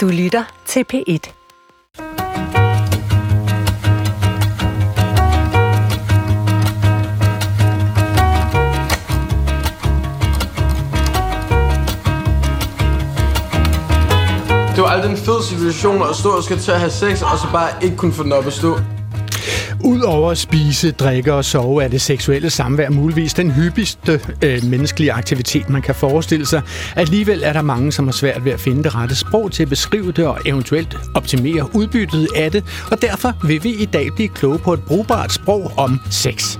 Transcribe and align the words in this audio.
Du 0.00 0.08
lytter 0.08 0.44
til 0.66 0.84
P1. 0.92 1.32
Det 14.74 14.82
var 14.82 14.88
aldrig 14.88 15.10
en 15.10 15.16
fed 15.16 15.44
situation 15.44 16.02
at 16.02 16.16
stå 16.16 16.30
og 16.30 16.44
skal 16.44 16.58
til 16.58 16.70
at 16.72 16.78
have 16.80 16.90
sex, 16.90 17.22
og 17.22 17.38
så 17.38 17.46
bare 17.52 17.84
ikke 17.84 17.96
kunne 17.96 18.12
få 18.12 18.22
den 18.22 18.32
op 18.32 18.46
at 18.46 18.52
stå. 18.52 18.99
Udover 19.84 20.30
at 20.30 20.38
spise, 20.38 20.90
drikke 20.90 21.34
og 21.34 21.44
sove, 21.44 21.84
er 21.84 21.88
det 21.88 22.00
seksuelle 22.00 22.50
samvær 22.50 22.90
muligvis 22.90 23.34
den 23.34 23.50
hyppigste 23.50 24.20
øh, 24.44 24.64
menneskelige 24.64 25.12
aktivitet, 25.12 25.68
man 25.68 25.82
kan 25.82 25.94
forestille 25.94 26.46
sig. 26.46 26.62
Alligevel 26.96 27.42
er 27.44 27.52
der 27.52 27.62
mange, 27.62 27.92
som 27.92 28.04
har 28.04 28.12
svært 28.12 28.44
ved 28.44 28.52
at 28.52 28.60
finde 28.60 28.82
det 28.82 28.94
rette 28.94 29.14
sprog 29.14 29.52
til 29.52 29.62
at 29.62 29.68
beskrive 29.68 30.12
det 30.12 30.26
og 30.26 30.38
eventuelt 30.46 30.96
optimere 31.14 31.76
udbyttet 31.76 32.28
af 32.36 32.50
det. 32.50 32.64
Og 32.90 33.02
derfor 33.02 33.46
vil 33.46 33.64
vi 33.64 33.70
i 33.70 33.84
dag 33.84 34.08
blive 34.14 34.28
kloge 34.28 34.58
på 34.58 34.72
et 34.72 34.82
brugbart 34.82 35.32
sprog 35.32 35.72
om 35.76 36.00
sex. 36.10 36.58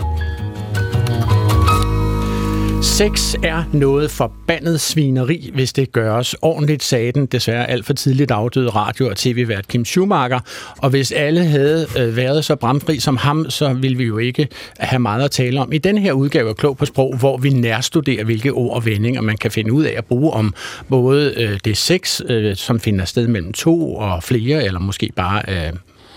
Sex 2.83 3.35
er 3.43 3.65
noget 3.73 4.11
forbandet 4.11 4.81
svineri, 4.81 5.51
hvis 5.55 5.73
det 5.73 5.93
gøres 5.93 6.35
ordentligt, 6.43 6.83
sagde 6.83 7.13
den 7.13 7.27
desværre 7.27 7.71
alt 7.71 7.87
for 7.87 7.93
tidligt 7.93 8.31
afdøde 8.31 8.69
radio- 8.71 9.09
og 9.09 9.17
tv-vært 9.17 9.69
Kim 9.69 9.85
Schumacher. 9.85 10.41
Og 10.79 10.91
hvis 10.91 11.13
alle 11.13 11.45
havde 11.45 11.87
øh, 11.99 12.17
været 12.17 12.45
så 12.45 12.57
bramfri 12.57 12.99
som 12.99 13.17
ham, 13.17 13.51
så 13.51 13.73
ville 13.73 13.97
vi 13.97 14.05
jo 14.05 14.19
ikke 14.19 14.49
have 14.79 15.01
meget 15.01 15.25
at 15.25 15.31
tale 15.31 15.61
om. 15.61 15.73
I 15.73 15.79
den 15.79 15.99
her 15.99 16.13
udgave 16.13 16.49
af 16.49 16.57
Klog 16.57 16.77
på 16.77 16.85
Sprog, 16.85 17.17
hvor 17.17 17.37
vi 17.37 17.51
nærstuderer, 17.51 18.25
hvilke 18.25 18.53
ord 18.53 18.77
og 18.77 18.87
vendinger 18.87 19.21
man 19.21 19.37
kan 19.37 19.51
finde 19.51 19.73
ud 19.73 19.85
af 19.85 19.95
at 19.97 20.05
bruge 20.05 20.33
om 20.33 20.55
både 20.89 21.35
øh, 21.37 21.59
det 21.65 21.77
sex, 21.77 22.21
øh, 22.29 22.57
som 22.57 22.81
finder 22.81 23.05
sted 23.05 23.27
mellem 23.27 23.53
to 23.53 23.95
og 23.95 24.23
flere, 24.23 24.65
eller 24.65 24.81
måske 24.81 25.13
bare 25.17 25.73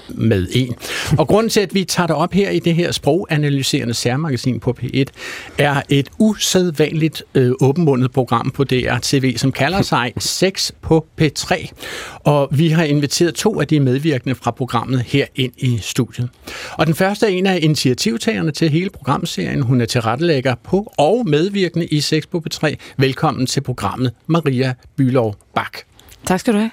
med 0.08 0.48
en. 0.52 0.76
Og 1.18 1.28
grunden 1.28 1.50
til, 1.50 1.60
at 1.60 1.74
vi 1.74 1.84
tager 1.84 2.08
det 2.08 2.16
op 2.16 2.34
her 2.34 2.50
i 2.50 2.60
det 2.60 2.76
her 2.76 2.92
sproganalyserende 2.92 3.94
særmagasin 3.94 4.60
på 4.60 4.76
P1, 4.82 5.04
er 5.58 5.82
et 5.90 6.10
usædvanligt 6.20 7.24
øh, 7.36 7.52
åbenmundet 7.62 8.12
program 8.12 8.52
på 8.52 8.64
DR 8.64 8.98
TV, 9.02 9.38
som 9.38 9.52
kalder 9.52 9.82
sig 9.82 10.14
6 10.18 10.72
på 10.82 11.06
P3. 11.22 11.72
Og 12.20 12.50
vi 12.52 12.70
har 12.70 12.84
inviteret 12.84 13.36
to 13.36 13.62
af 13.62 13.68
de 13.68 13.80
medvirkende 13.80 14.36
fra 14.36 14.52
programmet 14.52 15.02
her 15.02 15.26
ind 15.36 15.54
i 15.58 15.80
studiet. 15.82 16.30
Og 16.72 16.88
den 16.88 16.96
første 16.96 17.26
er 17.26 17.30
en 17.30 17.46
af 17.46 17.60
initiativtagerne 17.62 18.52
til 18.52 18.70
hele 18.70 18.90
programserien. 18.90 19.62
Hun 19.62 19.82
er 19.82 19.86
tilrettelægger 19.86 20.56
på 20.64 20.94
og 20.98 21.30
medvirkende 21.30 21.86
i 21.86 22.02
6 22.02 22.28
på 22.28 22.44
P3. 22.50 22.76
Velkommen 22.98 23.48
til 23.48 23.62
programmet, 23.62 24.12
Maria 24.28 24.74
Bylov 24.96 25.36
Bak. 25.56 25.78
Tak 26.26 26.40
skal 26.40 26.54
du 26.54 26.60
have. 26.60 26.72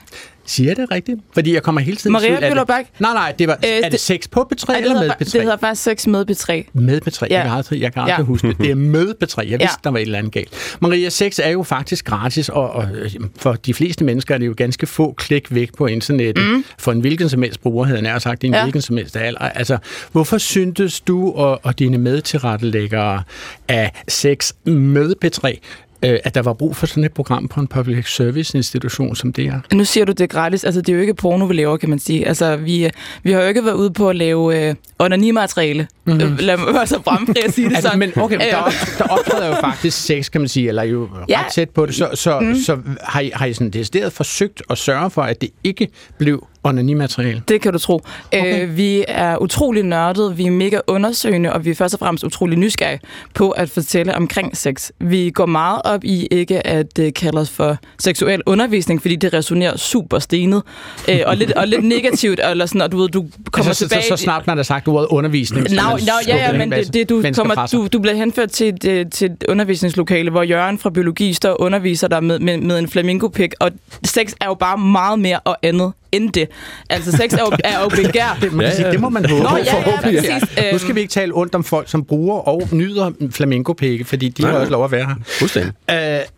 Siger 0.50 0.70
jeg 0.70 0.76
det 0.76 0.90
rigtigt? 0.90 1.18
Fordi 1.34 1.54
jeg 1.54 1.62
kommer 1.62 1.80
hele 1.80 1.96
tiden 1.96 2.12
Maria 2.12 2.40
det- 2.40 2.52
Bylov-Bak? 2.52 2.84
Nej, 2.98 3.12
nej, 3.14 3.34
det 3.38 3.48
var, 3.48 3.54
Øh, 3.64 3.70
er 3.70 3.82
det 3.82 3.92
det- 3.92 4.00
6 4.00 4.28
på 4.28 4.48
P3 4.52 4.64
Ej, 4.72 4.74
det, 4.74 4.82
eller 4.82 4.94
med 4.94 5.00
hedder, 5.02 5.14
P3? 5.14 5.28
fa- 5.28 5.32
det 5.32 5.42
hedder 5.42 5.56
faktisk 5.56 5.82
sex 5.82 6.06
med 6.06 6.24
P3. 6.30 6.70
Med 6.72 7.00
P3. 7.08 7.26
Ja. 7.30 7.34
Jeg 7.36 7.42
kan 7.44 7.52
aldrig, 7.52 7.80
jeg 7.80 7.92
kan 7.92 8.02
aldrig 8.02 8.18
Ja. 8.18 8.22
huske 8.24 8.48
det. 8.48 8.58
Det 8.58 8.70
er 8.70 8.74
med 8.74 9.14
P3. 9.24 9.36
Jeg 9.38 9.46
vidste, 9.46 9.62
Ja. 9.62 9.68
der 9.84 9.90
var 9.90 9.98
et 9.98 10.02
eller 10.02 10.18
andet 10.18 10.32
galt. 10.32 10.76
Maria, 10.80 11.08
sex 11.08 11.38
er 11.42 11.48
jo 11.50 11.62
faktisk 11.62 12.04
gratis, 12.04 12.48
og, 12.48 12.70
og 12.70 12.84
øh, 12.94 13.10
for 13.36 13.52
de 13.52 13.74
fleste 13.74 14.04
mennesker 14.04 14.34
er 14.34 14.38
det 14.38 14.46
jo 14.46 14.54
ganske 14.56 14.86
få 14.86 15.12
klik 15.12 15.54
væk 15.54 15.70
på 15.78 15.86
internettet. 15.86 16.44
Mm. 16.44 16.64
For 16.78 16.92
en 16.92 17.00
hvilken 17.00 17.28
som 17.28 17.42
helst 17.42 17.60
bruger, 17.62 17.84
havde 17.84 18.08
jeg 18.12 18.22
sagt, 18.22 18.42
i 18.42 18.46
en 18.46 18.54
ja. 18.54 18.62
Hvilken 18.62 18.82
som 18.82 18.96
helst 18.96 19.16
alder. 19.16 19.38
Altså, 19.40 19.78
hvorfor 20.12 20.38
syntes 20.38 21.00
du 21.00 21.32
og, 21.32 21.60
og 21.62 21.78
dine 21.78 21.98
medtilrettelæggere 21.98 23.22
af 23.68 24.02
sex 24.08 24.52
med 24.64 25.14
P3, 25.24 25.58
øh, 26.04 26.18
at 26.24 26.34
der 26.34 26.42
var 26.42 26.52
brug 26.52 26.76
for 26.76 26.86
sådan 26.86 27.04
et 27.04 27.12
program 27.12 27.48
på 27.48 27.60
en 27.60 27.66
public 27.66 28.14
service 28.14 28.56
institution 28.58 29.16
som 29.16 29.32
det 29.32 29.46
er? 29.46 29.60
Nu 29.74 29.84
siger 29.84 30.04
du, 30.04 30.12
det 30.12 30.20
er 30.20 30.26
gratis. 30.26 30.64
Altså, 30.64 30.80
det 30.80 30.88
er 30.88 30.94
jo 30.94 31.00
ikke 31.00 31.14
porno, 31.14 31.44
vi 31.44 31.54
laver, 31.54 31.76
kan 31.76 31.90
man 31.90 31.98
sige. 31.98 32.28
Altså, 32.28 32.56
vi, 32.56 32.90
vi 33.22 33.32
har 33.32 33.42
jo 33.42 33.48
ikke 33.48 33.64
været 33.64 33.74
ude 33.74 33.90
på 33.90 34.08
at 34.08 34.16
lave 34.16 34.68
øh, 34.68 34.74
onanimateriale. 34.98 35.88
Mm-hmm. 36.14 36.36
Lad 36.40 36.56
mig 36.56 36.74
være 36.74 36.86
så 36.86 36.98
bramfri 37.00 37.34
at 37.46 37.52
sige 37.54 37.68
det 37.68 37.74
Altså, 37.74 37.88
sådan. 37.88 37.98
men 37.98 38.12
okay, 38.16 38.36
men 38.36 38.46
der, 38.46 38.58
Øh, 38.58 38.66
op, 38.66 38.72
der 38.98 39.04
optræder 39.04 39.46
jo 39.46 39.54
faktisk 39.60 40.04
sex, 40.04 40.30
kan 40.30 40.40
man 40.40 40.48
sige, 40.48 40.68
eller 40.68 40.82
jo 40.82 41.08
Ja. 41.28 41.40
ret 41.40 41.52
tæt 41.52 41.70
på 41.70 41.86
det. 41.86 41.94
Så, 41.94 42.08
så, 42.14 42.40
mm. 42.40 42.54
så 42.66 42.78
har, 43.02 43.20
I, 43.20 43.30
har 43.34 43.46
I 43.46 43.52
sådan 43.52 43.70
decideret 43.70 44.12
forsøgt 44.12 44.62
at 44.70 44.78
sørge 44.78 45.10
for, 45.10 45.22
at 45.22 45.40
det 45.40 45.50
ikke 45.64 45.88
blev 46.18 46.46
onanimateriale? 46.64 47.42
Det 47.48 47.60
kan 47.60 47.72
du 47.72 47.78
tro. 47.78 48.00
Okay. 48.26 48.62
Øh, 48.62 48.76
vi 48.76 49.04
er 49.08 49.36
utrolig 49.36 49.82
nørdede, 49.82 50.36
vi 50.36 50.46
er 50.46 50.50
mega 50.50 50.78
undersøgende, 50.86 51.52
og 51.52 51.64
vi 51.64 51.70
er 51.70 51.74
først 51.74 51.94
og 51.94 51.98
fremmest 52.00 52.24
utrolig 52.24 52.58
nysgerrige 52.58 53.00
på 53.34 53.50
at 53.50 53.70
fortælle 53.70 54.16
omkring 54.16 54.56
sex. 54.56 54.90
Vi 55.00 55.30
går 55.30 55.46
meget 55.46 55.80
op 55.84 56.04
i 56.04 56.26
ikke 56.30 56.66
at 56.66 56.96
det 56.96 57.14
kaldes 57.14 57.50
for 57.50 57.76
seksuel 57.98 58.42
undervisning, 58.46 59.00
fordi 59.02 59.16
det 59.16 59.32
resonerer 59.34 59.76
super 59.76 60.18
stenet, 60.18 60.62
øh, 61.08 61.18
og, 61.26 61.36
lidt, 61.36 61.52
og 61.52 61.68
lidt 61.68 61.84
negativt, 61.84 62.40
eller 62.50 62.66
sådan, 62.66 62.80
og 62.80 62.92
du 62.92 62.98
ved, 62.98 63.08
du 63.08 63.26
kommer 63.52 63.68
Altså, 63.70 63.84
så, 63.84 63.88
tilbage... 63.88 64.02
så, 64.08 64.16
så 64.16 64.22
snart 64.22 64.46
man 64.46 64.56
har 64.56 64.62
sagt 64.64 64.88
ordet 64.88 65.06
undervisning, 65.10 65.68
så 65.70 65.74
Nå, 66.06 66.12
ja, 66.26 66.36
ja, 66.36 66.52
men 66.58 66.72
det, 66.72 66.94
det, 66.94 67.08
du, 67.08 67.22
kommer, 67.36 67.66
du, 67.72 67.86
du 67.92 67.98
bliver 67.98 68.14
henført 68.14 68.50
til 68.50 68.68
et, 68.68 68.84
øh, 68.84 69.06
til 69.10 69.30
et 69.30 69.44
undervisningslokale, 69.48 70.30
hvor 70.30 70.42
Jørgen 70.42 70.78
fra 70.78 70.90
biologi 70.90 71.32
står 71.32 71.50
og 71.50 71.60
underviser 71.60 72.08
dig 72.08 72.24
med, 72.24 72.38
med, 72.38 72.56
med 72.56 72.78
en 72.78 72.88
flamingopik, 72.88 73.52
og 73.60 73.70
sex 74.04 74.32
er 74.40 74.46
jo 74.46 74.54
bare 74.54 74.78
meget 74.78 75.18
mere 75.18 75.38
og 75.38 75.56
andet 75.62 75.92
end 76.12 76.32
det. 76.32 76.48
Altså, 76.90 77.12
sex 77.12 77.32
er 77.32 77.38
jo, 77.40 77.50
er 77.64 77.80
jo 77.82 77.88
begær. 78.04 78.38
Det, 78.40 78.52
man 78.52 78.66
kan 78.66 78.74
sige, 78.76 78.90
det 78.90 79.00
må 79.00 79.08
man 79.08 79.30
håbe. 79.30 79.42
Nå, 79.42 79.56
ja, 79.56 79.76
ja, 79.90 80.00
præcis. 80.00 80.30
Nu 80.58 80.64
Øhm. 80.70 80.78
skal 80.78 80.94
vi 80.94 81.00
ikke 81.00 81.10
tale 81.10 81.32
ondt 81.34 81.54
om 81.54 81.64
folk, 81.64 81.90
som 81.90 82.04
bruger 82.04 82.38
og 82.38 82.68
nyder 82.72 83.10
flamingopikke, 83.30 84.04
fordi 84.04 84.28
de 84.28 84.42
har 84.42 84.50
Nej. 84.50 84.60
også 84.60 84.72
lov 84.72 84.84
at 84.84 84.92
være 84.92 85.06
her. 85.06 85.14
Fuldstændig. 85.38 85.72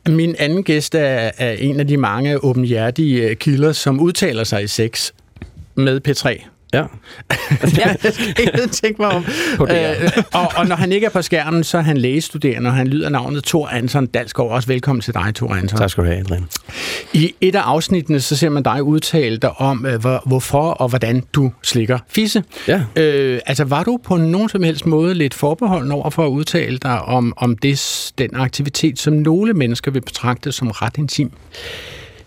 Uh, 0.06 0.12
min 0.14 0.34
anden 0.38 0.62
gæst 0.64 0.94
er, 0.94 1.30
er 1.38 1.52
en 1.52 1.80
af 1.80 1.86
de 1.88 1.96
mange 1.96 2.44
åbenhjertige 2.44 3.22
øh, 3.28 3.36
kilder, 3.36 3.72
som 3.72 4.00
udtaler 4.00 4.44
sig 4.44 4.62
i 4.64 4.66
sex 4.66 5.10
med 5.74 6.00
P3. 6.08 6.48
Ja. 6.74 6.82
Ja. 7.78 7.94
Jeg 8.04 8.12
skal 8.12 8.34
ikke 8.38 8.66
tænke 8.66 9.02
mig 9.02 9.10
om. 9.10 9.24
På 9.56 9.66
DR. 9.66 9.72
Øh, 9.72 10.10
og, 10.32 10.52
og 10.56 10.66
når 10.66 10.76
han 10.76 10.92
ikke 10.92 11.06
er 11.06 11.10
på 11.10 11.22
skærmen, 11.22 11.64
så 11.64 11.78
er 11.78 11.82
han 11.82 11.96
lægestuderende, 11.96 12.70
og 12.70 12.74
han 12.74 12.88
lyder 12.88 13.08
navnet 13.08 13.44
Thor 13.44 13.66
Anton 13.66 14.06
Dalsgaard. 14.06 14.50
Også 14.50 14.68
velkommen 14.68 15.00
til 15.00 15.14
dig, 15.14 15.34
Thor 15.34 15.54
Anton. 15.54 15.78
Tak 15.78 15.90
skal 15.90 16.04
du 16.04 16.08
have, 16.08 16.20
Adrian. 16.20 16.44
I 17.12 17.34
et 17.40 17.54
af 17.54 17.60
afsnittene, 17.60 18.20
så 18.20 18.36
ser 18.36 18.48
man 18.48 18.62
dig 18.62 18.82
udtale 18.82 19.36
dig 19.36 19.60
om, 19.60 19.86
øh, 19.86 20.00
hvor, 20.00 20.22
hvorfor 20.26 20.70
og 20.70 20.88
hvordan 20.88 21.22
du 21.32 21.52
slikker 21.62 21.98
fisse. 22.08 22.44
Ja. 22.68 22.82
Øh, 22.96 23.40
altså, 23.46 23.64
var 23.64 23.82
du 23.82 23.98
på 24.04 24.16
nogen 24.16 24.48
som 24.48 24.62
helst 24.62 24.86
måde 24.86 25.14
lidt 25.14 25.34
forbeholden 25.34 25.92
over 25.92 26.10
for 26.10 26.26
at 26.26 26.30
udtale 26.30 26.78
dig 26.78 27.02
om, 27.02 27.32
om 27.36 27.56
det, 27.58 28.12
den 28.18 28.30
aktivitet, 28.34 28.98
som 28.98 29.12
nogle 29.12 29.52
mennesker 29.52 29.90
vil 29.90 30.00
betragte 30.00 30.52
som 30.52 30.70
ret 30.70 30.98
intim? 30.98 31.30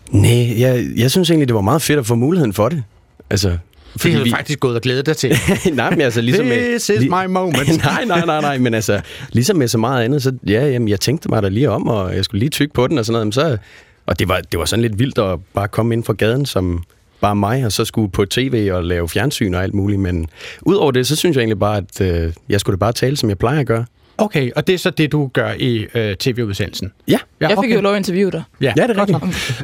Nej, 0.09 0.59
jeg, 0.59 0.85
jeg 0.97 1.11
synes 1.11 1.29
egentlig, 1.29 1.47
det 1.47 1.55
var 1.55 1.61
meget 1.61 1.81
fedt 1.81 1.99
at 1.99 2.05
få 2.05 2.15
muligheden 2.15 2.53
for 2.53 2.69
det. 2.69 2.83
Altså, 3.29 3.57
Det 4.03 4.13
har 4.13 4.23
du 4.23 4.29
faktisk 4.29 4.59
gået 4.59 4.75
og 4.75 4.81
glædet 4.81 5.05
dig 5.05 5.17
til. 5.17 5.37
nej, 5.73 5.89
men 5.89 6.01
altså 6.01 6.21
ligesom 6.21 6.45
This 6.45 6.89
is 6.89 6.97
li- 6.97 7.23
my 7.23 7.27
moment. 7.27 7.77
nej, 7.83 8.05
nej, 8.05 8.25
nej, 8.25 8.41
nej, 8.41 8.57
men 8.57 8.73
altså, 8.73 9.01
ligesom 9.31 9.57
med 9.57 9.67
så 9.67 9.77
meget 9.77 10.03
andet, 10.05 10.23
så 10.23 10.31
ja, 10.47 10.67
jamen, 10.67 10.87
jeg 10.87 10.99
tænkte 10.99 11.29
mig 11.29 11.43
da 11.43 11.47
lige 11.49 11.69
om, 11.69 11.87
og 11.87 12.15
jeg 12.15 12.25
skulle 12.25 12.39
lige 12.39 12.49
tykke 12.49 12.73
på 12.73 12.87
den 12.87 12.97
og 12.97 13.05
sådan 13.05 13.13
noget, 13.13 13.27
men 13.27 13.31
så, 13.31 13.57
og 14.05 14.19
det 14.19 14.27
var, 14.29 14.41
det 14.51 14.59
var 14.59 14.65
sådan 14.65 14.81
lidt 14.81 14.99
vildt 14.99 15.17
at 15.17 15.39
bare 15.53 15.67
komme 15.67 15.93
ind 15.93 16.03
fra 16.03 16.13
gaden 16.13 16.45
som 16.45 16.83
bare 17.21 17.35
mig, 17.35 17.65
og 17.65 17.71
så 17.71 17.85
skulle 17.85 18.11
på 18.11 18.25
tv 18.25 18.69
og 18.73 18.83
lave 18.83 19.09
fjernsyn 19.09 19.53
og 19.53 19.63
alt 19.63 19.73
muligt, 19.73 19.99
men 19.99 20.27
udover 20.61 20.91
det, 20.91 21.07
så 21.07 21.15
synes 21.15 21.35
jeg 21.35 21.41
egentlig 21.41 21.59
bare, 21.59 21.77
at 21.77 22.01
øh, 22.01 22.33
jeg 22.49 22.59
skulle 22.59 22.75
da 22.75 22.79
bare 22.79 22.93
tale, 22.93 23.17
som 23.17 23.29
jeg 23.29 23.37
plejer 23.37 23.59
at 23.59 23.67
gøre. 23.67 23.85
Okay, 24.17 24.51
og 24.55 24.67
det 24.67 24.73
er 24.73 24.77
så 24.77 24.89
det, 24.89 25.11
du 25.11 25.27
gør 25.33 25.51
i 25.59 25.85
øh, 25.95 26.15
tv-udsendelsen? 26.15 26.91
Ja, 27.07 27.17
Ja, 27.41 27.47
Jeg 27.47 27.57
fik 27.63 27.73
jo 27.73 27.81
lov 27.81 27.91
at 27.93 27.97
interviewe 27.97 28.31
dig. 28.31 28.43
Ja, 28.61 28.73
Ja, 28.77 28.87
det 28.87 28.97
er 28.97 29.05
så. 29.05 29.19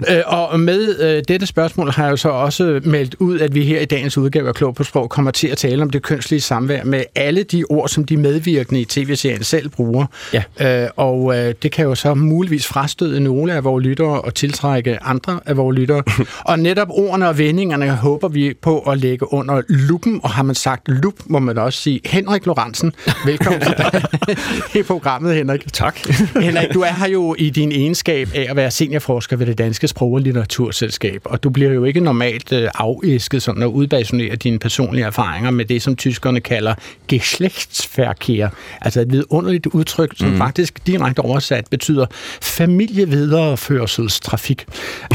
Øh, 0.15 0.21
og 0.25 0.59
med 0.59 0.99
øh, 0.99 1.23
dette 1.27 1.45
spørgsmål 1.45 1.91
har 1.91 2.03
jeg 2.03 2.11
jo 2.11 2.17
så 2.17 2.29
også 2.29 2.81
meldt 2.83 3.15
ud, 3.19 3.39
at 3.39 3.55
vi 3.55 3.63
her 3.63 3.79
i 3.79 3.85
dagens 3.85 4.17
udgave 4.17 4.47
af 4.47 4.55
Klog 4.55 4.75
på 4.75 4.83
Sprog 4.83 5.09
kommer 5.09 5.31
til 5.31 5.47
at 5.47 5.57
tale 5.57 5.81
om 5.81 5.89
det 5.89 6.01
kønslige 6.01 6.41
samvær 6.41 6.83
med 6.83 7.03
alle 7.15 7.43
de 7.43 7.63
ord, 7.69 7.89
som 7.89 8.03
de 8.03 8.17
medvirkende 8.17 8.81
i 8.81 8.85
tv-serien 8.85 9.43
selv 9.43 9.69
bruger. 9.69 10.05
Ja. 10.33 10.83
Øh, 10.83 10.89
og 10.95 11.37
øh, 11.37 11.53
det 11.63 11.71
kan 11.71 11.85
jo 11.85 11.95
så 11.95 12.13
muligvis 12.13 12.67
frastøde 12.67 13.19
nogle 13.19 13.53
af 13.53 13.63
vores 13.63 13.85
lyttere 13.85 14.21
og 14.21 14.35
tiltrække 14.35 15.03
andre 15.03 15.39
af 15.45 15.57
vores 15.57 15.77
lyttere. 15.77 16.03
og 16.51 16.59
netop 16.59 16.87
ordene 16.89 17.29
og 17.29 17.37
vendingerne 17.37 17.89
håber 17.89 18.27
vi 18.27 18.53
på 18.61 18.79
at 18.79 18.97
lægge 18.97 19.33
under 19.33 19.61
lupen, 19.69 20.19
og 20.23 20.29
har 20.29 20.43
man 20.43 20.55
sagt 20.55 20.87
lup, 20.87 21.13
må 21.25 21.39
man 21.39 21.57
også 21.57 21.81
sige 21.81 22.01
Henrik 22.05 22.45
Lorentzen. 22.45 22.93
Velkommen 23.25 23.61
til 23.61 23.73
dig 23.77 24.03
i 24.79 24.83
programmet, 24.83 25.35
Henrik. 25.35 25.73
tak. 25.73 25.99
Henrik, 26.41 26.73
du 26.73 26.81
er 26.81 26.93
her 26.93 27.07
jo 27.07 27.35
i 27.39 27.49
din 27.49 27.71
egenskab 27.71 28.29
af 28.35 28.47
at 28.49 28.55
være 28.55 28.71
seniorforsker 28.71 29.35
ved 29.35 29.45
det 29.45 29.57
Danske 29.57 29.87
Sprog- 29.87 30.13
og 30.13 30.21
Litteraturselskab, 30.21 31.21
og 31.25 31.43
du 31.43 31.49
bliver 31.49 31.71
jo 31.71 31.83
ikke 31.83 31.99
normalt 31.99 32.51
øh, 32.51 32.69
afæsket 32.75 33.43
sådan 33.43 33.63
at 33.63 33.67
udbasunere 33.67 34.35
dine 34.35 34.59
personlige 34.59 35.05
erfaringer 35.05 35.51
med 35.51 35.65
det, 35.65 35.81
som 35.81 35.95
tyskerne 35.95 36.39
kalder 36.39 36.73
Geschlechtsverkehr, 37.07 38.49
altså 38.81 39.01
et 39.01 39.11
vidunderligt 39.11 39.67
udtryk, 39.67 40.11
som 40.15 40.29
mm. 40.29 40.37
faktisk 40.37 40.87
direkte 40.87 41.19
oversat 41.19 41.65
betyder 41.71 42.05
familievidereførselstrafik. 42.41 44.65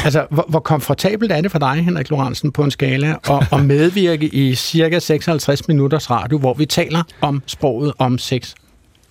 Altså, 0.04 0.26
hvor, 0.30 0.46
hvor 0.48 0.60
komfortabelt 0.60 1.32
er 1.32 1.40
det 1.40 1.50
for 1.50 1.58
dig, 1.58 1.84
Henrik 1.84 2.10
Lorentzen, 2.10 2.52
på 2.52 2.62
en 2.62 2.70
skala, 2.70 3.14
at, 3.30 3.46
at 3.52 3.64
medvirke 3.64 4.26
i 4.26 4.54
cirka 4.54 4.98
56 4.98 5.68
minutters 5.68 6.10
radio, 6.10 6.38
hvor 6.38 6.54
vi 6.54 6.66
taler 6.66 7.02
om 7.20 7.42
sproget 7.46 7.92
om 7.98 8.18
sex? 8.18 8.54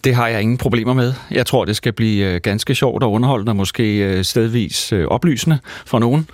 Det 0.06 0.16
har 0.16 0.28
jeg 0.28 0.42
ingen 0.42 0.57
problemer 0.57 0.94
med. 0.94 1.13
Jeg 1.31 1.46
tror, 1.46 1.66
det 1.66 1.75
skal 1.75 1.94
blive 1.94 2.34
øh, 2.34 2.42
ganske 2.42 2.75
sjovt 2.75 3.04
og 3.04 3.12
underholdende, 3.12 3.50
og 3.50 3.56
måske 3.56 3.98
øh, 3.98 4.24
stedvis 4.24 4.94
øh, 4.94 5.07
oplysende 5.07 5.60
for 5.86 6.00
nogen. 6.00 6.28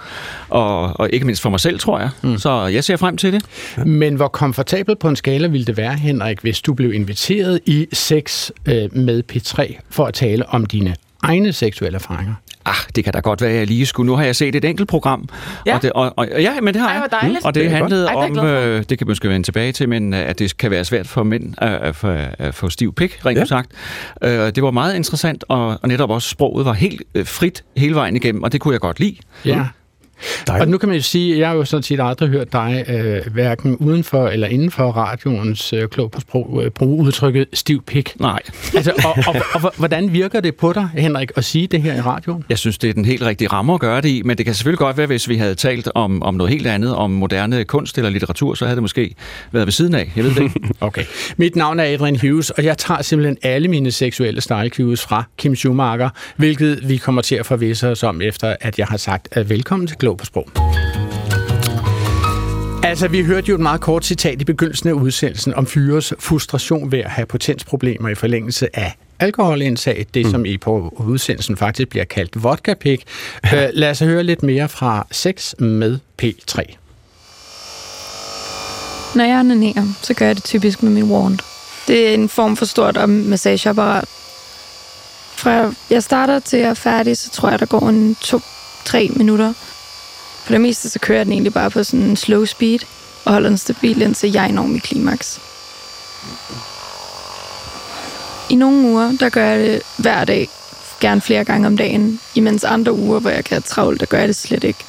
Og, 0.50 1.00
og 1.00 1.10
ikke 1.14 1.26
mindst 1.26 1.42
for 1.42 1.50
mig 1.50 1.60
selv, 1.60 1.80
tror 1.80 2.00
jeg. 2.00 2.10
Mm. 2.22 2.38
Så 2.38 2.66
jeg 2.66 2.84
ser 2.84 2.98
frem 2.98 3.18
til 3.18 3.34
det. 3.34 3.46
Men 3.86 4.16
hvor 4.16 4.28
komfortabel 4.28 4.96
på 4.96 5.10
en 5.10 5.16
skala 5.16 5.48
ville 5.48 5.66
det 5.66 5.78
være, 5.78 5.94
Henrik, 5.94 6.40
hvis 6.42 6.62
du 6.62 6.74
blev 6.74 6.94
inviteret 6.94 7.60
i 7.66 7.88
sex 7.94 8.50
med 8.92 9.24
P3 9.32 9.80
for 9.90 10.06
at 10.06 10.14
tale 10.14 10.50
om 10.50 10.66
dine 10.66 10.96
egne 11.24 11.54
seksuelle 11.54 11.96
erfaringer? 11.96 12.34
Ah, 12.66 12.76
det 12.96 13.04
kan 13.04 13.14
da 13.14 13.20
godt 13.20 13.42
være, 13.42 13.52
at 13.52 13.58
jeg 13.58 13.68
lige 13.68 13.86
skulle. 13.86 14.08
Nu 14.08 14.16
har 14.16 14.24
jeg 14.24 14.36
set 14.36 14.56
et 14.56 14.66
enkelt 14.66 14.88
program. 14.90 15.30
Ja. 15.66 15.76
Og 15.76 15.82
det, 15.82 15.92
og, 15.92 16.14
og, 16.18 16.28
ja, 16.40 16.62
men 16.62 16.74
det 16.74 16.82
har 16.82 16.90
Ej, 16.90 16.96
jeg. 16.96 17.08
dejligt. 17.22 17.46
Og 17.46 17.56
det, 17.56 17.64
Det 17.64 17.72
handlede. 17.72 18.08
Ej, 18.08 18.28
det 18.28 18.38
om, 18.40 18.46
øh, 18.46 18.84
det 18.90 18.98
kan 18.98 19.08
man 19.08 19.12
måske 19.12 19.30
vende 19.30 19.48
tilbage 19.48 19.72
til, 19.72 19.90
men 19.90 20.14
øh, 20.14 20.30
at 20.30 20.40
det 20.40 20.58
kan 20.58 20.72
være 20.72 20.86
svært 20.86 21.08
for 21.08 21.24
mænd 21.24 21.54
at, 21.58 21.70
at, 21.72 21.96
få, 21.96 22.08
at 22.40 22.56
få 22.56 22.70
stiv 22.70 22.94
pik, 22.96 23.26
rent 23.26 23.36
Ja. 23.36 23.42
ja. 23.42 23.46
sagt. 23.46 23.72
Øh, 24.24 24.32
det 24.32 24.64
var 24.64 24.72
meget 24.72 24.96
interessant, 24.96 25.44
og, 25.48 25.68
og 25.82 25.88
netop 25.88 26.10
også 26.10 26.30
sproget 26.30 26.66
var 26.66 26.74
helt 26.74 27.02
øh, 27.16 27.26
frit 27.26 27.64
hele 27.78 27.96
vejen 27.96 28.16
igennem, 28.16 28.44
og 28.44 28.52
det 28.52 28.62
kunne 28.62 28.72
jeg 28.74 28.82
godt 28.82 29.00
lide. 29.00 29.16
Ja. 29.46 29.66
Dejligt. 30.48 30.66
Og 30.66 30.72
nu 30.72 30.78
kan 30.78 30.90
man 30.90 30.96
jo 30.96 31.04
sige, 31.04 31.34
at 31.34 31.40
jeg 31.40 31.48
har 31.48 31.56
jo 31.56 31.66
sådan 31.66 31.84
set 31.84 32.00
aldrig 32.02 32.30
hørt 32.30 32.54
dig, 32.54 32.86
øh, 32.88 33.34
hverken 33.34 33.78
uden 33.78 34.04
for 34.04 34.28
eller 34.28 34.48
inden 34.48 34.72
for 34.72 34.92
radioens 34.92 35.74
øh, 35.74 35.88
klog 35.88 36.12
på 36.12 36.22
sprog, 36.22 36.62
øh, 36.66 36.72
bruge 36.72 37.06
udtrykket 37.06 37.48
stiv 37.54 37.84
pik. 37.84 38.20
Nej, 38.20 38.40
Altså, 38.76 38.92
og, 39.06 39.18
og, 39.28 39.36
og, 39.64 39.74
hvordan 39.78 40.14
virker 40.14 40.40
det 40.40 40.56
på 40.56 40.74
dig, 40.74 40.90
Henrik, 40.94 41.32
at 41.36 41.46
sige 41.46 41.68
det 41.68 41.82
her 41.82 41.96
i 41.96 42.02
radioen? 42.02 42.44
jeg 42.50 42.58
synes, 42.58 42.78
det 42.78 42.90
er 42.90 42.94
den 42.94 43.06
helt 43.06 43.24
rigtige 43.24 43.48
ramme 43.48 43.74
at 43.74 43.80
gøre 43.80 44.02
det 44.02 44.10
i, 44.10 44.22
men 44.26 44.38
det 44.38 44.46
kan 44.46 44.56
selvfølgelig 44.56 44.80
godt 44.80 44.98
være, 44.98 45.08
hvis 45.08 45.30
vi 45.30 45.36
havde 45.36 45.56
talt 45.56 45.90
om, 45.96 46.24
om 46.24 46.34
noget 46.34 46.52
helt 46.52 46.68
andet, 46.68 46.96
om 46.96 47.12
moderne 47.12 47.64
kunst 47.64 47.98
eller 47.98 48.10
litteratur, 48.10 48.54
så 48.54 48.66
havde 48.66 48.76
det 48.76 48.84
måske 48.84 49.16
været 49.52 49.68
ved 49.68 49.72
siden 49.72 49.96
af. 49.96 50.12
Jeg 50.16 50.24
ved 50.24 50.36
det 50.36 50.44
ikke. 50.44 50.60
Okay. 50.82 51.06
Mit 51.38 51.56
navn 51.56 51.80
er 51.80 51.84
Adrian 51.84 52.20
Hughes, 52.22 52.50
og 52.50 52.64
jeg 52.64 52.78
tager 52.78 53.02
simpelthen 53.02 53.38
alle 53.44 53.68
mine 53.68 53.92
seksuelle 53.92 54.42
style 54.42 54.98
fra 54.98 55.24
Kim 55.38 55.56
Schumacher, 55.56 56.10
hvilket 56.36 56.90
vi 56.90 56.98
kommer 56.98 57.22
til 57.22 57.36
at 57.36 57.46
forvisse 57.46 57.88
os 57.88 58.04
om, 58.04 58.22
efter 58.22 58.56
at 58.62 58.80
jeg 58.80 58.88
har 58.88 58.98
sagt 58.98 59.28
at 59.32 59.50
velkommen 59.50 59.88
til 59.88 59.98
Klog 59.98 60.11
på 60.18 60.26
Sprog. 60.26 60.48
Altså, 62.84 63.08
vi 63.08 63.24
hørte 63.24 63.48
jo 63.50 63.56
et 63.56 63.62
meget 63.62 63.82
kort 63.82 64.06
citat 64.06 64.42
i 64.42 64.46
begyndelsen 64.46 64.90
af 64.90 64.94
udsendelsen 64.94 65.54
om 65.54 65.66
fyres 65.66 66.14
frustration 66.20 66.92
ved 66.92 67.00
at 67.00 67.10
have 67.10 67.26
potensproblemer 67.26 68.10
i 68.10 68.16
forlængelse 68.16 68.68
af 68.80 68.96
alkoholindtag, 69.20 70.06
det 70.14 70.28
som 70.32 70.46
I 70.46 70.58
på 70.58 70.94
udsendelsen 70.98 71.58
faktisk 71.58 71.90
bliver 71.90 72.06
kaldt 72.06 72.44
vodka-pik. 72.44 73.04
Øh, 73.54 73.70
lad 73.74 73.90
os 73.90 74.00
høre 74.00 74.24
lidt 74.24 74.44
mere 74.44 74.70
fra 74.70 75.08
sex 75.12 75.54
med 75.60 76.00
P3. 76.22 76.62
Når 79.16 79.24
jeg 79.26 79.40
onanerer, 79.40 79.94
så 80.02 80.14
gør 80.14 80.26
jeg 80.26 80.36
det 80.36 80.44
typisk 80.44 80.84
med 80.84 80.92
min 80.92 81.04
wand. 81.04 81.40
Det 81.88 82.10
er 82.10 82.14
en 82.14 82.30
form 82.30 82.58
for 82.58 82.66
stort 82.66 82.98
om- 82.98 83.10
massageapparat. 83.10 84.06
Fra 85.36 85.74
jeg 85.90 86.04
starter 86.04 86.40
til 86.40 86.60
jeg 86.60 86.70
er 86.70 86.74
færdig, 86.74 87.18
så 87.18 87.30
tror 87.30 87.50
jeg, 87.50 87.60
der 87.60 87.66
går 87.66 87.90
en 87.90 88.16
to-tre 88.22 89.10
minutter. 89.16 89.54
For 90.44 90.54
det 90.54 90.62
meste, 90.62 90.90
så 90.90 91.00
kører 91.00 91.20
jeg 91.20 91.26
den 91.26 91.34
egentlig 91.34 91.54
bare 91.54 91.70
på 91.70 91.84
sådan 91.84 92.06
en 92.06 92.18
slow 92.18 92.46
speed, 92.46 92.80
og 93.26 93.34
holder 93.34 93.50
den 93.50 93.58
stabil, 93.58 94.02
indtil 94.02 94.32
jeg 94.32 94.52
når 94.52 94.64
mit 94.64 94.84
klimaks. 94.84 95.40
I 98.50 98.56
nogle 98.56 98.88
uger, 98.88 99.12
der 99.20 99.30
gør 99.30 99.46
jeg 99.46 99.60
det 99.60 99.82
hver 99.98 100.26
dag, 100.26 100.50
gerne 101.00 101.22
flere 101.22 101.44
gange 101.44 101.68
om 101.68 101.78
dagen, 101.78 102.20
imens 102.36 102.64
andre 102.64 102.94
uger, 102.94 103.20
hvor 103.20 103.30
jeg 103.30 103.46
kan 103.46 103.56
have 103.56 103.62
travlt, 103.62 104.00
der 104.00 104.06
gør 104.06 104.18
jeg 104.18 104.28
det 104.28 104.36
slet 104.36 104.64
ikke. 104.64 104.86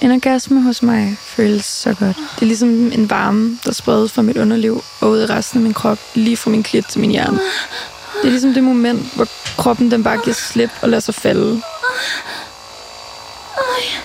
En 0.00 0.10
orgasme 0.10 0.62
hos 0.62 0.82
mig 0.82 1.16
føles 1.20 1.64
så 1.64 1.94
godt. 1.94 2.16
Det 2.16 2.42
er 2.42 2.46
ligesom 2.46 2.68
en 2.68 3.10
varme, 3.10 3.58
der 3.64 3.72
spredes 3.72 4.12
fra 4.12 4.22
mit 4.22 4.36
underliv 4.36 4.84
og 5.00 5.10
ud 5.10 5.22
i 5.22 5.26
resten 5.26 5.58
af 5.58 5.62
min 5.62 5.74
krop, 5.74 5.98
lige 6.14 6.36
fra 6.36 6.50
min 6.50 6.62
klit 6.62 6.86
til 6.86 7.00
min 7.00 7.10
hjerne. 7.10 7.38
Det 8.22 8.26
er 8.26 8.30
ligesom 8.30 8.54
det 8.54 8.62
moment, 8.62 9.14
hvor 9.14 9.26
kroppen 9.56 9.90
den 9.90 10.04
bare 10.04 10.18
giver 10.24 10.34
slip 10.34 10.70
og 10.82 10.88
lader 10.88 11.00
sig 11.00 11.14
falde. 11.14 11.62
Ja, 13.60 14.00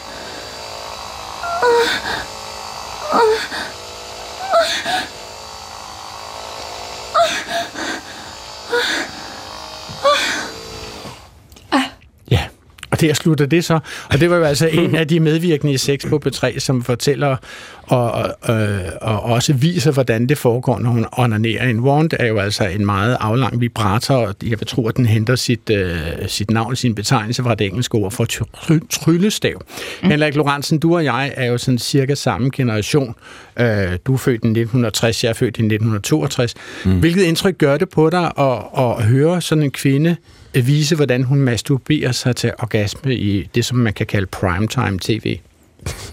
det 13.07 13.17
slutter 13.17 13.45
det 13.45 13.65
så. 13.65 13.79
Og 14.09 14.19
det 14.19 14.29
var 14.29 14.35
jo 14.35 14.43
altså 14.43 14.67
en 14.67 14.95
af 14.95 15.07
de 15.07 15.19
medvirkende 15.19 15.73
i 15.73 15.77
Sex 15.77 16.05
på 16.09 16.21
B3, 16.25 16.59
som 16.59 16.83
fortæller 16.83 17.37
og, 17.83 18.11
og, 18.11 18.55
øh, 18.55 18.79
og 19.01 19.23
også 19.23 19.53
viser, 19.53 19.91
hvordan 19.91 20.29
det 20.29 20.37
foregår, 20.37 20.79
når 20.79 20.89
hun 20.89 21.05
onanerer. 21.11 21.69
En 21.69 21.79
wand 21.79 22.09
er 22.19 22.27
jo 22.27 22.37
altså 22.37 22.65
en 22.65 22.85
meget 22.85 23.17
aflang 23.19 23.61
vibrator, 23.61 24.15
og 24.15 24.35
jeg 24.43 24.59
vil 24.59 24.67
tro, 24.67 24.87
at 24.87 24.97
den 24.97 25.05
henter 25.05 25.35
sit, 25.35 25.69
øh, 25.69 25.97
sit 26.27 26.51
navn, 26.51 26.75
sin 26.75 26.95
betegnelse 26.95 27.43
fra 27.43 27.55
det 27.55 27.67
engelske 27.67 27.95
ord 27.95 28.11
for 28.11 28.25
try- 28.25 28.87
tryllestav. 28.89 29.61
Mm. 30.03 30.09
Henrik 30.09 30.35
Lorentzen, 30.35 30.79
du 30.79 30.95
og 30.95 31.03
jeg 31.03 31.33
er 31.37 31.45
jo 31.45 31.57
sådan 31.57 31.77
cirka 31.77 32.15
samme 32.15 32.49
generation. 32.55 33.15
Øh, 33.59 33.67
du 34.05 34.13
er 34.13 34.17
født 34.17 34.43
i 34.43 34.47
1960, 34.47 35.23
jeg 35.23 35.29
er 35.29 35.33
født 35.33 35.57
i 35.57 35.61
1962. 35.61 36.53
Mm. 36.85 36.99
Hvilket 36.99 37.23
indtryk 37.23 37.57
gør 37.57 37.77
det 37.77 37.89
på 37.89 38.09
dig 38.09 38.31
at, 38.39 38.57
at 38.77 39.03
høre 39.03 39.41
sådan 39.41 39.63
en 39.63 39.71
kvinde 39.71 40.15
vise, 40.61 40.95
hvordan 40.95 41.23
hun 41.23 41.39
masturberer 41.39 42.11
sig 42.11 42.35
til 42.35 42.51
orgasme 42.59 43.15
i 43.15 43.49
det, 43.55 43.65
som 43.65 43.77
man 43.77 43.93
kan 43.93 44.05
kalde 44.05 44.25
primetime 44.27 44.99
tv? 45.01 45.37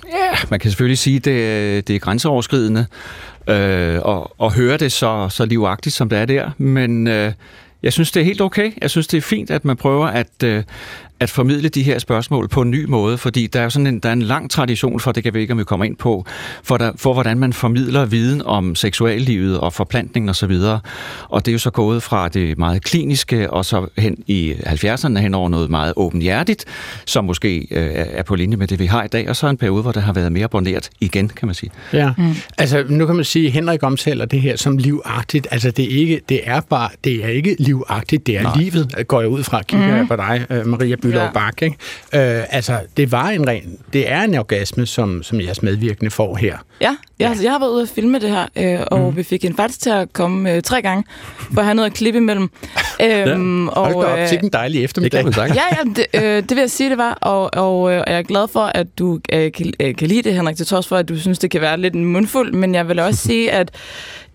Ja, 0.08 0.38
man 0.50 0.60
kan 0.60 0.70
selvfølgelig 0.70 0.98
sige, 0.98 1.16
at 1.16 1.24
det, 1.24 1.88
det 1.88 1.96
er 1.96 2.00
grænseoverskridende 2.00 2.86
øh, 3.48 3.98
og, 4.02 4.40
og 4.40 4.52
høre 4.52 4.76
det 4.76 4.92
så, 4.92 5.28
så 5.28 5.44
livagtigt, 5.44 5.94
som 5.94 6.08
det 6.08 6.18
er 6.18 6.24
der. 6.24 6.50
Men 6.58 7.06
øh, 7.06 7.32
jeg 7.82 7.92
synes, 7.92 8.12
det 8.12 8.20
er 8.20 8.24
helt 8.24 8.40
okay. 8.40 8.72
Jeg 8.80 8.90
synes, 8.90 9.06
det 9.06 9.18
er 9.18 9.22
fint, 9.22 9.50
at 9.50 9.64
man 9.64 9.76
prøver 9.76 10.06
at, 10.06 10.42
øh, 10.44 10.64
at 11.22 11.30
formidle 11.30 11.68
de 11.68 11.82
her 11.82 11.98
spørgsmål 11.98 12.48
på 12.48 12.62
en 12.62 12.70
ny 12.70 12.84
måde, 12.84 13.18
fordi 13.18 13.46
der 13.46 13.60
er 13.60 13.64
jo 13.64 13.70
sådan 13.70 13.86
en, 13.86 13.98
der 13.98 14.08
er 14.08 14.12
en 14.12 14.22
lang 14.22 14.50
tradition 14.50 15.00
for, 15.00 15.12
det 15.12 15.22
kan 15.22 15.34
vi 15.34 15.40
ikke, 15.40 15.52
om 15.52 15.58
vi 15.58 15.64
kommer 15.64 15.86
ind 15.86 15.96
på, 15.96 16.26
for, 16.62 16.76
der, 16.76 16.92
for 16.96 17.12
hvordan 17.12 17.38
man 17.38 17.52
formidler 17.52 18.04
viden 18.04 18.42
om 18.42 18.74
seksuallivet 18.74 19.60
og 19.60 19.72
forplantning 19.72 20.28
og 20.28 20.36
så 20.36 20.46
videre. 20.46 20.80
Og 21.28 21.46
det 21.46 21.50
er 21.50 21.52
jo 21.52 21.58
så 21.58 21.70
gået 21.70 22.02
fra 22.02 22.28
det 22.28 22.58
meget 22.58 22.84
kliniske, 22.84 23.50
og 23.50 23.64
så 23.64 23.86
hen 23.98 24.16
i 24.26 24.54
70'erne 24.66 25.18
hen 25.18 25.34
over 25.34 25.48
noget 25.48 25.70
meget 25.70 25.92
åbenhjertigt, 25.96 26.64
som 27.06 27.24
måske 27.24 27.58
øh, 27.70 27.90
er 27.94 28.22
på 28.22 28.34
linje 28.34 28.56
med 28.56 28.66
det, 28.66 28.78
vi 28.78 28.86
har 28.86 29.04
i 29.04 29.08
dag, 29.08 29.28
og 29.28 29.36
så 29.36 29.46
en 29.46 29.56
periode, 29.56 29.82
hvor 29.82 29.92
det 29.92 30.02
har 30.02 30.12
været 30.12 30.32
mere 30.32 30.48
borneret 30.48 30.90
igen, 31.00 31.28
kan 31.28 31.46
man 31.46 31.54
sige. 31.54 31.70
Ja, 31.92 32.12
mm. 32.18 32.34
altså 32.58 32.84
nu 32.88 33.06
kan 33.06 33.16
man 33.16 33.24
sige, 33.24 33.46
at 33.46 33.52
Henrik 33.52 33.82
omtaler 33.82 34.24
det 34.24 34.40
her 34.40 34.56
som 34.56 34.76
livagtigt. 34.76 35.48
Altså 35.50 35.70
det 35.70 35.84
er 35.84 35.98
ikke, 35.98 36.20
det 36.28 36.40
er 36.44 36.60
bare, 36.60 36.88
det 37.04 37.24
er 37.24 37.28
ikke 37.28 37.56
livagtigt, 37.58 38.26
det 38.26 38.36
er 38.36 38.42
Nej. 38.42 38.56
livet, 38.56 38.94
går 39.08 39.20
jeg 39.20 39.28
ud 39.28 39.42
fra, 39.42 39.62
kigger 39.62 40.02
mm. 40.02 40.08
på 40.08 40.16
dig, 40.16 40.46
øh, 40.50 40.66
Maria 40.66 40.96
Bylov 40.96 41.11
Ja. 41.18 41.24
ja. 41.24 41.30
Bak, 41.30 41.62
ikke? 41.62 41.76
Øh, 42.14 42.44
altså 42.50 42.78
det 42.96 43.12
var 43.12 43.28
en 43.28 43.48
ren, 43.48 43.78
det 43.92 44.10
er 44.10 44.22
en 44.22 44.34
orgasme, 44.34 44.86
som, 44.86 45.22
som 45.22 45.40
jeres 45.40 45.62
medvirkende 45.62 46.10
får 46.10 46.36
her. 46.36 46.56
Ja, 46.80 46.96
ja. 47.20 47.28
Altså, 47.28 47.42
jeg 47.44 47.52
har 47.52 47.58
været 47.58 47.70
ude 47.70 47.82
at 47.82 47.88
filme 47.88 48.18
det 48.18 48.30
her, 48.30 48.46
øh, 48.56 48.86
og 48.86 49.00
mm. 49.00 49.16
vi 49.16 49.22
fik 49.22 49.44
en 49.44 49.56
faktisk 49.56 49.80
til 49.80 49.90
at 49.90 50.12
komme 50.12 50.52
øh, 50.52 50.62
tre 50.62 50.82
gange, 50.82 51.04
for 51.52 51.58
at 51.60 51.64
have 51.64 51.74
noget 51.74 51.90
at 51.90 51.96
klippe 51.96 52.16
imellem. 52.18 52.50
Øhm, 53.02 53.68
Hold 53.68 53.92
da 53.92 53.98
op, 53.98 54.18
øh, 54.18 54.42
en 54.42 54.48
dejlig 54.52 54.78
Det 54.78 54.84
eftermiddag. 54.84 55.24
kan 55.24 55.34
man. 55.36 55.54
Ja, 55.54 55.62
ja 55.70 55.90
det, 55.96 56.06
øh, 56.14 56.42
det 56.42 56.50
vil 56.50 56.58
jeg 56.58 56.70
sige, 56.70 56.90
det 56.90 56.98
var. 56.98 57.12
Og, 57.20 57.50
og 57.54 57.90
øh, 57.90 58.02
jeg 58.06 58.18
er 58.18 58.22
glad 58.22 58.48
for, 58.52 58.60
at 58.74 58.86
du 58.98 59.20
øh, 59.32 59.52
kan, 59.52 59.72
øh, 59.80 59.96
kan 59.96 60.08
lide 60.08 60.22
det, 60.22 60.34
Henrik, 60.34 60.56
til 60.56 60.66
trods 60.66 60.88
for, 60.88 60.96
at 60.96 61.08
du 61.08 61.18
synes, 61.18 61.38
det 61.38 61.50
kan 61.50 61.60
være 61.60 61.78
lidt 61.78 61.94
en 61.94 62.04
mundfuld. 62.04 62.52
Men 62.52 62.74
jeg 62.74 62.88
vil 62.88 62.98
også 62.98 63.20
sige, 63.20 63.52
at 63.52 63.70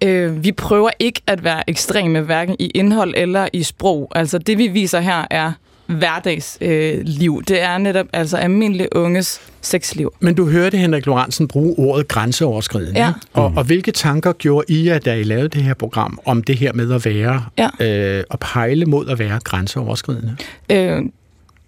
øh, 0.03 0.43
vi 0.43 0.51
prøver 0.51 0.89
ikke 0.99 1.21
at 1.27 1.43
være 1.43 1.69
ekstreme, 1.69 2.21
hverken 2.21 2.55
i 2.59 2.71
indhold 2.75 3.13
eller 3.17 3.47
i 3.53 3.63
sprog. 3.63 4.11
Altså 4.15 4.37
det, 4.37 4.57
vi 4.57 4.67
viser 4.67 4.99
her, 4.99 5.27
er 5.29 5.51
hverdagsliv. 5.87 7.35
Øh, 7.37 7.43
det 7.47 7.61
er 7.61 7.77
netop 7.77 8.05
altså 8.13 8.37
almindelige 8.37 8.87
unges 8.95 9.41
sexliv. 9.61 10.13
Men 10.19 10.35
du 10.35 10.49
hørte 10.49 10.77
Henrik 10.77 11.05
Lorentzen 11.05 11.47
bruge 11.47 11.75
ordet 11.77 12.07
grænseoverskridende. 12.07 12.99
Ja. 12.99 13.13
Og, 13.33 13.53
og 13.55 13.63
hvilke 13.63 13.91
tanker 13.91 14.33
gjorde 14.33 14.65
I 14.73 14.87
jer, 14.87 14.99
da 14.99 15.13
I 15.15 15.23
lavede 15.23 15.47
det 15.49 15.63
her 15.63 15.73
program, 15.73 16.19
om 16.25 16.43
det 16.43 16.57
her 16.57 16.73
med 16.73 16.91
at 16.93 17.05
være, 17.05 17.45
Ja. 17.57 17.69
øh, 18.17 18.23
at 18.31 18.39
pejle 18.39 18.85
mod 18.85 19.07
at 19.09 19.19
være 19.19 19.39
grænseoverskridende? 19.43 20.35
Øh, 20.71 21.01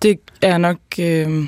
det 0.02 0.20
er 0.42 0.58
nok... 0.58 0.78
Øh, 1.00 1.46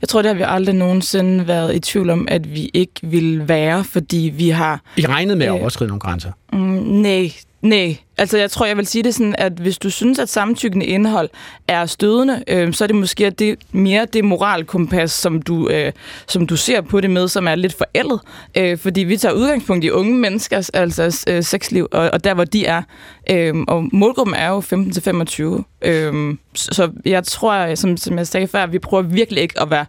jeg 0.00 0.08
tror, 0.08 0.22
det 0.22 0.28
har 0.28 0.36
vi 0.36 0.44
aldrig 0.46 0.74
nogensinde 0.74 1.48
været 1.48 1.74
i 1.74 1.78
tvivl 1.78 2.10
om, 2.10 2.28
at 2.30 2.54
vi 2.54 2.70
ikke 2.74 2.92
vil 3.02 3.48
være, 3.48 3.84
fordi 3.84 4.32
vi 4.36 4.48
har 4.48 4.80
I 4.96 5.06
regnede 5.06 5.36
med 5.36 5.46
at 5.46 5.52
Øh. 5.54 5.60
overskride 5.60 5.88
nogle 5.88 6.00
grænser. 6.00 6.32
Mm, 6.52 6.58
nej, 7.02 7.32
nej. 7.62 7.96
Altså, 8.20 8.38
jeg 8.38 8.50
tror, 8.50 8.66
jeg 8.66 8.76
vil 8.76 8.86
sige 8.86 9.02
det 9.02 9.14
sådan, 9.14 9.34
at 9.38 9.52
hvis 9.52 9.78
du 9.78 9.90
synes, 9.90 10.18
at 10.18 10.28
samtykkende 10.28 10.86
indhold 10.86 11.28
er 11.68 11.86
stødende, 11.86 12.44
øh, 12.48 12.72
så 12.72 12.84
er 12.84 12.86
det 12.86 12.96
måske 12.96 13.30
det, 13.30 13.58
mere 13.72 14.06
det 14.12 14.24
moralkompas, 14.24 15.10
som 15.10 15.42
du, 15.42 15.68
øh, 15.68 15.92
som 16.26 16.46
du 16.46 16.56
ser 16.56 16.80
på 16.80 17.00
det 17.00 17.10
med, 17.10 17.28
som 17.28 17.48
er 17.48 17.54
lidt 17.54 17.74
forældet. 17.74 18.20
Øh, 18.56 18.78
fordi 18.78 19.00
vi 19.00 19.16
tager 19.16 19.34
udgangspunkt 19.34 19.84
i 19.84 19.90
unge 19.90 20.14
menneskers 20.14 20.68
altså, 20.70 21.24
øh, 21.28 21.42
sexliv, 21.42 21.88
og, 21.92 22.10
og 22.12 22.24
der, 22.24 22.34
hvor 22.34 22.44
de 22.44 22.66
er. 22.66 22.82
Øh, 23.30 23.54
og 23.68 23.88
målgruppen 23.92 24.36
er 24.36 24.48
jo 24.48 24.60
15-25. 24.60 25.88
Øh, 25.88 26.36
så 26.54 26.68
så 26.72 26.90
jeg 27.04 27.24
tror, 27.24 27.74
som, 27.74 27.96
som 27.96 28.18
jeg 28.18 28.26
sagde 28.26 28.46
før, 28.46 28.66
vi 28.66 28.78
prøver 28.78 29.02
virkelig 29.02 29.42
ikke 29.42 29.60
at 29.60 29.70
være 29.70 29.86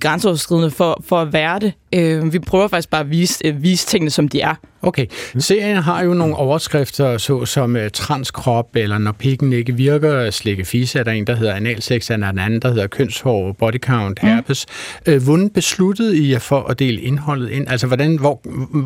grænseoverskridende 0.00 0.70
for, 0.70 1.02
for 1.08 1.20
at 1.20 1.32
være 1.32 1.58
det. 1.58 1.72
Øh, 1.94 2.32
vi 2.32 2.38
prøver 2.38 2.68
faktisk 2.68 2.90
bare 2.90 3.00
at 3.00 3.10
vise, 3.10 3.46
øh, 3.46 3.62
vise 3.62 3.86
tingene, 3.86 4.10
som 4.10 4.28
de 4.28 4.40
er. 4.40 4.54
Okay. 4.82 5.06
Serien 5.38 5.76
har 5.76 6.02
jo 6.02 6.14
nogle 6.14 6.36
overskrifter, 6.36 7.18
så 7.18 7.44
som 7.44 7.69
uh, 7.76 7.82
transkrop, 7.92 8.76
eller 8.76 8.98
når 8.98 9.12
pikken 9.12 9.52
ikke 9.52 9.74
virker, 9.74 10.30
slikke 10.30 10.64
fisse, 10.64 10.98
er 10.98 11.02
der 11.02 11.12
en, 11.12 11.26
der 11.26 11.34
hedder 11.36 11.54
analsex, 11.54 12.10
er 12.10 12.16
der 12.16 12.28
en 12.28 12.38
anden, 12.38 12.62
der 12.62 12.68
hedder 12.68 12.86
kønshår, 12.86 13.52
body 13.52 13.78
count, 13.78 14.18
herpes. 14.18 14.66
Mm. 15.06 15.22
Hvordan 15.24 15.50
besluttede 15.50 16.18
I 16.18 16.32
jer 16.32 16.38
for 16.38 16.60
at 16.62 16.78
dele 16.78 17.00
indholdet 17.00 17.50
ind? 17.50 17.68
Altså, 17.68 17.86
hvordan, 17.86 18.16
hvor, 18.16 18.40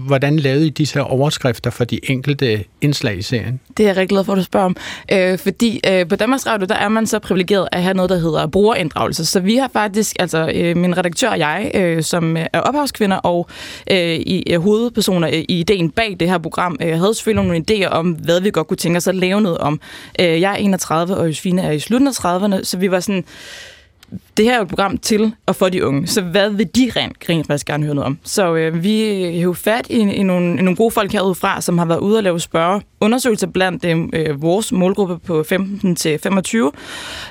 hvordan 0.07 0.37
lavede 0.37 0.67
I 0.67 0.71
disse 0.71 0.95
her 0.95 1.03
overskrifter 1.03 1.71
for 1.71 1.85
de 1.85 2.11
enkelte 2.11 2.65
indslag 2.81 3.19
i 3.19 3.23
serien? 3.23 3.61
Det 3.77 3.83
er 3.83 3.89
jeg 3.89 3.97
rigtig 3.97 4.09
glad 4.09 4.25
for, 4.25 4.33
at 4.33 4.39
du 4.39 4.43
spørger 4.43 4.67
om. 4.67 4.77
Øh, 5.13 5.39
fordi 5.39 5.81
øh, 5.91 6.09
på 6.09 6.17
Danmarks 6.17 6.47
Radio, 6.47 6.67
der 6.67 6.75
er 6.75 6.89
man 6.89 7.07
så 7.07 7.19
privilegeret 7.19 7.69
at 7.73 7.83
have 7.83 7.95
noget, 7.95 8.11
der 8.11 8.19
hedder 8.19 8.47
brugerinddragelse. 8.47 9.27
Så 9.27 9.41
vi 9.41 9.57
har 9.57 9.71
faktisk, 9.73 10.17
altså 10.19 10.53
øh, 10.55 10.77
min 10.77 10.99
redaktør 10.99 11.31
og 11.31 11.39
jeg, 11.39 11.71
øh, 11.75 12.03
som 12.03 12.37
er 12.37 12.61
ophavskvinder 12.61 13.17
og 13.17 13.49
øh, 13.91 14.15
i 14.15 14.53
øh, 14.53 14.61
hovedpersoner 14.61 15.29
øh, 15.29 15.35
i 15.35 15.61
ideen 15.61 15.91
bag 15.91 16.17
det 16.21 16.29
her 16.29 16.39
program, 16.39 16.77
øh, 16.81 16.99
havde 16.99 17.15
selvfølgelig 17.15 17.45
nogle 17.45 17.65
idéer 17.71 17.89
om, 17.89 18.11
hvad 18.11 18.41
vi 18.41 18.51
godt 18.51 18.67
kunne 18.67 18.74
tænke 18.79 18.97
os 18.97 19.07
at 19.07 19.15
lave 19.15 19.41
noget 19.41 19.59
om. 19.59 19.81
Øh, 20.21 20.41
jeg 20.41 20.53
er 20.53 20.57
31, 20.57 21.17
og 21.17 21.27
Josefine 21.27 21.63
er 21.63 21.71
i 21.71 21.79
slutningen 21.79 22.15
af 22.25 22.39
30'erne, 22.39 22.65
så 22.65 22.79
vi 22.79 22.91
var 22.91 23.01
sådan 23.01 23.25
det 24.37 24.45
her 24.45 24.53
er 24.53 24.57
jo 24.57 24.63
et 24.63 24.69
program 24.69 24.99
til 24.99 25.33
og 25.47 25.57
for 25.57 25.69
de 25.69 25.87
unge, 25.87 26.07
så 26.07 26.23
hvad 26.23 26.51
vil 26.51 26.67
de 26.77 26.91
rent, 26.97 27.17
rent 27.29 27.47
faktisk 27.47 27.67
gerne 27.67 27.85
høre 27.85 27.95
noget 27.95 28.07
om? 28.07 28.19
Så 28.25 28.55
øh, 28.55 28.83
vi 28.83 29.41
har 29.41 29.53
fat 29.53 29.87
i, 29.91 29.99
i, 29.99 30.23
nogle, 30.23 30.59
i 30.59 30.63
nogle 30.63 30.77
gode 30.77 30.91
folk 30.91 31.13
herudefra, 31.13 31.61
som 31.61 31.79
har 31.79 31.85
været 31.85 31.99
ude 31.99 32.17
og 32.17 32.23
lave 32.23 32.41
spørge 32.41 32.83
undersøgelser 33.01 33.47
blandt 33.47 33.85
øh, 34.15 34.43
vores 34.43 34.73
målgruppe 34.73 35.19
på 35.19 35.43
15 35.43 35.97
til 35.97 36.19
25. 36.19 36.73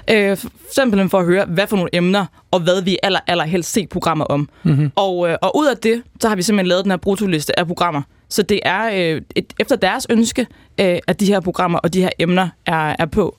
Øh, 0.09 0.38
simpelthen 0.75 1.09
for 1.09 1.19
at 1.19 1.25
høre, 1.25 1.45
hvad 1.45 1.67
for 1.67 1.75
nogle 1.75 1.89
emner, 1.93 2.25
og 2.51 2.59
hvad 2.59 2.81
vi 2.81 2.97
aller, 3.03 3.19
aller 3.27 3.45
helst 3.45 3.71
set 3.71 3.89
programmer 3.89 4.25
om. 4.25 4.50
Mm-hmm. 4.63 4.91
Og, 4.95 5.29
øh, 5.29 5.38
og 5.41 5.57
ud 5.57 5.65
af 5.65 5.77
det, 5.77 6.01
så 6.21 6.29
har 6.29 6.35
vi 6.35 6.41
simpelthen 6.41 6.67
lavet 6.67 6.83
den 6.83 6.91
her 6.91 6.97
brutoliste 6.97 7.59
af 7.59 7.67
programmer. 7.67 8.01
Så 8.34 8.42
det 8.42 8.60
er 8.66 9.13
øh, 9.16 9.22
et, 9.36 9.54
efter 9.60 9.75
deres 9.75 10.08
ønske, 10.10 10.48
øh, 10.80 11.00
at 11.08 11.20
de 11.20 11.25
her 11.25 11.40
programmer 11.40 11.80
og 11.80 11.94
de 11.94 12.02
her 12.02 12.10
emner 12.20 12.50
er, 12.66 12.96
er 13.00 13.06
på. 13.06 13.38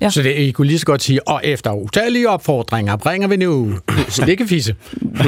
Ja. 0.00 0.10
Så 0.10 0.22
det, 0.22 0.30
I 0.36 0.50
kunne 0.50 0.66
lige 0.66 0.78
så 0.78 0.86
godt 0.86 1.02
sige, 1.02 1.28
og 1.28 1.40
efter 1.44 1.72
utallige 1.72 2.28
opfordringer 2.28 2.96
bringer 2.96 3.28
vi 3.28 3.36
nu 3.36 3.74
slikkefisse. 4.08 4.74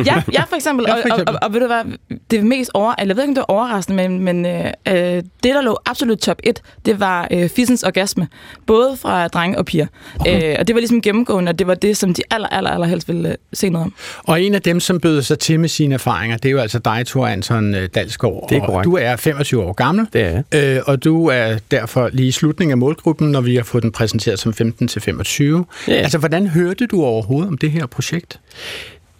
ja, 0.06 0.22
ja, 0.32 0.42
for 0.42 0.56
eksempel. 0.56 0.86
Ja, 0.92 0.94
for 0.94 0.98
eksempel. 0.98 1.28
Og, 1.28 1.34
og, 1.34 1.34
og, 1.34 1.38
og 1.42 1.52
ved 1.52 1.60
du 1.60 1.66
hvad, 1.66 1.98
det 2.30 2.44
mest 2.44 2.70
over, 2.74 2.94
eller 2.98 3.14
jeg 3.14 3.16
ved 3.16 3.22
ikke, 3.22 3.30
om 3.30 3.34
det 3.34 3.40
er 3.40 3.52
overraskende, 3.52 4.08
men, 4.08 4.20
men 4.20 4.46
øh, 4.46 4.94
det, 5.14 5.24
der 5.42 5.62
lå 5.62 5.78
absolut 5.86 6.18
top 6.18 6.36
1, 6.44 6.62
det 6.86 7.00
var 7.00 7.28
øh, 7.30 7.48
fissens 7.48 7.82
orgasme. 7.82 8.28
Både 8.66 8.96
fra 8.96 9.28
drenge 9.28 9.58
og 9.58 9.64
piger. 9.64 9.86
Okay. 10.20 10.50
Øh, 10.50 10.56
og 10.58 10.68
det 10.68 10.74
var 10.74 10.80
ligesom 10.80 11.02
gennemgående, 11.02 11.50
og 11.50 11.58
det 11.58 11.66
var 11.66 11.74
det, 11.74 11.96
som 11.96 12.14
de 12.14 12.22
aller, 12.30 12.48
aller, 12.48 12.70
aller 12.70 12.86
helst 12.86 13.08
ville 13.08 13.28
øh, 13.28 13.34
se 13.52 13.68
noget 13.68 13.84
om. 13.84 13.94
Og 14.24 14.42
en 14.42 14.54
af 14.54 14.62
dem, 14.62 14.80
som 14.80 15.00
bød 15.00 15.22
sig 15.22 15.38
til 15.38 15.60
med 15.60 15.68
sine 15.68 15.94
erfaringer, 15.94 16.36
det 16.36 16.48
er 16.48 16.52
jo 16.52 16.58
altså 16.58 16.78
dig, 16.78 17.06
Thor 17.06 17.26
Anton 17.26 17.74
øh, 17.74 17.88
Dalsgaard. 17.94 18.46
Det 18.48 18.56
er 18.56 18.66
korrekt. 18.66 18.84
Du 18.84 18.96
er 18.96 19.16
25 19.16 19.62
år 19.62 19.72
gammel. 19.72 20.06
Det 20.12 20.44
er. 20.52 20.76
Øh, 20.76 20.82
og 20.86 21.04
du 21.04 21.26
er 21.26 21.58
derfor 21.70 22.10
lige 22.12 22.28
i 22.28 22.32
slutningen 22.32 22.70
af 22.70 22.78
målgruppen, 22.78 23.30
når 23.30 23.40
vi 23.40 23.56
har 23.56 23.62
fået 23.62 23.82
den 23.82 23.92
præsenteret 23.92 24.38
som 24.38 24.52
15 24.62 24.88
til 24.88 25.02
25. 25.02 25.64
Ja. 25.88 25.92
Altså, 25.92 26.18
hvordan 26.18 26.46
hørte 26.46 26.86
du 26.86 27.02
overhovedet 27.02 27.48
om 27.48 27.58
det 27.58 27.70
her 27.70 27.86
projekt? 27.86 28.40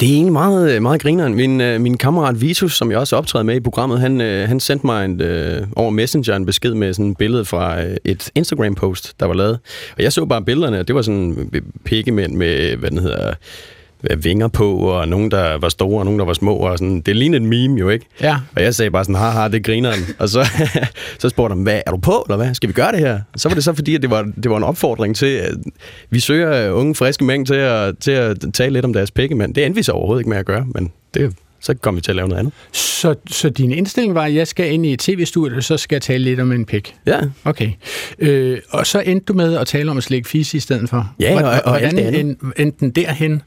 Det 0.01 0.09
er 0.09 0.15
egentlig 0.15 0.33
meget, 0.33 0.83
meget 0.83 1.03
grineren. 1.03 1.35
Min, 1.35 1.61
øh, 1.61 1.81
min 1.81 1.99
kammerat 1.99 2.41
Vitus, 2.41 2.77
som 2.77 2.91
jeg 2.91 2.99
også 2.99 3.17
optræder 3.17 3.43
med 3.43 3.57
i 3.57 3.61
programmet, 3.61 4.01
han, 4.01 4.21
øh, 4.21 4.49
han 4.49 4.61
sendte 4.61 4.87
mig 4.87 5.05
en, 5.05 5.21
øh, 5.21 5.67
over 5.77 5.91
Messenger 5.91 6.37
en 6.37 6.47
besked 6.47 6.75
med 6.75 6.95
sådan 6.95 7.11
et 7.11 7.17
billede 7.17 7.45
fra 7.45 7.85
øh, 7.85 7.97
et 8.05 8.31
Instagram-post, 8.35 9.15
der 9.21 9.27
var 9.27 9.35
lavet. 9.35 9.59
Og 9.97 10.03
jeg 10.03 10.13
så 10.13 10.25
bare 10.25 10.45
billederne, 10.45 10.81
og 10.81 10.89
det 10.89 10.95
var 10.95 11.03
sådan 11.03 11.51
pikkemænd 11.85 12.35
med, 12.35 12.77
hvad 12.77 12.91
den 12.91 12.99
hedder, 12.99 13.35
vinger 14.19 14.49
på, 14.49 14.77
og 14.77 15.09
nogen, 15.09 15.31
der 15.31 15.59
var 15.59 15.69
store, 15.69 15.99
og 15.99 16.05
nogen, 16.05 16.19
der 16.19 16.27
var 16.27 16.33
små. 16.33 16.57
Og 16.57 16.79
sådan. 16.79 17.01
Det 17.01 17.17
lignede 17.17 17.43
et 17.43 17.49
meme 17.49 17.79
jo, 17.79 17.89
ikke? 17.89 18.07
Ja. 18.21 18.37
Og 18.57 18.63
jeg 18.63 18.75
sagde 18.75 18.91
bare 18.91 19.05
sådan, 19.05 19.15
haha, 19.15 19.49
det 19.49 19.65
griner 19.65 19.93
og 20.19 20.29
så, 20.29 20.49
så 21.19 21.29
spurgte 21.29 21.55
han, 21.55 21.63
hvad, 21.63 21.81
er 21.87 21.91
du 21.91 21.97
på, 21.97 22.25
eller 22.29 22.37
hvad? 22.37 22.55
Skal 22.55 22.69
vi 22.69 22.73
gøre 22.73 22.93
det 22.93 23.01
her? 23.01 23.21
Så 23.37 23.49
var 23.49 23.55
det 23.55 23.65
så 23.65 23.73
fordi, 23.73 23.95
at 23.95 24.03
det 24.03 24.11
var, 24.11 24.23
det 24.43 24.51
var 24.51 24.57
en 24.57 24.65
opfordring 24.65 25.17
til, 25.17 25.27
at 25.27 25.55
vi 26.11 26.21
søger 26.21 26.71
unge, 26.71 26.95
friske 26.95 27.25
mænd 27.25 27.47
til 27.47 27.55
at, 27.55 27.99
til 27.99 28.11
at 28.11 28.37
tale 28.55 28.73
lidt 28.73 28.85
om 28.85 28.93
deres 28.93 29.11
pikkemænd. 29.11 29.55
Det 29.55 29.67
endte 29.67 29.77
vi 29.77 29.83
så 29.83 29.93
overhovedet 29.93 30.21
ikke 30.21 30.31
med 30.31 30.39
at 30.39 30.47
gøre, 30.47 30.67
men 30.75 30.93
det, 31.15 31.35
så 31.63 31.75
kom 31.75 31.97
vi 31.97 32.01
til 32.01 32.13
at 32.13 32.17
lave 32.17 32.29
noget 32.29 32.39
andet. 32.39 32.55
Så, 32.73 33.15
så 33.27 33.51
din 33.51 33.73
indstilling 33.73 34.15
var, 34.15 34.25
at 34.25 34.35
jeg 34.35 34.47
skal 34.47 34.73
ind 34.73 34.87
i 34.87 34.93
et 34.93 34.99
tv-studie, 34.99 35.63
så 35.63 35.77
skal 35.77 35.97
jeg 35.97 36.03
tale 36.03 36.25
lidt 36.25 36.41
om 36.41 36.53
en 36.53 36.65
pik? 36.65 36.95
Ja. 37.07 37.21
Okay. 37.45 37.71
Øh, 38.19 38.59
og 38.71 38.87
så 38.87 39.01
endte 39.01 39.25
du 39.25 39.33
med 39.33 39.57
at 39.57 39.67
tale 39.67 39.91
om 39.91 39.97
at 39.97 40.03
slække 40.03 40.29
fisse 40.29 40.57
i 40.57 40.61
stedet 40.61 40.91
for? 40.91 41.15
Ja, 41.21 41.43
og, 41.43 41.51
og, 41.51 41.61
og 41.65 41.81
Hvordan 41.81 42.17
endte 42.57 42.81
den 42.81 42.91
derhen? 42.91 43.43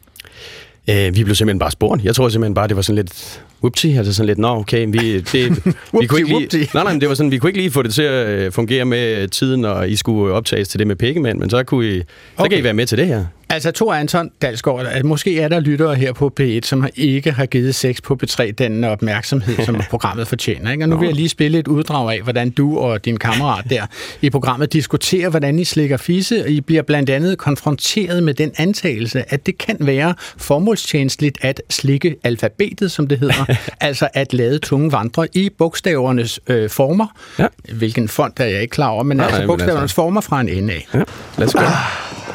Øh, 0.89 1.15
vi 1.15 1.23
blev 1.23 1.35
simpelthen 1.35 1.59
bare 1.59 1.71
spurgt. 1.71 2.03
Jeg 2.03 2.15
tror 2.15 2.29
simpelthen 2.29 2.53
bare, 2.53 2.67
det 2.67 2.75
var 2.75 2.81
sådan 2.81 2.95
lidt 2.95 3.41
whoopty, 3.65 3.87
altså 3.97 4.13
sådan 4.13 4.27
lidt, 4.27 4.37
nå 4.37 4.47
okay, 4.47 4.87
vi, 4.89 5.19
det, 5.19 5.65
vi 6.01 6.05
kunne 6.05 6.19
ikke 6.19 6.39
lige, 6.39 6.69
nej, 6.73 6.83
nej, 6.83 6.93
men 6.93 7.01
det 7.01 7.09
var 7.09 7.15
sådan, 7.15 7.31
vi 7.31 7.37
kunne 7.37 7.49
ikke 7.49 7.59
lige 7.59 7.71
få 7.71 7.81
det 7.81 7.93
til 7.93 8.03
at 8.03 8.27
øh, 8.27 8.51
fungere 8.51 8.85
med 8.85 9.27
tiden, 9.27 9.65
og 9.65 9.89
I 9.89 9.95
skulle 9.95 10.33
optages 10.33 10.67
til 10.67 10.79
det 10.79 10.87
med 10.87 10.95
pikkemand, 10.95 11.39
men 11.39 11.49
så 11.49 11.63
kunne 11.63 11.87
I, 11.87 11.99
så 11.99 12.05
okay. 12.37 12.49
kan 12.49 12.59
I 12.59 12.63
være 12.63 12.73
med 12.73 12.85
til 12.85 12.97
det 12.97 13.07
her. 13.07 13.25
Altså, 13.49 13.71
Thor 13.71 13.93
Anton 13.93 14.31
Dalsgaard, 14.41 14.85
at 14.85 15.05
måske 15.05 15.39
er 15.39 15.47
der 15.47 15.59
lyttere 15.59 15.95
her 15.95 16.13
på 16.13 16.33
P1, 16.39 16.59
som 16.63 16.87
ikke 16.95 17.31
har 17.31 17.45
givet 17.45 17.75
sex 17.75 18.01
på 18.03 18.17
P3 18.23 18.51
den 18.51 18.83
opmærksomhed, 18.83 19.65
som 19.65 19.81
programmet 19.89 20.27
fortjener. 20.27 20.71
Ikke? 20.71 20.83
Og 20.83 20.89
nu 20.89 20.97
vil 20.97 21.05
jeg 21.05 21.15
lige 21.15 21.29
spille 21.29 21.59
et 21.59 21.67
uddrag 21.67 22.13
af, 22.13 22.21
hvordan 22.21 22.49
du 22.49 22.77
og 22.77 23.05
din 23.05 23.17
kammerat 23.17 23.65
der 23.69 23.85
i 24.21 24.29
programmet 24.29 24.73
diskuterer, 24.73 25.29
hvordan 25.29 25.59
I 25.59 25.63
slikker 25.63 25.97
fisse, 25.97 26.43
og 26.43 26.49
I 26.49 26.61
bliver 26.61 26.81
blandt 26.81 27.09
andet 27.09 27.37
konfronteret 27.37 28.23
med 28.23 28.33
den 28.33 28.51
antagelse, 28.57 29.33
at 29.33 29.45
det 29.45 29.57
kan 29.57 29.77
være 29.79 30.13
formålstjenestligt 30.37 31.37
at 31.41 31.61
slikke 31.69 32.15
alfabetet, 32.23 32.91
som 32.91 33.07
det 33.07 33.19
hedder, 33.19 33.54
altså 33.81 34.07
at 34.13 34.33
lade 34.33 34.59
tunge 34.59 34.91
vandre 34.91 35.27
i 35.33 35.49
bogstavernes 35.57 36.39
øh, 36.47 36.69
former. 36.69 37.07
Ja. 37.39 37.47
Hvilken 37.73 38.07
fond 38.07 38.33
er 38.37 38.45
jeg 38.45 38.61
ikke 38.61 38.71
klar 38.71 38.87
over, 38.87 39.03
men 39.03 39.17
nej, 39.17 39.25
altså 39.25 39.45
bogstavernes 39.45 39.81
altså... 39.81 39.95
former 39.95 40.21
fra 40.21 40.41
en 40.41 40.49
ende 40.49 40.73
af. 40.73 40.87
Ja. 40.93 41.03
Lad 41.37 41.47
os 41.47 41.53
gøre 41.53 41.71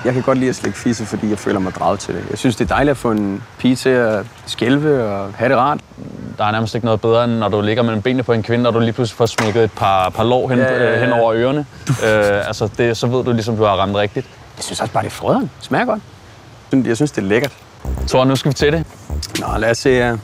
jeg 0.04 0.12
kan 0.14 0.22
godt 0.22 0.38
lide 0.38 0.48
at 0.50 0.56
slikke 0.56 0.78
fisse, 0.78 1.06
fordi 1.06 1.30
jeg 1.30 1.38
føler 1.38 1.58
mig 1.58 1.74
draget 1.74 2.00
til 2.00 2.14
det. 2.14 2.24
Jeg 2.30 2.38
synes, 2.38 2.56
det 2.56 2.64
er 2.64 2.68
dejligt 2.74 2.90
at 2.90 2.96
få 2.96 3.10
en 3.10 3.42
pige 3.58 3.76
til 3.76 3.88
at 3.88 4.24
skælve 4.46 5.04
og 5.04 5.32
have 5.34 5.48
det 5.48 5.56
rart. 5.56 5.80
Der 6.38 6.44
er 6.44 6.52
nærmest 6.52 6.74
ikke 6.74 6.84
noget 6.84 7.00
bedre, 7.00 7.24
end 7.24 7.32
når 7.32 7.48
du 7.48 7.60
ligger 7.60 7.82
mellem 7.82 8.02
benene 8.02 8.22
på 8.22 8.32
en 8.32 8.42
kvinde, 8.42 8.68
og 8.68 8.74
du 8.74 8.78
lige 8.78 8.92
pludselig 8.92 9.16
får 9.16 9.26
smækket 9.26 9.64
et 9.64 9.72
par, 9.72 10.08
par 10.08 10.24
lår 10.24 10.48
hen, 10.48 10.58
ja, 10.58 10.84
ja, 10.84 10.92
ja. 10.92 11.04
hen 11.04 11.12
over 11.12 11.34
ørerne. 11.34 11.66
Øh, 11.88 12.46
altså, 12.46 12.68
det, 12.78 12.96
så 12.96 13.06
ved 13.06 13.24
du 13.24 13.32
ligesom, 13.32 13.56
du 13.56 13.64
har 13.64 13.72
ramt 13.72 13.96
rigtigt. 13.96 14.26
Jeg 14.56 14.64
synes 14.64 14.80
også 14.80 14.92
bare, 14.92 15.02
det 15.02 15.10
er 15.10 15.14
frøderen. 15.14 15.50
Smager 15.60 15.84
godt. 15.84 16.00
Jeg 16.86 16.96
synes, 16.96 17.10
det 17.10 17.22
er 17.22 17.26
lækkert. 17.26 17.52
Tror 18.06 18.24
nu 18.24 18.36
skal 18.36 18.48
vi 18.48 18.54
til 18.54 18.72
det. 18.72 18.84
Nå, 19.40 19.46
lad 19.58 19.70
os 19.70 19.78
se. 19.78 20.18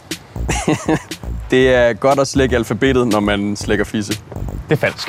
Det 1.50 1.74
er 1.74 1.92
godt 1.92 2.18
at 2.18 2.28
slikke 2.28 2.56
alfabetet, 2.56 3.06
når 3.06 3.20
man 3.20 3.56
slikker 3.56 3.84
fisse. 3.84 4.12
Det 4.68 4.72
er 4.72 4.76
falsk. 4.76 5.08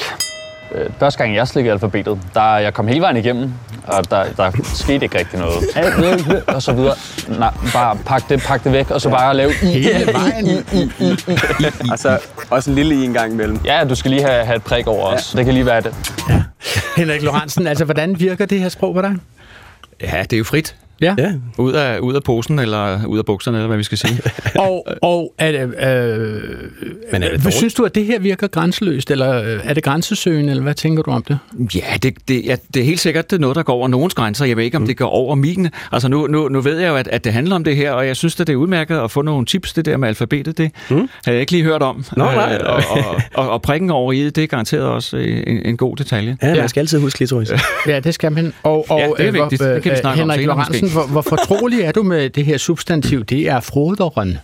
Øh, 0.75 0.89
første 0.99 1.17
gang 1.23 1.35
jeg 1.35 1.47
slikkede 1.47 1.73
alfabetet, 1.73 2.19
der 2.33 2.57
jeg 2.57 2.73
kom 2.73 2.87
hele 2.87 3.01
vejen 3.01 3.17
igennem, 3.17 3.51
og 3.87 4.09
der, 4.09 4.25
der 4.37 4.51
skete 4.63 5.05
ikke 5.05 5.19
rigtig 5.19 5.39
noget. 5.39 5.57
og 6.55 6.61
så 6.61 6.73
videre. 6.73 6.95
Nej, 7.27 7.53
bare 7.73 7.97
pak 8.05 8.29
det, 8.29 8.41
pak 8.41 8.63
det 8.63 8.71
væk, 8.71 8.91
og 8.91 9.01
så 9.01 9.09
bare 9.09 9.35
lave 9.35 9.51
i. 9.51 9.65
Hele 9.65 10.13
vejen. 10.13 10.47
altså, 11.91 12.19
også 12.49 12.69
en 12.69 12.75
lille 12.75 12.95
i 12.95 13.05
en 13.05 13.13
gang 13.13 13.33
imellem. 13.33 13.59
Ja, 13.65 13.83
du 13.89 13.95
skal 13.95 14.11
lige 14.11 14.23
have, 14.23 14.45
have 14.45 14.55
et 14.55 14.63
prik 14.63 14.87
over 14.87 15.05
os. 15.05 15.33
Ja. 15.33 15.37
Det 15.37 15.45
kan 15.45 15.53
lige 15.53 15.65
være 15.65 15.81
det. 15.81 15.93
Ja. 16.29 16.43
Henrik 16.97 17.21
Lorentzen, 17.21 17.67
altså 17.67 17.85
hvordan 17.85 18.19
virker 18.19 18.45
det 18.45 18.59
her 18.59 18.69
sprog 18.69 18.93
på 18.93 19.01
dig? 19.01 19.15
Ja, 20.01 20.21
det 20.23 20.33
er 20.33 20.37
jo 20.37 20.43
frit. 20.43 20.75
Ja. 21.01 21.15
ja. 21.17 21.33
Ud, 21.57 21.73
af, 21.73 21.99
ud 21.99 22.13
af 22.13 22.23
posen, 22.23 22.59
eller 22.59 23.05
ud 23.05 23.17
af 23.17 23.25
bukserne, 23.25 23.57
eller 23.57 23.67
hvad 23.67 23.77
vi 23.77 23.83
skal 23.83 23.97
sige. 23.97 24.21
og 24.65 24.87
og 25.01 25.33
er 25.37 25.51
det, 25.51 25.59
øh, 25.59 26.43
Men 27.11 27.23
er 27.23 27.37
det 27.37 27.53
synes 27.53 27.73
du, 27.73 27.83
at 27.83 27.95
det 27.95 28.05
her 28.05 28.19
virker 28.19 28.47
grænseløst, 28.47 29.11
eller 29.11 29.43
øh, 29.43 29.59
er 29.63 29.73
det 29.73 29.83
grænsesøgende, 29.83 30.49
eller 30.49 30.63
hvad 30.63 30.73
tænker 30.73 31.03
du 31.03 31.11
om 31.11 31.23
det? 31.23 31.39
Ja, 31.75 31.97
det, 32.03 32.13
det, 32.27 32.45
ja, 32.45 32.55
det 32.73 32.79
er 32.79 32.85
helt 32.85 32.99
sikkert 32.99 33.29
det 33.29 33.35
er 33.35 33.39
noget, 33.39 33.55
der 33.55 33.63
går 33.63 33.73
over 33.73 33.87
nogens 33.87 34.13
grænser. 34.13 34.45
Jeg 34.45 34.57
ved 34.57 34.63
ikke, 34.63 34.77
om 34.77 34.81
mm. 34.81 34.87
det 34.87 34.97
går 34.97 35.07
over 35.07 35.35
mine. 35.35 35.71
Altså 35.91 36.07
nu, 36.07 36.27
nu, 36.27 36.47
nu 36.47 36.61
ved 36.61 36.79
jeg 36.79 36.89
jo, 36.89 36.95
at, 36.95 37.07
at 37.07 37.23
det 37.23 37.33
handler 37.33 37.55
om 37.55 37.63
det 37.63 37.75
her, 37.75 37.91
og 37.91 38.07
jeg 38.07 38.15
synes, 38.15 38.39
at 38.39 38.47
det 38.47 38.53
er 38.53 38.57
udmærket 38.57 38.97
at 38.97 39.11
få 39.11 39.21
nogle 39.21 39.45
tips, 39.45 39.73
det 39.73 39.85
der 39.85 39.97
med 39.97 40.07
alfabetet. 40.07 40.57
Det 40.57 40.71
mm. 40.89 41.09
har 41.25 41.31
jeg 41.31 41.41
ikke 41.41 41.51
lige 41.51 41.63
hørt 41.63 41.81
om. 41.81 42.05
Nå, 42.17 42.23
nej. 42.23 42.59
Øh, 42.61 42.69
og, 42.69 42.83
og, 42.89 43.21
og, 43.33 43.49
og 43.49 43.61
prikken 43.61 43.89
over 43.89 44.13
i 44.13 44.25
det, 44.25 44.35
det 44.35 44.43
er 44.43 44.47
garanteret 44.47 44.83
også 44.83 45.17
en, 45.17 45.61
en 45.65 45.77
god 45.77 45.95
detalje. 45.95 46.37
Ja, 46.41 46.55
man 46.55 46.69
skal 46.69 46.81
altid 46.81 46.99
huske 46.99 47.17
klitoris. 47.17 47.51
ja, 47.87 47.99
det 47.99 48.13
skal 48.13 48.31
man. 48.31 48.53
Og, 48.63 48.85
og, 48.91 48.99
ja, 48.99 49.23
det 49.23 49.27
er 49.27 49.31
vigtigt. 49.31 49.61
Øh, 49.61 49.75
det 49.75 49.83
kan 49.83 49.91
vi 49.91 49.97
snakke 49.97 50.19
Henrik 50.19 50.49
om 50.49 50.63
senere, 50.73 50.86
hvor, 50.91 51.07
hvor 51.07 51.21
fortrolig 51.21 51.81
er 51.81 51.91
du 51.91 52.03
med 52.03 52.29
det 52.29 52.45
her 52.45 52.57
substantiv? 52.57 53.25
Det 53.25 53.49
er 53.49 53.59
froderen. 53.59 54.37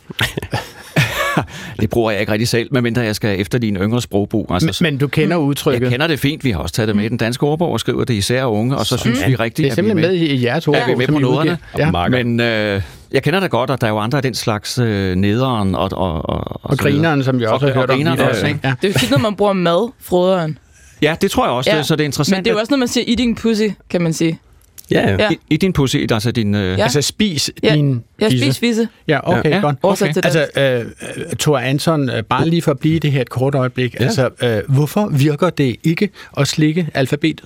det 1.82 1.90
bruger 1.90 2.12
jeg 2.12 2.20
ikke 2.20 2.32
rigtig 2.32 2.48
selv, 2.48 2.70
medmindre 2.72 3.02
jeg 3.02 3.16
skal 3.16 3.40
efter 3.40 3.58
din 3.58 3.76
yngre 3.76 4.02
sprogbrug. 4.02 4.48
Altså, 4.50 4.84
men, 4.84 4.94
men 4.94 5.00
du 5.00 5.08
kender 5.08 5.38
udtrykket? 5.38 5.82
Jeg 5.82 5.92
kender 5.92 6.08
det 6.08 6.20
fint. 6.20 6.44
Vi 6.44 6.52
har 6.52 6.60
også 6.60 6.76
taget 6.76 6.88
det 6.88 6.96
med 6.96 7.06
i 7.06 7.08
den 7.08 7.18
danske 7.18 7.44
ordbog 7.44 7.72
og 7.72 7.80
skriver 7.80 8.04
det 8.04 8.14
især 8.14 8.46
unge, 8.46 8.78
og 8.78 8.86
så 8.86 8.98
synes 8.98 9.22
ja, 9.22 9.28
vi 9.28 9.36
rigtigt, 9.36 9.66
Det 9.66 9.72
er 9.72 9.76
simpelthen 9.76 10.06
at 10.06 10.12
vi 10.12 10.18
er 10.18 10.22
med, 10.22 10.30
med 10.30 10.40
i 10.40 10.46
jeres 10.46 10.68
ordbog. 10.68 10.80
Ja, 10.80 10.86
vi 10.86 10.92
er 10.92 10.98
med 10.98 11.08
på 11.08 11.20
noderne. 11.20 11.58
Ja. 11.78 12.08
Men 12.08 12.40
øh, 12.40 12.82
jeg 13.12 13.24
kender 13.24 13.40
det 13.40 13.52
godt, 13.52 13.70
og 13.70 13.82
der 13.82 13.88
er 13.88 13.92
jo 13.92 14.00
andre 14.00 14.18
af 14.18 14.22
den 14.22 14.34
slags 14.34 14.80
øh, 14.80 15.16
nederen 15.16 15.76
og, 15.76 15.90
og, 15.92 16.14
og, 16.14 16.30
og, 16.30 16.60
og 16.64 16.78
grineren, 16.78 17.24
som 17.24 17.40
vi 17.40 17.46
også 17.46 17.66
har 17.66 17.74
hørt 17.74 17.90
om. 17.90 18.08
Også, 18.30 18.48
ikke? 18.48 18.60
Ja. 18.64 18.74
Det 18.82 18.88
er 18.88 18.92
jo 18.94 19.00
tit, 19.00 19.12
når 19.12 19.18
man 19.18 19.36
bruger 19.36 19.54
mad, 19.54 19.92
froderen. 20.02 20.58
Ja, 21.02 21.16
det 21.22 21.32
tror 21.32 21.46
jeg 21.46 21.52
også, 21.52 21.72
ja. 21.72 21.78
det, 21.78 21.86
så 21.86 21.96
det 21.96 22.04
er 22.04 22.06
interessant. 22.06 22.38
Men 22.38 22.46
det 22.46 22.52
er 22.52 22.54
jo 22.54 22.60
også 22.60 22.72
noget, 22.72 22.80
man 22.80 22.88
siger 22.88 23.06
eating 23.08 23.38
pussy, 23.38 23.68
kan 23.90 24.02
man 24.02 24.14
sige. 24.14 24.40
Ja, 24.92 25.16
ja. 25.20 25.30
I, 25.32 25.38
I 25.50 25.58
din 25.58 25.74
pussy, 25.74 25.96
altså 26.12 26.32
din... 26.32 26.56
Øh, 26.56 26.78
Ja. 26.78 26.84
Altså 26.84 27.02
spis 27.02 27.52
Ja. 27.64 27.76
din 27.76 28.04
Ja, 28.22 28.28
fisse. 28.30 28.46
spis 28.46 28.60
fisse. 28.60 28.88
Ja, 29.08 29.38
okay, 29.38 29.50
Ja. 29.50 29.58
godt. 29.58 29.76
Okay. 29.84 30.14
til 30.14 30.22
Altså, 30.26 30.48
øh, 30.62 30.86
Thor 31.40 31.58
Anton, 31.58 32.10
øh, 32.10 32.24
bare 32.24 32.50
lige 32.50 32.62
for 32.62 32.72
at 32.72 32.80
blive 32.80 33.00
det 33.00 33.12
her 33.12 33.22
et 33.22 33.30
kort 33.30 33.56
øjeblik. 33.56 33.96
Ja. 34.00 34.04
Altså, 34.04 34.30
øh, 34.44 34.62
hvorfor 34.76 35.08
virker 35.08 35.50
det 35.50 35.76
ikke 35.84 36.10
at 36.38 36.48
slikke 36.48 36.88
alfabetet? 36.94 37.46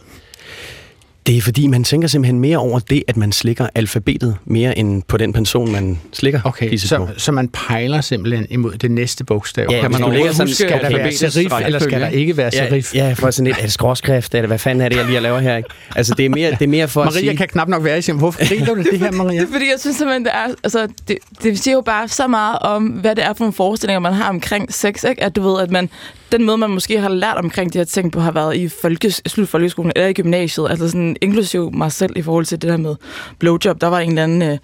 Det 1.27 1.37
er 1.37 1.41
fordi, 1.41 1.67
man 1.67 1.83
tænker 1.83 2.07
simpelthen 2.07 2.39
mere 2.39 2.57
over 2.57 2.79
det, 2.79 3.03
at 3.07 3.17
man 3.17 3.31
slikker 3.31 3.67
alfabetet, 3.75 4.37
mere 4.45 4.77
end 4.77 5.03
på 5.07 5.17
den 5.17 5.33
person, 5.33 5.71
man 5.71 5.99
slikker 6.13 6.41
Okay, 6.43 6.77
så, 6.77 6.97
på. 6.97 7.07
så 7.17 7.31
man 7.31 7.47
pejler 7.47 8.01
simpelthen 8.01 8.47
imod 8.49 8.73
det 8.73 8.91
næste 8.91 9.23
bogstav. 9.23 9.67
Ja, 9.71 9.81
kan 9.81 9.91
man 9.91 10.03
overhovedet 10.03 10.41
huske 10.41 10.55
skal 10.55 10.81
der 10.81 10.97
være 10.97 11.11
serif, 11.11 11.51
eller 11.65 11.79
skal 11.79 12.01
der 12.01 12.07
ikke 12.07 12.37
være 12.37 12.51
serif? 12.51 12.95
Ja, 12.95 13.07
ja, 13.07 13.13
for 13.13 13.31
sådan 13.31 13.47
et, 13.47 13.57
er 13.57 13.61
det 13.61 13.71
skråskrift, 13.71 14.35
eller 14.35 14.47
hvad 14.47 14.59
fanden 14.59 14.81
er 14.81 14.89
det, 14.89 14.95
jeg 14.95 15.05
lige 15.05 15.19
laver 15.19 15.39
her? 15.39 15.57
Ikke? 15.57 15.69
Altså, 15.95 16.13
det 16.17 16.25
er 16.25 16.29
mere, 16.29 16.51
det 16.51 16.61
er 16.61 16.67
mere 16.67 16.87
for 16.87 17.01
at 17.01 17.05
Maria 17.05 17.19
sige... 17.19 17.37
kan 17.37 17.47
knap 17.47 17.67
nok 17.67 17.83
være 17.83 17.97
i 17.97 18.01
sin. 18.01 18.17
Hvorfor 18.17 18.47
griner 18.47 18.73
du 18.73 18.81
det 18.91 18.99
her, 18.99 19.11
Maria? 19.23 19.41
Det 19.41 19.47
er 19.47 19.51
fordi, 19.51 19.65
jeg 19.65 19.79
synes 19.79 19.97
simpelthen, 19.97 20.25
det 20.25 20.31
er... 20.33 20.47
Altså, 20.63 20.87
det, 21.07 21.17
det 21.43 21.59
siger 21.59 21.75
jo 21.75 21.81
bare 21.81 22.07
så 22.07 22.27
meget 22.27 22.59
om, 22.59 22.85
hvad 22.85 23.15
det 23.15 23.23
er 23.23 23.33
for 23.33 23.39
nogle 23.39 23.53
forestillinger, 23.53 23.99
man 23.99 24.13
har 24.13 24.29
omkring 24.29 24.73
sex, 24.73 25.03
ikke? 25.03 25.23
At 25.23 25.35
du 25.35 25.41
ved, 25.41 25.61
at 25.61 25.71
man... 25.71 25.89
Den 26.31 26.45
måde, 26.45 26.57
man 26.57 26.69
måske 26.69 26.99
har 26.99 27.09
lært 27.09 27.37
omkring 27.37 27.73
de 27.73 27.77
her 27.77 27.85
ting 27.85 28.11
på, 28.11 28.19
har 28.19 28.31
været 28.31 28.55
i 28.55 28.67
folkes, 28.67 29.21
slut 29.25 29.49
folkeskolen 29.49 29.91
eller 29.95 30.07
i 30.07 30.13
gymnasiet. 30.13 30.69
Altså 30.69 30.89
sådan, 30.89 31.15
inklusiv 31.21 31.71
mig 31.73 31.91
selv 31.91 32.17
i 32.17 32.21
forhold 32.21 32.45
til 32.45 32.61
det 32.61 32.69
der 32.69 32.77
med 32.77 32.95
blowjob. 33.39 33.81
Der 33.81 33.87
var 33.87 33.99
en 33.99 34.09
eller 34.09 34.23
anden 34.23 34.41
øh, 34.41 34.57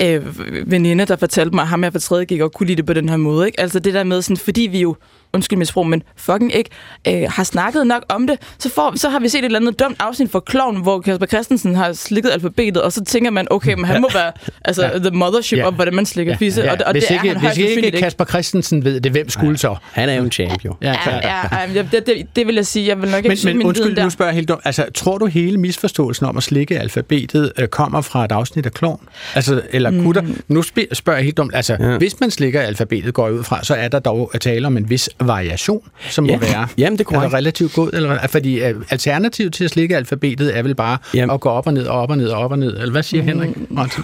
øh, 0.00 0.22
veninde, 0.70 1.04
der 1.04 1.16
fortalte 1.16 1.54
mig, 1.54 1.62
at 1.62 1.68
ham 1.68 1.84
jeg 1.84 1.92
for 1.92 1.98
tredje 1.98 2.24
gik 2.24 2.40
og 2.40 2.52
kunne 2.52 2.66
lide 2.66 2.76
det 2.76 2.86
på 2.86 2.92
den 2.92 3.08
her 3.08 3.16
måde. 3.16 3.46
Ikke? 3.46 3.60
Altså 3.60 3.78
det 3.78 3.94
der 3.94 4.04
med, 4.04 4.22
sådan, 4.22 4.36
fordi 4.36 4.60
vi 4.60 4.80
jo 4.80 4.96
undskyld 5.32 5.58
mit 5.58 5.68
sprog, 5.68 5.86
men 5.86 6.02
fucking 6.16 6.54
ikke, 6.54 6.70
øh, 7.08 7.22
har 7.28 7.44
snakket 7.44 7.86
nok 7.86 8.02
om 8.08 8.26
det, 8.26 8.38
så, 8.58 8.70
får, 8.70 8.92
så 8.96 9.08
har 9.08 9.20
vi 9.20 9.28
set 9.28 9.38
et 9.38 9.44
eller 9.44 9.58
andet 9.58 9.80
dumt 9.80 9.96
afsnit 10.00 10.30
for 10.30 10.40
Kloven, 10.40 10.82
hvor 10.82 11.00
Kasper 11.00 11.26
Christensen 11.26 11.74
har 11.74 11.92
slikket 11.92 12.30
alfabetet, 12.30 12.82
og 12.82 12.92
så 12.92 13.04
tænker 13.04 13.30
man, 13.30 13.46
okay, 13.50 13.74
men 13.74 13.84
han 13.84 14.00
må 14.00 14.08
være 14.14 14.32
altså, 14.64 14.82
ja. 14.86 14.98
the 14.98 15.10
mothership 15.10 15.56
Ja. 15.56 15.62
ja. 15.62 15.66
om, 15.68 15.74
hvordan 15.74 15.94
man 15.94 16.06
slikker 16.06 16.32
ja. 16.32 16.36
fisse, 16.36 16.70
og, 16.70 16.78
og 16.86 16.92
hvis 16.92 17.04
det 17.04 17.10
er 17.10 17.14
ikke, 17.14 17.28
han 17.28 17.40
højst 17.40 17.58
hvis 17.58 17.70
ikke. 17.70 17.98
Kasper 17.98 18.24
Christensen 18.24 18.84
ved 18.84 19.00
det, 19.00 19.12
hvem 19.12 19.28
skulle 19.28 19.58
så? 19.58 19.76
Han 19.92 20.08
er 20.08 20.14
jo 20.14 20.24
en 20.24 20.32
champion. 20.32 20.76
Ja, 20.82 20.94
Ja, 21.06 21.28
ja, 21.28 21.72
ja, 21.74 21.82
det, 21.92 22.06
det, 22.06 22.26
det 22.36 22.46
vil 22.46 22.54
jeg 22.54 22.66
sige. 22.66 22.86
Jeg 22.86 23.02
vil 23.02 23.10
nok 23.10 23.18
ikke 23.18 23.28
Men, 23.28 23.36
sige 23.36 23.48
men 23.50 23.58
min 23.58 23.66
undskyld, 23.66 24.02
nu 24.02 24.10
spørger 24.10 24.30
jeg 24.30 24.34
helt 24.34 24.48
dumt. 24.48 24.60
Altså, 24.64 24.84
tror 24.94 25.18
du 25.18 25.26
hele 25.26 25.58
misforståelsen 25.58 26.26
om 26.26 26.36
at 26.36 26.42
slikke 26.42 26.78
alfabetet 26.78 27.52
øh, 27.58 27.68
kommer 27.68 28.00
fra 28.00 28.24
et 28.24 28.32
afsnit 28.32 28.66
af 28.66 28.72
Klovn? 28.72 29.00
Altså, 29.34 29.62
eller 29.70 29.85
mm. 29.90 30.02
kunne 30.02 30.14
der, 30.14 30.22
nu 30.48 30.62
spørger 30.62 31.16
jeg 31.18 31.24
helt 31.24 31.36
dumt. 31.36 31.54
Altså, 31.54 31.76
ja. 31.80 31.98
hvis 31.98 32.20
man 32.20 32.30
slikker 32.30 32.60
alfabetet, 32.60 33.14
går 33.14 33.28
ud 33.28 33.42
fra, 33.44 33.64
så 33.64 33.74
er 33.74 33.88
der 33.88 33.98
dog 33.98 34.30
at 34.34 34.40
tale 34.40 34.66
om 34.66 34.76
en 34.76 34.90
vis 34.90 35.10
variation, 35.20 35.80
som 36.10 36.26
Ja. 36.26 36.32
må 36.34 36.40
være 36.40 36.68
Jamen, 36.78 36.92
det 36.98 37.00
er 37.00 37.04
korrekt. 37.04 37.24
altså, 37.24 37.36
relativt 37.36 37.72
god. 37.74 37.90
Eller, 37.92 38.26
fordi 38.26 38.60
øh, 38.64 38.74
alternativet 38.90 39.52
til 39.52 39.64
at 39.64 39.70
slikke 39.70 39.96
alfabetet 39.96 40.56
er 40.58 40.62
vel 40.62 40.74
bare 40.74 40.98
Jamen. 41.14 41.34
at 41.34 41.40
gå 41.40 41.48
op 41.48 41.66
og 41.66 41.74
ned 41.74 41.86
og 41.86 41.98
op 42.00 42.10
og 42.10 42.18
ned 42.18 42.28
og 42.28 42.38
op 42.44 42.50
og 42.50 42.58
ned. 42.58 42.76
Eller 42.76 42.90
hvad 42.90 43.02
siger 43.02 43.22
mm. 43.22 43.28
Henrik? 43.28 43.50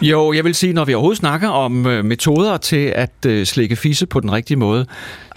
Jo, 0.03 0.33
jeg 0.33 0.45
vil 0.45 0.55
sige, 0.55 0.73
når 0.73 0.85
vi 0.85 0.95
overhovedet 0.95 1.19
snakker 1.19 1.49
om 1.49 1.87
øh, 1.87 2.05
metoder 2.05 2.57
til 2.57 2.93
at 2.97 3.11
øh, 3.27 3.47
slikke 3.47 3.77
fisse 3.77 4.07
på 4.07 4.21
den 4.21 4.33
rigtige 4.33 4.57
måde, 4.57 4.87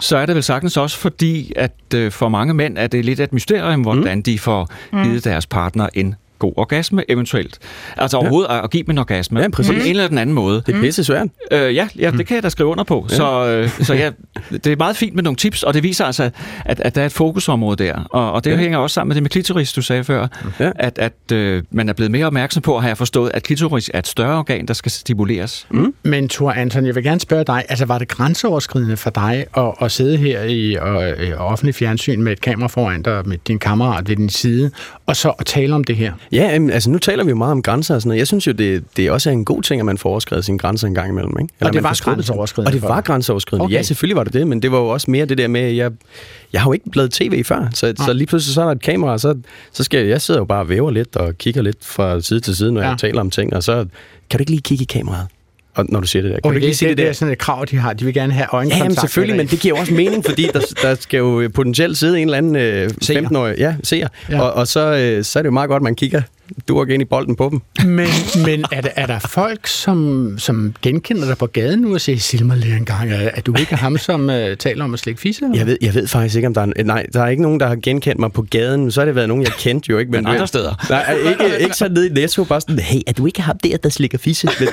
så 0.00 0.16
er 0.16 0.26
det 0.26 0.34
vel 0.34 0.42
sagtens 0.42 0.76
også 0.76 0.98
fordi, 0.98 1.52
at 1.56 1.72
øh, 1.94 2.12
for 2.12 2.28
mange 2.28 2.54
mænd 2.54 2.78
er 2.78 2.86
det 2.86 3.04
lidt 3.04 3.20
et 3.20 3.32
mysterium, 3.32 3.80
hvordan 3.80 4.22
de 4.22 4.38
får 4.38 4.68
givet 5.02 5.24
deres 5.24 5.46
partner 5.46 5.88
en 5.94 6.14
god 6.38 6.52
orgasme 6.56 7.10
eventuelt. 7.10 7.58
Altså 7.96 8.16
overhovedet 8.16 8.50
at, 8.50 8.64
at 8.64 8.70
give 8.70 8.82
dem 8.82 8.90
en 8.90 8.98
orgasme. 8.98 9.40
Ja, 9.40 9.48
præcis. 9.48 9.70
På 9.70 9.74
den 9.74 9.80
ene 9.82 9.90
eller 9.90 10.08
den 10.08 10.18
anden 10.18 10.34
måde. 10.34 10.62
Det 10.66 10.74
er 10.74 10.80
pisse 10.80 11.04
svært. 11.04 11.28
Øh, 11.52 11.74
ja, 11.74 11.88
ja, 11.98 12.10
det 12.10 12.26
kan 12.26 12.34
jeg 12.34 12.42
da 12.42 12.48
skrive 12.48 12.68
under 12.68 12.84
på. 12.84 13.06
Ja. 13.10 13.16
Så, 13.16 13.46
øh, 13.46 13.68
så 13.84 13.94
ja, 13.94 14.10
det 14.50 14.66
er 14.66 14.76
meget 14.76 14.96
fint 14.96 15.14
med 15.14 15.22
nogle 15.22 15.36
tips, 15.36 15.62
og 15.62 15.74
det 15.74 15.82
viser 15.82 16.04
altså, 16.04 16.30
at, 16.64 16.80
at 16.80 16.94
der 16.94 17.02
er 17.02 17.06
et 17.06 17.12
fokusområde 17.12 17.84
der. 17.84 17.94
Og, 18.10 18.32
og 18.32 18.44
det 18.44 18.50
ja. 18.50 18.56
hænger 18.56 18.78
også 18.78 18.94
sammen 18.94 19.08
med 19.08 19.14
det 19.14 19.22
med 19.22 19.30
klitoris, 19.30 19.72
du 19.72 19.82
sagde 19.82 20.04
før, 20.04 20.26
Ja. 20.60 20.70
at, 20.76 20.98
at 20.98 21.32
øh, 21.32 21.62
man 21.70 21.88
er 21.88 21.92
blevet 21.92 22.10
mere 22.10 22.26
opmærksom 22.26 22.62
på, 22.62 22.78
har 22.80 22.88
jeg 22.88 22.96
forstået, 22.98 23.30
at 23.34 23.42
klitoris 23.42 23.90
er 23.94 23.98
et 23.98 24.06
større 24.06 24.38
organ, 24.38 24.66
der 24.66 24.74
skal 24.74 24.92
stimuleres. 24.92 25.66
Mm. 25.70 25.94
Men 26.02 26.28
Thor 26.28 26.52
Anton, 26.52 26.86
jeg 26.86 26.94
vil 26.94 27.02
gerne 27.04 27.20
spørge 27.20 27.44
dig, 27.44 27.64
altså 27.68 27.84
var 27.84 27.98
det 27.98 28.08
grænseoverskridende 28.08 28.96
for 28.96 29.10
dig 29.10 29.44
at, 29.56 29.72
at 29.80 29.92
sidde 29.92 30.16
her 30.16 30.42
i 30.42 30.74
og, 30.74 31.10
øh, 31.10 31.32
offentlig 31.38 31.74
fjernsyn 31.74 32.22
med 32.22 32.32
et 32.32 32.40
kamera 32.40 32.68
foran 32.68 33.02
dig, 33.02 33.22
med 33.28 33.38
din 33.48 33.58
kammerat 33.58 34.08
ved 34.08 34.16
din 34.16 34.28
side, 34.28 34.70
og 35.06 35.16
så 35.16 35.30
at 35.30 35.46
tale 35.46 35.74
om 35.74 35.84
det 35.84 35.96
her? 35.96 36.12
Ja, 36.32 36.52
jamen, 36.52 36.70
altså 36.70 36.90
nu 36.90 36.98
taler 36.98 37.24
vi 37.24 37.30
jo 37.30 37.36
meget 37.36 37.52
om 37.52 37.62
grænser 37.62 37.94
og 37.94 38.02
sådan 38.02 38.08
noget. 38.08 38.18
Jeg 38.18 38.26
synes 38.26 38.46
jo, 38.46 38.52
det, 38.52 38.84
det 38.96 39.10
også 39.10 39.30
er 39.30 39.32
en 39.32 39.44
god 39.44 39.62
ting, 39.62 39.80
at 39.80 39.86
man 39.86 39.98
får 39.98 40.10
overskrevet 40.10 40.44
sine 40.44 40.58
grænser 40.58 40.86
en 40.88 40.94
gang 40.94 41.10
imellem. 41.10 41.36
Ikke? 41.40 41.54
Og 41.60 41.72
det 41.72 41.82
var 41.82 41.98
grænseoverskridende 42.02 42.68
Og 42.68 42.72
det 42.72 42.82
var 42.82 43.00
grænseoverskridende. 43.00 43.64
Okay. 43.64 43.74
Ja, 43.74 43.82
selvfølgelig 43.82 44.16
var 44.16 44.24
det 44.24 44.32
det, 44.32 44.46
men 44.46 44.62
det 44.62 44.72
var 44.72 44.78
jo 44.78 44.88
også 44.88 45.10
mere 45.10 45.26
det 45.26 45.38
der 45.38 45.48
med, 45.48 45.60
at 45.60 45.76
jeg, 45.76 45.90
jeg 46.52 46.60
har 46.60 46.68
jo 46.68 46.72
ikke 46.72 46.96
lavet 46.96 47.10
tv 47.12 47.44
før, 47.44 47.68
så, 47.74 47.94
så 48.06 48.12
lige 48.12 48.26
pludselig 48.26 48.54
så 48.54 48.60
er 48.60 48.64
der 48.64 48.72
et 48.72 48.82
kamera, 48.82 49.12
og 49.12 49.20
så, 49.20 49.34
så 49.72 49.84
skal 49.84 50.00
jeg, 50.00 50.08
jeg 50.08 50.20
sidder 50.20 50.40
jo 50.40 50.44
bare 50.44 50.60
og 50.60 50.68
væver 50.68 50.90
lidt 50.90 51.16
og 51.16 51.38
kigger 51.38 51.62
lidt 51.62 51.84
fra 51.84 52.20
side 52.20 52.40
til 52.40 52.56
side, 52.56 52.72
når 52.72 52.80
Ja. 52.80 52.86
ja. 52.86 52.90
jeg 52.90 52.98
taler 52.98 53.20
om 53.20 53.30
ting, 53.30 53.54
og 53.54 53.62
så 53.62 53.86
kan 54.30 54.38
du 54.38 54.42
ikke 54.42 54.50
lige 54.50 54.62
kigge 54.62 54.82
i 54.82 54.86
kameraet, 54.86 55.26
og, 55.76 55.86
når 55.88 56.00
du 56.00 56.06
siger 56.06 56.22
det 56.22 56.30
der. 56.30 56.36
Kan 56.36 56.44
Okay, 56.44 56.54
du 56.54 56.56
ikke 56.56 56.68
det, 56.68 56.76
sige 56.78 56.88
det, 56.88 56.96
det, 56.96 57.02
der? 57.04 57.08
er 57.10 57.14
sådan 57.14 57.32
et 57.32 57.38
krav, 57.38 57.64
de 57.70 57.76
har. 57.76 57.92
De 57.92 58.04
vil 58.04 58.14
gerne 58.14 58.32
have 58.32 58.46
Ja, 58.52 58.56
øjenkontakt. 58.56 58.82
jamen 58.84 58.96
selvfølgelig, 58.96 59.36
men 59.36 59.46
det 59.46 59.60
giver 59.60 59.78
også 59.80 59.94
mening, 59.94 60.24
fordi 60.24 60.48
der, 60.52 60.60
der 60.82 60.94
skal 61.00 61.18
jo 61.18 61.50
potentielt 61.54 61.98
sidde 61.98 62.18
en 62.20 62.28
eller 62.28 62.38
anden 62.38 62.56
øh, 62.56 62.90
Seer. 63.02 63.22
15-årig 63.22 63.54
ja, 63.58 63.74
seer, 63.82 64.08
Ja. 64.30 64.36
ja. 64.36 64.42
Og, 64.42 64.52
og 64.52 64.68
så, 64.68 64.80
øh, 64.94 65.24
så 65.24 65.38
er 65.38 65.42
det 65.42 65.46
jo 65.46 65.52
meget 65.52 65.68
godt, 65.68 65.80
at 65.80 65.84
man 65.84 65.94
kigger 65.94 66.22
du 66.68 66.84
ind 66.94 67.02
i 67.02 67.04
bolden 67.04 67.36
på 67.36 67.48
dem. 67.50 67.86
Men, 67.88 68.08
men 68.46 68.64
er, 68.72 68.80
der, 68.80 68.88
er 68.96 69.06
der 69.06 69.18
folk, 69.18 69.66
som, 69.66 70.34
som 70.38 70.74
genkender 70.82 71.26
dig 71.26 71.38
på 71.38 71.46
gaden 71.46 71.80
nu 71.80 71.94
og 71.94 72.00
siger, 72.00 72.18
sig 72.18 72.46
mig 72.46 72.56
lige 72.56 72.76
en 72.76 72.84
gang, 72.84 73.10
er, 73.10 73.16
er 73.34 73.40
du 73.40 73.54
ikke 73.60 73.76
ham, 73.76 73.98
som 73.98 74.20
uh, 74.28 74.34
taler 74.58 74.84
om 74.84 74.94
at 74.94 75.00
slikke 75.00 75.20
fisse? 75.20 75.44
Jeg 75.54 75.66
ved, 75.66 75.78
jeg 75.82 75.94
ved 75.94 76.06
faktisk 76.06 76.36
ikke, 76.36 76.46
om 76.48 76.54
der 76.54 76.60
er... 76.60 76.64
en- 76.64 76.86
Nej, 76.86 77.06
der 77.12 77.22
er 77.22 77.28
ikke 77.28 77.42
nogen, 77.42 77.60
der 77.60 77.66
har 77.66 77.76
genkendt 77.82 78.20
mig 78.20 78.32
på 78.32 78.42
gaden. 78.50 78.90
Så 78.90 79.00
har 79.00 79.04
det 79.04 79.14
været 79.14 79.28
nogen, 79.28 79.42
jeg 79.42 79.52
kendte 79.58 79.90
jo 79.90 79.98
ikke. 79.98 80.10
Men 80.12 80.26
andre 80.26 80.46
steder. 80.46 80.86
Nej, 80.90 81.16
ikke, 81.30 81.58
ikke 81.60 81.76
så 81.76 81.88
nede 81.88 82.06
i 82.08 82.12
Netto, 82.12 82.44
bare 82.44 82.60
sådan, 82.60 82.78
hey, 82.78 83.00
er 83.06 83.12
du 83.12 83.26
ikke 83.26 83.42
ham 83.42 83.58
der, 83.58 83.76
der 83.76 83.88
slikker 83.88 84.18
fisse? 84.18 84.48
Men, 84.60 84.68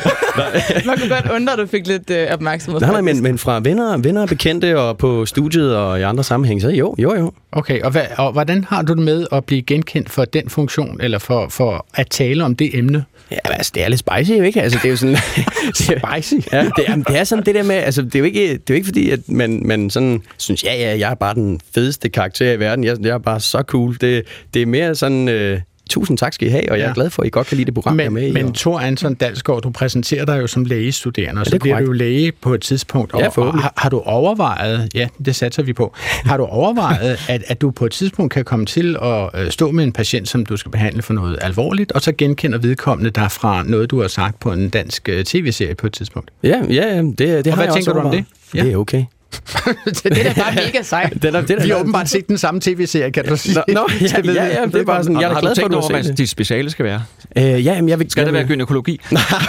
Man 0.86 0.98
kunne 0.98 1.10
godt 1.10 1.32
undre, 1.36 1.54
at 1.54 1.60
du 1.60 1.68
fik 1.68 1.88
lidt 1.88 2.10
øh, 2.10 2.28
opmærksomhed. 2.32 2.82
nej, 2.82 2.92
nej, 2.92 3.02
men, 3.02 3.24
men 3.24 3.38
fra 3.38 3.60
venner, 3.64 3.98
venner 3.98 4.22
og 4.22 4.28
bekendte 4.28 4.80
og 4.80 4.98
på 4.98 5.26
studiet 5.26 5.76
og 5.76 6.00
i 6.00 6.02
andre 6.02 6.24
sammenhæng, 6.24 6.62
så 6.62 6.70
jo, 6.70 6.96
jo, 7.00 7.16
jo. 7.16 7.32
Okay, 7.56 7.82
og, 7.82 7.92
hvad, 7.92 8.06
og 8.18 8.32
hvordan 8.32 8.64
har 8.64 8.82
du 8.82 8.94
det 8.94 9.02
med 9.02 9.28
at 9.32 9.46
blive 9.46 9.62
genkendt 9.62 10.10
for 10.10 10.26
den 10.26 10.50
funktion, 10.50 11.02
eller 11.02 11.20
for, 11.20 11.50
for 11.50 11.86
at 11.94 12.08
tale 12.10 12.44
om 12.44 12.56
det 12.56 12.78
emne? 12.78 13.06
Ja, 13.32 13.38
altså, 13.44 13.72
det 13.76 13.84
er 13.84 13.88
lidt 13.88 14.00
spicy 14.00 14.38
jo, 14.38 14.44
ikke? 14.44 14.62
Altså, 14.62 14.80
det 14.82 14.86
er 14.86 14.90
jo 14.90 14.98
sådan... 14.98 15.18
Spicy? 15.74 16.34
Ja, 16.52 16.70
det 16.76 16.86
er, 16.88 16.96
det 16.96 17.18
er 17.18 17.24
sådan 17.24 17.46
det 17.46 17.56
der 17.56 17.64
med, 17.64 17.76
altså 17.76 18.02
det 18.02 18.16
er 18.16 18.20
jo 18.20 18.26
ikke, 18.26 18.48
det 18.48 18.54
er 18.54 18.60
jo 18.70 18.74
ikke 18.74 18.86
fordi, 18.86 19.10
at 19.10 19.20
man, 19.28 19.62
man 19.66 19.90
sådan 19.90 20.22
synes, 20.38 20.64
ja, 20.64 20.76
ja, 20.76 21.00
jeg 21.00 21.12
er 21.12 21.16
bare 21.16 21.36
den 21.36 21.60
fedeste 21.76 22.10
karakter 22.10 22.52
i 22.52 22.60
verden, 22.60 22.84
jeg, 22.84 22.98
jeg 23.02 23.10
er 23.10 23.18
bare 23.18 23.40
så 23.40 23.64
cool. 23.68 23.98
Det, 24.02 24.24
det 24.54 24.62
er 24.62 24.66
mere 24.66 24.96
sådan, 24.96 25.30
øh, 25.30 25.60
tusind 25.94 26.18
tak 26.18 26.34
skal 26.34 26.48
I 26.48 26.52
have, 26.52 26.72
og 26.72 26.78
jeg 26.78 26.84
er 26.84 26.88
Ja. 26.88 26.94
glad 26.96 27.10
for, 27.10 27.22
at 27.22 27.28
I 27.28 27.30
godt 27.30 27.48
kan 27.48 27.58
lide 27.58 27.66
det 27.66 27.74
program, 27.74 28.00
jeg 28.00 28.06
er 28.06 28.10
med 28.10 28.22
Men, 28.22 28.30
i. 28.30 28.34
men 28.34 28.46
og- 28.46 28.54
Thor 28.56 28.80
Anton 28.80 29.14
Dalsgaard, 29.14 29.62
du 29.62 29.70
præsenterer 29.70 30.26
dig 30.26 30.42
jo 30.42 30.48
som 30.48 30.66
lægestuderende, 30.66 31.40
og 31.42 31.46
så 31.46 31.56
er 31.56 31.60
bliver 31.60 31.76
du 31.76 31.86
korrekt. 31.86 31.88
jo 31.88 31.92
læge 32.06 32.32
på 32.32 32.54
et 32.54 32.62
tidspunkt. 32.62 33.14
Og, 33.14 33.20
Ja, 33.22 33.28
og 33.42 33.54
har, 33.62 33.74
har 33.78 33.90
du 33.90 34.00
overvejet, 34.00 34.90
ja, 34.96 35.08
det 35.26 35.36
satser 35.36 35.64
vi 35.64 35.74
på, 35.74 35.94
har 36.26 36.38
du 36.38 36.44
overvejet, 36.46 37.20
at, 37.30 37.44
at 37.48 37.62
du 37.62 37.72
på 37.72 37.86
et 37.86 37.92
tidspunkt 37.92 38.34
kan 38.34 38.44
komme 38.46 38.66
til 38.66 38.98
at 39.02 39.30
øh, 39.36 39.52
stå 39.52 39.72
med 39.72 39.84
en 39.84 39.92
patient, 39.92 40.30
som 40.30 40.46
du 40.46 40.58
skal 40.58 40.72
behandle 40.72 41.02
for 41.02 41.14
noget 41.14 41.38
alvorligt, 41.42 41.92
og 41.92 42.02
så 42.02 42.12
genkender 42.18 42.58
vedkommende 42.58 43.10
dig 43.12 43.32
fra 43.32 43.64
noget, 43.64 43.92
du 43.92 44.02
har 44.02 44.08
sagt 44.08 44.40
på 44.40 44.52
en 44.52 44.70
dansk 44.70 45.10
øh, 45.10 45.24
tv-serie 45.24 45.76
på 45.76 45.88
et 45.88 45.94
tidspunkt? 45.94 46.32
Ja, 46.44 46.62
ja, 46.70 46.74
ja, 46.96 46.98
det, 47.02 47.18
det 47.20 47.28
Og 47.28 47.28
har 47.28 47.56
hvad 47.56 47.66
jeg 47.66 47.74
tænker 47.74 47.92
også 47.92 48.02
du 48.02 48.08
om 48.08 48.12
det? 48.12 48.26
Ja. 48.56 48.64
Det 48.64 48.72
er 48.74 48.78
okay. 48.78 49.04
det 49.86 50.06
er 50.06 50.34
da 50.34 50.42
bare 50.42 50.56
mega 50.56 50.82
sejt. 50.84 51.14
Det 51.14 51.36
er, 51.36 51.42
det 51.42 51.52
er, 51.52 51.64
Vi 51.64 51.70
har 51.70 51.76
åbenbart 51.80 52.10
set 52.10 52.28
den 52.28 52.38
samme 52.38 52.62
tv-serie, 52.62 53.12
kan 53.12 53.26
du 53.26 53.38
sige. 53.38 53.56
Nå, 53.56 53.64
nå, 53.74 53.88
ja, 54.02 54.06
Det 54.08 54.28
ved 54.28 54.34
ja, 54.34 54.44
jeg. 54.44 54.52
ja, 54.54 54.66
det 54.66 54.76
er 54.76 54.84
bare 54.86 55.04
sådan, 55.04 55.22
jeg 55.22 55.30
er 55.30 55.34
har 55.34 55.42
glad 55.42 55.56
for, 55.56 55.66
at 55.66 55.72
du 55.72 55.80
har 55.80 55.88
hvad 55.90 56.04
set 56.04 56.10
det. 56.12 56.18
dit 56.18 56.30
speciale 56.30 56.70
skal 56.70 56.86
være? 56.86 57.04
Øh, 57.38 57.44
ja, 57.44 57.56
jamen, 57.58 57.90
jeg 57.90 58.00
vil, 58.00 58.10
Skal 58.12 58.22
jeg 58.22 58.26
det 58.26 58.34
være 58.34 58.48
gynækologi? 58.48 59.00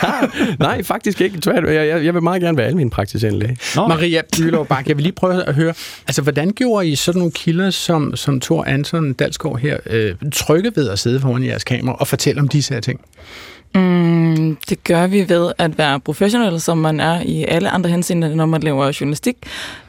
Nej, 0.59 0.83
faktisk 0.83 1.21
ikke. 1.21 1.39
Jeg, 1.47 1.65
jeg, 1.87 2.05
jeg 2.05 2.15
vil 2.15 2.23
meget 2.23 2.43
gerne 2.43 2.59
være 2.59 2.67
almen 2.67 2.91
praktiserende 2.91 3.39
læge. 3.39 3.57
Nå. 3.77 3.89
Maria 3.89 4.21
Bylov 4.37 4.67
Bak, 4.67 4.87
jeg 4.89 4.97
vil 4.97 5.03
lige 5.03 5.13
prøve 5.13 5.45
at 5.49 5.55
høre, 5.55 5.75
altså 6.07 6.23
hvordan 6.23 6.51
gjorde 6.53 6.89
I 6.89 6.97
sådan 6.97 7.19
nogle 7.19 7.33
kilder 7.33 7.71
som, 7.71 8.17
som 8.17 8.41
Thor 8.41 8.65
Anton 8.65 9.13
Dalsgaard 9.13 9.59
her 9.59 9.77
øh, 9.91 10.15
trygge 10.33 10.73
ved 10.77 10.89
at 10.89 10.99
sidde 10.99 11.21
foran 11.21 11.45
jeres 11.45 11.65
kamera 11.65 11.97
og 11.97 12.09
fortælle 12.09 12.41
om 12.41 12.49
disse 12.49 12.75
her 12.75 12.81
ting? 12.81 13.01
Mm, 13.75 14.57
det 14.69 14.85
gør 14.85 15.07
vi 15.07 15.29
ved 15.29 15.53
at 15.59 15.79
være 15.79 16.01
professionel, 16.01 16.61
som 16.61 16.79
man 16.79 17.01
er 17.01 17.21
i 17.21 17.45
alle 17.49 17.71
andre 17.71 17.91
henseender, 17.91 18.35
når 18.35 18.47
man 18.47 18.63
laver 18.63 18.97
journalistik 19.01 19.37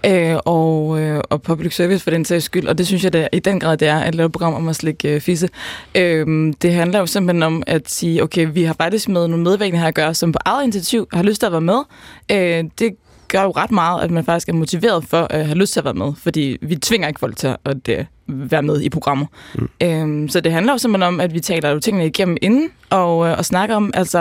øh, 0.06 0.36
og, 0.46 1.02
øh, 1.02 1.22
og 1.30 1.42
public 1.42 1.76
service 1.76 2.04
for 2.04 2.12
den 2.12 2.26
sags 2.26 2.46
skyld. 2.46 2.68
Og 2.68 2.78
det 2.78 2.88
synes 2.88 3.04
jeg 3.04 3.14
da 3.14 3.28
i 3.34 3.40
den 3.40 3.60
grad, 3.60 3.78
det 3.78 3.88
er 3.88 4.00
at 4.00 4.16
lave 4.16 4.26
et 4.26 4.32
program 4.32 4.54
om 4.54 4.68
at 4.68 4.76
slikke 4.76 5.16
øh, 5.16 5.22
fisse. 5.22 5.50
Øh, 5.96 6.54
det 6.62 6.74
handler 6.74 7.00
jo 7.00 7.06
simpelthen 7.06 7.44
om 7.44 7.64
at 7.68 7.90
sige, 7.90 8.24
okay, 8.24 8.48
vi 8.54 8.64
har 8.64 8.74
faktisk 8.74 9.10
med 9.10 9.28
nogle 9.28 9.44
medvirkende 9.44 9.80
her 9.80 9.88
at 9.88 9.96
gøre, 9.96 10.14
som 10.14 10.32
på 10.32 10.40
eget 10.46 10.64
initiativ 10.64 11.08
har 11.14 11.24
lyst 11.24 11.40
til 11.40 11.46
at 11.46 11.52
være 11.52 11.62
med. 11.62 11.80
Øh, 12.32 12.64
det 12.80 12.96
gør 13.28 13.44
jo 13.44 13.52
ret 13.52 13.72
meget, 13.72 14.04
at 14.04 14.12
man 14.12 14.26
faktisk 14.26 14.50
er 14.50 14.54
motiveret 14.54 15.06
for 15.08 15.28
at 15.30 15.46
have 15.46 15.58
lyst 15.58 15.74
til 15.74 15.80
at 15.80 15.86
være 15.86 15.94
med, 15.94 16.14
fordi 16.18 16.58
vi 16.62 16.76
tvinger 16.76 17.08
ikke 17.08 17.20
folk 17.20 17.38
til 17.38 17.56
at 17.66 17.90
øh, 17.90 18.06
være 18.28 18.64
med 18.64 18.82
i 18.82 18.90
programmer. 18.90 19.26
Mm. 19.56 19.70
Øhm, 19.82 20.30
så 20.30 20.40
det 20.40 20.52
handler 20.52 20.74
jo 20.74 20.78
simpelthen 20.78 21.08
om, 21.14 21.20
at 21.20 21.34
vi 21.34 21.40
taler 21.40 21.70
jo 21.70 21.80
tingene 21.80 22.06
igennem 22.06 22.38
inden, 22.42 22.70
og, 22.90 23.28
øh, 23.28 23.38
og 23.38 23.46
snakker 23.46 23.76
om, 23.76 23.92
altså, 23.94 24.20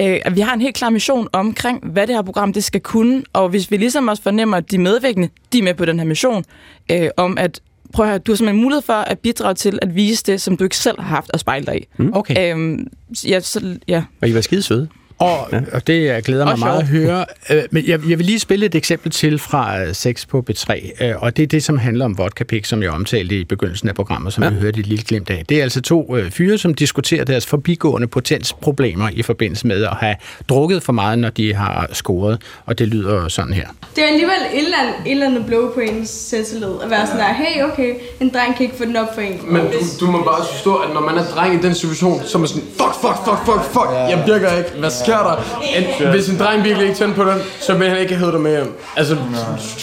øh, 0.00 0.18
at 0.24 0.36
vi 0.36 0.40
har 0.40 0.54
en 0.54 0.60
helt 0.60 0.76
klar 0.76 0.90
mission 0.90 1.28
omkring, 1.32 1.86
hvad 1.86 2.06
det 2.06 2.14
her 2.14 2.22
program 2.22 2.52
det 2.52 2.64
skal 2.64 2.80
kunne, 2.80 3.22
og 3.32 3.48
hvis 3.48 3.70
vi 3.70 3.76
ligesom 3.76 4.08
også 4.08 4.22
fornemmer, 4.22 4.56
at 4.56 4.70
de 4.70 4.78
medvirkende, 4.78 5.28
de 5.52 5.58
er 5.58 5.62
med 5.62 5.74
på 5.74 5.84
den 5.84 5.98
her 5.98 6.06
mission, 6.06 6.44
øh, 6.90 7.08
om 7.16 7.38
at 7.38 7.60
prøv 7.92 8.06
at 8.06 8.10
høre, 8.10 8.18
du 8.18 8.32
har 8.32 8.36
simpelthen 8.36 8.62
mulighed 8.62 8.82
for 8.82 8.92
at 8.92 9.18
bidrage 9.18 9.54
til 9.54 9.78
at 9.82 9.94
vise 9.94 10.24
det, 10.24 10.40
som 10.40 10.56
du 10.56 10.64
ikke 10.64 10.76
selv 10.76 11.00
har 11.00 11.08
haft 11.08 11.30
at 11.34 11.40
spejle 11.40 11.66
dig 11.66 11.76
i. 11.76 11.86
Mm. 11.96 12.10
Okay. 12.14 12.52
Øhm, 12.52 12.86
ja, 13.26 13.40
så, 13.40 13.78
ja. 13.88 14.04
Og 14.20 14.28
I 14.28 14.34
var 14.34 14.40
skide 14.40 14.62
søde. 14.62 14.88
Og, 15.18 15.48
ja. 15.52 15.60
og 15.72 15.86
det 15.86 16.04
jeg 16.04 16.22
glæder 16.22 16.44
mig 16.44 16.52
Og 16.52 16.58
meget 16.58 16.80
at 16.80 16.86
høre. 16.86 17.24
Øh, 17.50 17.62
Men 17.70 17.86
jeg, 17.86 18.00
jeg 18.08 18.18
vil 18.18 18.26
lige 18.26 18.38
spille 18.38 18.66
et 18.66 18.74
eksempel 18.74 19.12
til 19.12 19.38
fra 19.38 19.82
øh, 19.82 19.94
6 19.94 20.26
på 20.26 20.44
B3, 20.50 21.04
øh, 21.04 21.22
og 21.22 21.36
det 21.36 21.42
er 21.42 21.46
det, 21.46 21.64
som 21.64 21.78
handler 21.78 22.04
om 22.04 22.18
vodka 22.18 22.44
pik, 22.44 22.64
som 22.64 22.82
jeg 22.82 22.90
omtalte 22.90 23.40
i 23.40 23.44
begyndelsen 23.44 23.88
af 23.88 23.94
programmet, 23.94 24.32
som 24.32 24.44
ja. 24.44 24.50
vi 24.50 24.56
hørte 24.56 24.80
et 24.80 24.86
lille 24.86 25.04
glimt 25.04 25.30
af. 25.30 25.44
Det 25.48 25.58
er 25.58 25.62
altså 25.62 25.80
to 25.80 26.16
øh, 26.16 26.30
fyre, 26.30 26.58
som 26.58 26.74
diskuterer 26.74 27.24
deres 27.24 27.46
forbigående 27.46 28.06
potensproblemer 28.06 29.08
i 29.12 29.22
forbindelse 29.22 29.66
med 29.66 29.84
at 29.84 29.96
have 30.00 30.16
drukket 30.48 30.82
for 30.82 30.92
meget, 30.92 31.18
når 31.18 31.30
de 31.30 31.54
har 31.54 31.88
scoret, 31.92 32.42
og 32.66 32.78
det 32.78 32.88
lyder 32.88 33.28
sådan 33.28 33.52
her. 33.52 33.66
Det 33.96 34.04
er 34.04 34.08
alligevel 34.08 34.34
et 34.54 34.64
eller 34.64 34.78
andet, 34.78 34.94
et 35.06 35.10
eller 35.10 35.26
andet 35.26 35.46
blow 35.46 35.72
på 35.74 35.80
ens 35.80 36.08
selvtillid. 36.08 36.72
At 36.84 36.90
være 36.90 37.06
sådan 37.06 37.20
der, 37.20 37.32
hey, 37.32 37.62
okay, 37.72 37.94
en 38.20 38.30
dreng 38.34 38.56
kan 38.56 38.64
ikke 38.64 38.76
få 38.76 38.84
den 38.84 38.96
op 38.96 39.14
for 39.14 39.20
en. 39.20 39.40
Men 39.46 39.62
du, 39.62 40.06
du 40.06 40.10
må 40.10 40.22
bare 40.24 40.44
forstå, 40.52 40.74
at 40.76 40.94
når 40.94 41.00
man 41.00 41.18
er 41.18 41.24
dreng 41.24 41.54
i 41.54 41.66
den 41.66 41.74
situation, 41.74 42.22
så 42.26 42.38
er 42.38 42.40
man 42.40 42.48
sådan, 42.48 42.62
fuck, 42.62 42.94
fuck, 43.02 43.16
fuck, 43.24 43.40
fuck, 43.46 43.64
fuck, 43.72 43.90
jeg 44.12 44.22
virker 44.26 44.58
ikke, 44.58 44.70
hvad 44.78 44.90
sker 44.90 45.07
der? 45.12 45.36
En, 45.76 46.10
hvis 46.10 46.28
en 46.28 46.38
dreng 46.38 46.64
virkelig 46.64 46.88
ikke 46.88 46.98
tænder 46.98 47.14
på 47.14 47.24
den, 47.24 47.38
så 47.60 47.74
vil 47.74 47.88
han 47.88 47.98
ikke 47.98 48.14
have 48.14 48.32
dig 48.32 48.40
med 48.40 48.50
hjem. 48.50 48.78
Altså, 48.96 49.16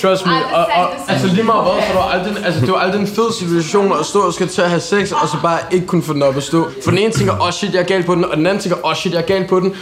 trust 0.02 0.26
me. 0.26 0.32
Det 0.32 0.40
er 0.52 0.56
Og, 0.56 0.66
og, 0.76 0.90
det 1.08 1.14
altså 1.14 1.28
lige 1.28 1.44
meget 1.44 1.64
hvad, 1.64 1.84
så 1.88 1.94
er 1.94 2.04
der 2.04 2.10
aldrig, 2.10 2.46
altså, 2.46 2.62
det 2.62 2.72
var 2.72 2.80
aldrig 2.80 3.02
en 3.02 3.08
fed 3.08 3.34
situation 3.40 3.94
at 4.00 4.06
stå 4.06 4.20
og 4.20 4.34
skal 4.34 4.48
til 4.48 4.62
at 4.62 4.70
have 4.70 4.82
sex, 4.82 5.12
og 5.12 5.28
så 5.30 5.38
bare 5.42 5.60
ikke 5.72 5.88
kunne 5.88 6.04
få 6.04 6.14
den 6.14 6.24
op 6.24 6.38
at 6.38 6.44
stå. 6.44 6.68
For 6.84 6.92
den 6.92 7.00
ene 7.00 7.12
tænker, 7.12 7.34
åh 7.34 7.48
oh, 7.48 7.52
shit, 7.52 7.74
jeg 7.74 7.80
er 7.80 7.86
gal 7.86 8.04
på 8.04 8.16
den, 8.16 8.26
og 8.26 8.38
den 8.38 8.46
anden 8.48 8.64
tænker, 8.64 8.78
åh 8.86 8.90
oh, 8.90 8.96
shit, 8.96 9.14
jeg 9.14 9.22
er 9.22 9.26
gal 9.26 9.48
på 9.48 9.60
den. 9.60 9.74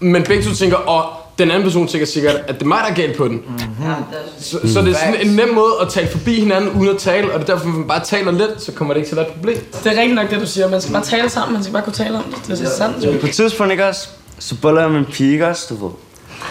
Men 0.00 0.22
begge 0.22 0.44
to 0.44 0.54
tænker, 0.54 0.76
åh, 0.88 0.96
oh, 0.96 1.04
den 1.38 1.50
anden 1.50 1.62
person 1.62 1.86
tænker 1.86 2.06
sikkert, 2.06 2.34
at 2.34 2.54
det 2.54 2.62
er 2.62 2.66
mig, 2.66 2.78
der 2.84 2.90
er 2.90 2.94
galt 2.94 3.16
på 3.16 3.28
den. 3.28 3.42
Mm-hmm. 3.48 3.94
Så, 4.40 4.58
så 4.72 4.80
det 4.80 4.88
er 4.88 4.98
sådan 4.98 5.26
en 5.26 5.36
nem 5.36 5.48
måde 5.54 5.72
at 5.80 5.88
tale 5.88 6.08
forbi 6.08 6.40
hinanden 6.40 6.70
uden 6.70 6.88
at 6.88 6.98
tale, 6.98 7.32
og 7.32 7.40
det 7.40 7.48
er 7.48 7.52
derfor, 7.54 7.68
at 7.68 7.74
man 7.74 7.88
bare 7.88 8.04
taler 8.04 8.32
lidt, 8.32 8.62
så 8.62 8.72
kommer 8.72 8.94
det 8.94 9.00
ikke 9.00 9.10
til 9.10 9.14
at 9.14 9.16
være 9.16 9.26
et 9.28 9.34
problem. 9.34 9.56
Det 9.84 9.92
er 9.92 10.00
rigtigt 10.00 10.14
nok 10.14 10.30
det, 10.30 10.40
du 10.40 10.46
siger. 10.46 10.68
Man 10.68 10.80
skal 10.80 10.92
bare 10.92 11.04
tale 11.04 11.28
sammen. 11.28 11.52
Man 11.52 11.62
skal 11.62 11.72
bare 11.72 11.82
kunne 11.82 11.92
tale 11.92 12.16
om 12.16 12.22
det. 12.22 12.58
Det 12.58 12.66
er 12.66 12.70
sandt. 12.70 13.20
På 13.20 13.26
et 13.26 13.32
tidspunkt, 13.32 13.70
ikke 13.72 13.86
også, 13.86 14.08
så 14.40 14.54
boller 14.62 14.82
jeg 14.88 14.98
en 14.98 15.04
pige, 15.04 15.46
også, 15.46 15.66
du 15.74 15.86
ved. 15.86 15.92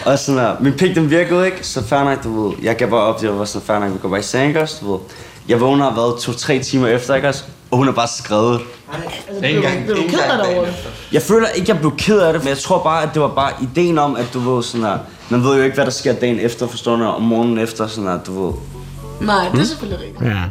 Og 0.04 0.18
sådan 0.18 0.38
der, 0.38 0.56
min 0.60 0.72
pik, 0.72 0.94
den 0.94 1.10
virkede 1.10 1.46
ikke, 1.46 1.58
så 1.66 1.84
fair 1.84 2.04
nok, 2.04 2.24
du 2.24 2.48
ved. 2.48 2.56
Jeg 2.62 2.76
gav 2.76 2.90
bare 2.90 3.00
op, 3.00 3.20
det 3.20 3.38
var 3.38 3.44
sådan 3.44 3.66
fair 3.66 3.78
nok, 3.78 3.92
vi 3.92 3.98
går 3.98 4.08
bare 4.08 4.20
i 4.20 4.22
seng, 4.22 4.58
også, 4.58 4.76
du 4.80 4.92
ved. 4.92 5.00
Jeg 5.48 5.60
vågner 5.60 5.86
og 5.86 5.96
været 5.96 6.20
to-tre 6.20 6.58
timer 6.58 6.88
efter, 6.88 7.14
ikke 7.14 7.28
også, 7.28 7.44
og 7.70 7.78
hun 7.78 7.86
har 7.86 7.92
bare 7.94 8.08
skrevet. 8.18 8.60
Blev, 9.40 9.62
blev 9.84 9.96
du 9.96 10.02
ked 10.02 10.18
af 10.18 10.46
det 10.46 10.56
over? 10.56 10.66
Jeg 11.12 11.22
føler 11.22 11.48
ikke, 11.48 11.72
jeg 11.72 11.78
blev 11.78 11.96
ked 11.96 12.18
af 12.18 12.32
det, 12.32 12.42
men 12.42 12.48
jeg 12.48 12.58
tror 12.58 12.82
bare, 12.82 13.02
at 13.02 13.08
det 13.14 13.22
var 13.22 13.34
bare 13.34 13.52
ideen 13.62 13.98
om, 13.98 14.16
at 14.16 14.26
du 14.34 14.54
ved 14.54 14.62
sådan 14.62 14.84
der, 14.84 14.98
man 15.28 15.44
ved 15.44 15.56
jo 15.56 15.62
ikke, 15.62 15.74
hvad 15.74 15.84
der 15.84 15.90
sker 15.90 16.12
dagen 16.12 16.40
efter, 16.40 16.66
forstår 16.66 16.96
du, 16.96 17.04
om 17.04 17.22
morgenen 17.22 17.58
efter, 17.58 17.86
sådan 17.86 18.06
der, 18.06 18.18
du 18.22 18.46
ved. 18.46 18.52
Nej, 19.20 19.48
det 19.52 19.60
er 19.60 19.64
selvfølgelig 19.64 20.00
rigtigt. 20.06 20.30
Ja. 20.30 20.42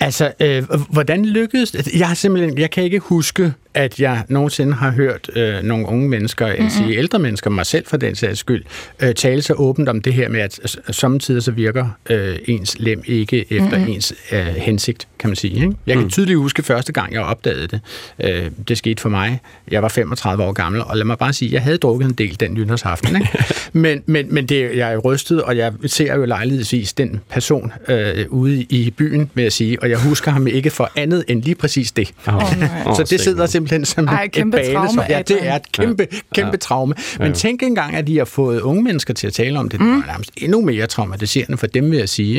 Altså, 0.00 0.32
øh, 0.40 0.64
hvordan 0.90 1.24
lykkedes 1.24 1.70
det? 1.70 1.88
Jeg 1.98 2.08
har 2.08 2.14
simpelthen, 2.14 2.58
jeg 2.58 2.70
kan 2.70 2.84
ikke 2.84 2.98
huske, 2.98 3.52
at 3.76 4.00
jeg 4.00 4.24
nogensinde 4.28 4.72
har 4.72 4.90
hørt 4.90 5.30
øh, 5.36 5.62
nogle 5.62 5.86
unge 5.88 6.08
mennesker, 6.08 6.46
mm-hmm. 6.46 6.70
sige 6.70 6.98
ældre 6.98 7.18
mennesker, 7.18 7.50
mig 7.50 7.66
selv 7.66 7.86
for 7.86 7.96
den 7.96 8.14
sags 8.14 8.38
skyld, 8.38 8.64
øh, 9.02 9.14
tale 9.14 9.42
så 9.42 9.52
åbent 9.52 9.88
om 9.88 10.02
det 10.02 10.12
her 10.12 10.28
med, 10.28 10.40
at 10.40 10.76
samtidig 10.90 11.42
så 11.42 11.50
virker 11.50 11.88
øh, 12.10 12.38
ens 12.44 12.78
lem 12.78 13.02
ikke 13.06 13.52
efter 13.52 13.78
mm-hmm. 13.78 13.92
ens 13.92 14.14
øh, 14.32 14.46
hensigt, 14.46 15.08
kan 15.18 15.30
man 15.30 15.36
sige. 15.36 15.54
Ikke? 15.54 15.72
Jeg 15.86 15.94
kan 15.94 16.04
mm. 16.04 16.10
tydeligt 16.10 16.38
huske 16.38 16.62
første 16.62 16.92
gang, 16.92 17.12
jeg 17.12 17.20
opdagede 17.20 17.66
det. 17.66 17.80
Øh, 18.24 18.50
det 18.68 18.78
skete 18.78 19.02
for 19.02 19.08
mig. 19.08 19.40
Jeg 19.70 19.82
var 19.82 19.88
35 19.88 20.44
år 20.44 20.52
gammel, 20.52 20.82
og 20.82 20.96
lad 20.96 21.04
mig 21.04 21.18
bare 21.18 21.32
sige, 21.32 21.52
jeg 21.52 21.62
havde 21.62 21.78
drukket 21.78 22.06
en 22.06 22.14
del 22.14 22.40
den 22.40 22.54
nytårsaften. 22.54 23.16
Ikke? 23.16 23.44
men, 23.72 24.02
men, 24.06 24.34
men 24.34 24.46
det, 24.46 24.76
jeg 24.76 24.92
er 24.92 24.98
rystet, 24.98 25.42
og 25.42 25.56
jeg 25.56 25.72
ser 25.86 26.14
jo 26.14 26.24
lejlighedsvis 26.24 26.92
den 26.92 27.20
person 27.30 27.72
øh, 27.88 28.24
ude 28.28 28.62
i 28.62 28.94
byen, 28.96 29.30
med 29.34 29.44
at 29.44 29.52
sige, 29.52 29.82
og 29.82 29.90
jeg 29.90 29.98
husker 29.98 30.30
ham 30.30 30.46
ikke 30.46 30.70
for 30.70 30.90
andet 30.96 31.24
end 31.28 31.42
lige 31.42 31.54
præcis 31.54 31.92
det. 31.92 32.12
Oh, 32.26 32.42
så 32.96 33.06
det 33.10 33.20
sidder 33.20 33.46
simpelthen 33.46 33.65
som 33.84 34.08
Ej, 34.08 34.22
et 34.24 34.32
kæmpe 34.32 34.56
bane. 34.56 34.74
traume, 34.74 34.90
som- 34.90 35.04
Ja, 35.08 35.22
det 35.22 35.46
er 35.46 35.56
et 35.56 35.72
kæmpe, 35.72 36.06
kæmpe 36.34 36.50
Ja. 36.52 36.56
traume. 36.56 36.94
Men 37.18 37.32
tænk 37.32 37.62
engang, 37.62 37.94
at 37.96 38.06
de 38.06 38.18
har 38.18 38.24
fået 38.24 38.60
unge 38.60 38.82
mennesker 38.82 39.14
til 39.14 39.26
at 39.26 39.32
tale 39.32 39.58
om 39.58 39.68
det. 39.68 39.80
Det 39.80 39.86
er 39.86 40.06
nærmest 40.06 40.30
endnu 40.36 40.60
mere 40.60 40.86
traumatiserende 40.86 41.56
for 41.58 41.66
dem, 41.66 41.90
vil 41.90 41.98
jeg 41.98 42.08
sige. 42.08 42.38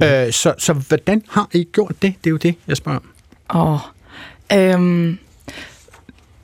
Ikke? 0.00 0.26
Øh, 0.26 0.32
så, 0.32 0.54
så 0.58 0.72
hvordan 0.72 1.22
har 1.28 1.48
I 1.54 1.64
gjort 1.72 1.94
det? 2.02 2.14
Det 2.24 2.26
er 2.26 2.30
jo 2.30 2.36
det, 2.36 2.54
jeg 2.68 2.76
spørger 2.76 2.98
om. 3.48 3.72
Åh. 3.72 3.78
Øhm, 4.58 5.18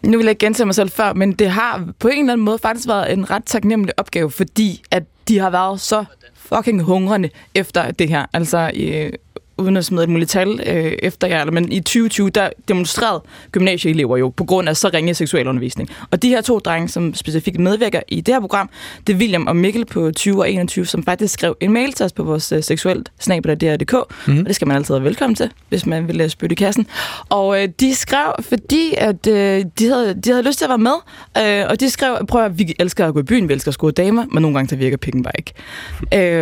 nu 0.02 0.18
vil 0.18 0.24
jeg 0.24 0.30
ikke 0.30 0.46
gentage 0.46 0.66
mig 0.66 0.74
selv 0.74 0.90
før, 0.90 1.12
men 1.12 1.32
det 1.32 1.50
har 1.50 1.88
på 1.98 2.08
en 2.08 2.18
eller 2.18 2.32
anden 2.32 2.44
måde 2.44 2.58
faktisk 2.58 2.88
været 2.88 3.12
en 3.12 3.30
ret 3.30 3.44
taknemmelig 3.46 3.94
opgave, 3.98 4.30
fordi 4.30 4.82
at 4.90 5.02
de 5.28 5.38
har 5.38 5.50
været 5.50 5.80
så 5.80 6.04
fucking 6.36 6.82
hungrende 6.82 7.30
efter 7.54 7.90
det 7.90 8.08
her. 8.08 8.26
Altså, 8.32 8.70
øh, 8.74 9.12
uden 9.56 9.76
at 9.76 9.84
smide 9.84 10.04
et 10.04 10.10
muligt 10.10 10.30
tal 10.30 10.60
øh, 10.66 10.92
efter 11.02 11.26
jer, 11.26 11.44
men 11.44 11.72
i 11.72 11.80
2020, 11.80 12.30
der 12.30 12.48
demonstrerede 12.68 13.22
gymnasieelever 13.52 14.16
jo 14.16 14.28
på 14.28 14.44
grund 14.44 14.68
af 14.68 14.76
så 14.76 14.90
ringe 14.94 15.14
seksualundervisning. 15.14 15.88
Og 16.10 16.22
de 16.22 16.28
her 16.28 16.40
to 16.40 16.58
drenge, 16.58 16.88
som 16.88 17.14
specifikt 17.14 17.60
medvirker 17.60 18.00
i 18.08 18.20
det 18.20 18.34
her 18.34 18.40
program, 18.40 18.70
det 19.06 19.12
er 19.12 19.16
William 19.16 19.46
og 19.46 19.56
Mikkel 19.56 19.84
på 19.84 20.10
20 20.10 20.38
og 20.38 20.50
21, 20.50 20.86
som 20.86 21.02
faktisk 21.02 21.34
skrev 21.34 21.56
en 21.60 21.72
mail 21.72 21.92
til 21.92 22.06
os 22.06 22.12
på 22.12 22.22
vores 22.22 22.52
øh, 22.52 22.62
seksuelt 22.62 23.12
snabel.dr.dk, 23.20 23.94
mm. 24.26 24.38
og 24.38 24.46
det 24.46 24.54
skal 24.54 24.68
man 24.68 24.76
altid 24.76 24.94
være 24.94 25.04
velkommen 25.04 25.34
til, 25.34 25.50
hvis 25.68 25.86
man 25.86 26.08
vil 26.08 26.20
øh, 26.20 26.28
spytte 26.28 26.52
i 26.52 26.56
kassen. 26.56 26.86
Og 27.28 27.62
øh, 27.62 27.68
de 27.80 27.94
skrev, 27.94 28.32
fordi 28.40 28.94
at 28.96 29.26
øh, 29.26 29.64
de, 29.78 29.88
havde, 29.88 30.14
de 30.14 30.30
havde 30.30 30.42
lyst 30.42 30.58
til 30.58 30.64
at 30.64 30.68
være 30.68 30.78
med, 30.78 30.96
øh, 31.38 31.66
og 31.70 31.80
de 31.80 31.90
skrev, 31.90 32.26
prøv 32.28 32.44
at 32.44 32.58
vi 32.58 32.74
elsker 32.78 33.06
at 33.06 33.14
gå 33.14 33.20
i 33.20 33.22
byen, 33.22 33.48
vi 33.48 33.54
elsker 33.54 33.68
at 33.68 33.74
score 33.74 33.90
damer, 33.90 34.24
men 34.32 34.42
nogle 34.42 34.56
gange 34.56 34.68
så 34.68 34.76
virker 34.76 34.96
pikken 34.96 35.22
bare 35.22 35.32
ikke. 35.38 35.52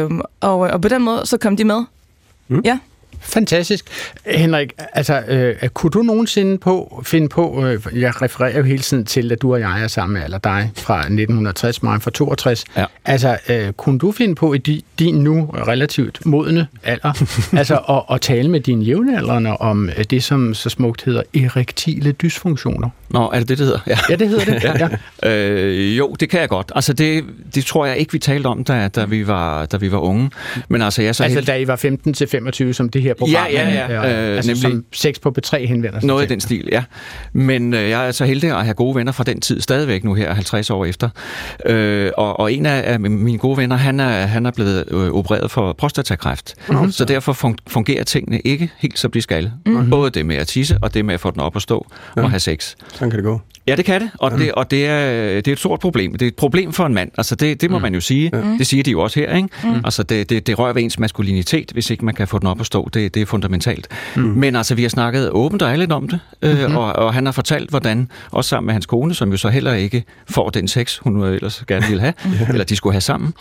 Øh, 0.03 0.11
og, 0.41 0.59
og 0.59 0.81
på 0.81 0.89
den 0.89 1.03
måde, 1.03 1.27
så 1.27 1.37
kom 1.37 1.57
de 1.57 1.65
med. 1.65 1.85
Mm. 2.49 2.63
Ja. 2.65 2.79
Fantastisk. 3.23 3.85
Henrik, 4.27 4.73
altså, 4.93 5.23
øh, 5.29 5.69
kunne 5.69 5.91
du 5.91 6.03
nogensinde 6.03 6.59
på, 6.59 7.03
finde 7.07 7.29
på, 7.29 7.67
øh, 7.67 8.01
jeg 8.01 8.23
refererer 8.23 8.59
jo 8.59 8.63
hele 8.63 8.83
tiden 8.83 9.05
til, 9.05 9.33
at 9.33 9.43
du 9.43 9.53
og 9.53 9.61
jeg 9.61 9.83
er 9.83 9.89
samme 9.89 10.25
alder, 10.25 10.39
dig 10.39 10.71
fra 10.77 10.99
1960, 10.99 11.83
mig 11.83 12.03
fra 12.03 12.11
62. 12.11 12.65
Ja. 12.77 12.85
Altså, 13.05 13.39
øh, 13.49 13.73
kunne 13.73 13.99
du 13.99 14.13
finde 14.13 14.35
på 14.35 14.55
i 14.55 14.59
di, 14.59 14.85
din 14.99 15.15
nu 15.15 15.51
relativt 15.55 16.27
modne 16.27 16.67
alder, 16.85 17.13
altså 17.59 17.77
at, 17.77 18.15
at 18.15 18.21
tale 18.21 18.49
med 18.51 18.61
dine 18.61 18.85
jævnaldrende 18.85 19.57
om 19.57 19.89
øh, 19.89 20.05
det, 20.11 20.25
som 20.25 20.55
så 20.55 20.69
smukt 20.69 21.05
hedder 21.05 21.23
erektile 21.35 22.13
dysfunktioner? 22.13 22.91
Nå, 23.13 23.31
er 23.35 23.39
det 23.39 23.49
det, 23.49 23.59
det 23.59 23.67
hedder? 23.67 23.81
Ja. 23.87 23.99
Ja, 24.11 24.17
det 24.17 24.29
hedder 24.29 24.45
det. 24.45 24.65
ja. 24.81 24.89
ja. 25.23 25.31
Øh, 25.31 25.99
jo, 25.99 26.17
det 26.21 26.31
kan 26.31 26.41
jeg 26.41 26.49
godt. 26.49 26.73
Altså, 26.75 26.93
det, 26.93 27.25
det 27.55 27.65
tror 27.65 27.87
jeg 27.87 27.97
ikke, 27.97 28.13
vi 28.13 28.19
talte 28.19 28.47
om, 28.47 28.65
da, 28.65 28.89
da, 28.89 29.05
vi, 29.05 29.27
var, 29.27 29.67
da 29.67 29.77
vi 29.77 29.93
var 29.93 29.99
unge. 29.99 30.31
Men 30.69 30.83
altså, 30.83 31.03
jeg 31.03 31.15
så 31.15 31.23
Altså, 31.23 31.39
helt... 31.39 31.47
da 31.47 31.57
I 31.57 31.67
var 31.67 31.77
15 31.77 32.15
til 32.15 32.27
25, 32.27 32.75
som 32.75 32.89
det 32.89 33.03
her 33.03 33.15
program 33.15 33.33
Ja, 33.53 33.69
ja, 33.69 33.93
ja. 33.93 34.29
Øh, 34.31 34.37
altså, 34.37 34.51
nemlig- 34.51 34.63
som 34.63 34.85
6 34.93 35.19
på 35.19 35.35
B3 35.39 35.57
henvender 35.67 36.01
sig 36.01 36.07
Noget 36.07 36.25
i 36.25 36.29
den 36.29 36.41
stil, 36.41 36.69
ja. 36.73 36.83
Men 37.33 37.75
øh, 37.75 37.89
jeg 37.91 38.07
er 38.07 38.11
så 38.11 38.25
heldig 38.25 38.51
at 38.51 38.65
have 38.65 38.75
gode 38.75 38.95
venner 38.97 39.13
fra 39.13 39.25
den 39.25 39.41
tid 39.41 39.61
stadigvæk 39.61 40.05
nu 40.05 40.15
her, 40.15 40.35
50 40.35 40.71
år 40.71 40.85
efter. 40.85 41.09
Øh, 41.67 42.11
og, 42.17 42.41
og 42.41 42.53
en 42.53 42.67
af, 42.67 42.93
af 42.93 43.01
mine 43.01 43.39
gode 43.39 43.57
venner, 43.57 43.77
han 43.77 44.01
er, 44.01 44.11
han 44.27 44.47
er 44.47 44.51
blevet 44.51 44.85
øh, 44.91 45.11
opereret 45.13 45.51
for 45.51 45.73
prostatakræft. 45.73 46.55
Mm-hmm. 46.69 46.93
Så 46.93 47.05
derfor 47.05 47.33
fun- 47.33 47.57
fungerer 47.69 48.05
tingene 48.05 48.41
ikke 48.41 48.71
helt 48.79 48.99
som 48.99 49.11
de 49.11 49.23
skal. 49.23 49.51
Mm-hmm. 49.67 49.91
Både 49.91 50.11
det 50.11 50.27
med 50.27 50.37
at 50.37 50.47
tisse, 50.47 50.79
og 50.83 50.95
det 50.95 51.05
med 51.05 51.15
at 51.15 51.21
få 51.21 51.31
den 51.31 51.41
op 51.41 51.57
at 51.57 51.63
stå 51.63 51.87
ja. 52.17 52.23
og 52.23 52.31
have 52.31 52.41
sex. 52.41 52.75
Sådan 53.03 53.11
kan 53.11 53.19
det 53.19 53.25
gå. 53.25 53.41
Ja, 53.67 53.77
det 53.77 53.85
kan 53.85 54.01
det, 54.01 54.11
og, 54.19 54.31
det, 54.31 54.53
og 54.53 54.71
det, 54.71 54.87
er, 54.87 55.01
det 55.35 55.49
er 55.49 55.53
et 55.53 55.59
stort 55.59 55.81
problem. 55.81 56.13
Det 56.13 56.23
er 56.23 56.27
et 56.27 56.37
problem 56.37 56.73
for 56.73 56.87
en 56.87 56.95
mand, 56.95 57.11
altså 57.19 57.35
det, 57.35 57.61
det 57.61 57.71
må 57.71 57.79
mm. 57.79 57.83
man 57.83 57.95
jo 57.95 58.01
sige. 58.01 58.31
Mm. 58.33 58.59
Det 58.59 58.67
siger 58.67 58.83
de 58.83 58.91
jo 58.91 59.01
også 59.01 59.21
her, 59.21 59.37
ikke? 59.37 59.49
Mm. 59.65 59.75
Altså 59.85 60.03
det, 60.03 60.31
det, 60.31 60.47
det 60.47 60.59
rører 60.59 60.73
ved 60.73 60.83
ens 60.83 60.99
maskulinitet, 60.99 61.71
hvis 61.73 61.91
ikke 61.91 62.05
man 62.05 62.15
kan 62.15 62.29
få 62.29 62.39
den 62.39 62.49
op 62.49 62.61
at 62.61 62.67
stå. 62.67 62.89
Det, 62.95 63.15
det 63.15 63.23
er 63.23 63.27
fundamentalt. 63.27 63.89
Mm. 64.17 64.23
Men 64.23 64.57
altså, 64.57 64.75
vi 64.75 64.83
har 64.83 64.89
snakket 64.89 65.31
åbent 65.31 65.63
og 65.63 65.71
ærligt 65.73 65.93
om 65.93 66.09
det, 66.09 66.21
øh, 66.43 66.63
Mhm. 66.63 66.77
og, 66.77 66.93
og 66.93 67.15
han 67.15 67.25
har 67.27 67.33
fortalt, 67.33 67.71
hvordan, 67.71 68.09
også 68.31 68.49
sammen 68.49 68.67
med 68.67 68.75
hans 68.75 68.87
kone, 68.87 69.15
som 69.15 69.31
jo 69.31 69.37
så 69.37 69.49
heller 69.49 69.73
ikke 69.75 70.05
får 70.31 70.51
den 70.51 70.69
sex, 70.69 70.99
hun 70.99 71.17
jo 71.17 71.25
ellers 71.25 71.65
gerne 71.69 71.87
ville 71.87 72.01
have, 72.01 72.15
eller 72.49 72.65
de 72.65 72.77
skulle 72.77 72.95
have 72.95 73.01
sammen, 73.01 73.35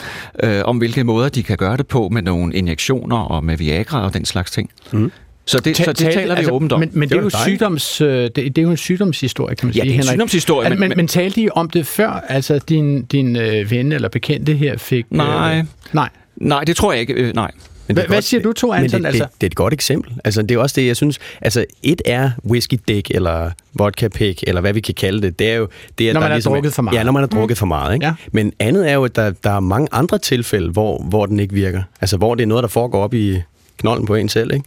øh, 0.43 0.61
om 0.65 0.77
hvilke 0.77 1.03
måder 1.03 1.29
de 1.29 1.43
kan 1.43 1.57
gøre 1.57 1.77
det 1.77 1.87
på 1.87 2.09
med 2.11 2.21
nogle 2.21 2.53
injektioner 2.53 3.17
og 3.17 3.43
med 3.43 3.57
Viagra 3.57 4.05
og 4.05 4.13
den 4.13 4.25
slags 4.25 4.51
ting. 4.51 4.69
Mm. 4.91 5.11
Så 5.51 5.59
det, 5.59 5.77
så 5.77 5.85
det 5.85 5.95
Ta- 5.97 6.11
taler 6.11 6.33
vi 6.35 6.37
altså, 6.37 6.51
åbent 6.51 6.71
om. 6.71 6.79
Men, 6.79 6.89
men 6.93 7.09
det, 7.09 7.15
er 7.15 7.21
var 7.21 7.23
jo 7.23 7.43
sygdoms, 7.45 8.01
øh, 8.01 8.07
det, 8.23 8.35
det 8.35 8.57
er 8.57 8.61
jo 8.61 8.71
en 8.71 8.77
sygdomshistorie, 8.77 9.55
kan 9.55 9.67
man 9.67 9.73
Ja, 9.75 9.81
sige, 9.81 9.83
det 9.83 9.89
er 9.89 9.93
en 9.93 9.99
Henrik. 9.99 10.09
sygdomshistorie, 10.13 10.69
men, 10.69 10.79
men- 10.79 10.89
men, 10.89 10.97
men 10.97 11.07
talte 11.07 11.41
I 11.41 11.49
om 11.51 11.69
det 11.69 11.87
før? 11.87 12.25
Altså, 12.29 12.59
din, 12.69 13.03
din 13.05 13.35
øh, 13.35 13.71
ven 13.71 13.91
eller 13.91 14.09
bekendte 14.09 14.53
her 14.53 14.77
fik... 14.77 15.05
Nej. 15.09 15.57
Øh, 15.57 15.63
nej. 15.93 16.09
Nej, 16.37 16.63
det 16.63 16.75
tror 16.75 16.91
jeg 16.91 17.01
ikke. 17.01 17.13
Øh, 17.13 17.33
nej. 17.35 17.51
Men 17.87 17.95
det 17.95 18.03
er 18.03 18.07
Hvad 18.07 18.17
godt- 18.17 18.23
siger 18.25 18.41
du, 18.41 18.53
Men 18.67 18.73
Anton? 18.83 18.99
det, 19.01 19.07
Altså? 19.07 19.23
det, 19.23 19.41
det 19.41 19.47
er 19.47 19.49
et 19.49 19.55
godt 19.55 19.73
eksempel. 19.73 20.13
Altså, 20.23 20.41
det 20.41 20.51
er 20.51 20.57
også 20.59 20.73
det, 20.81 20.87
jeg 20.87 20.95
synes... 20.95 21.19
Altså, 21.41 21.65
et 21.83 22.01
er 22.05 22.31
whisky 22.45 22.79
dick, 22.87 23.11
eller 23.11 23.51
vodka 23.73 24.07
pick, 24.07 24.43
eller 24.47 24.61
hvad 24.61 24.73
vi 24.73 24.79
kan 24.79 24.93
kalde 24.93 25.21
det. 25.21 25.39
Det 25.39 25.49
er 25.51 25.55
jo... 25.55 25.67
Det 25.97 26.09
er, 26.09 26.13
Når 26.13 26.19
der 26.19 26.25
man 26.25 26.29
har 26.31 26.35
ligesom 26.37 26.51
er- 26.51 26.55
drukket 26.55 26.73
for 26.73 26.81
meget. 26.81 26.97
Ja, 26.97 27.03
når 27.03 27.11
man 27.11 27.21
har 27.21 27.27
drukket 27.27 27.57
for 27.57 27.65
meget. 27.65 27.93
Ikke? 27.93 28.05
Ja. 28.05 28.13
Men 28.31 28.53
andet 28.59 28.89
er 28.89 28.93
jo, 28.93 29.03
at 29.05 29.15
der, 29.15 29.31
der 29.43 29.49
er 29.51 29.59
mange 29.59 29.87
andre 29.91 30.17
tilfælde, 30.17 30.69
hvor, 30.71 31.03
hvor 31.03 31.25
den 31.25 31.39
ikke 31.39 31.53
virker. 31.53 31.83
Altså, 32.01 32.17
hvor 32.17 32.35
det 32.35 32.43
er 32.43 32.47
noget, 32.47 32.61
der 32.61 32.69
foregår 32.69 33.03
op 33.03 33.13
i 33.13 33.41
knolden 33.77 34.05
på 34.05 34.15
en 34.15 34.29
selv, 34.29 34.53
ikke? 34.53 34.65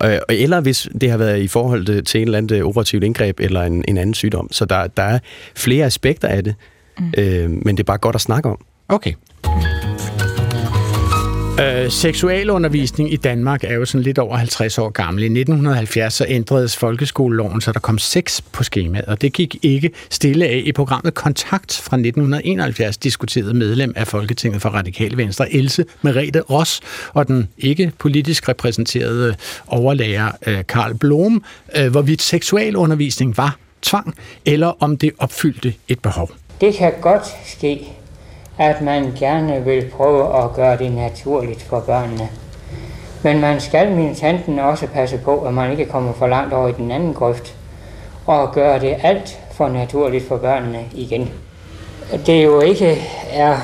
Og- 0.00 0.20
eller 0.28 0.60
hvis 0.60 0.88
det 1.00 1.10
har 1.10 1.16
været 1.18 1.38
i 1.40 1.48
forhold 1.48 1.86
til, 1.86 2.04
til 2.04 2.20
en 2.20 2.24
eller 2.28 2.38
anden 2.38 2.62
operativt 2.62 3.04
indgreb 3.04 3.40
eller 3.40 3.62
en, 3.62 3.84
en 3.88 3.98
anden 3.98 4.14
sygdom. 4.14 4.52
Så 4.52 4.64
der, 4.64 4.86
der 4.86 5.02
er 5.02 5.18
flere 5.56 5.86
aspekter 5.86 6.28
af 6.28 6.44
det, 6.44 6.54
mm. 6.98 7.12
øh, 7.18 7.50
men 7.50 7.76
det 7.76 7.80
er 7.80 7.84
bare 7.84 7.98
godt 7.98 8.14
at 8.14 8.20
snakke 8.20 8.48
om. 8.48 8.58
Okay. 8.88 9.12
Øh, 11.60 11.90
seksualundervisning 11.90 13.12
i 13.12 13.16
Danmark 13.16 13.64
er 13.64 13.74
jo 13.74 13.84
sådan 13.84 14.02
lidt 14.02 14.18
over 14.18 14.36
50 14.36 14.78
år 14.78 14.90
gammel. 14.90 15.22
I 15.22 15.26
1970 15.26 16.14
så 16.14 16.24
ændredes 16.28 16.76
folkeskoleloven, 16.76 17.60
så 17.60 17.72
der 17.72 17.80
kom 17.80 17.98
sex 17.98 18.42
på 18.52 18.64
skemaet, 18.64 19.04
og 19.04 19.20
det 19.20 19.32
gik 19.32 19.56
ikke 19.62 19.90
stille 20.10 20.46
af. 20.46 20.62
I 20.64 20.72
programmet 20.72 21.14
Kontakt 21.14 21.72
fra 21.72 21.96
1971 21.96 22.96
diskuterede 22.96 23.54
medlem 23.54 23.92
af 23.96 24.06
Folketinget 24.06 24.62
for 24.62 24.68
Radikale 24.68 25.16
Venstre, 25.16 25.54
Else 25.54 25.84
Merete 26.02 26.40
Ross, 26.40 26.80
og 27.14 27.28
den 27.28 27.48
ikke 27.58 27.92
politisk 27.98 28.48
repræsenterede 28.48 29.34
overlærer 29.66 30.32
øh, 30.46 30.64
Karl 30.68 30.94
Blom, 30.94 31.44
øh, 31.76 31.90
hvorvidt 31.90 32.22
seksualundervisning 32.22 33.36
var 33.36 33.58
tvang, 33.82 34.14
eller 34.46 34.82
om 34.82 34.96
det 34.96 35.12
opfyldte 35.18 35.74
et 35.88 36.00
behov. 36.00 36.30
Det 36.60 36.74
kan 36.74 36.92
godt 37.00 37.22
ske, 37.46 37.88
at 38.58 38.80
man 38.80 39.12
gerne 39.18 39.64
vil 39.64 39.90
prøve 39.96 40.44
at 40.44 40.52
gøre 40.54 40.78
det 40.78 40.92
naturligt 40.92 41.62
for 41.62 41.80
børnene. 41.80 42.28
Men 43.22 43.40
man 43.40 43.60
skal, 43.60 43.92
min 43.92 44.14
tanten, 44.14 44.58
også 44.58 44.86
passe 44.86 45.18
på, 45.18 45.40
at 45.40 45.54
man 45.54 45.70
ikke 45.70 45.84
kommer 45.84 46.12
for 46.12 46.26
langt 46.26 46.54
over 46.54 46.68
i 46.68 46.72
den 46.72 46.90
anden 46.90 47.14
grøft, 47.14 47.54
og 48.26 48.52
gøre 48.52 48.80
det 48.80 48.96
alt 49.02 49.38
for 49.52 49.68
naturligt 49.68 50.28
for 50.28 50.36
børnene 50.36 50.84
igen. 50.92 51.30
Det 52.26 52.44
jo 52.44 52.60
ikke 52.60 53.02
er 53.32 53.56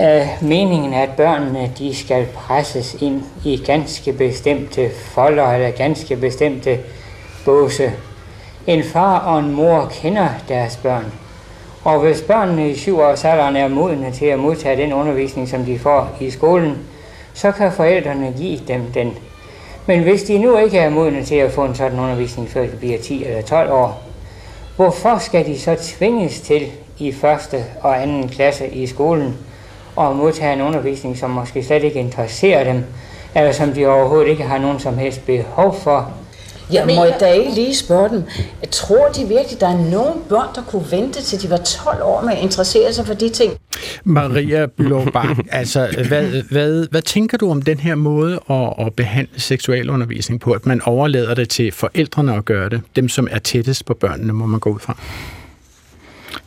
øh, 0.00 0.28
meningen, 0.48 0.94
at 0.94 1.10
børnene 1.16 1.72
de 1.78 1.94
skal 1.94 2.26
presses 2.34 2.96
ind 3.00 3.22
i 3.44 3.62
ganske 3.66 4.12
bestemte 4.12 4.90
folder 5.14 5.52
eller 5.52 5.70
ganske 5.70 6.16
bestemte 6.16 6.78
båse. 7.44 7.92
En 8.66 8.84
far 8.84 9.18
og 9.18 9.38
en 9.38 9.52
mor 9.52 9.92
kender 9.92 10.28
deres 10.48 10.76
børn. 10.76 11.12
Og 11.84 12.00
hvis 12.00 12.22
børnene 12.22 12.70
i 12.70 12.76
syv 12.76 13.00
års 13.00 13.24
alderen 13.24 13.56
er 13.56 13.68
modne 13.68 14.10
til 14.10 14.26
at 14.26 14.38
modtage 14.38 14.82
den 14.82 14.92
undervisning, 14.92 15.48
som 15.48 15.64
de 15.64 15.78
får 15.78 16.08
i 16.20 16.30
skolen, 16.30 16.78
så 17.34 17.52
kan 17.52 17.72
forældrene 17.72 18.34
give 18.36 18.60
dem 18.68 18.82
den. 18.94 19.18
Men 19.86 20.02
hvis 20.02 20.22
de 20.22 20.38
nu 20.38 20.58
ikke 20.58 20.78
er 20.78 20.90
modne 20.90 21.24
til 21.24 21.34
at 21.34 21.52
få 21.52 21.64
en 21.64 21.74
sådan 21.74 21.98
undervisning, 21.98 22.48
før 22.48 22.62
de 22.62 22.76
bliver 22.78 22.98
10 22.98 23.24
eller 23.24 23.42
12 23.42 23.72
år, 23.72 24.02
hvorfor 24.76 25.18
skal 25.18 25.46
de 25.46 25.58
så 25.58 25.76
tvinges 25.82 26.40
til 26.40 26.66
i 26.98 27.12
første 27.12 27.64
og 27.80 28.02
anden 28.02 28.28
klasse 28.28 28.68
i 28.68 28.86
skolen 28.86 29.36
og 29.96 30.16
modtage 30.16 30.52
en 30.52 30.60
undervisning, 30.60 31.18
som 31.18 31.30
måske 31.30 31.64
slet 31.64 31.84
ikke 31.84 32.00
interesserer 32.00 32.64
dem, 32.64 32.84
eller 33.34 33.52
som 33.52 33.72
de 33.72 33.86
overhovedet 33.86 34.28
ikke 34.28 34.42
har 34.42 34.58
nogen 34.58 34.78
som 34.78 34.98
helst 34.98 35.26
behov 35.26 35.74
for? 35.74 36.12
Jeg 36.72 36.86
må 36.96 37.06
da 37.20 37.26
ikke 37.32 37.54
lige 37.54 37.76
spørge 37.76 38.08
dem. 38.08 38.24
Tror 38.70 39.08
de 39.08 39.28
virkelig, 39.28 39.60
der 39.60 39.68
er 39.68 39.90
nogen 39.90 40.20
børn, 40.28 40.54
der 40.54 40.62
kunne 40.62 40.84
vente 40.90 41.22
til 41.22 41.42
de 41.42 41.50
var 41.50 41.56
12 41.56 42.02
år 42.02 42.22
med 42.22 42.32
at 42.32 42.38
interessere 42.42 42.92
sig 42.92 43.06
for 43.06 43.14
de 43.14 43.28
ting? 43.28 43.52
Maria 44.04 44.66
Bylov 44.66 45.12
Bang, 45.12 45.48
altså, 45.52 46.04
hvad, 46.08 46.42
hvad, 46.50 46.86
hvad 46.90 47.02
tænker 47.02 47.38
du 47.38 47.50
om 47.50 47.62
den 47.62 47.78
her 47.78 47.94
måde 47.94 48.40
at, 48.50 48.86
at 48.86 48.94
behandle 48.94 49.40
seksualundervisning 49.40 50.40
på, 50.40 50.52
at 50.52 50.66
man 50.66 50.82
overlader 50.82 51.34
det 51.34 51.48
til 51.48 51.72
forældrene 51.72 52.34
at 52.36 52.44
gøre 52.44 52.68
det, 52.68 52.80
dem 52.96 53.08
som 53.08 53.28
er 53.30 53.38
tættest 53.38 53.84
på 53.84 53.94
børnene, 53.94 54.32
må 54.32 54.46
man 54.46 54.60
gå 54.60 54.70
ud 54.70 54.78
fra? 54.80 54.96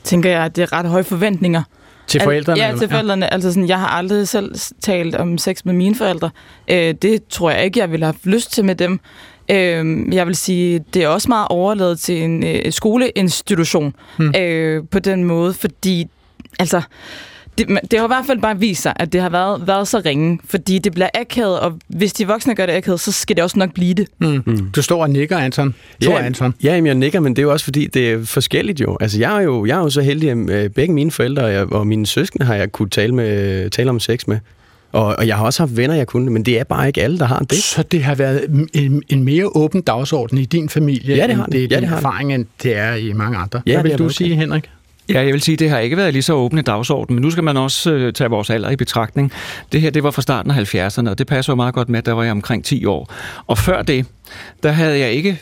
Tænker 0.03 0.29
jeg, 0.29 0.43
at 0.43 0.55
det 0.55 0.61
er 0.61 0.73
ret 0.73 0.85
høje 0.85 1.03
forventninger. 1.03 1.63
Til 2.07 2.21
forældrene? 2.21 2.63
Al- 2.63 2.71
ja, 2.73 2.79
til 2.79 2.89
forældrene. 2.89 3.25
Ja. 3.25 3.33
Altså 3.33 3.49
sådan, 3.49 3.69
jeg 3.69 3.79
har 3.79 3.87
aldrig 3.87 4.27
selv 4.27 4.55
talt 4.81 5.15
om 5.15 5.37
sex 5.37 5.65
med 5.65 5.73
mine 5.73 5.95
forældre. 5.95 6.29
Øh, 6.67 6.93
det 7.01 7.27
tror 7.29 7.51
jeg 7.51 7.65
ikke, 7.65 7.79
jeg 7.79 7.91
ville 7.91 8.05
have 8.05 8.15
lyst 8.23 8.53
til 8.53 8.65
med 8.65 8.75
dem. 8.75 8.99
Øh, 9.51 10.13
jeg 10.13 10.27
vil 10.27 10.35
sige, 10.35 10.83
det 10.93 11.03
er 11.03 11.07
også 11.07 11.27
meget 11.27 11.47
overladet 11.49 11.99
til 11.99 12.23
en 12.23 12.43
øh, 12.43 12.71
skoleinstitution 12.71 13.95
hmm. 14.17 14.33
øh, 14.37 14.83
på 14.91 14.99
den 14.99 15.23
måde, 15.23 15.53
fordi 15.53 16.07
altså 16.59 16.81
det, 17.57 17.67
det 17.91 17.99
har 17.99 18.05
i 18.05 18.07
hvert 18.07 18.25
fald 18.27 18.41
bare 18.41 18.59
vist 18.59 18.81
sig, 18.81 18.93
at 18.95 19.13
det 19.13 19.21
har 19.21 19.29
været, 19.29 19.67
været 19.67 19.87
så 19.87 20.01
ringe, 20.05 20.39
fordi 20.45 20.79
det 20.79 20.93
bliver 20.93 21.09
akavet, 21.13 21.59
og 21.59 21.79
hvis 21.87 22.13
de 22.13 22.27
voksne 22.27 22.55
gør 22.55 22.65
det 22.65 22.73
akavet, 22.73 22.99
så 22.99 23.11
skal 23.11 23.35
det 23.35 23.43
også 23.43 23.59
nok 23.59 23.73
blive 23.73 23.93
det. 23.93 24.07
Mm. 24.19 24.43
Mm. 24.45 24.69
Du 24.75 24.81
står 24.81 25.01
og 25.01 25.09
nikker, 25.09 25.37
Anton. 25.37 25.75
Ja, 26.03 26.25
Anton. 26.25 26.53
ja 26.63 26.73
jamen, 26.73 26.87
jeg 26.87 26.95
nikker, 26.95 27.19
men 27.19 27.35
det 27.35 27.41
er 27.41 27.43
jo 27.43 27.51
også 27.51 27.65
fordi, 27.65 27.87
det 27.87 28.11
er 28.11 28.25
forskelligt 28.25 28.81
jo. 28.81 28.97
Altså, 29.01 29.19
jeg 29.19 29.37
er 29.37 29.41
jo, 29.41 29.65
jeg 29.65 29.77
er 29.77 29.81
jo 29.81 29.89
så 29.89 30.01
heldig, 30.01 30.29
at 30.29 30.49
øh, 30.49 30.69
begge 30.69 30.93
mine 30.93 31.11
forældre 31.11 31.43
og, 31.43 31.53
jeg, 31.53 31.73
og 31.73 31.87
mine 31.87 32.05
søskende 32.05 32.45
har 32.45 32.55
jeg 32.55 32.71
kunne 32.71 32.89
tale, 32.89 33.15
med, 33.15 33.69
tale 33.69 33.89
om 33.89 33.99
sex 33.99 34.27
med. 34.27 34.39
Og, 34.95 35.15
og 35.17 35.27
jeg 35.27 35.37
har 35.37 35.45
også 35.45 35.61
haft 35.61 35.77
venner, 35.77 35.95
jeg 35.95 36.07
kunne, 36.07 36.31
men 36.31 36.43
det 36.43 36.59
er 36.59 36.63
bare 36.63 36.87
ikke 36.87 37.01
alle, 37.01 37.19
der 37.19 37.25
har 37.25 37.39
det. 37.39 37.57
Så 37.57 37.83
det 37.83 38.03
har 38.03 38.15
været 38.15 38.67
en, 38.73 39.03
en 39.09 39.23
mere 39.23 39.45
åben 39.55 39.81
dagsorden 39.81 40.37
i 40.37 40.45
din 40.45 40.69
familie, 40.69 41.15
ja, 41.15 41.27
det 41.27 41.35
har 41.35 41.45
end 41.45 41.53
det, 41.53 41.69
det. 41.69 41.75
Ja, 41.75 41.79
det 41.79 41.87
har 41.87 41.97
erfaring, 41.97 42.33
end 42.33 42.45
det 42.63 42.77
er 42.77 42.93
i 42.93 43.13
mange 43.13 43.37
andre. 43.37 43.61
Ja, 43.65 43.73
Hvad 43.73 43.83
vil 43.83 43.91
det 43.91 43.99
du 43.99 44.09
sige, 44.09 44.35
Henrik? 44.35 44.69
Ja, 45.09 45.21
jeg 45.21 45.33
vil 45.33 45.41
sige, 45.41 45.53
at 45.53 45.59
det 45.59 45.69
har 45.69 45.79
ikke 45.79 45.97
været 45.97 46.13
lige 46.13 46.23
så 46.23 46.33
åbne 46.33 46.61
dagsorden, 46.61 47.15
men 47.15 47.21
nu 47.21 47.31
skal 47.31 47.43
man 47.43 47.57
også 47.57 47.93
øh, 47.93 48.13
tage 48.13 48.29
vores 48.29 48.49
alder 48.49 48.69
i 48.69 48.75
betragtning. 48.75 49.31
Det 49.71 49.81
her, 49.81 49.89
det 49.89 50.03
var 50.03 50.11
fra 50.11 50.21
starten 50.21 50.51
af 50.51 50.75
70'erne, 50.75 51.09
og 51.09 51.17
det 51.17 51.27
passer 51.27 51.53
jo 51.53 51.55
meget 51.55 51.73
godt 51.73 51.89
med, 51.89 52.01
der 52.01 52.11
var 52.11 52.23
jeg 52.23 52.31
omkring 52.31 52.65
10 52.65 52.85
år. 52.85 53.13
Og 53.47 53.57
før 53.57 53.81
det, 53.81 54.05
der 54.63 54.71
havde 54.71 54.99
jeg 54.99 55.11
ikke 55.11 55.41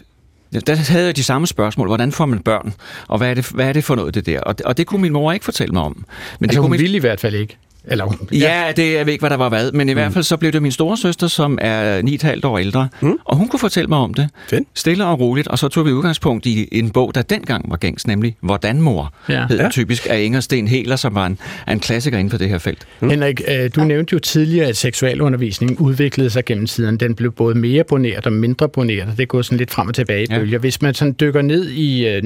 der 0.67 0.75
havde 0.75 1.05
jeg 1.05 1.15
de 1.15 1.23
samme 1.23 1.47
spørgsmål. 1.47 1.87
Hvordan 1.87 2.11
får 2.11 2.25
man 2.25 2.39
børn? 2.39 2.73
Og 3.07 3.17
hvad 3.17 3.29
er 3.29 3.33
det, 3.33 3.49
hvad 3.49 3.67
er 3.67 3.73
det 3.73 3.83
for 3.83 3.95
noget, 3.95 4.15
det 4.15 4.25
der? 4.25 4.39
Og 4.39 4.57
det, 4.57 4.65
og 4.65 4.77
det 4.77 4.87
kunne 4.87 5.01
min 5.01 5.13
mor 5.13 5.31
ikke 5.31 5.45
fortælle 5.45 5.73
mig 5.73 5.83
om. 5.83 5.93
Men 5.95 6.05
altså, 6.05 6.39
det 6.41 6.55
kunne 6.55 6.61
hun 6.61 6.71
min... 6.71 6.79
ville 6.79 6.97
i 6.97 6.99
hvert 6.99 7.19
fald 7.19 7.35
ikke. 7.35 7.57
Eller, 7.87 8.17
ja. 8.31 8.65
ja, 8.65 8.71
det 8.71 8.93
jeg 8.93 9.05
ved 9.05 9.13
ikke, 9.13 9.21
hvad 9.21 9.29
der 9.29 9.37
var 9.37 9.49
hvad, 9.49 9.71
men 9.71 9.89
i 9.89 9.93
mm. 9.93 9.99
hvert 9.99 10.13
fald 10.13 10.23
så 10.23 10.37
blev 10.37 10.51
det 10.51 10.61
min 10.61 10.71
store 10.71 10.97
søster, 10.97 11.27
som 11.27 11.57
er 11.61 12.01
9,5 12.01 12.47
år 12.47 12.57
ældre, 12.57 12.89
mm. 13.01 13.17
og 13.25 13.37
hun 13.37 13.47
kunne 13.47 13.59
fortælle 13.59 13.87
mig 13.87 13.97
om 13.97 14.13
det. 14.13 14.29
Find. 14.49 14.65
Stille 14.73 15.05
og 15.05 15.19
roligt, 15.19 15.47
og 15.47 15.59
så 15.59 15.67
tog 15.67 15.85
vi 15.85 15.91
udgangspunkt 15.91 16.45
i 16.45 16.67
en 16.71 16.89
bog, 16.89 17.15
der 17.15 17.21
dengang 17.21 17.71
var 17.71 17.77
gængs, 17.77 18.07
nemlig 18.07 18.35
Hvordan 18.41 18.81
mor, 18.81 19.13
ja. 19.29 19.45
hed 19.49 19.59
ja. 19.59 19.69
typisk 19.69 20.07
af 20.09 20.21
Inger 20.21 20.39
Sten 20.39 20.67
Heler, 20.67 20.95
som 20.95 21.15
var 21.15 21.25
en, 21.25 21.37
en 21.69 21.79
klassiker 21.79 22.17
inden 22.17 22.31
for 22.31 22.37
det 22.37 22.49
her 22.49 22.57
felt. 22.57 22.87
Mm. 22.99 23.09
Henrik, 23.09 23.41
øh, 23.47 23.69
du 23.75 23.83
nævnte 23.83 24.13
jo 24.13 24.19
tidligere, 24.19 24.67
at 24.67 24.77
seksualundervisning 24.77 25.81
udviklede 25.81 26.29
sig 26.29 26.45
gennem 26.45 26.65
tiden. 26.65 26.97
Den 26.97 27.15
blev 27.15 27.31
både 27.31 27.55
mere 27.55 27.83
boneret 27.83 28.25
og 28.25 28.33
mindre 28.33 28.69
boneret, 28.69 29.07
og 29.11 29.17
det 29.17 29.27
går 29.27 29.41
sådan 29.41 29.57
lidt 29.57 29.71
frem 29.71 29.87
og 29.87 29.95
tilbage 29.95 30.23
i 30.23 30.27
ja. 30.29 30.39
bølger. 30.39 30.59
Hvis 30.59 30.81
man 30.81 30.93
sådan 30.93 31.15
dykker 31.19 31.41
ned 31.41 31.69
i 31.69 32.17
uh, 32.17 32.21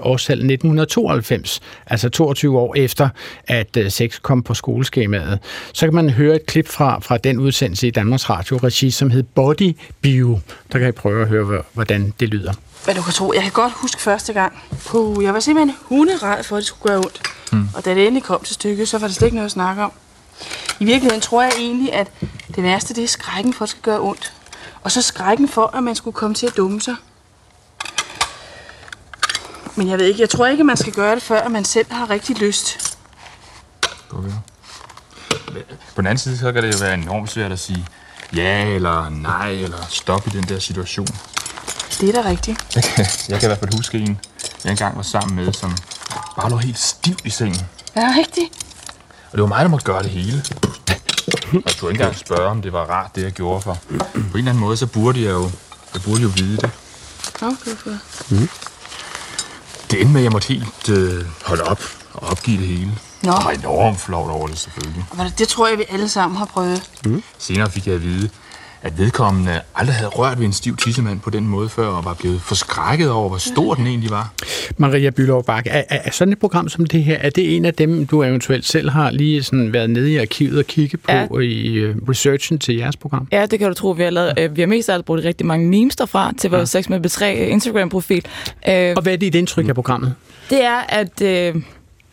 årstallet 0.00 0.44
1992, 0.44 1.60
altså 1.86 2.08
22 2.08 2.58
år 2.58 2.74
efter, 2.76 3.08
at 3.48 3.76
uh, 3.80 3.88
sex 3.88 4.20
kom 4.22 4.42
på 4.42 4.54
skoleskemaet, 4.98 5.38
så 5.72 5.86
kan 5.86 5.94
man 5.94 6.10
høre 6.10 6.36
et 6.36 6.46
klip 6.46 6.68
fra, 6.68 6.98
fra 6.98 7.16
den 7.16 7.38
udsendelse 7.38 7.86
i 7.86 7.90
Danmarks 7.90 8.30
Radio 8.30 8.56
Regi, 8.56 8.90
som 8.90 9.10
hed 9.10 9.22
Body 9.22 9.76
Bio. 10.00 10.40
Der 10.72 10.78
kan 10.78 10.88
I 10.88 10.92
prøve 10.92 11.22
at 11.22 11.28
høre, 11.28 11.62
hvordan 11.72 12.14
det 12.20 12.28
lyder. 12.28 12.52
Hvad 12.84 12.94
du 12.94 13.02
kan 13.02 13.12
tro, 13.12 13.32
jeg 13.32 13.42
kan 13.42 13.52
godt 13.52 13.72
huske 13.72 14.00
første 14.00 14.32
gang. 14.32 14.52
Puh, 14.86 15.24
jeg 15.24 15.34
var 15.34 15.40
simpelthen 15.40 15.76
hunderad 15.82 16.44
for, 16.44 16.56
at 16.56 16.60
det 16.60 16.66
skulle 16.66 16.92
gøre 16.92 16.98
ondt. 16.98 17.22
Mm. 17.52 17.68
Og 17.74 17.84
da 17.84 17.94
det 17.94 18.06
endelig 18.06 18.22
kom 18.22 18.40
til 18.44 18.54
stykket, 18.54 18.88
så 18.88 18.98
var 18.98 19.06
det 19.06 19.16
slet 19.16 19.26
ikke 19.26 19.36
noget 19.36 19.46
at 19.46 19.52
snakke 19.52 19.82
om. 19.82 19.92
I 20.80 20.84
virkeligheden 20.84 21.20
tror 21.20 21.42
jeg 21.42 21.52
egentlig, 21.58 21.92
at 21.92 22.10
det 22.56 22.62
værste 22.62 22.94
det 22.94 23.04
er 23.04 23.08
skrækken 23.08 23.52
for, 23.52 23.62
at 23.62 23.66
det 23.66 23.70
skal 23.70 23.82
gøre 23.82 24.00
ondt. 24.00 24.32
Og 24.82 24.90
så 24.90 25.02
skrækken 25.02 25.48
for, 25.48 25.76
at 25.76 25.82
man 25.82 25.94
skulle 25.94 26.14
komme 26.14 26.34
til 26.34 26.46
at 26.46 26.56
dumme 26.56 26.80
sig. 26.80 26.94
Men 29.76 29.88
jeg 29.88 29.98
ved 29.98 30.06
ikke, 30.06 30.20
jeg 30.20 30.30
tror 30.30 30.46
ikke, 30.46 30.60
at 30.60 30.66
man 30.66 30.76
skal 30.76 30.92
gøre 30.92 31.14
det, 31.14 31.22
før 31.22 31.40
at 31.40 31.50
man 31.50 31.64
selv 31.64 31.86
har 31.90 32.10
rigtig 32.10 32.38
lyst. 32.38 32.96
Okay. 34.10 34.30
På 35.94 36.00
den 36.00 36.06
anden 36.06 36.18
side, 36.18 36.38
så 36.38 36.52
kan 36.52 36.62
det 36.62 36.74
jo 36.74 36.78
være 36.84 36.94
enormt 36.94 37.30
svært 37.30 37.52
at 37.52 37.58
sige 37.58 37.86
ja 38.36 38.66
eller 38.66 39.08
nej, 39.08 39.50
eller 39.50 39.86
stop 39.88 40.26
i 40.26 40.30
den 40.30 40.44
der 40.44 40.58
situation. 40.58 41.08
Det 42.00 42.08
er 42.08 42.22
da 42.22 42.28
rigtigt. 42.28 42.58
Jeg 42.74 42.84
kan, 42.84 43.06
jeg 43.28 43.40
kan 43.40 43.46
i 43.46 43.48
hvert 43.48 43.58
fald 43.58 43.76
huske 43.76 43.98
en, 43.98 44.20
jeg 44.64 44.70
engang 44.70 44.96
var 44.96 45.02
sammen 45.02 45.36
med, 45.44 45.52
som 45.52 45.76
bare 46.36 46.50
lå 46.50 46.56
helt 46.56 46.78
stiv 46.78 47.16
i 47.24 47.30
sengen. 47.30 47.66
Ja, 47.96 48.14
rigtigt. 48.18 48.52
Og 49.30 49.32
det 49.32 49.40
var 49.40 49.46
mig, 49.46 49.64
der 49.64 49.68
måtte 49.68 49.86
gøre 49.86 50.02
det 50.02 50.10
hele. 50.10 50.44
Og 51.28 51.52
jeg 51.52 51.62
kunne 51.80 51.90
ikke 51.90 52.02
engang 52.02 52.16
spørge, 52.16 52.48
om 52.48 52.62
det 52.62 52.72
var 52.72 52.84
rart, 52.84 53.10
det 53.14 53.22
jeg 53.22 53.32
gjorde, 53.32 53.62
for 53.62 53.78
på 53.88 53.94
en 53.94 54.22
eller 54.34 54.50
anden 54.50 54.58
måde, 54.58 54.76
så 54.76 54.86
burde 54.86 55.22
jeg 55.22 55.30
jo, 55.30 55.50
jeg 55.94 56.02
burde 56.02 56.22
jo 56.22 56.28
vide 56.28 56.56
det. 56.56 56.70
Okay, 57.42 57.76
for. 57.76 57.90
Mm. 58.30 58.48
Det 59.90 60.00
endte 60.00 60.12
med, 60.12 60.20
at 60.20 60.24
jeg 60.24 60.32
måtte 60.32 60.48
helt 60.48 60.88
øh, 60.88 61.24
holde 61.44 61.62
op 61.62 61.82
og 62.12 62.28
opgive 62.28 62.58
det 62.58 62.66
hele. 62.66 62.98
Nå. 63.28 63.34
Jeg 63.34 63.44
var 63.44 63.50
enormt 63.50 64.00
flot 64.00 64.30
over 64.30 64.46
det, 64.46 64.58
selvfølgelig. 64.58 65.04
Det 65.38 65.48
tror 65.48 65.68
jeg, 65.68 65.78
vi 65.78 65.84
alle 65.90 66.08
sammen 66.08 66.36
har 66.36 66.44
prøvet. 66.44 66.90
Mm. 67.04 67.22
Senere 67.38 67.70
fik 67.70 67.86
jeg 67.86 67.94
at 67.94 68.02
vide, 68.02 68.28
at 68.82 68.98
vedkommende 68.98 69.60
aldrig 69.74 69.96
havde 69.96 70.08
rørt 70.08 70.38
ved 70.38 70.46
en 70.46 70.52
stiv 70.52 70.76
tissemand 70.76 71.20
på 71.20 71.30
den 71.30 71.46
måde 71.46 71.68
før, 71.68 71.86
og 71.86 72.04
var 72.04 72.14
blevet 72.14 72.40
forskrækket 72.40 73.10
over, 73.10 73.28
hvor 73.28 73.38
stor 73.38 73.74
den 73.74 73.86
egentlig 73.86 74.10
var. 74.10 74.32
Maria 74.76 75.10
Bylov 75.10 75.44
Bakke, 75.44 75.70
er, 75.70 75.82
er, 75.88 76.10
sådan 76.10 76.32
et 76.32 76.38
program 76.38 76.68
som 76.68 76.86
det 76.86 77.04
her, 77.04 77.16
er 77.18 77.30
det 77.30 77.56
en 77.56 77.64
af 77.64 77.74
dem, 77.74 78.06
du 78.06 78.22
eventuelt 78.22 78.66
selv 78.66 78.90
har 78.90 79.10
lige 79.10 79.42
sådan 79.42 79.72
været 79.72 79.90
nede 79.90 80.12
i 80.12 80.16
arkivet 80.16 80.58
og 80.58 80.64
kigge 80.64 80.96
på 80.96 81.12
ja. 81.12 81.38
i 81.38 81.84
uh, 81.84 82.08
researchen 82.08 82.58
til 82.58 82.76
jeres 82.76 82.96
program? 82.96 83.28
Ja, 83.32 83.46
det 83.46 83.58
kan 83.58 83.68
du 83.68 83.74
tro. 83.74 83.90
Vi 83.90 84.02
har, 84.02 84.10
lavet, 84.10 84.32
ja. 84.36 84.44
øh, 84.44 84.56
vi 84.56 84.60
har 84.62 84.68
mest 84.68 84.88
af 84.88 84.94
alt 84.94 85.04
brugt 85.04 85.24
rigtig 85.24 85.46
mange 85.46 85.68
memes 85.68 85.96
derfra 85.96 86.32
til 86.38 86.50
vores 86.50 86.74
ja. 86.74 86.80
6 86.80 86.88
med 86.88 87.06
B3 87.06 87.24
Instagram-profil. 87.24 88.24
Øh, 88.68 88.92
og 88.96 89.02
hvad 89.02 89.12
er 89.12 89.16
dit 89.16 89.34
indtryk 89.34 89.68
af 89.68 89.74
programmet? 89.74 90.14
Det 90.50 90.64
er, 90.64 90.78
at... 90.88 91.22
Øh, 91.22 91.62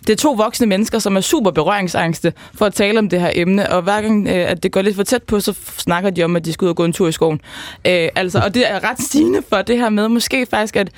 det 0.08 0.14
er 0.14 0.18
to 0.18 0.32
voksne 0.32 0.68
mennesker, 0.68 1.00
som 1.00 1.18
er 1.18 1.22
super 1.22 1.52
berøringsangste 1.52 2.34
for 2.54 2.66
at 2.66 2.74
tale 2.74 3.00
om 3.00 3.10
det 3.10 3.22
her 3.22 3.32
emne, 3.36 3.72
og 3.72 3.82
hver 3.82 4.02
gang, 4.02 4.28
øh, 4.28 4.52
at 4.52 4.64
det 4.64 4.72
går 4.72 4.82
lidt 4.82 4.96
for 4.96 5.04
tæt 5.04 5.24
på, 5.24 5.40
så 5.40 5.54
snakker 5.78 6.10
de 6.10 6.24
om, 6.24 6.36
at 6.36 6.46
de 6.46 6.54
skal 6.54 6.66
ud 6.66 6.70
og 6.70 6.76
gå 6.76 6.86
en 6.86 6.94
tur 6.94 7.08
i 7.08 7.12
skoven. 7.12 7.42
Øh, 7.88 8.10
altså, 8.16 8.40
og 8.40 8.54
det 8.54 8.72
er 8.72 8.90
ret 8.90 9.02
stigende 9.02 9.42
for 9.50 9.62
det 9.62 9.78
her 9.78 9.90
med, 9.90 10.08
måske 10.08 10.46
faktisk, 10.46 10.76
at 10.76 10.90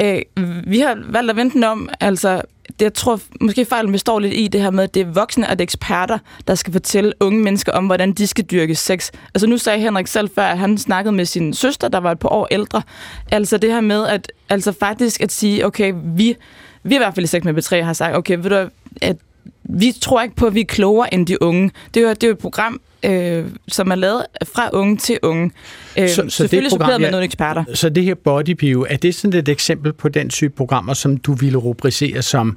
øh, 0.00 0.22
vi 0.66 0.78
har 0.78 0.98
valgt 1.06 1.30
at 1.30 1.36
vente 1.36 1.68
om, 1.68 1.88
altså, 2.00 2.42
det, 2.68 2.82
jeg 2.82 2.94
tror 2.94 3.20
måske 3.40 3.64
fejlen 3.64 3.92
består 3.92 4.18
lidt 4.18 4.34
i 4.34 4.48
det 4.48 4.60
her 4.60 4.70
med, 4.70 4.84
at 4.84 4.94
det 4.94 5.02
er 5.02 5.12
voksne 5.12 5.48
og 5.48 5.50
det 5.50 5.60
er 5.60 5.62
eksperter, 5.62 6.18
der 6.48 6.54
skal 6.54 6.72
fortælle 6.72 7.12
unge 7.20 7.42
mennesker 7.42 7.72
om, 7.72 7.86
hvordan 7.86 8.12
de 8.12 8.26
skal 8.26 8.44
dyrke 8.44 8.74
sex. 8.74 9.10
Altså 9.34 9.46
nu 9.46 9.58
sagde 9.58 9.78
Henrik 9.78 10.06
selv 10.06 10.30
før, 10.34 10.42
at 10.42 10.58
han 10.58 10.78
snakkede 10.78 11.14
med 11.14 11.24
sin 11.24 11.54
søster, 11.54 11.88
der 11.88 11.98
var 11.98 12.12
et 12.12 12.18
par 12.18 12.28
år 12.28 12.48
ældre. 12.50 12.82
Altså 13.30 13.58
det 13.58 13.72
her 13.72 13.80
med, 13.80 14.06
at 14.06 14.32
altså 14.48 14.72
faktisk 14.72 15.20
at 15.20 15.32
sige, 15.32 15.66
okay, 15.66 15.94
vi, 16.04 16.36
vi 16.82 16.94
i 16.94 16.98
hvert 16.98 17.14
fald 17.14 17.24
i 17.24 17.26
sex 17.26 17.44
med 17.44 17.58
B3 17.58 17.82
har 17.82 17.92
sagt, 17.92 18.16
okay, 18.16 18.38
ved 18.38 18.50
du, 18.50 18.68
at 19.02 19.16
vi 19.62 19.92
tror 20.00 20.22
ikke 20.22 20.36
på, 20.36 20.46
at 20.46 20.54
vi 20.54 20.60
er 20.60 20.64
klogere 20.64 21.14
end 21.14 21.26
de 21.26 21.42
unge. 21.42 21.70
Det 21.94 22.02
er 22.02 22.08
jo, 22.08 22.10
det 22.10 22.24
er 22.24 22.28
jo 22.28 22.32
et 22.32 22.38
program, 22.38 22.80
øh, 23.02 23.44
som 23.68 23.90
er 23.90 23.94
lavet 23.94 24.26
fra 24.54 24.70
unge 24.72 24.96
til 24.96 25.18
unge. 25.22 25.50
Øh, 25.98 26.08
så, 26.08 26.14
så 26.14 26.28
selvfølgelig 26.28 26.70
det 26.70 26.78
program, 26.78 26.86
suppleret 26.86 27.00
med 27.00 27.06
ja, 27.06 27.10
nogle 27.10 27.24
eksperter. 27.24 27.64
Så 27.74 27.88
det 27.88 28.04
her 28.04 28.14
Bodybio, 28.14 28.86
er 28.90 28.96
det 28.96 29.14
sådan 29.14 29.38
et 29.38 29.48
eksempel 29.48 29.92
på 29.92 30.08
den 30.08 30.28
type 30.28 30.54
programmer, 30.56 30.94
som 30.94 31.16
du 31.16 31.34
ville 31.34 31.58
rubricere 31.58 32.22
som 32.22 32.56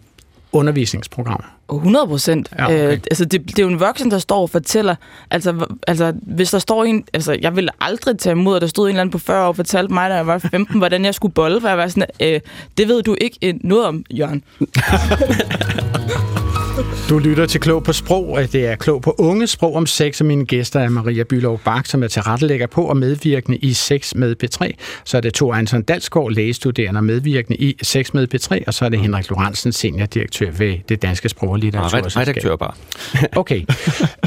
undervisningsprogrammer? 0.55 1.55
100 1.73 2.07
procent. 2.07 2.49
Ja, 2.57 2.65
okay. 2.65 2.91
øh, 2.91 2.91
altså 2.91 3.25
det, 3.25 3.41
det 3.47 3.59
er 3.59 3.63
jo 3.63 3.69
en 3.69 3.79
voksen, 3.79 4.11
der 4.11 4.19
står 4.19 4.41
og 4.41 4.49
fortæller. 4.49 4.95
Altså, 5.31 5.65
altså 5.87 6.13
hvis 6.21 6.51
der 6.51 6.59
står 6.59 6.83
en... 6.83 7.03
Altså, 7.13 7.37
jeg 7.41 7.55
ville 7.55 7.69
aldrig 7.81 8.19
tage 8.19 8.31
imod, 8.31 8.55
at 8.55 8.61
der 8.61 8.67
stod 8.67 8.85
en 8.85 8.89
eller 8.89 9.01
anden 9.01 9.11
på 9.11 9.17
40 9.17 9.43
år 9.43 9.47
og 9.47 9.55
fortalte 9.55 9.93
mig, 9.93 10.09
da 10.09 10.15
jeg 10.15 10.27
var 10.27 10.37
15, 10.37 10.77
hvordan 10.77 11.05
jeg 11.05 11.15
skulle 11.15 11.33
bolle, 11.33 11.61
for 11.61 11.67
jeg 11.67 11.77
var 11.77 11.87
sådan, 11.87 12.05
øh, 12.21 12.39
det 12.77 12.87
ved 12.87 13.03
du 13.03 13.15
ikke 13.21 13.37
øh, 13.43 13.53
noget 13.61 13.85
om, 13.85 14.03
Jørgen. 14.11 14.43
Du 17.09 17.19
lytter 17.19 17.45
til 17.45 17.61
Klog 17.61 17.83
på 17.83 17.93
Sprog, 17.93 18.29
og 18.29 18.51
det 18.53 18.65
er 18.67 18.75
Klog 18.75 19.01
på 19.01 19.15
Unge 19.17 19.47
Sprog 19.47 19.75
om 19.75 19.85
sex, 19.85 20.19
og 20.21 20.25
mine 20.25 20.45
gæster 20.45 20.79
er 20.79 20.89
Maria 20.89 21.23
Bylov 21.23 21.61
Bak, 21.65 21.85
som 21.85 22.03
er 22.03 22.07
tilrettelægger 22.07 22.67
på 22.67 22.81
og 22.83 22.97
medvirkende 22.97 23.57
i 23.57 23.73
Sex 23.73 24.15
med 24.15 24.35
P3. 24.43 24.71
Så 25.05 25.17
er 25.17 25.21
det 25.21 25.33
Thor 25.33 25.53
Anton 25.53 25.81
Dalsgaard, 25.83 26.31
lægestuderende 26.31 26.97
og 26.97 27.03
medvirkende 27.03 27.57
i 27.57 27.75
Sex 27.81 28.13
med 28.13 28.27
P3, 28.35 28.63
og 28.67 28.73
så 28.73 28.85
er 28.85 28.89
det 28.89 28.99
Henrik 28.99 29.29
Lorentzen, 29.29 29.71
seniordirektør 29.71 30.51
ved 30.51 30.75
det 30.89 31.01
Danske 31.01 31.29
Sprog- 31.29 31.49
og 31.49 31.59
Litteraturselskab. 31.59 32.21
redaktør 32.27 32.55
bare. 32.55 32.71
Okay. 33.35 33.61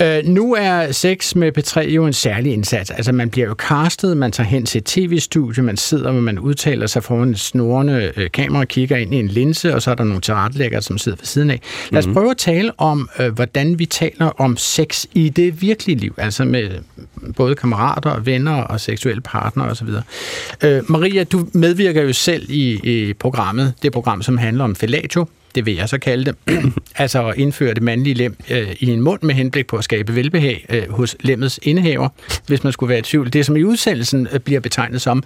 Øh, 0.02 0.24
nu 0.24 0.54
er 0.54 0.92
Sex 0.92 1.34
med 1.34 1.58
P3 1.58 1.80
jo 1.80 2.06
en 2.06 2.12
særlig 2.12 2.52
indsats. 2.52 2.90
Altså, 2.90 3.12
man 3.12 3.30
bliver 3.30 3.46
jo 3.48 3.54
castet, 3.58 4.16
man 4.16 4.32
tager 4.32 4.48
hen 4.48 4.66
til 4.66 4.78
et 4.78 4.84
tv-studie, 4.84 5.62
man 5.62 5.76
sidder, 5.76 6.08
og 6.08 6.14
man 6.14 6.38
udtaler 6.38 6.86
sig 6.86 7.02
foran 7.04 7.30
et 7.30 7.38
snorende 7.38 8.12
øh, 8.16 8.30
kamera, 8.30 8.64
kigger 8.64 8.96
ind 8.96 9.14
i 9.14 9.16
en 9.18 9.28
linse, 9.28 9.74
og 9.74 9.82
så 9.82 9.90
er 9.90 9.94
der 9.94 10.04
nogle 10.04 10.20
tilrettelæggere, 10.20 10.82
som 10.82 10.98
sidder 10.98 11.16
ved 11.18 11.26
siden 11.26 11.50
af. 11.50 11.60
Lad 11.90 11.98
os 11.98 12.06
Mhm. 12.06 12.14
prøve 12.14 12.30
at 12.30 12.36
tale 12.68 12.81
om, 12.81 13.09
øh, 13.18 13.33
hvordan 13.33 13.78
vi 13.78 13.87
taler 13.87 14.40
om 14.40 14.57
sex 14.57 15.04
i 15.12 15.28
det 15.28 15.62
virkelige 15.62 15.98
liv, 15.98 16.14
altså 16.16 16.44
med 16.44 16.70
både 17.37 17.54
kammerater 17.54 18.11
og 18.11 18.26
venner 18.26 18.62
og 18.62 18.81
seksuelle 18.81 19.20
partnere 19.20 19.68
osv. 19.68 19.88
Øh, 20.64 20.90
Maria, 20.90 21.24
du 21.24 21.48
medvirker 21.52 22.02
jo 22.02 22.12
selv 22.12 22.50
i, 22.50 22.81
i 22.85 23.12
programmet, 23.12 23.74
det 23.83 23.92
program, 23.92 24.22
som 24.22 24.38
handler 24.38 24.64
om 24.64 24.76
fellatio, 24.76 25.26
det 25.54 25.66
vil 25.66 25.74
jeg 25.74 25.88
så 25.88 25.98
kalde 25.98 26.24
det, 26.24 26.35
altså 26.96 27.28
at 27.28 27.37
indføre 27.37 27.74
det 27.74 27.83
mandlige 27.83 28.14
lem 28.14 28.37
øh, 28.50 28.76
i 28.81 28.90
en 28.90 29.00
mund 29.00 29.22
med 29.22 29.35
henblik 29.35 29.66
på 29.66 29.76
at 29.76 29.85
skabe 29.85 30.14
velbehag 30.14 30.66
øh, 30.68 30.90
hos 30.90 31.16
lemmets 31.20 31.61
indehaver, 31.62 32.09
hvis 32.46 32.64
man 32.64 32.72
skulle 32.72 32.90
være 32.90 32.98
i 32.98 33.02
tvivl. 33.02 33.33
Det, 33.33 33.46
som 33.46 33.57
i 33.57 33.64
udsendelsen 33.64 34.28
øh, 34.33 34.40
bliver 34.40 34.61
betegnet 34.61 35.00
som, 35.00 35.22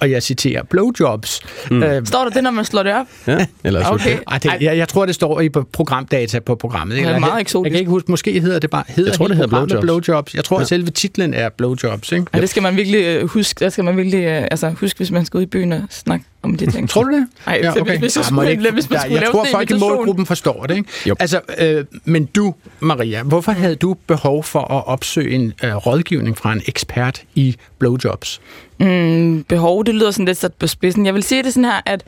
og 0.00 0.10
jeg 0.10 0.22
citerer, 0.22 0.62
blowjobs. 0.62 1.40
Mm. 1.70 1.82
Øh, 1.82 2.06
Står 2.06 2.24
der 2.24 2.30
det, 2.30 2.42
når 2.42 2.50
man 2.50 2.64
slår 2.64 2.82
det 2.82 2.94
op? 2.94 3.06
Ja, 3.26 3.46
eller 3.64 3.84
så- 3.84 3.90
Okay. 3.90 4.18
Ej, 4.30 4.38
det, 4.38 4.52
jeg, 4.60 4.76
jeg 4.76 4.88
tror, 4.88 5.06
det 5.06 5.14
står 5.14 5.40
i 5.40 5.48
programdata 5.48 6.38
på 6.40 6.54
programmet. 6.54 6.96
Det 6.96 7.02
er 7.04 7.08
Eller- 7.08 7.18
meget 7.20 7.32
jeg, 7.32 7.40
eksotisk. 7.40 7.64
Jeg 7.64 7.72
kan 7.72 7.78
ikke 7.80 7.90
huske, 7.90 8.10
måske 8.10 8.40
hedder 8.40 8.58
det 8.58 8.70
bare 8.70 8.84
hedder 8.88 9.10
Jeg 9.10 9.16
tror, 9.16 9.26
det 9.26 9.36
hedder 9.36 9.48
Blowjobs. 9.48 9.80
blowjobs. 9.80 10.34
Jeg 10.34 10.44
tror, 10.44 10.56
Ja. 10.58 10.62
at 10.62 10.68
selve 10.68 10.90
titlen 10.90 11.34
er 11.34 11.48
blowjobs. 11.48 12.12
Ikke? 12.12 12.26
Ja, 12.34 12.40
det 12.40 12.48
skal 12.48 12.62
man 12.62 12.76
virkelig 12.76 13.04
øh, 13.04 13.28
huske. 13.28 13.64
Der 13.64 13.68
skal 13.68 13.84
man 13.84 13.96
virkelig 13.96 14.24
øh, 14.24 14.42
altså, 14.50 14.68
huske, 14.80 14.96
hvis 14.96 15.10
man 15.10 15.24
skal 15.24 15.38
ud 15.38 15.42
i 15.42 15.46
byen 15.46 15.72
og 15.72 15.82
snakke 15.90 16.24
om 16.42 16.56
de 16.56 16.70
ting. 16.70 16.88
Tror 16.90 17.02
du 17.04 17.12
det? 17.12 17.26
Nej, 17.46 17.60
Ja, 17.62 17.70
okay. 17.70 17.80
okay. 17.80 17.98
hvis, 17.98 18.16
jeg 18.16 18.24
Ah, 18.28 18.32
må 18.34 18.40
skulle, 18.42 18.46
det 18.50 18.64
ikke- 18.64 18.70
hvis 18.72 18.90
man 18.90 18.98
Ja, 18.98 19.02
jeg 19.02 19.20
lave 19.20 19.30
tror, 19.32 19.44
sådan 19.44 19.48
en 19.62 19.68
folk 19.68 19.70
i 19.70 19.74
målgruppen 19.78 20.26
forstår 20.26 20.66
det. 20.66 20.76
Ikke? 20.76 21.16
Altså, 21.20 21.40
øh, 21.58 21.84
men 22.04 22.24
du, 22.24 22.54
Maria, 22.80 23.22
hvorfor 23.22 23.52
havde 23.52 23.76
du 23.76 23.96
behov 24.06 24.44
for 24.44 24.60
at 24.60 24.86
opsøge 24.86 25.30
en 25.34 25.52
øh, 25.64 25.74
rådgivning 25.76 26.38
fra 26.38 26.52
en 26.52 26.62
ekspert 26.66 27.22
i 27.34 27.56
blowjobs? 27.78 28.40
Mm, 28.80 29.44
behov, 29.48 29.84
det 29.84 29.94
lyder 29.94 30.10
sådan 30.10 30.26
lidt 30.26 30.38
sat 30.38 30.54
på 30.54 30.66
spidsen. 30.66 31.06
Jeg 31.06 31.14
vil 31.14 31.22
sige 31.22 31.42
det 31.42 31.54
sådan 31.54 31.64
her, 31.64 31.80
at 31.86 32.04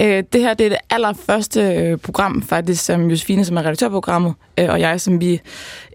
øh, 0.00 0.24
det 0.32 0.40
her 0.40 0.54
det 0.54 0.64
er 0.66 0.68
det 0.68 0.78
allerførste 0.90 1.60
øh, 1.60 1.98
program, 1.98 2.42
faktisk, 2.42 2.84
som 2.84 3.10
Josefine, 3.10 3.44
som 3.44 3.56
er 3.56 3.60
redaktør 3.60 3.88
på 3.88 3.92
programmet, 3.92 4.34
øh, 4.58 4.68
og 4.68 4.80
jeg, 4.80 5.00
som 5.00 5.20
vi, 5.20 5.40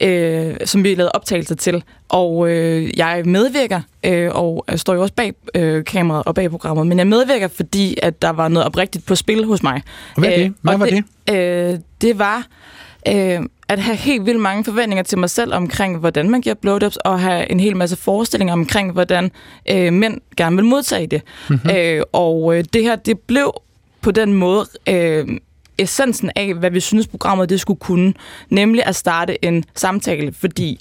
øh, 0.02 0.56
som 0.66 0.84
vi 0.84 0.96
lavede 0.96 1.12
optagelser 1.12 1.56
til. 1.56 1.84
Og 2.10 2.50
øh, 2.50 2.98
jeg 2.98 3.22
medvirker, 3.26 3.82
øh, 4.06 4.30
og 4.36 4.66
står 4.76 4.94
jo 4.94 5.02
også 5.02 5.14
bag 5.14 5.34
øh, 5.56 5.86
kameraet 5.86 6.26
og 6.26 6.36
bag 6.36 6.50
programmet, 6.50 6.88
men 6.88 6.98
jeg 6.98 7.08
medvirker, 7.08 7.48
fordi 7.48 7.98
at 8.04 8.22
der 8.22 8.30
var 8.30 8.48
noget 8.48 8.66
oprigtigt 8.66 9.06
på 9.06 9.16
spil 9.16 9.46
hos 9.46 9.64
mig. 9.64 9.82
Og 10.16 10.20
hvad 10.20 10.30
er 10.30 10.38
det? 10.38 10.54
Hvad 10.62 10.74
og 10.74 10.80
var 10.80 10.86
det? 10.86 11.04
Øh, 11.32 11.80
det 12.02 12.20
var 12.20 12.48
øh, 13.08 13.40
at 13.70 13.80
have 13.80 13.98
helt 13.98 14.26
vildt 14.26 14.40
mange 14.40 14.64
forventninger 14.64 15.04
til 15.04 15.18
mig 15.18 15.30
selv 15.30 15.54
omkring, 15.54 15.98
hvordan 15.98 16.30
man 16.30 16.42
giver 16.42 16.56
blowjobs, 16.56 16.98
og 16.98 17.20
have 17.20 17.52
en 17.52 17.60
hel 17.60 17.78
masse 17.78 17.96
forestillinger 17.96 18.54
omkring, 18.54 18.92
hvordan 18.92 19.32
øh, 19.72 19.94
mænd 19.94 20.22
gerne 20.38 20.56
vil 20.56 20.66
modtage 20.66 21.08
det. 21.08 21.22
Mhm. 21.50 21.60
Mm-hmm. 21.64 21.78
Øh, 21.78 22.04
og 22.14 22.58
øh, 22.58 22.64
det 22.74 22.84
her, 22.84 22.96
det 22.96 23.20
blev 23.20 23.54
på 24.02 24.12
den 24.12 24.34
måde 24.34 24.66
øh, 24.90 25.28
essensen 25.78 26.32
af, 26.36 26.54
hvad 26.54 26.72
vi 26.72 26.80
synes 26.80 27.08
programmet 27.08 27.50
det 27.50 27.60
skulle 27.60 27.80
kunne, 27.80 28.14
nemlig 28.50 28.86
at 28.86 28.96
starte 28.96 29.46
en 29.46 29.64
samtale, 29.76 30.34
fordi 30.34 30.80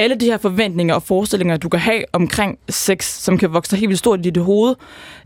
alle 0.00 0.16
de 0.16 0.24
her 0.24 0.38
forventninger 0.38 0.94
og 0.94 1.02
forestillinger, 1.02 1.56
du 1.56 1.68
kan 1.68 1.80
have 1.80 2.04
omkring 2.12 2.58
sex, 2.68 3.04
som 3.04 3.38
kan 3.38 3.52
vokse 3.52 3.76
helt 3.76 3.88
vildt 3.88 3.98
stort 3.98 4.18
i 4.18 4.22
dit 4.22 4.36
hoved, 4.36 4.74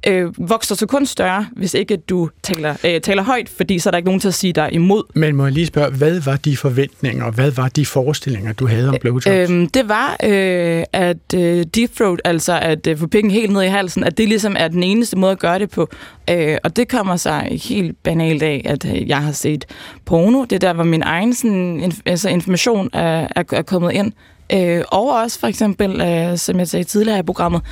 øh, 0.07 0.49
vokser 0.49 0.75
så 0.75 0.87
kun 0.87 1.07
større, 1.07 1.47
hvis 1.57 1.75
ikke 1.75 1.97
du 1.97 2.31
taler, 2.43 2.77
øh, 2.85 3.01
taler 3.01 3.23
højt, 3.23 3.49
fordi 3.49 3.79
så 3.79 3.89
er 3.89 3.91
der 3.91 3.99
ikke 3.99 4.07
nogen 4.07 4.21
til 4.21 4.29
at 4.29 4.35
sige 4.35 4.53
dig 4.53 4.69
imod. 4.73 5.03
Men 5.15 5.37
må 5.37 5.45
jeg 5.45 5.53
lige 5.53 5.67
spørge, 5.67 5.91
hvad 5.91 6.21
var 6.21 6.37
de 6.37 6.57
forventninger, 6.57 7.25
og 7.25 7.33
hvad 7.33 7.51
var 7.51 7.69
de 7.69 7.87
forestillinger, 7.87 8.53
du 8.53 8.67
havde 8.67 8.89
om 8.89 8.97
blowjobs? 9.01 9.27
Øhm, 9.27 9.69
det 9.69 9.89
var, 9.89 10.17
øh, 10.25 10.85
at 10.93 11.35
øh, 11.35 11.65
deep 11.75 11.97
throat, 11.97 12.21
altså 12.25 12.59
at 12.59 12.87
øh, 12.87 12.99
få 12.99 13.07
pikken 13.07 13.31
helt 13.31 13.53
ned 13.53 13.63
i 13.63 13.67
halsen, 13.67 14.05
at 14.05 14.19
det 14.19 14.29
ligesom 14.29 14.57
er 14.59 14.69
den 14.69 14.83
eneste 14.83 15.19
måde 15.19 15.33
at 15.33 15.39
gøre 15.39 15.59
det 15.59 15.71
på. 15.71 15.89
Øh, 16.31 16.57
og 16.65 16.77
det 16.77 16.89
kommer 16.89 17.17
sig 17.17 17.61
helt 17.69 18.03
banalt 18.03 18.43
af, 18.43 18.63
at 18.65 18.85
øh, 18.85 19.09
jeg 19.09 19.23
har 19.23 19.33
set 19.33 19.65
porno. 20.05 20.45
Det 20.45 20.53
er 20.53 20.59
der, 20.59 20.73
hvor 20.73 20.85
min 20.85 21.03
egen 21.03 21.35
sådan, 21.35 21.85
inf- 21.85 22.01
altså, 22.07 22.29
information 22.29 22.91
er, 22.93 23.29
er, 23.37 23.43
er 23.53 23.63
kommet 23.63 23.93
ind. 23.93 24.13
Øh, 24.53 24.85
og 24.89 25.11
også 25.11 25.41
for 25.41 25.47
eksempel, 25.47 26.01
øh, 26.01 26.39
som 26.39 26.59
jeg 26.59 26.69
sagde 26.69 26.85
tidligere 26.85 27.19
i 27.19 27.23
programmet, 27.23 27.63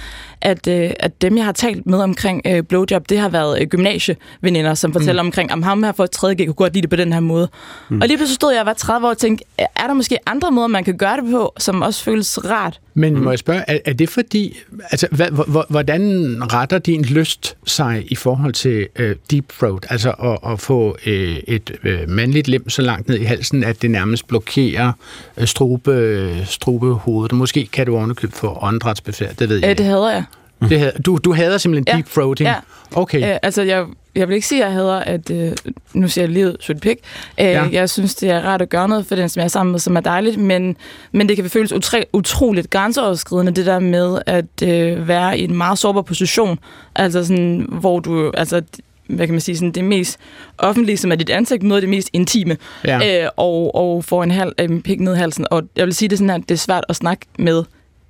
at, 0.40 0.66
øh, 0.68 0.90
at 1.00 1.22
dem, 1.22 1.36
jeg 1.36 1.44
har 1.44 1.52
talt 1.52 1.86
med 1.86 1.98
omkring 1.98 2.42
øh, 2.46 2.62
blowjob, 2.62 3.08
det 3.08 3.18
har 3.18 3.28
været 3.28 3.60
øh, 3.60 3.66
gymnasieveninder, 3.66 4.74
som 4.74 4.92
fortæller 4.92 5.22
mm. 5.22 5.28
omkring, 5.28 5.52
om 5.52 5.62
ham 5.62 5.82
her 5.82 5.92
for 5.92 6.04
et 6.04 6.10
tredje 6.10 6.34
gik, 6.34 6.46
kunne 6.46 6.54
godt 6.54 6.72
lide 6.72 6.82
det 6.82 6.90
på 6.90 6.96
den 6.96 7.12
her 7.12 7.20
måde. 7.20 7.48
Mm. 7.88 8.00
Og 8.00 8.08
lige 8.08 8.16
pludselig 8.16 8.34
stod 8.34 8.52
jeg 8.52 8.60
og 8.60 8.66
var 8.66 8.72
30 8.72 9.06
år 9.06 9.10
og 9.10 9.18
tænkte, 9.18 9.44
er 9.58 9.86
der 9.86 9.94
måske 9.94 10.18
andre 10.26 10.50
måder, 10.50 10.68
man 10.68 10.84
kan 10.84 10.96
gøre 10.96 11.16
det 11.16 11.30
på, 11.30 11.52
som 11.58 11.82
også 11.82 12.04
føles 12.04 12.44
rart? 12.44 12.80
Men 12.94 13.20
må 13.24 13.30
jeg 13.30 13.38
spørge, 13.38 13.62
er, 13.68 13.78
er 13.84 13.92
det 13.92 14.08
fordi, 14.08 14.58
altså, 14.90 15.06
hvad, 15.10 15.28
hvor- 15.30 15.66
hvordan 15.68 16.02
retter 16.52 16.78
din 16.78 17.02
lyst 17.02 17.56
sig 17.66 18.04
i 18.08 18.14
forhold 18.14 18.52
til 18.52 18.88
øh, 18.96 19.16
deep 19.30 19.44
throat, 19.58 19.86
altså 19.90 20.10
at, 20.10 20.52
at 20.52 20.60
få 20.60 20.96
øh, 21.06 21.36
et 21.48 21.70
øh, 21.84 21.98
mandligt 22.08 22.48
lem 22.48 22.68
så 22.68 22.82
langt 22.82 23.08
ned 23.08 23.18
i 23.18 23.24
halsen, 23.24 23.64
at 23.64 23.82
det 23.82 23.90
nærmest 23.90 24.28
blokerer 24.28 24.92
øh, 25.36 25.46
strube, 25.46 26.36
strubehovedet? 26.44 27.32
Måske 27.36 27.66
kan 27.72 27.86
du 27.86 27.96
ovenikøbet 27.96 28.36
få 28.36 28.58
åndedrætsbefærd, 28.62 29.34
det 29.36 29.48
ved 29.48 29.56
jeg 29.56 29.64
Ja, 29.64 29.70
ikke. 29.70 29.78
det 29.78 29.86
hader 29.86 30.10
jeg. 30.12 30.24
Det 30.68 30.78
hader, 30.78 30.98
du, 30.98 31.18
du 31.24 31.32
hader 31.32 31.58
simpelthen 31.58 31.84
Ja. 31.88 31.96
deep 31.96 32.06
throating? 32.10 32.46
Ja. 32.48 32.54
Okay. 32.92 33.30
Øh, 33.32 33.38
altså, 33.42 33.62
jeg, 33.62 33.84
jeg 34.14 34.28
vil 34.28 34.34
ikke 34.34 34.46
sige, 34.46 34.62
at 34.64 34.68
jeg 34.68 34.74
hader, 34.76 34.94
at 34.98 35.30
øh, 35.30 35.52
nu 35.94 36.08
siger 36.08 36.22
jeg 36.24 36.32
livet 36.32 36.56
sødt 36.60 36.80
pik. 36.80 36.96
Øh, 37.40 37.46
Ja. 37.46 37.64
Jeg 37.72 37.90
synes, 37.90 38.14
det 38.14 38.30
er 38.30 38.40
rart 38.40 38.62
at 38.62 38.68
gøre 38.68 38.88
noget 38.88 39.06
for 39.06 39.14
den, 39.14 39.28
som 39.28 39.40
jeg 39.40 39.44
er 39.44 39.48
sammen 39.48 39.70
med, 39.72 39.80
som 39.80 39.96
er 39.96 40.00
dejligt, 40.00 40.36
men, 40.38 40.76
men 41.12 41.28
det 41.28 41.36
kan 41.36 41.50
føles 41.50 41.72
utri- 41.72 42.04
utroligt 42.12 42.70
grænseoverskridende, 42.70 43.52
det 43.52 43.66
der 43.66 43.78
med 43.78 44.18
at 44.26 44.62
øh, 44.64 45.08
være 45.08 45.38
i 45.38 45.44
en 45.44 45.56
meget 45.56 45.78
sårbar 45.78 46.02
position. 46.02 46.58
Altså 46.96 47.24
sådan, 47.24 47.66
hvor 47.68 48.00
du, 48.00 48.30
altså, 48.36 48.62
hvad 49.06 49.26
kan 49.26 49.34
man 49.34 49.40
sige, 49.40 49.56
sådan 49.56 49.72
det 49.72 49.84
mest 49.84 50.18
offentlige, 50.58 50.96
som 50.96 51.12
er 51.12 51.16
dit 51.16 51.30
ansigt, 51.30 51.62
møder 51.62 51.80
det 51.80 51.88
mest 51.88 52.10
intime, 52.12 52.56
Ja. 52.84 53.22
øh, 53.24 53.28
og, 53.36 53.74
og 53.74 54.04
får 54.04 54.22
en 54.22 54.30
halv 54.30 54.52
øh, 54.60 54.80
pik 54.82 55.00
ned 55.00 55.14
i 55.14 55.18
halsen. 55.18 55.46
Og 55.50 55.62
jeg 55.76 55.86
vil 55.86 55.94
sige 55.94 56.08
det 56.08 56.18
sådan 56.18 56.30
her, 56.30 56.38
det 56.38 56.50
er 56.50 56.54
svært 56.58 56.84
at 56.88 56.96
snakke 56.96 57.26
med 57.38 57.62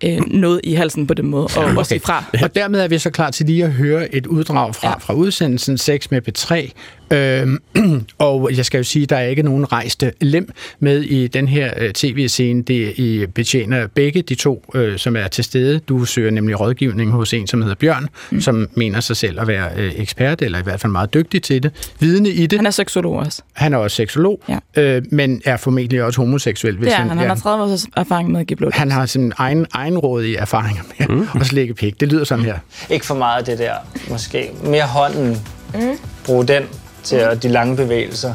øh, 0.05 0.21
noget 0.27 0.61
i 0.65 0.75
halsen 0.75 1.07
på 1.07 1.15
den 1.15 1.27
måde, 1.27 1.49
og, 1.57 1.65
okay. 1.65 1.77
og 1.77 1.87
sige 1.87 2.01
fra. 2.01 2.25
Og 2.43 2.55
dermed 2.55 2.81
er 2.81 2.89
vi 2.89 2.99
så 2.99 3.11
klar 3.11 3.31
til 3.31 3.47
lige 3.47 3.65
at 3.65 3.73
høre 3.73 4.15
et 4.15 4.27
uddrag 4.27 4.75
fra, 4.75 4.89
ja. 4.89 4.95
fra 4.95 5.15
udsendelsen 5.15 5.79
6 5.79 6.11
med 6.11 6.29
P3. 6.29 6.71
Øhm, 7.13 7.63
og 8.19 8.51
jeg 8.57 8.67
skal 8.67 8.79
jo 8.79 8.85
sige, 8.85 9.03
at 9.03 9.11
der 9.11 9.17
er 9.17 9.27
ikke 9.27 9.43
nogen 9.43 9.73
rejste 9.73 10.13
lem 10.21 10.53
med 10.81 11.03
i 11.03 11.27
den 11.27 11.49
her 11.49 11.73
øh, 11.79 11.93
tv-scene. 11.93 12.63
Det 12.63 12.99
I 12.99 13.27
betjener 13.27 13.87
begge 13.87 14.23
de 14.23 14.35
to, 14.35 14.65
øh, 14.75 14.99
som 14.99 15.17
er 15.17 15.29
til 15.29 15.45
stede. 15.45 15.79
Du 15.79 16.05
søger 16.05 16.31
nemlig 16.31 16.61
rådgivning 16.61 17.11
hos 17.11 17.35
en, 17.35 17.47
som 17.47 17.63
hedder 17.63 17.75
Bjørn, 17.75 18.09
mm. 18.31 18.41
som 18.41 18.69
mener 18.75 19.01
sig 19.01 19.17
selv 19.17 19.41
at 19.41 19.47
være 19.47 19.69
øh, 19.77 19.93
ekspert, 19.97 20.43
eller 20.43 20.59
i 20.59 20.63
hvert 20.63 20.81
fald 20.81 20.93
meget 20.93 21.15
dygtig 21.15 21.43
til 21.43 21.63
det. 21.63 21.93
Vidende 22.01 22.31
i 22.31 22.47
det. 22.47 22.59
Han 22.59 22.67
er 22.67 22.71
seksolog 22.71 23.17
også. 23.17 23.43
Han 23.53 23.73
er 23.73 23.79
også 23.79 23.97
seksolog, 23.97 24.41
ja. 24.49 24.83
øh, 24.83 25.03
men 25.11 25.43
er 25.45 25.57
formentlig 25.57 26.03
også 26.03 26.21
homoseksuel. 26.21 26.81
Det 26.81 26.89
er 26.89 26.95
han. 26.95 27.09
Han 27.09 27.29
har 27.29 27.35
30 27.35 27.65
års 27.65 27.87
erfaring 27.97 28.31
med 28.31 28.41
at 28.41 28.47
give 28.47 28.57
blod. 28.57 28.71
Han 28.73 28.91
har 28.91 29.07
sin 29.07 29.33
egen, 29.37 29.67
egenrådige 29.73 30.37
erfaringer 30.37 30.83
med 30.99 31.09
mm. 31.09 31.29
at 31.41 31.47
slikke 31.47 31.75
pik. 31.75 32.01
Det 32.01 32.09
lyder 32.09 32.25
sådan 32.25 32.45
her. 32.45 32.59
Ikke 32.91 33.07
for 33.07 33.15
meget 33.15 33.39
af 33.39 33.45
det 33.45 33.59
der, 33.59 33.75
måske. 34.11 34.51
Mere 34.65 34.87
hånden. 34.87 35.37
Mm. 35.75 35.81
Brug 36.25 36.49
den 36.49 36.63
til 37.05 37.29
mm. 37.33 37.41
de 37.41 37.49
lange 37.49 37.77
bevægelser. 37.77 38.35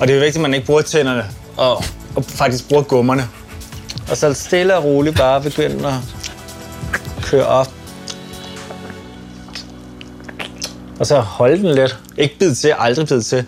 Og 0.00 0.08
det 0.08 0.16
er 0.16 0.20
vigtigt, 0.20 0.36
at 0.36 0.42
man 0.42 0.54
ikke 0.54 0.66
bruger 0.66 0.82
tænderne 0.82 1.24
og, 1.56 1.84
og 2.16 2.24
faktisk 2.24 2.68
bruger 2.68 2.82
gummerne. 2.82 3.28
Og 4.10 4.16
så 4.16 4.34
stille 4.34 4.76
og 4.76 4.84
roligt 4.84 5.16
bare 5.16 5.40
begynde 5.40 5.88
at 5.88 5.94
køre 7.22 7.46
op. 7.46 7.68
Og 10.98 11.06
så 11.06 11.20
holde 11.20 11.62
den 11.62 11.74
lidt. 11.74 11.98
Ikke 12.16 12.38
bide 12.38 12.54
til, 12.54 12.74
aldrig 12.78 13.08
bide 13.08 13.22
til. 13.22 13.44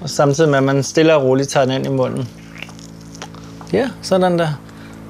Og 0.00 0.10
samtidig 0.10 0.50
med, 0.50 0.58
at 0.58 0.64
man 0.64 0.82
stille 0.82 1.14
og 1.14 1.22
roligt 1.22 1.48
tager 1.48 1.66
den 1.66 1.74
ind 1.74 1.86
i 1.86 1.88
munden. 1.88 2.28
Ja, 3.72 3.88
sådan 4.02 4.38
der. 4.38 4.48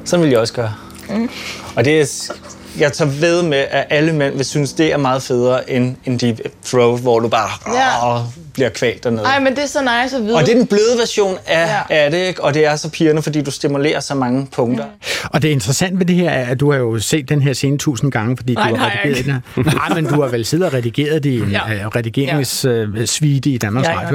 Sådan 0.04 0.22
vil 0.22 0.30
jeg 0.30 0.40
også 0.40 0.54
gøre. 0.54 0.74
Mm. 1.08 1.30
Og 1.76 1.84
det 1.84 2.00
er, 2.00 2.32
jeg 2.78 2.92
tager 2.92 3.10
ved 3.10 3.42
med, 3.42 3.64
at 3.70 3.86
alle 3.90 4.12
mænd 4.12 4.36
vil 4.36 4.44
synes, 4.44 4.72
det 4.72 4.92
er 4.92 4.96
meget 4.96 5.22
federe 5.22 5.70
end 5.70 5.96
en 6.04 6.16
deep 6.18 6.40
throat, 6.64 7.00
hvor 7.00 7.20
du 7.20 7.28
bare 7.28 7.48
Ja. 7.74 8.14
åh, 8.16 8.20
bliver 8.54 8.68
kvalt 8.68 9.04
dernede. 9.04 9.22
Ej, 9.24 9.40
men 9.40 9.56
det 9.56 9.62
er 9.62 9.66
så 9.66 9.80
nice 10.02 10.16
at 10.16 10.22
vide. 10.22 10.34
Og 10.34 10.40
det 10.42 10.48
er 10.52 10.54
den 10.56 10.66
bløde 10.66 10.98
version 10.98 11.36
af, 11.46 11.66
ja. 11.90 11.96
af 12.04 12.10
det, 12.10 12.18
ikke? 12.18 12.44
og 12.44 12.54
det 12.54 12.66
er 12.66 12.76
så 12.76 12.90
pigerne, 12.90 13.22
fordi 13.22 13.42
du 13.42 13.50
stimulerer 13.50 14.00
så 14.00 14.14
mange 14.14 14.46
punkter. 14.52 14.84
Og 15.24 15.42
det 15.42 15.48
interessante 15.48 15.98
ved 15.98 16.06
det 16.06 16.16
her 16.16 16.30
er, 16.30 16.46
at 16.50 16.60
du 16.60 16.70
har 16.72 16.78
jo 16.78 16.98
set 16.98 17.28
den 17.28 17.42
her 17.42 17.52
scene 17.52 17.78
tusind 17.78 18.12
gange, 18.12 18.36
fordi 18.36 18.54
Nej, 18.54 18.70
du 18.70 18.76
har 18.76 18.90
jeg 18.90 18.98
redigeret 19.04 19.44
den 19.56 19.64
her. 19.72 19.78
Nej, 19.88 19.94
men 20.00 20.04
du 20.14 20.20
har 20.22 20.28
vel 20.28 20.44
siddet 20.44 20.66
og 20.66 20.72
redigeret 20.74 21.24
det 21.24 21.30
i 21.30 21.40
en 21.40 21.50
Ja. 21.50 21.72
ja. 21.72 21.88
redigeringssuite 21.96 23.50
i 23.50 23.58
Danmarks 23.58 23.88
Ja, 23.88 23.92
ja, 23.92 23.98
Radio, 24.06 24.14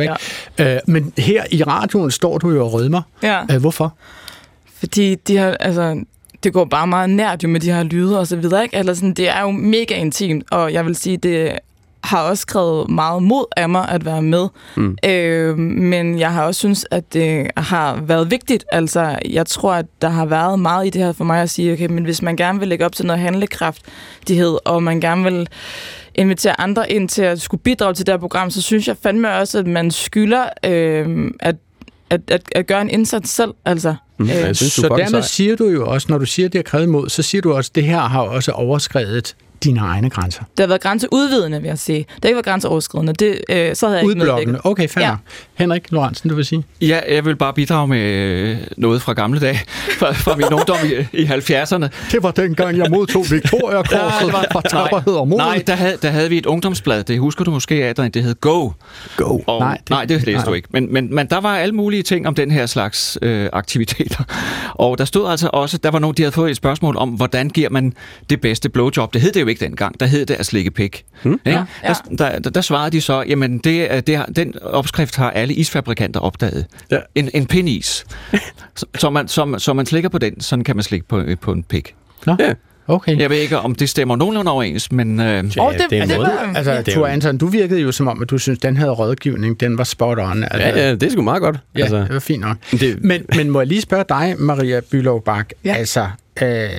ikke? 0.58 0.74
Øh, 0.76 0.80
men 0.88 1.14
her 1.18 1.43
i 1.51 1.64
radioen 1.64 2.12
står 2.12 2.38
du 2.38 2.49
jo 2.51 2.66
og 2.66 2.74
rødmer. 2.74 3.01
Ja. 3.24 3.41
Øh, 3.51 3.58
hvorfor? 3.62 3.97
Fordi 4.80 5.16
de 5.16 5.38
har, 5.38 5.58
altså, 5.60 5.95
det 6.43 6.53
går 6.53 6.65
bare 6.65 6.88
meget 6.88 7.09
nært 7.09 7.43
jo 7.43 7.47
med 7.47 7.59
de 7.59 7.71
her 7.71 7.83
lyde 7.83 8.19
og 8.19 8.27
så 8.27 8.35
videre, 8.35 8.63
ikke? 8.63 8.77
Eller 8.77 8.93
sådan, 8.93 9.13
det 9.13 9.29
er 9.29 9.41
jo 9.41 9.51
mega 9.51 9.95
intimt, 9.95 10.43
og 10.51 10.73
jeg 10.73 10.85
vil 10.85 10.95
sige, 10.95 11.17
det 11.17 11.59
har 12.03 12.21
også 12.23 12.47
krævet 12.47 12.89
meget 12.89 13.23
mod 13.23 13.45
af 13.57 13.69
mig 13.69 13.89
at 13.89 14.05
være 14.05 14.21
med. 14.21 14.47
Mm. 14.75 14.97
Øh, 15.05 15.57
men 15.57 16.19
jeg 16.19 16.33
har 16.33 16.43
også 16.43 16.59
synes, 16.59 16.85
at 16.91 17.13
det 17.13 17.47
har 17.57 17.95
været 18.01 18.31
vigtigt. 18.31 18.65
Altså, 18.71 19.19
jeg 19.29 19.45
tror, 19.45 19.73
at 19.73 19.85
der 20.01 20.09
har 20.09 20.25
været 20.25 20.59
meget 20.59 20.88
i 20.88 20.89
det 20.89 21.01
her 21.01 21.11
for 21.11 21.23
mig 21.23 21.41
at 21.41 21.49
sige, 21.49 21.73
okay, 21.73 21.85
men 21.85 22.03
hvis 22.03 22.21
man 22.21 22.35
gerne 22.35 22.59
vil 22.59 22.67
lægge 22.67 22.85
op 22.85 22.95
til 22.95 23.05
noget 23.05 23.21
handlekraftighed, 23.21 24.57
og 24.65 24.83
man 24.83 25.01
gerne 25.01 25.23
vil 25.23 25.47
invitere 26.15 26.61
andre 26.61 26.91
ind 26.91 27.09
til 27.09 27.21
at 27.21 27.41
skulle 27.41 27.61
bidrage 27.61 27.93
til 27.93 28.05
det 28.05 28.13
her 28.13 28.19
program, 28.19 28.49
så 28.49 28.61
synes 28.61 28.88
jeg 28.88 28.97
fandme 29.03 29.35
også, 29.35 29.59
at 29.59 29.67
man 29.67 29.91
skylder 29.91 30.49
øh, 30.65 31.31
at, 31.39 31.55
at, 32.10 32.22
at, 32.28 32.41
at 32.55 32.68
gøre 32.68 32.82
en 32.82 32.89
indsats 32.89 33.30
selv. 33.30 33.51
Altså, 33.66 33.95
Mm. 34.20 34.28
så 34.53 34.82
dermed 34.97 35.22
siger 35.22 35.55
du 35.55 35.66
jo 35.70 35.88
også, 35.89 36.08
når 36.10 36.18
du 36.18 36.26
siger, 36.26 36.45
at 36.45 36.53
det 36.53 36.60
har 36.60 36.64
krævet 36.64 36.89
mod, 36.89 37.10
så 37.10 37.22
siger 37.24 37.41
du 37.41 37.53
også, 37.53 37.70
at 37.72 37.76
det 37.76 37.84
her 37.84 37.99
har 37.99 38.22
også 38.22 38.51
overskrevet 38.51 39.36
dine 39.64 39.80
egne 39.80 40.10
grænser. 40.10 40.43
Det 40.58 40.64
har 40.64 40.68
været 40.68 40.82
grænseudvidende, 40.82 41.62
vil 41.62 41.68
jeg 41.68 41.80
sige. 41.80 41.97
Det 41.97 42.08
har 42.24 42.28
ikke 42.30 42.36
været 42.36 42.45
grænseoverskridende. 42.45 43.14
Det, 43.14 43.41
øh, 43.49 43.76
så 43.76 43.86
havde 43.88 43.97
jeg 43.99 44.03
ikke 44.10 44.20
Udblokkende. 44.22 44.45
medvirket. 44.51 44.62
Okay, 44.72 44.88
fair 44.88 45.03
Ja. 45.03 45.10
ja. 45.10 45.16
Henrik 45.55 45.91
Lorentzen, 45.91 46.30
du 46.30 46.36
vil 46.36 46.45
sige? 46.45 46.64
Ja, 46.82 46.99
jeg 47.16 47.26
vil 47.26 47.36
bare 47.36 47.53
bidrage 47.53 47.88
med 47.88 47.99
øh, 47.99 48.58
noget 48.78 49.01
fra 49.01 49.14
gamle 49.14 49.39
dage, 49.39 49.60
fra, 49.99 50.12
fra 50.12 50.36
min 50.36 50.45
ungdom 50.53 50.78
i, 51.14 51.18
i 51.18 51.26
70'erne. 51.26 51.88
Det 52.12 52.24
var 52.24 52.32
dengang, 52.32 52.78
jeg 52.78 52.88
modtog 52.89 53.26
Victoria-korset 53.32 54.32
fra 54.51 54.62
Tapperhed 54.62 55.14
og 55.14 55.28
Mod. 55.28 55.38
Nej, 55.38 55.64
der 55.68 55.76
havde, 55.76 55.97
der 56.01 56.10
havde 56.10 56.30
vi 56.30 56.38
et 56.38 56.45
ungdomsblad, 56.45 57.03
det 57.03 57.20
husker 57.20 57.43
du 57.43 57.51
måske, 57.51 57.76
Adrian, 57.86 58.12
det 58.12 58.24
hed 58.24 58.36
Go. 58.41 58.70
Go. 59.18 59.39
Og, 59.47 59.60
nej, 59.60 59.78
det, 59.78 59.89
nej, 59.89 60.05
det 60.05 60.18
læste 60.26 60.32
nej. 60.34 60.45
du 60.45 60.53
ikke. 60.53 60.68
Men, 60.72 60.93
men, 60.93 61.16
men 61.16 61.28
der 61.28 61.41
var 61.41 61.58
alle 61.58 61.76
mulige 61.76 62.03
ting 62.03 62.28
om 62.28 62.36
den 62.36 62.51
her 62.51 62.66
slags 62.66 63.18
øh, 63.22 63.49
aktiviteter. 63.53 64.24
Og 64.74 64.97
der 64.97 65.05
stod 65.05 65.30
altså 65.32 65.49
også, 65.53 65.78
der 65.78 65.91
var 65.91 65.99
nogen, 65.99 66.16
de 66.18 66.22
havde 66.22 66.32
fået 66.32 66.49
et 66.51 66.58
spørgsmål 66.58 66.97
om, 66.97 67.10
hvordan 67.10 67.49
giver 67.49 67.70
man 67.70 67.93
det 68.30 68.41
bedste 68.41 68.70
blowjob. 68.70 69.14
Det 69.14 69.22
hed 69.22 69.32
det 69.32 69.47
jo 69.48 69.50
ikke 69.50 69.66
dengang, 69.66 70.00
der 70.00 70.06
hed 70.06 70.26
det 70.26 70.34
at 70.34 70.45
slikke 70.45 70.72
pik. 70.72 71.06
Hmm? 71.24 71.39
Ja, 71.45 71.64
ja. 71.84 71.93
Der, 72.18 72.39
der, 72.39 72.50
der 72.50 72.62
svarede 72.62 72.91
de 72.91 73.02
så, 73.02 73.24
jamen 73.28 73.58
det, 73.58 73.93
er- 73.93 74.02
det, 74.02 74.26
den 74.36 74.54
opskrift 74.62 75.16
har 75.16 75.32
alle 75.32 75.54
isfabrikanter 75.54 76.20
opdaget. 76.20 76.66
Ja. 76.91 76.98
En, 77.16 77.30
en 77.34 77.45
pinis. 77.45 78.06
så, 78.76 78.86
så, 78.98 79.10
man, 79.10 79.28
så, 79.28 79.56
så 79.58 79.74
man 79.74 79.86
slikker 79.86 80.10
på 80.10 80.18
den, 80.18 80.41
sådan 80.41 80.64
kan 80.64 80.76
man 80.76 80.84
slikke 80.84 81.08
på, 81.08 81.24
på 81.41 81.52
en 81.52 81.64
pik. 81.64 81.95
Nå, 82.26 82.36
ja. 82.39 82.54
okay. 82.88 83.18
Jeg 83.20 83.30
ved 83.30 83.38
ikke, 83.38 83.60
om 83.60 83.76
det 83.76 83.89
stemmer 83.89 84.16
nogenlunde 84.16 84.52
overens, 84.52 84.91
men... 84.91 85.20
Øh, 85.20 85.26
Ja, 85.26 85.39
det, 85.41 85.52
det, 85.89 86.10
det 86.10 86.18
var, 86.20 86.52
altså, 86.56 86.72
det 86.72 86.88
er 86.88 86.91
Thor 86.91 87.08
Anton, 87.08 87.38
du 87.38 87.48
virkede 87.48 87.82
jo 87.82 87.91
som 87.91 88.08
om, 88.08 88.22
at 88.22 88.30
du 88.30 88.38
synes, 88.38 88.60
den 88.60 88.78
her 88.78 88.89
rådgivning, 88.89 89.60
den 89.60 89.78
var 89.78 89.84
spot 89.84 90.18
on. 90.20 90.43
Altså, 90.43 90.58
Ja, 90.68 90.88
ja, 90.88 90.91
det 90.95 91.04
er 91.04 91.10
sgu 91.12 91.22
meget 91.22 91.41
godt. 91.41 91.58
Ja, 91.76 91.82
Altså. 91.82 91.98
det 91.98 92.14
var 92.14 92.20
fint 92.20 92.41
nok. 92.41 92.58
Det- 92.72 93.04
Men, 93.04 93.26
men 93.36 93.50
må 93.50 93.60
jeg 93.60 93.68
lige 93.68 93.82
spørge 93.82 94.06
dig, 94.10 94.36
Maria 94.38 94.80
Bylov 94.91 95.24
Bak, 95.24 95.50
ja. 95.66 95.74
altså, 95.74 96.08
øh, 96.41 96.69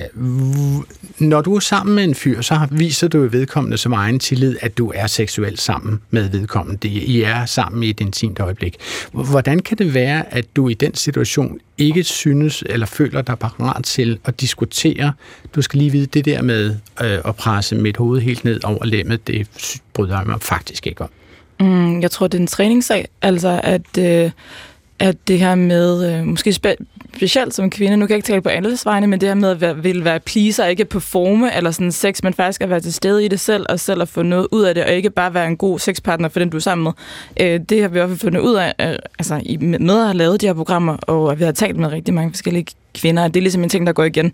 når 1.19 1.41
du 1.41 1.55
er 1.55 1.59
sammen 1.59 1.95
med 1.95 2.03
en 2.03 2.15
fyr, 2.15 2.41
så 2.41 2.53
har- 2.55 2.67
viser 2.71 3.07
du 3.07 3.27
vedkommende 3.27 3.77
som 3.77 3.93
egen 3.93 4.19
tillid, 4.19 4.57
at 4.61 4.77
du 4.77 4.91
er 4.95 5.07
seksuelt 5.07 5.61
sammen 5.61 6.01
med 6.11 6.29
vedkommende. 6.29 6.79
Det- 6.81 6.89
I 6.89 7.21
er 7.21 7.45
sammen 7.45 7.83
i 7.83 7.89
et 7.89 7.99
intimt 7.99 8.39
øjeblik. 8.39 8.75
Hvordan 9.11 9.59
kan 9.59 9.77
det 9.77 9.93
være, 9.93 10.33
at 10.33 10.45
du 10.55 10.69
i 10.69 10.73
den 10.73 10.93
situation 10.95 11.59
ikke 11.77 12.03
synes 12.03 12.63
eller 12.69 12.85
føler 12.85 13.21
dig 13.21 13.39
parat 13.39 13.83
til 13.83 14.19
at 14.25 14.41
diskutere? 14.41 15.13
Du 15.55 15.61
skal 15.61 15.77
lige 15.77 15.91
vide 15.91 16.05
det 16.05 16.25
der 16.25 16.41
med 16.41 16.75
øh, 17.03 17.17
at 17.25 17.35
presse 17.35 17.75
mit 17.75 17.97
hoved 17.97 18.21
helt 18.21 18.43
ned 18.45 18.63
over 18.63 18.85
lemmet, 18.85 19.27
det 19.27 19.47
bryder 19.93 20.17
jeg 20.17 20.27
mig 20.27 20.41
faktisk 20.41 20.87
ikke 20.87 21.01
om. 21.01 21.09
Mm, 21.59 22.01
jeg 22.01 22.11
tror, 22.11 22.27
det 22.27 22.37
er 22.37 22.41
en 22.41 22.47
træningssag. 22.47 23.07
Altså, 23.21 23.61
at, 23.63 23.97
øh, 23.99 24.31
at 24.99 25.15
det 25.27 25.39
her 25.39 25.55
med, 25.55 26.13
øh, 26.19 26.25
måske 26.25 26.49
spe- 26.65 26.85
specielt 27.19 27.53
som 27.53 27.69
kvinde, 27.69 27.97
nu 27.97 28.05
kan 28.05 28.13
jeg 28.13 28.17
ikke 28.17 28.27
tale 28.27 28.41
på 28.41 28.49
alles 28.49 28.85
vegne, 28.85 29.07
men 29.07 29.21
det 29.21 29.29
her 29.29 29.33
med 29.35 29.49
at 29.49 29.61
være, 29.61 29.83
vil 29.83 30.03
være 30.03 30.19
pleaser, 30.19 30.65
ikke 30.65 30.85
performe 30.85 31.55
eller 31.55 31.71
sådan 31.71 31.91
sex, 31.91 32.23
men 32.23 32.33
faktisk 32.33 32.61
at 32.61 32.69
være 32.69 32.79
til 32.79 32.93
stede 32.93 33.25
i 33.25 33.27
det 33.27 33.39
selv, 33.39 33.65
og 33.69 33.79
selv 33.79 34.01
at 34.01 34.07
få 34.07 34.21
noget 34.21 34.47
ud 34.51 34.63
af 34.63 34.75
det, 34.75 34.83
og 34.83 34.91
ikke 34.91 35.09
bare 35.09 35.33
være 35.33 35.47
en 35.47 35.57
god 35.57 35.79
sexpartner 35.79 36.29
for 36.29 36.39
den, 36.39 36.49
du 36.49 36.57
er 36.57 36.61
sammen 36.61 36.83
med. 36.83 36.91
Øh, 37.39 37.59
det 37.69 37.81
har 37.81 37.87
vi 37.87 37.93
i 37.93 37.99
hvert 37.99 38.09
fald 38.09 38.19
fundet 38.19 38.39
ud 38.39 38.55
af, 38.55 38.73
øh, 38.81 38.95
altså 39.19 39.41
med 39.59 39.99
at 39.99 40.05
have 40.05 40.17
lavet 40.17 40.41
de 40.41 40.45
her 40.45 40.53
programmer, 40.53 40.97
og 40.97 41.39
vi 41.39 41.43
har 41.43 41.51
talt 41.51 41.77
med 41.77 41.91
rigtig 41.91 42.13
mange 42.13 42.31
forskellige 42.31 42.65
kvinder, 42.95 43.27
det 43.27 43.37
er 43.37 43.41
ligesom 43.41 43.63
en 43.63 43.69
ting, 43.69 43.87
der 43.87 43.93
går 43.93 44.03
igen. 44.03 44.33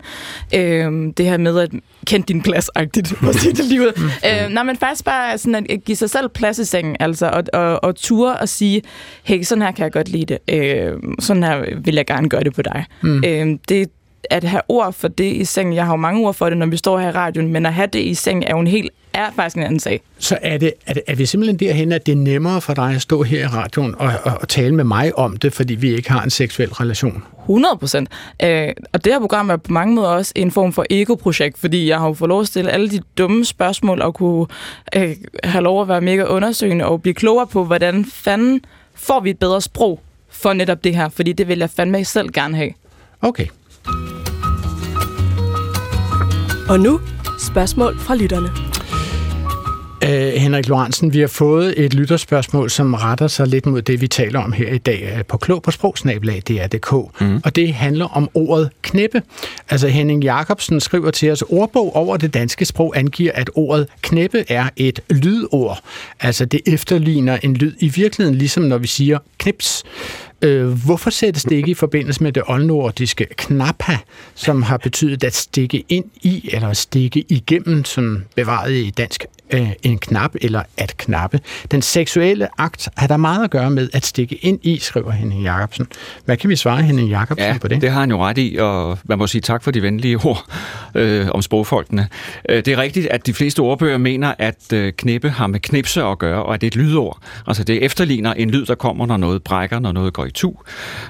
Øh, 0.54 1.12
det 1.16 1.26
her 1.26 1.38
med 1.38 1.58
at 1.58 1.70
kende 2.06 2.26
din 2.26 2.42
plads-agtigt, 2.42 3.16
for 3.16 3.28
at 3.28 3.34
sige 3.34 3.54
det 3.54 3.64
lige 3.64 3.80
ud. 3.80 3.92
øh, 4.26 4.48
nej, 4.50 4.62
men 4.62 4.76
faktisk 4.76 5.04
bare 5.04 5.38
sådan 5.38 5.66
at 5.70 5.84
give 5.84 5.96
sig 5.96 6.10
selv 6.10 6.28
plads 6.28 6.58
i 6.58 6.64
sengen, 6.64 6.96
altså, 7.00 7.26
og, 7.28 7.44
og, 7.52 7.84
og 7.84 7.96
ture 7.96 8.36
og 8.36 8.48
sige, 8.48 8.82
hey, 9.24 9.42
sådan 9.42 9.62
her 9.62 9.72
kan 9.72 9.82
jeg 9.82 9.92
godt 9.92 10.08
lide 10.08 10.26
det. 10.26 10.54
Øh, 10.54 10.92
sådan 11.18 11.42
her 11.42 11.64
vil 11.84 11.94
jeg 11.94 12.06
gerne 12.06 12.28
gøre 12.28 12.44
det 12.44 12.54
på 12.54 12.62
dig. 12.62 12.84
Mm. 13.02 13.22
Øh, 13.26 13.58
det 13.68 13.90
at 14.30 14.44
have 14.44 14.62
ord 14.68 14.92
for 14.92 15.08
det 15.08 15.32
i 15.32 15.44
sengen, 15.44 15.74
jeg 15.74 15.84
har 15.84 15.92
jo 15.92 15.96
mange 15.96 16.26
ord 16.26 16.34
for 16.34 16.48
det, 16.48 16.58
når 16.58 16.66
vi 16.66 16.76
står 16.76 16.98
her 16.98 17.08
i 17.08 17.12
radioen, 17.12 17.52
men 17.52 17.66
at 17.66 17.74
have 17.74 17.86
det 17.86 17.98
i 17.98 18.14
sengen 18.14 18.42
er 18.42 18.50
jo 18.50 18.58
en 18.58 18.66
helt, 18.66 18.90
er 19.16 19.30
faktisk 19.36 19.56
en 19.56 19.62
anden 19.62 19.80
sag. 19.80 20.00
Så 20.18 20.38
er, 20.42 20.58
det, 20.58 20.72
er, 20.86 20.94
det, 20.94 21.02
er 21.06 21.14
vi 21.14 21.26
simpelthen 21.26 21.58
derhen, 21.58 21.92
at 21.92 22.06
det 22.06 22.12
er 22.12 22.16
nemmere 22.16 22.60
for 22.60 22.74
dig 22.74 22.94
at 22.94 23.02
stå 23.02 23.22
her 23.22 23.44
i 23.44 23.46
radioen 23.46 23.94
og, 23.98 24.12
og, 24.24 24.32
og 24.40 24.48
tale 24.48 24.74
med 24.74 24.84
mig 24.84 25.18
om 25.18 25.36
det, 25.36 25.52
fordi 25.52 25.74
vi 25.74 25.94
ikke 25.94 26.10
har 26.10 26.22
en 26.22 26.30
seksuel 26.30 26.72
relation? 26.72 27.22
100 27.40 27.76
procent. 27.76 28.08
Øh, 28.42 28.68
og 28.92 29.04
det 29.04 29.12
her 29.12 29.20
program 29.20 29.50
er 29.50 29.56
på 29.56 29.72
mange 29.72 29.94
måder 29.94 30.08
også 30.08 30.32
en 30.36 30.50
form 30.50 30.72
for 30.72 30.86
ego-projekt, 30.90 31.58
fordi 31.58 31.88
jeg 31.88 31.98
har 31.98 32.06
jo 32.06 32.14
fået 32.14 32.28
lov 32.28 32.40
at 32.40 32.46
stille 32.46 32.70
alle 32.70 32.90
de 32.90 33.00
dumme 33.18 33.44
spørgsmål 33.44 34.02
og 34.02 34.14
kunne 34.14 34.46
øh, 34.96 35.16
have 35.44 35.62
lov 35.62 35.82
at 35.82 35.88
være 35.88 36.00
mega 36.00 36.24
undersøgende 36.24 36.84
og 36.84 37.02
blive 37.02 37.14
klogere 37.14 37.46
på, 37.46 37.64
hvordan 37.64 38.04
fanden 38.04 38.60
får 38.94 39.20
vi 39.20 39.30
et 39.30 39.38
bedre 39.38 39.60
sprog 39.60 40.00
for 40.30 40.52
netop 40.52 40.84
det 40.84 40.96
her, 40.96 41.08
fordi 41.08 41.32
det 41.32 41.48
vil 41.48 41.58
jeg 41.58 41.70
fandme 41.70 42.04
selv 42.04 42.32
gerne 42.32 42.56
have. 42.56 42.70
Okay. 43.22 43.46
Og 46.68 46.80
nu 46.80 47.00
spørgsmål 47.38 47.98
fra 47.98 48.14
lytterne. 48.14 48.75
Øh, 50.04 50.32
Henrik 50.32 50.68
Lorentzen, 50.68 51.12
vi 51.12 51.20
har 51.20 51.26
fået 51.26 51.84
et 51.84 51.94
lytterspørgsmål, 51.94 52.70
som 52.70 52.94
retter 52.94 53.26
sig 53.26 53.46
lidt 53.46 53.66
mod 53.66 53.82
det, 53.82 54.00
vi 54.00 54.08
taler 54.08 54.40
om 54.40 54.52
her 54.52 54.72
i 54.72 54.78
dag 54.78 55.12
øh, 55.16 55.24
på 55.24 55.36
klog 55.36 55.62
på 55.62 55.70
sprogsnabelag, 55.70 56.42
DR.dk. 56.48 57.20
Mm. 57.20 57.40
Og 57.44 57.56
det 57.56 57.74
handler 57.74 58.04
om 58.04 58.28
ordet 58.34 58.70
knæppe. 58.82 59.22
Altså 59.70 59.88
Henning 59.88 60.24
Jacobsen 60.24 60.80
skriver 60.80 61.10
til 61.10 61.30
os, 61.30 61.42
ordbog 61.42 61.96
over 61.96 62.16
det 62.16 62.34
danske 62.34 62.64
sprog 62.64 62.98
angiver, 62.98 63.32
at 63.34 63.50
ordet 63.54 63.86
knæppe 64.02 64.44
er 64.48 64.68
et 64.76 65.00
lydord. 65.10 65.80
Altså 66.20 66.44
det 66.44 66.60
efterligner 66.66 67.38
en 67.42 67.54
lyd 67.54 67.72
i 67.78 67.88
virkeligheden, 67.88 68.38
ligesom 68.38 68.62
når 68.62 68.78
vi 68.78 68.86
siger 68.86 69.18
knips. 69.46 69.82
Øh, 70.42 70.66
hvorfor 70.84 71.10
sættes 71.10 71.42
det 71.42 71.56
ikke 71.56 71.70
i 71.70 71.74
forbindelse 71.74 72.22
med 72.22 72.32
det 72.32 72.42
oldnordiske 72.46 73.26
knapha, 73.36 73.96
som 74.34 74.62
har 74.62 74.76
betydet 74.76 75.24
at 75.24 75.34
stikke 75.34 75.84
ind 75.88 76.04
i 76.22 76.50
eller 76.52 76.72
stikke 76.72 77.24
igennem, 77.28 77.84
som 77.84 78.24
bevaret 78.36 78.72
i 78.72 78.90
dansk 78.90 79.24
øh, 79.50 79.68
en 79.82 79.98
knap 79.98 80.30
eller 80.40 80.62
at 80.76 80.96
knappe. 80.96 81.40
Den 81.70 81.82
seksuelle 81.82 82.48
akt 82.58 82.88
har 82.96 83.06
der 83.06 83.16
meget 83.16 83.44
at 83.44 83.50
gøre 83.50 83.70
med 83.70 83.88
at 83.92 84.06
stikke 84.06 84.34
ind 84.34 84.58
i, 84.62 84.78
skriver 84.78 85.10
Henning 85.10 85.42
Jacobsen. 85.42 85.86
Hvad 86.24 86.36
kan 86.36 86.50
vi 86.50 86.56
svare 86.56 86.82
Henning 86.82 87.08
Jacobsen 87.10 87.46
Ja, 87.46 87.58
på 87.60 87.68
det? 87.68 87.80
det 87.80 87.90
har 87.90 88.00
han 88.00 88.10
jo 88.10 88.24
ret 88.24 88.38
i, 88.38 88.56
og 88.60 88.98
man 89.04 89.18
må 89.18 89.26
sige 89.26 89.40
tak 89.40 89.62
for 89.62 89.70
de 89.70 89.82
venlige 89.82 90.16
ord 90.24 90.44
øh, 90.94 91.26
om 91.30 91.42
sprogfolkene. 91.42 92.08
Øh, 92.48 92.56
det 92.56 92.68
er 92.68 92.76
rigtigt, 92.78 93.06
at 93.06 93.26
de 93.26 93.34
fleste 93.34 93.60
ordbøger 93.60 93.98
mener, 93.98 94.34
at 94.38 94.72
øh, 94.72 94.92
knippe 94.92 95.30
har 95.30 95.46
med 95.46 95.60
knipse 95.60 96.02
at 96.02 96.18
gøre, 96.18 96.42
og 96.42 96.54
at 96.54 96.60
det 96.60 96.66
er 96.66 96.70
et 96.70 96.76
lydord. 96.76 97.18
Altså 97.46 97.64
det 97.64 97.82
efterligner 97.84 98.32
en 98.34 98.50
lyd, 98.50 98.66
der 98.66 98.74
kommer, 98.74 99.06
når 99.06 99.16
noget 99.16 99.35
brækker, 99.42 99.78
når 99.78 99.92
noget 99.92 100.12
går 100.12 100.24
i 100.24 100.30
tu. 100.30 100.52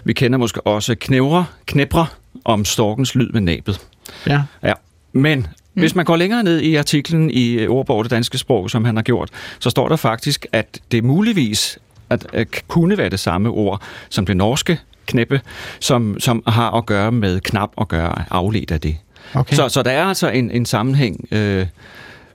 Vi 0.04 0.12
kender 0.12 0.38
måske 0.38 0.66
også 0.66 0.94
knævre, 1.00 1.44
knæbre 1.66 2.06
om 2.44 2.64
storkens 2.64 3.14
lyd 3.14 3.28
med 3.30 3.40
næbet. 3.40 3.80
Ja. 4.26 4.42
Ja, 4.62 4.72
men 5.12 5.38
mm. 5.38 5.80
hvis 5.80 5.94
man 5.94 6.04
går 6.04 6.16
længere 6.16 6.42
ned 6.42 6.60
i 6.60 6.74
artiklen 6.74 7.30
i 7.30 7.52
øh, 7.52 7.70
ordbog 7.70 8.04
det 8.04 8.10
danske 8.10 8.38
sprog, 8.38 8.70
som 8.70 8.84
han 8.84 8.96
har 8.96 9.02
gjort, 9.02 9.30
så 9.58 9.70
står 9.70 9.88
der 9.88 9.96
faktisk, 9.96 10.46
at 10.52 10.80
det 10.92 11.04
muligvis 11.04 11.78
at, 12.10 12.26
at 12.32 12.48
kunne 12.68 12.98
være 12.98 13.08
det 13.08 13.20
samme 13.20 13.48
ord 13.48 13.82
som 14.08 14.26
det 14.26 14.36
norske 14.36 14.78
knæppe, 15.06 15.40
som, 15.80 16.20
som 16.20 16.42
har 16.46 16.70
at 16.70 16.86
gøre 16.86 17.12
med 17.12 17.40
knap 17.40 17.70
og 17.76 17.88
gøre 17.88 18.24
afledt 18.30 18.70
af 18.70 18.80
det. 18.80 18.96
Okay. 19.34 19.56
Så, 19.56 19.68
så 19.68 19.82
der 19.82 19.90
er 19.90 20.04
altså 20.04 20.28
en, 20.28 20.50
en 20.50 20.66
sammenhæng, 20.66 21.28
øh, 21.30 21.66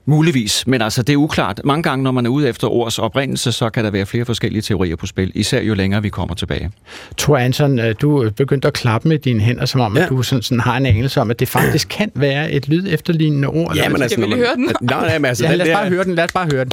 muligvis, 0.06 0.66
men 0.66 0.82
altså 0.82 1.02
det 1.02 1.12
er 1.12 1.16
uklart. 1.16 1.60
Mange 1.64 1.82
gange, 1.82 2.02
når 2.02 2.10
man 2.10 2.26
er 2.26 2.30
ude 2.30 2.48
efter 2.48 2.68
ords 2.68 2.98
oprindelse, 2.98 3.52
så 3.52 3.70
kan 3.70 3.84
der 3.84 3.90
være 3.90 4.06
flere 4.06 4.24
forskellige 4.24 4.62
teorier 4.62 4.96
på 4.96 5.06
spil, 5.06 5.32
især 5.34 5.60
jo 5.60 5.74
længere 5.74 6.02
vi 6.02 6.08
kommer 6.08 6.34
tilbage. 6.34 6.70
Thor 7.18 7.36
Anton, 7.36 7.78
øh, 7.78 7.94
du 8.00 8.30
begyndte 8.36 8.68
at 8.68 8.74
klappe 8.74 9.08
med 9.08 9.18
dine 9.18 9.40
hænder, 9.40 9.66
som 9.66 9.80
om, 9.80 9.96
ja. 9.96 10.02
At 10.02 10.08
du 10.08 10.22
sådan, 10.22 10.42
sådan 10.42 10.60
har 10.60 10.76
en 10.76 10.86
anelse 10.86 11.20
om, 11.20 11.30
at 11.30 11.40
det 11.40 11.48
faktisk 11.48 11.88
kan 11.88 12.10
være 12.14 12.52
et 12.52 12.68
lyd 12.68 12.86
efterlignende 12.90 13.48
ord. 13.48 13.70
eller 13.70 13.82
Ja, 13.82 13.88
men 13.88 14.02
altså, 14.02 14.14
Skal 14.14 14.24
vi 14.24 14.28
lige 14.34 14.38
høre 14.46 14.54
den? 14.56 14.68
Nej, 14.80 15.00
nej, 15.06 15.18
men 15.18 15.24
altså, 15.24 15.44
Ja, 15.44 15.54
lad 15.54 15.66
os 15.70 15.76
bare 15.76 15.88
høre 15.88 16.04
den, 16.04 16.14
lad 16.14 16.24
os 16.24 16.32
bare 16.32 16.48
høre 16.52 16.64
den. 16.64 16.72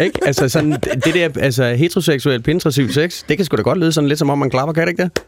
Ikke? 0.00 0.18
Altså 0.26 0.48
sådan, 0.48 0.72
det 1.04 1.14
der 1.14 1.28
altså, 1.40 1.74
heteroseksuel 1.74 2.42
penetrativ 2.42 2.92
sex, 2.92 3.22
det 3.28 3.36
kan 3.36 3.46
sgu 3.46 3.56
da 3.56 3.62
godt 3.62 3.78
lyde 3.78 3.92
sådan 3.92 4.08
lidt 4.08 4.18
som 4.18 4.30
om 4.30 4.38
man 4.38 4.50
klapper, 4.50 4.72
kan 4.72 4.82
det 4.82 4.88
ikke 4.88 5.02
det? 5.02 5.22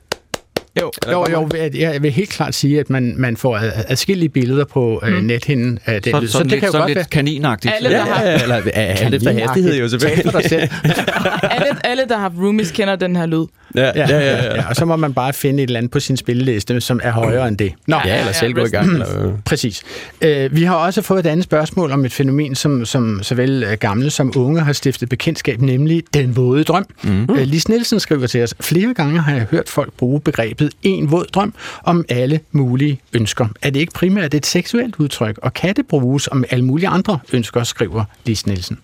Jo, 0.81 0.91
jo, 1.12 1.27
jo 1.31 1.49
jeg- 1.55 1.75
jeg 1.75 2.03
vil 2.03 2.11
helt 2.11 2.31
klart 2.31 2.55
sige, 2.55 2.81
at 2.81 2.91
man, 2.91 3.14
man 3.16 3.37
får 3.37 3.57
ad- 3.57 3.73
adskillige 3.89 4.29
billeder 4.29 4.64
på 4.64 5.01
øh, 5.05 5.23
nethinden 5.23 5.79
af 5.87 6.03
den 6.03 6.12
Så, 6.12 6.21
lyd. 6.21 6.29
sådan 6.29 6.47
lidt, 6.47 6.53
det 6.53 6.61
kan 6.61 6.66
jo 6.66 6.73
sådan 6.73 6.81
godt 6.83 6.89
lidt 6.91 6.97
være. 6.97 7.05
kaninagtigt. 7.11 7.75
Alle, 7.77 7.91
der 7.91 8.01
har, 8.05 8.23
eller 8.43 8.55
alt 8.75 9.14
efter 9.14 9.33
hastighed 9.33 9.79
jo 9.81 9.89
selvfølgelig. 9.89 10.23
Tal 10.25 10.33
for 10.33 10.41
dig 10.41 10.51
selv. 10.51 10.68
alle, 11.57 11.87
alle, 11.87 12.03
der 12.09 12.18
har 12.18 12.33
roomies, 12.39 12.71
kender 12.71 12.97
den 12.97 13.16
her 13.16 13.27
lyd. 13.27 13.45
Ja, 13.75 13.93
Ja, 13.97 14.07
ja, 14.09 14.18
ja, 14.21 14.55
ja. 14.55 14.68
Og 14.68 14.77
så 14.77 14.85
må 14.85 14.97
man 14.97 15.14
bare 15.14 15.33
finde 15.33 15.62
et 15.62 15.66
eller 15.66 15.79
andet 15.79 15.93
på 15.93 16.01
sin 16.01 16.16
spilleliste, 16.16 16.81
som 16.81 17.01
er 17.03 17.11
højere 17.11 17.49
end 17.49 17.59
det. 17.59 17.73
Nå, 17.87 17.97
Ja, 18.05 18.21
eller 18.21 18.33
selv 18.33 18.53
gå 18.53 18.64
i 18.64 18.68
gang. 18.68 18.93
Eller, 18.93 19.33
Præcis. 19.45 19.83
Øh, 20.21 20.57
vi 20.57 20.62
har 20.62 20.75
også 20.75 21.03
fået 21.03 21.27
et 21.27 21.27
andet 21.27 21.45
spørgsmål 21.45 21.93
om 21.93 22.05
et 22.05 22.12
fænomen, 22.12 22.55
som, 22.55 22.85
som 22.85 23.23
såvel 23.23 23.62
øh, 23.62 23.73
gamle 23.73 24.11
som 24.11 24.33
unge 24.37 24.61
har 24.61 24.73
stiftet 24.73 25.09
bekendtskab, 25.09 25.61
nemlig 25.61 26.03
den 26.14 26.37
våde 26.37 26.64
drøm. 26.64 26.87
Mm. 27.03 27.23
Øh, 27.23 27.43
Lis 27.43 27.68
Nielsen 27.68 28.01
skriver 28.01 28.27
til 28.27 28.43
os, 28.43 28.55
flere 28.61 28.95
gange 28.95 29.21
har 29.21 29.33
jeg 29.33 29.47
hørt 29.51 29.68
folk 29.68 29.93
bruge 29.93 30.21
begrebet 30.21 30.71
en 30.83 31.11
våd 31.11 31.25
drøm 31.25 31.55
om 31.85 32.05
alle 32.09 32.41
mulige 32.53 33.01
ønsker. 33.12 33.49
Er 33.62 33.71
det 33.71 33.81
ikke 33.81 33.93
primært 33.93 34.35
et 34.35 34.47
seksuelt 34.47 34.97
udtryk, 34.99 35.39
og 35.43 35.55
kan 35.55 35.77
det 35.77 35.87
bruges 35.87 36.29
om 36.29 36.45
alle 36.51 36.64
mulige 36.64 36.89
andre 36.89 37.18
ønsker, 37.33 37.62
skriver 37.62 38.05
Lis 38.27 38.47
Nielsen. 38.47 38.79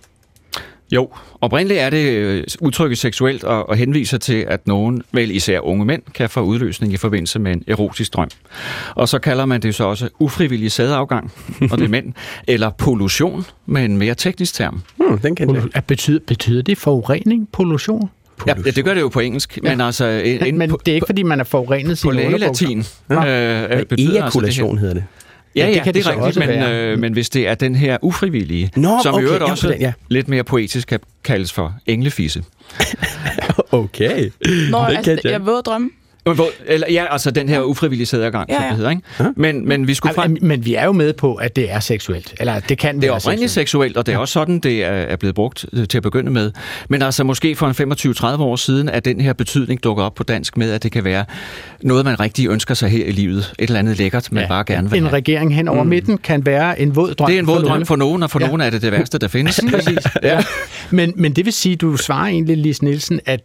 Jo, 0.92 1.08
oprindeligt 1.40 1.80
er 1.80 1.90
det 1.90 2.12
øh, 2.12 2.44
udtrykket 2.60 2.98
seksuelt 2.98 3.44
og, 3.44 3.68
og 3.68 3.76
henviser 3.76 4.18
til, 4.18 4.44
at 4.48 4.66
nogen, 4.66 5.02
vel 5.12 5.30
især 5.30 5.60
unge 5.60 5.84
mænd, 5.84 6.02
kan 6.14 6.30
få 6.30 6.40
udløsning 6.40 6.92
i 6.92 6.96
forbindelse 6.96 7.38
med 7.38 7.52
en 7.52 7.64
erotisk 7.66 8.14
drøm. 8.14 8.28
Og 8.94 9.08
så 9.08 9.18
kalder 9.18 9.46
man 9.46 9.62
det 9.62 9.74
så 9.74 9.84
også 9.84 10.08
ufrivillig 10.18 10.72
sædeafgang, 10.72 11.32
og 11.70 11.78
det 11.78 11.84
er 11.84 11.88
mænd, 11.88 12.12
eller 12.48 12.70
pollution 12.70 13.44
med 13.66 13.84
en 13.84 13.96
mere 13.98 14.14
teknisk 14.14 14.54
term. 14.54 14.82
hmm, 14.96 15.18
den 15.18 15.34
kan. 15.36 15.50
Pol- 15.50 15.80
betyder, 15.80 16.20
betyder 16.26 16.62
det 16.62 16.78
forurening, 16.78 17.48
pollution? 17.52 18.10
Ja, 18.46 18.52
det 18.54 18.84
gør 18.84 18.94
det 18.94 19.00
jo 19.00 19.08
på 19.08 19.20
engelsk, 19.20 19.58
men 19.62 19.80
altså... 19.80 20.04
En, 20.04 20.46
en, 20.46 20.58
Men 20.58 20.70
det 20.70 20.88
er 20.88 20.94
ikke, 20.94 21.06
fordi 21.06 21.22
man 21.22 21.40
er 21.40 21.44
forurenet 21.44 21.90
på 21.90 21.94
sine 21.94 22.26
underbukser. 22.26 22.66
lægelatin 22.66 22.78
øh, 23.70 23.78
øh, 23.78 23.86
betyder 23.86 24.24
altså 24.24 24.40
det 24.40 24.78
hedder 24.78 24.94
det. 24.94 25.04
Ja, 25.56 25.66
Ja, 25.68 25.74
det 25.74 25.82
kan 25.82 25.94
det 25.94 26.04
det 26.04 26.06
er 26.06 26.10
rigtigt, 26.10 26.26
også 26.26 26.40
men, 26.40 26.48
være. 26.48 26.92
øh, 26.92 26.98
men 26.98 27.12
hvis 27.12 27.30
det 27.30 27.48
er 27.48 27.54
den 27.54 27.74
her 27.74 27.98
ufrivillige, 28.02 28.70
Nå, 28.76 28.98
som 29.02 29.12
i 29.12 29.16
okay, 29.16 29.24
øvrigt 29.24 29.44
ja, 29.44 29.50
også 29.50 29.68
den, 29.68 29.80
ja. 29.80 29.92
lidt 30.08 30.28
mere 30.28 30.44
poetisk 30.44 30.88
kan 30.88 31.00
kaldes 31.24 31.52
for 31.52 31.74
englefisse. 31.86 32.44
Okay. 33.72 34.30
Nå, 34.70 34.78
Det 34.78 34.96
altså, 34.96 35.02
kan 35.14 35.18
jeg. 35.24 35.32
jeg 35.32 35.46
våd 35.46 35.62
drømme. 35.62 35.90
Hvor, 36.34 36.48
eller, 36.66 36.86
ja, 36.90 37.04
altså 37.10 37.30
den 37.30 37.48
her 37.48 37.60
ufrivillige 37.62 38.06
sædegang, 38.06 38.48
Ja, 38.50 38.54
som 38.54 38.62
ja. 38.62 38.68
det 38.68 38.76
hedder, 38.76 38.90
ikke? 38.90 39.02
Men, 39.36 39.68
men 39.68 39.86
vi 39.88 39.94
skulle 39.94 40.14
frem... 40.14 40.36
Men 40.42 40.64
vi 40.64 40.74
er 40.74 40.84
jo 40.84 40.92
med 40.92 41.12
på, 41.12 41.34
at 41.34 41.56
det 41.56 41.72
er 41.72 41.80
seksuelt. 41.80 42.34
Eller 42.40 42.60
det 42.60 42.78
kan 42.78 42.94
Det 42.96 43.04
er 43.04 43.08
være 43.08 43.16
oprindeligt 43.16 43.52
seksuelt, 43.52 43.96
og 43.96 44.06
det 44.06 44.14
er 44.14 44.18
også 44.18 44.32
sådan, 44.32 44.58
det 44.58 44.84
er 44.84 45.16
blevet 45.16 45.34
brugt 45.34 45.66
øh, 45.72 45.88
til 45.88 45.96
at 45.98 46.02
begynde 46.02 46.30
med. 46.30 46.52
Men 46.88 47.02
altså 47.02 47.24
måske 47.24 47.56
for 47.56 47.66
en 47.82 48.36
25-30 48.38 48.40
år 48.42 48.56
siden, 48.56 48.88
at 48.88 49.04
den 49.04 49.20
her 49.20 49.32
betydning 49.32 49.84
dukker 49.84 50.04
op 50.04 50.14
på 50.14 50.22
dansk 50.22 50.56
med, 50.56 50.70
at 50.70 50.82
det 50.82 50.92
kan 50.92 51.04
være 51.04 51.24
noget, 51.82 52.04
man 52.04 52.20
rigtig 52.20 52.48
ønsker 52.48 52.74
sig 52.74 52.88
her 52.88 53.04
i 53.04 53.12
livet. 53.12 53.54
Et 53.58 53.66
eller 53.68 53.78
andet 53.78 53.98
lækkert, 53.98 54.32
man 54.32 54.42
ja. 54.42 54.48
bare 54.48 54.64
gerne 54.64 54.90
vil 54.90 54.98
En 54.98 55.04
have. 55.04 55.16
regering 55.16 55.54
hen 55.54 55.68
over 55.68 55.82
mm. 55.82 55.88
midten 55.88 56.18
kan 56.18 56.46
være 56.46 56.80
en 56.80 56.96
våd 56.96 57.14
drøm. 57.14 57.26
Det 57.28 57.34
er 57.36 57.40
en 57.40 57.46
våd 57.46 57.54
for 57.54 57.60
drøm 57.62 57.70
nogle. 57.70 57.86
for 57.86 57.96
nogen, 57.96 58.22
og 58.22 58.30
for 58.30 58.40
Ja. 58.40 58.46
nogen 58.46 58.60
er 58.60 58.70
det 58.70 58.82
det 58.82 58.92
værste, 58.92 59.18
der 59.18 59.28
findes. 59.28 59.60
Præcis. 59.72 59.98
ja. 60.22 60.40
men, 60.90 61.12
men 61.16 61.32
det 61.32 61.44
vil 61.44 61.52
sige, 61.52 61.72
at 61.72 61.80
du 61.80 61.96
svarer 61.96 62.26
egentlig, 62.26 62.56
Lis 62.56 62.82
Nielsen, 62.82 63.20
at 63.26 63.40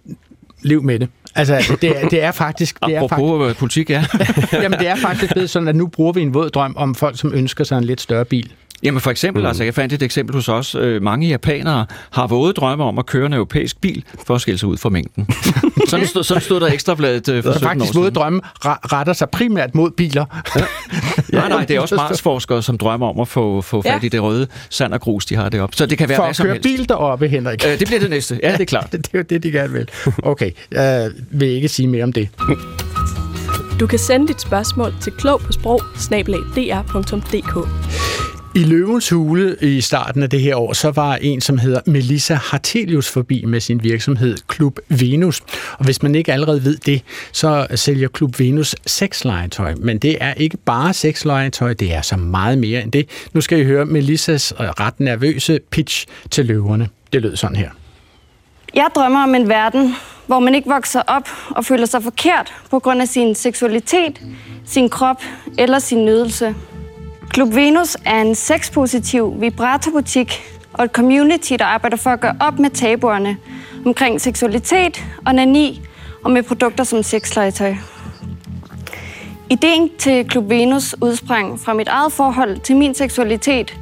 lev 0.64 0.84
med 0.84 1.00
det. 1.00 1.08
Altså, 1.36 1.78
det 1.82 2.04
er, 2.04 2.10
det 2.10 2.24
er 2.24 2.32
faktisk... 2.32 2.80
Det 2.86 2.96
er 2.96 3.00
faktisk 3.00 3.14
Apropos 3.14 3.50
øh, 3.50 3.56
politik, 3.56 3.90
ja. 3.90 4.06
jamen, 4.64 4.80
det 4.80 4.88
er 4.88 4.96
faktisk 4.96 5.34
blevet 5.34 5.50
sådan, 5.50 5.68
at 5.68 5.76
nu 5.76 5.88
bruger 5.88 6.14
vi 6.14 6.22
en 6.22 6.34
våd 6.34 6.50
drøm 6.50 6.74
om 6.78 6.96
folk, 6.96 7.20
som 7.20 7.34
ønsker 7.34 7.64
sig 7.64 7.78
en 7.78 7.84
lidt 7.84 8.02
større 8.02 8.26
bil. 8.26 8.52
Jamen 8.84 9.02
for 9.02 9.12
eksempel, 9.12 9.42
mm. 9.44 9.48
altså 9.48 9.64
jeg 9.64 9.74
fandt 9.74 9.94
et 9.94 10.04
eksempel 10.04 10.36
hos 10.36 10.50
os. 10.50 10.76
Øh, 10.76 11.02
mange 11.02 11.28
japanere 11.28 11.86
har 12.12 12.28
våde 12.28 12.54
drømme 12.54 12.84
om 12.84 13.00
at 13.00 13.06
køre 13.06 13.26
en 13.26 13.34
europæisk 13.34 13.82
bil 13.82 14.04
for 14.28 14.36
at 14.36 14.42
skille 14.42 14.58
sig 14.58 14.70
ud 14.70 14.78
fra 14.78 14.90
mængden. 14.90 15.28
sådan, 15.88 16.08
stod, 16.08 16.24
sådan 16.24 16.42
stod 16.44 16.60
der 16.60 16.68
ekstrabladet 16.68 17.30
øh, 17.30 17.44
for 17.44 17.52
Så 17.52 17.60
17 17.60 17.68
faktisk 17.80 17.96
år 17.98 18.00
våde 18.02 18.12
drømme 18.12 18.42
re- 18.46 18.80
retter 18.94 19.14
sig 19.14 19.30
primært 19.30 19.76
mod 19.76 19.92
biler. 19.92 20.26
Nej, 21.34 21.50
nej, 21.50 21.66
det 21.66 21.76
er 21.76 21.80
også 21.80 21.96
Mars-forskere, 21.96 22.62
som 22.64 22.78
drømmer 22.78 23.08
om 23.10 23.20
at 23.20 23.28
få, 23.28 23.62
få 23.62 23.82
fat 23.82 23.92
Ja. 23.92 24.00
i 24.04 24.10
det 24.10 24.22
røde 24.24 24.48
sand 24.70 24.94
og 24.94 25.02
grus, 25.02 25.26
de 25.26 25.36
har 25.36 25.50
deroppe. 25.50 25.76
Så 25.76 25.86
det 25.86 25.98
kan 25.98 26.10
være 26.10 26.16
For 26.16 26.24
hvad 26.24 26.30
at 26.30 26.36
som 26.36 26.44
køre 26.44 26.54
helst. 26.54 26.64
bil 26.78 26.90
deroppe, 26.90 27.28
Henrik. 27.28 27.66
Øh, 27.68 27.80
det 27.80 27.88
bliver 27.88 28.00
det 28.00 28.10
næste. 28.10 28.40
Ja, 28.44 28.52
det 28.52 28.62
er 28.62 28.66
klart. 28.66 28.92
Det 28.92 29.08
er 29.14 29.18
jo 29.18 29.24
det, 29.30 29.44
de 29.44 29.52
gerne 29.52 29.74
vil. 29.74 29.88
Okay, 30.24 30.52
jeg 30.72 31.12
vil 31.32 31.48
ikke 31.48 31.68
sige 31.68 31.88
mere 31.88 32.04
om 32.04 32.14
det. 32.14 32.30
Du 33.80 33.88
kan 33.88 34.00
sende 34.00 34.28
dit 34.28 34.42
spørgsmål 34.42 34.94
til 35.02 35.12
klog 35.12 35.42
på 35.42 35.52
sprog 35.52 35.82
i 38.56 38.60
Løvens 38.60 39.10
Hule 39.10 39.56
i 39.62 39.82
starten 39.82 40.24
af 40.24 40.30
det 40.30 40.42
her 40.42 40.56
år, 40.56 40.74
så 40.74 40.92
var 40.92 41.16
en, 41.16 41.42
som 41.42 41.58
hedder 41.58 41.80
Melissa 41.86 42.34
Hartelius 42.34 43.10
forbi 43.10 43.46
med 43.46 43.60
sin 43.60 43.84
virksomhed 43.84 44.38
Klub 44.48 44.80
Venus. 44.90 45.42
Og 45.78 45.86
hvis 45.86 46.04
man 46.04 46.16
ikke 46.16 46.34
allerede 46.34 46.64
ved 46.64 46.78
det, 46.78 47.02
så 47.32 47.68
sælger 47.76 48.08
Klub 48.08 48.40
Venus 48.40 48.76
sexlegetøj. 48.86 49.76
Men 49.78 49.98
det 49.98 50.18
er 50.22 50.34
ikke 50.34 50.58
bare 50.58 50.94
sexlegetøj, 50.94 51.74
det 51.74 51.94
er 51.94 52.02
så 52.02 52.18
meget 52.18 52.58
mere 52.58 52.82
end 52.84 52.92
det. 52.92 53.10
Nu 53.34 53.42
skal 53.42 53.60
I 53.60 53.64
høre 53.64 53.86
Melissas 53.86 54.54
øh, 54.60 54.66
ret 54.66 55.00
nervøse 55.00 55.60
pitch 55.70 56.08
til 56.32 56.46
løverne. 56.46 56.90
Det 57.14 57.22
lød 57.22 57.36
sådan 57.36 57.56
her. 57.56 57.70
Jeg 58.76 58.88
drømmer 58.96 59.24
om 59.24 59.36
en 59.36 59.50
verden, 59.50 59.96
hvor 60.28 60.40
man 60.40 60.56
ikke 60.56 60.70
vokser 60.70 61.02
op 61.08 61.30
og 61.50 61.66
føler 61.66 61.86
sig 61.86 62.04
forkert 62.04 62.54
på 62.72 62.80
grund 62.80 63.02
af 63.02 63.08
sin 63.08 63.36
seksualitet, 63.36 64.22
sin 64.66 64.90
krop 64.90 65.24
eller 65.58 65.80
sin 65.80 66.06
nydelse. 66.06 66.56
Klub 67.32 67.56
Venus 67.56 67.98
er 68.06 68.22
en 68.22 68.36
sexpositiv 68.36 69.42
vibratorbutik 69.42 70.44
og 70.74 70.86
et 70.86 70.92
community, 70.92 71.54
der 71.60 71.66
arbejder 71.66 71.98
for 71.98 72.10
at 72.10 72.20
gøre 72.20 72.36
op 72.40 72.60
med 72.60 72.70
tabuerne 72.70 73.38
omkring 73.86 74.22
seksualitet 74.22 75.06
og 75.26 75.36
nani 75.36 75.82
og 76.24 76.32
med 76.32 76.44
produkter 76.44 76.84
som 76.84 77.04
sexlegetøj. 77.04 77.76
Ideen 79.50 79.90
til 80.00 80.28
Klub 80.28 80.50
Venus 80.50 80.96
udsprang 81.02 81.60
fra 81.60 81.74
mit 81.74 81.88
eget 81.88 82.14
forhold 82.14 82.60
til 82.60 82.76
min 82.76 82.96
seksualitet, 82.96 83.80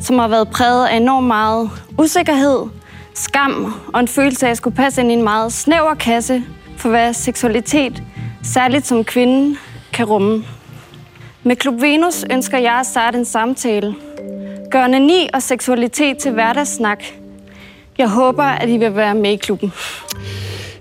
som 0.00 0.18
har 0.18 0.28
været 0.28 0.48
præget 0.50 0.86
af 0.86 0.96
enormt 0.96 1.26
meget 1.26 1.70
usikkerhed, 1.98 2.66
skam 3.14 3.74
og 3.94 4.00
en 4.00 4.08
følelse 4.08 4.46
af, 4.46 4.48
at 4.48 4.50
jeg 4.50 4.56
skulle 4.56 4.76
passe 4.76 5.00
ind 5.00 5.10
i 5.10 5.14
en 5.14 5.22
meget 5.22 5.52
snæver 5.52 5.94
kasse 5.94 6.42
for 6.76 6.88
hvad 6.88 7.14
seksualitet, 7.14 8.02
særligt 8.42 8.86
som 8.86 9.04
kvinde, 9.04 9.56
kan 9.92 10.06
rumme. 10.06 10.44
Med 11.42 11.56
Klub 11.56 11.80
Venus 11.80 12.24
ønsker 12.30 12.58
jeg 12.58 12.74
at 12.80 12.86
starte 12.86 13.18
en 13.18 13.24
samtale. 13.24 13.94
Gør 14.70 14.86
ni 14.86 15.28
og 15.34 15.42
seksualitet 15.42 16.18
til 16.18 16.32
hverdagssnak. 16.32 17.04
Jeg 17.98 18.08
håber, 18.08 18.42
at 18.42 18.68
I 18.68 18.76
vil 18.76 18.96
være 18.96 19.14
med 19.14 19.32
i 19.32 19.36
klubben. 19.36 19.72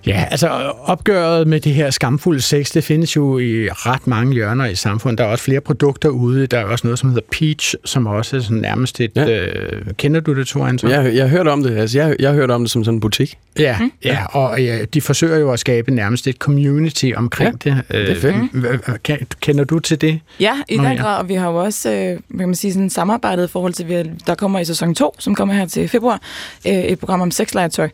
Ja, 0.08 0.26
altså 0.32 0.48
opgøret 0.84 1.48
med 1.48 1.60
det 1.60 1.74
her 1.74 1.90
skamfulde 1.90 2.42
sex, 2.42 2.72
det 2.72 2.84
findes 2.84 3.16
jo 3.16 3.40
i 3.40 3.70
ret 3.70 4.08
mange 4.08 4.34
hjørner 4.34 4.66
i 4.66 4.76
samfundet. 4.76 5.18
Der 5.18 5.24
er 5.24 5.28
også 5.28 5.44
flere 5.44 5.62
produkter 5.62 6.10
ude. 6.10 6.48
Der 6.48 6.60
er 6.60 6.64
også 6.66 6.88
noget, 6.88 7.00
som 7.00 7.10
hedder 7.10 7.28
Peach, 7.32 7.76
som 7.86 8.08
også 8.08 8.36
er 8.38 8.40
sådan 8.42 8.58
nærmest 8.58 9.00
et... 9.02 9.12
Ja. 9.16 9.30
Øh, 9.46 9.82
kender 9.98 10.20
du 10.20 10.36
det, 10.36 10.48
Tor 10.48 10.66
Anton? 10.66 10.90
Jeg, 10.90 11.16
jeg 11.16 11.24
har 11.24 11.30
hørt 11.38 11.48
om 11.48 11.64
det. 11.64 11.78
Altså, 11.78 11.98
jeg, 12.00 12.16
jeg 12.20 12.30
har 12.30 12.36
hørt 12.36 12.52
om 12.52 12.62
det 12.62 12.72
som 12.72 12.84
sådan 12.84 12.96
en 12.96 13.00
butik. 13.02 13.38
Ja, 13.60 13.78
mm. 13.80 13.92
ja 14.06 14.26
og 14.26 14.64
ja, 14.64 14.80
de 14.94 15.02
forsøger 15.02 15.38
jo 15.38 15.52
at 15.52 15.60
skabe 15.60 15.92
nærmest 15.92 16.28
et 16.28 16.36
community 16.36 17.12
omkring 17.16 17.62
ja, 17.66 17.72
det. 17.72 17.84
det 17.92 18.10
er 18.12 18.16
fedt. 18.22 18.36
Øh, 18.66 18.80
kan- 19.04 19.28
Kender 19.42 19.64
du 19.64 19.80
til 19.80 20.02
det? 20.02 20.20
Ja, 20.40 20.54
i 20.70 20.78
den 20.78 20.98
grad, 20.98 21.18
og 21.20 21.30
vi 21.30 21.34
har 21.34 21.50
jo 21.50 21.56
også 21.56 21.90
øh, 21.92 21.98
hvad 22.28 22.40
kan 22.40 22.48
man 22.48 22.56
sige, 22.56 22.74
sådan 22.74 22.90
samarbejdet 22.90 23.48
i 23.48 23.52
forhold 23.52 23.74
til, 23.74 23.88
vi 23.88 24.12
der 24.28 24.36
kommer 24.36 24.60
i 24.60 24.66
sæson 24.66 24.96
2, 24.96 25.16
som 25.20 25.36
kommer 25.36 25.54
her 25.56 25.66
til 25.66 25.88
februar, 25.88 26.22
øh, 26.68 26.74
et 26.74 27.00
program 27.00 27.22
om 27.22 27.32
sexlegetøj. 27.32 27.90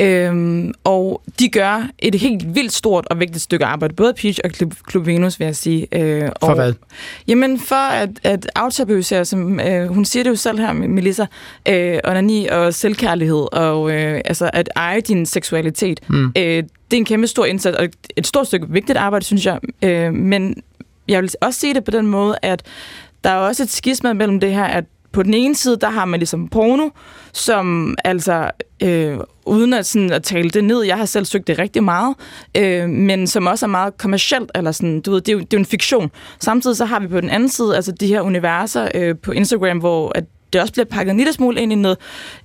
Øhm, 0.00 0.72
og 0.84 1.22
de 1.46 1.50
gør 1.50 1.88
et 1.98 2.14
helt 2.14 2.54
vildt 2.54 2.72
stort 2.72 3.06
og 3.10 3.20
vigtigt 3.20 3.42
stykke 3.42 3.64
arbejde, 3.64 3.94
både 3.94 4.14
Peach 4.14 4.40
og 4.44 4.50
Klub, 4.50 4.74
Klub 4.86 5.06
Venus, 5.06 5.38
vil 5.38 5.44
jeg 5.44 5.56
sige. 5.56 5.86
Øh, 5.92 6.30
For 6.40 6.46
og, 6.46 6.54
hvad? 6.54 6.72
Jamen 7.28 7.58
for 7.60 7.90
at, 7.90 8.10
at 8.22 8.50
aftabuisere, 8.54 9.24
som 9.24 9.60
øh, 9.60 9.88
hun 9.88 10.04
siger 10.04 10.22
det 10.22 10.30
jo 10.30 10.36
selv 10.36 10.58
her, 10.58 10.72
Melissa, 10.72 11.26
øh, 11.68 11.98
onani 12.04 12.46
og 12.46 12.74
selvkærlighed, 12.74 13.46
og 13.52 13.90
øh, 13.90 14.20
altså 14.24 14.50
at 14.52 14.68
eje 14.76 15.00
din 15.00 15.26
seksualitet. 15.26 16.00
Mm. 16.08 16.26
Øh, 16.26 16.32
det 16.42 16.64
er 16.92 16.96
en 16.96 17.04
kæmpe 17.04 17.26
stor 17.26 17.44
indsats, 17.44 17.76
og 17.76 17.88
et 18.16 18.26
stort 18.26 18.46
stykke 18.46 18.66
vigtigt 18.70 18.98
arbejde, 18.98 19.24
synes 19.24 19.46
jeg. 19.46 19.58
Øh, 19.82 20.14
men 20.14 20.62
jeg 21.08 21.22
vil 21.22 21.30
også 21.40 21.60
sige 21.60 21.74
det 21.74 21.84
på 21.84 21.90
den 21.90 22.06
måde, 22.06 22.38
at 22.42 22.62
der 23.24 23.30
er 23.30 23.36
også 23.36 23.62
et 23.62 23.70
skisma 23.70 24.12
mellem 24.12 24.40
det 24.40 24.52
her, 24.52 24.64
at 24.64 24.84
på 25.16 25.22
den 25.22 25.34
ene 25.34 25.54
side, 25.54 25.76
der 25.80 25.90
har 25.90 26.04
man 26.04 26.20
ligesom 26.20 26.48
porno, 26.48 26.88
som 27.32 27.94
altså, 28.04 28.50
øh, 28.82 29.18
uden 29.46 29.72
at, 29.72 29.86
sådan, 29.86 30.12
at 30.12 30.22
tale 30.22 30.50
det 30.50 30.64
ned, 30.64 30.82
jeg 30.82 30.96
har 30.96 31.04
selv 31.04 31.24
søgt 31.24 31.46
det 31.46 31.58
rigtig 31.58 31.84
meget, 31.84 32.14
øh, 32.56 32.88
men 32.88 33.26
som 33.26 33.46
også 33.46 33.66
er 33.66 33.68
meget 33.68 33.96
kommercielt, 33.98 34.50
eller 34.54 34.72
sådan, 34.72 35.00
du 35.00 35.10
ved, 35.10 35.20
det 35.20 35.28
er, 35.28 35.32
jo, 35.32 35.38
det 35.38 35.54
er 35.54 35.58
jo 35.58 35.58
en 35.58 35.66
fiktion. 35.66 36.10
Samtidig 36.40 36.76
så 36.76 36.84
har 36.84 37.00
vi 37.00 37.06
på 37.06 37.20
den 37.20 37.30
anden 37.30 37.48
side, 37.48 37.76
altså 37.76 37.92
de 37.92 38.06
her 38.06 38.20
universer 38.20 38.88
øh, 38.94 39.14
på 39.22 39.32
Instagram, 39.32 39.78
hvor 39.78 40.12
at 40.14 40.24
det 40.56 40.62
også 40.62 40.72
bliver 40.72 40.86
pakket 40.86 41.10
en 41.10 41.16
lille 41.16 41.32
smule 41.32 41.60
ind 41.60 41.72
i 41.72 41.74
noget 41.74 41.98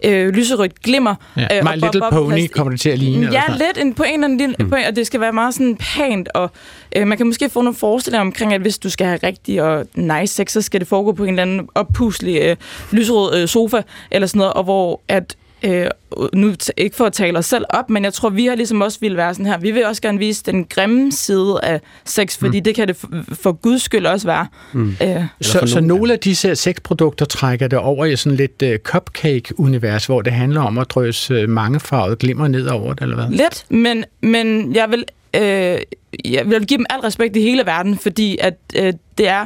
øh, 0.05 0.29
lyserødt 0.29 0.81
glimmer. 0.81 1.15
Ja. 1.37 1.57
øh, 1.57 1.63
My 1.63 1.67
og 1.69 1.77
Little 1.77 2.01
bob- 2.01 2.13
Pony 2.13 2.47
kommer 2.47 2.71
det 2.71 2.79
til 2.81 2.89
at 2.89 2.99
ligne, 2.99 3.25
eller 3.25 3.31
Ja, 3.49 3.53
lidt 3.57 3.77
en, 3.85 3.93
på 3.93 4.03
en 4.03 4.13
eller 4.13 4.25
anden 4.25 4.37
lille, 4.37 4.55
Mm. 4.59 4.65
mm. 4.65 4.73
og 4.89 4.95
det 4.95 5.07
skal 5.07 5.19
være 5.19 5.31
meget 5.31 5.53
sådan 5.53 5.77
pænt, 5.95 6.29
og 6.33 6.51
øh, 6.95 7.07
man 7.07 7.17
kan 7.17 7.27
måske 7.27 7.49
få 7.49 7.61
nogle 7.61 7.75
forestillinger 7.77 8.21
omkring, 8.21 8.53
at 8.53 8.61
hvis 8.61 8.77
du 8.77 8.89
skal 8.89 9.07
have 9.07 9.19
rigtig 9.23 9.61
og 9.63 9.85
nice 9.95 10.33
sex, 10.35 10.51
så 10.51 10.61
skal 10.61 10.79
det 10.79 10.87
foregå 10.87 11.11
på 11.11 11.23
en 11.23 11.29
eller 11.29 11.41
anden 11.41 11.69
oppuslig 11.75 12.41
øh, 12.41 12.55
lyserød 12.91 13.41
øh, 13.41 13.47
sofa, 13.47 13.81
eller 14.11 14.27
sådan 14.27 14.37
noget, 14.39 14.53
og 14.53 14.63
hvor 14.63 15.01
at 15.07 15.35
Øh, 15.63 15.87
nu 16.33 16.53
ikke 16.77 16.95
for 16.95 17.05
at 17.05 17.13
tale 17.13 17.37
os 17.37 17.45
selv 17.45 17.65
op, 17.69 17.89
men 17.89 18.03
jeg 18.03 18.13
tror, 18.13 18.29
vi 18.29 18.45
har 18.45 18.55
ligesom 18.55 18.81
også 18.81 18.97
ville 19.01 19.17
være 19.17 19.33
sådan 19.33 19.45
her. 19.45 19.57
Vi 19.57 19.71
vil 19.71 19.85
også 19.85 20.01
gerne 20.01 20.19
vise 20.19 20.43
den 20.43 20.65
grimme 20.65 21.11
side 21.11 21.59
af 21.63 21.81
sex, 22.05 22.37
fordi 22.37 22.59
mm. 22.59 22.63
det 22.63 22.75
kan 22.75 22.87
det 22.87 22.95
for, 22.95 23.07
for 23.33 23.51
guds 23.51 23.81
skyld 23.81 24.05
også 24.05 24.27
være. 24.27 24.47
Mm. 24.73 24.95
Øh, 25.03 25.23
Så, 25.41 25.59
så 25.65 25.79
nogle 25.79 26.13
af 26.13 26.19
disse 26.19 26.55
sexprodukter 26.55 27.25
trækker 27.25 27.67
det 27.67 27.79
over 27.79 28.05
i 28.05 28.15
sådan 28.15 28.35
lidt 28.37 28.61
uh, 28.63 28.69
cupcake-univers, 28.83 30.05
hvor 30.05 30.21
det 30.21 30.33
handler 30.33 30.61
om 30.61 30.77
at 30.77 30.89
drøse 30.89 31.43
uh, 31.43 31.49
mangefarvet 31.49 32.19
glimmer 32.19 32.47
ned 32.47 32.67
over 32.67 32.93
det, 32.93 33.01
eller 33.01 33.15
hvad? 33.15 33.37
Lidt, 33.37 33.65
men, 33.69 34.05
men 34.21 34.75
jeg 34.75 34.89
vil, 34.91 35.05
øh, 35.35 35.77
jeg 36.25 36.49
vil 36.49 36.67
give 36.67 36.77
dem 36.77 36.85
al 36.89 36.99
respekt 36.99 37.35
i 37.35 37.41
hele 37.41 37.65
verden, 37.65 37.97
fordi 37.97 38.37
at 38.41 38.57
øh, 38.75 38.93
det 39.17 39.27
er 39.27 39.45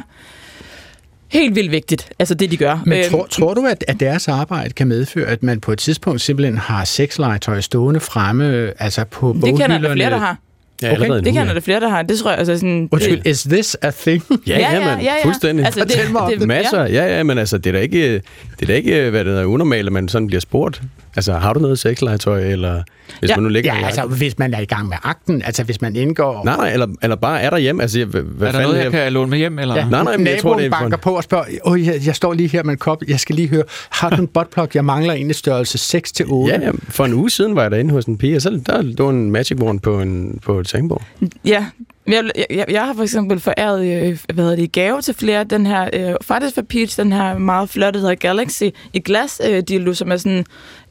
helt 1.38 1.54
vildt 1.54 1.70
vigtigt, 1.70 2.08
altså 2.18 2.34
det 2.34 2.50
de 2.50 2.56
gør. 2.56 2.82
Men 2.86 2.98
Øh, 2.98 3.04
tror, 3.10 3.26
tror 3.30 3.54
du, 3.54 3.66
at, 3.66 3.84
at 3.88 4.00
deres 4.00 4.28
arbejde 4.28 4.70
kan 4.74 4.86
medføre, 4.88 5.26
at 5.26 5.42
man 5.42 5.60
på 5.60 5.72
et 5.72 5.78
tidspunkt 5.78 6.20
simpelthen 6.20 6.58
har 6.58 6.84
sexlegetøj 6.84 7.60
stående 7.60 8.00
fremme, 8.00 8.72
altså 8.82 9.04
på 9.04 9.32
det 9.32 9.42
kender 9.42 9.56
der 9.58 9.66
boghylderne? 9.68 9.94
flere, 9.94 10.10
der 10.10 10.16
har. 10.18 10.36
Ja, 10.82 10.86
allerede 10.88 11.18
det 11.18 11.24
nu, 11.24 11.30
kender 11.30 11.46
ja. 11.48 11.54
der 11.54 11.60
flere, 11.60 11.80
der 11.80 11.88
har. 11.88 12.02
Det 12.02 12.18
tror 12.18 12.30
jeg, 12.30 12.38
altså 12.38 12.56
sådan... 12.56 12.88
Undskyld, 12.92 13.16
det, 13.22 13.26
is 13.30 13.42
this 13.42 13.76
a 13.82 13.90
thing? 13.90 14.22
Ja, 14.46 14.58
ja, 14.58 14.72
ja, 14.74 14.98
ja, 15.02 15.12
fuldstændig. 15.24 15.64
Altså, 15.64 15.80
det- 15.84 15.92
Fortæl 15.92 16.12
mig 16.12 16.20
om 16.20 16.30
det- 16.30 16.38
det. 16.40 16.48
Masser. 16.48 16.86
Ja, 16.86 17.16
ja, 17.16 17.22
men 17.22 17.38
altså, 17.38 17.58
det 17.58 17.66
er 17.70 17.72
da 17.72 17.78
ikke, 17.80 18.12
det 18.14 18.22
er 18.62 18.66
da 18.66 18.74
ikke 18.74 19.10
hvad 19.10 19.24
det 19.24 19.32
hedder, 19.32 19.44
unormalt, 19.44 19.86
at 19.86 19.92
man 19.92 20.08
sådan 20.08 20.26
bliver 20.26 20.40
spurgt. 20.40 20.82
Altså, 21.16 21.32
har 21.32 21.52
du 21.52 21.60
noget 21.60 21.78
sexlegetøj, 21.78 22.44
eller 22.44 22.82
hvis 23.20 23.30
ja, 23.30 23.36
man 23.36 23.42
nu 23.42 23.48
ligger 23.48 23.74
ja, 23.74 23.86
altså 23.86 24.02
hvis 24.06 24.38
man 24.38 24.54
er 24.54 24.60
i 24.60 24.64
gang 24.64 24.88
med 24.88 24.96
akten, 25.02 25.42
altså 25.42 25.64
hvis 25.64 25.80
man 25.80 25.96
indgår... 25.96 26.44
Nej, 26.44 26.56
nej, 26.56 26.72
eller, 26.72 26.86
eller 27.02 27.16
bare 27.16 27.40
er 27.40 27.50
der 27.50 27.58
hjem. 27.58 27.80
Altså, 27.80 28.04
hvad, 28.04 28.22
Er 28.22 28.24
der 28.24 28.52
fanden 28.52 28.62
noget, 28.62 28.84
jeg 28.84 28.92
kan 28.92 29.12
låne 29.12 29.30
med 29.30 29.38
hjem? 29.38 29.58
Eller? 29.58 29.74
Ja, 29.76 29.88
Nej, 29.88 30.04
nej, 30.04 30.16
men 30.16 30.26
jeg 30.26 30.38
tror, 30.42 30.56
det 30.56 30.66
er 30.66 30.70
banker 30.70 30.96
på 30.96 31.16
og 31.16 31.24
spørger, 31.24 31.44
oh, 31.64 31.86
jeg, 31.86 32.06
jeg 32.06 32.16
står 32.16 32.32
lige 32.32 32.48
her 32.48 32.62
med 32.62 32.72
en 32.72 32.78
kop, 32.78 33.02
jeg 33.08 33.20
skal 33.20 33.34
lige 33.34 33.48
høre, 33.48 33.62
har 33.90 34.10
du 34.10 34.16
en 34.16 34.26
buttplug? 34.28 34.68
Jeg 34.74 34.84
mangler 34.84 35.14
en 35.14 35.30
i 35.30 35.32
størrelse 35.32 35.78
6 35.78 36.12
til 36.12 36.26
8. 36.28 36.54
Ja, 36.54 36.60
ja, 36.60 36.70
for 36.88 37.04
en 37.04 37.14
uge 37.14 37.30
siden 37.30 37.56
var 37.56 37.62
jeg 37.62 37.70
derinde 37.70 37.90
hos 37.90 38.04
en 38.04 38.18
pige, 38.18 38.36
og 38.36 38.42
så 38.42 38.60
der 38.66 38.82
lå 38.82 39.08
en 39.08 39.30
magic 39.30 39.58
wand 39.60 39.80
på, 39.80 40.00
en, 40.00 40.40
på 40.44 40.60
et 40.60 40.68
sengebord. 40.68 41.02
Ja, 41.44 41.66
jeg, 42.08 42.30
jeg, 42.50 42.64
jeg 42.68 42.86
har 42.86 42.94
for 42.94 43.02
eksempel 43.02 43.40
foræret 43.40 43.86
øh, 43.86 44.18
hvad 44.34 44.44
hedder 44.44 44.56
det, 44.56 44.62
i 44.62 44.66
gave 44.66 45.00
til 45.00 45.14
flere 45.14 45.44
den 45.44 45.66
her, 45.66 45.90
øh, 45.92 46.14
faktisk 46.22 46.54
for 46.54 46.62
Peach, 46.62 47.00
den 47.00 47.12
her 47.12 47.38
meget 47.38 47.68
flotte, 47.68 48.00
der 48.00 48.06
hedder 48.06 48.28
Galaxy 48.28 48.62
i 48.92 49.00
glas 49.00 49.40
øh, 49.48 49.62
dildo, 49.68 49.94
som 49.94 50.12
er 50.12 50.16
sådan, 50.16 50.44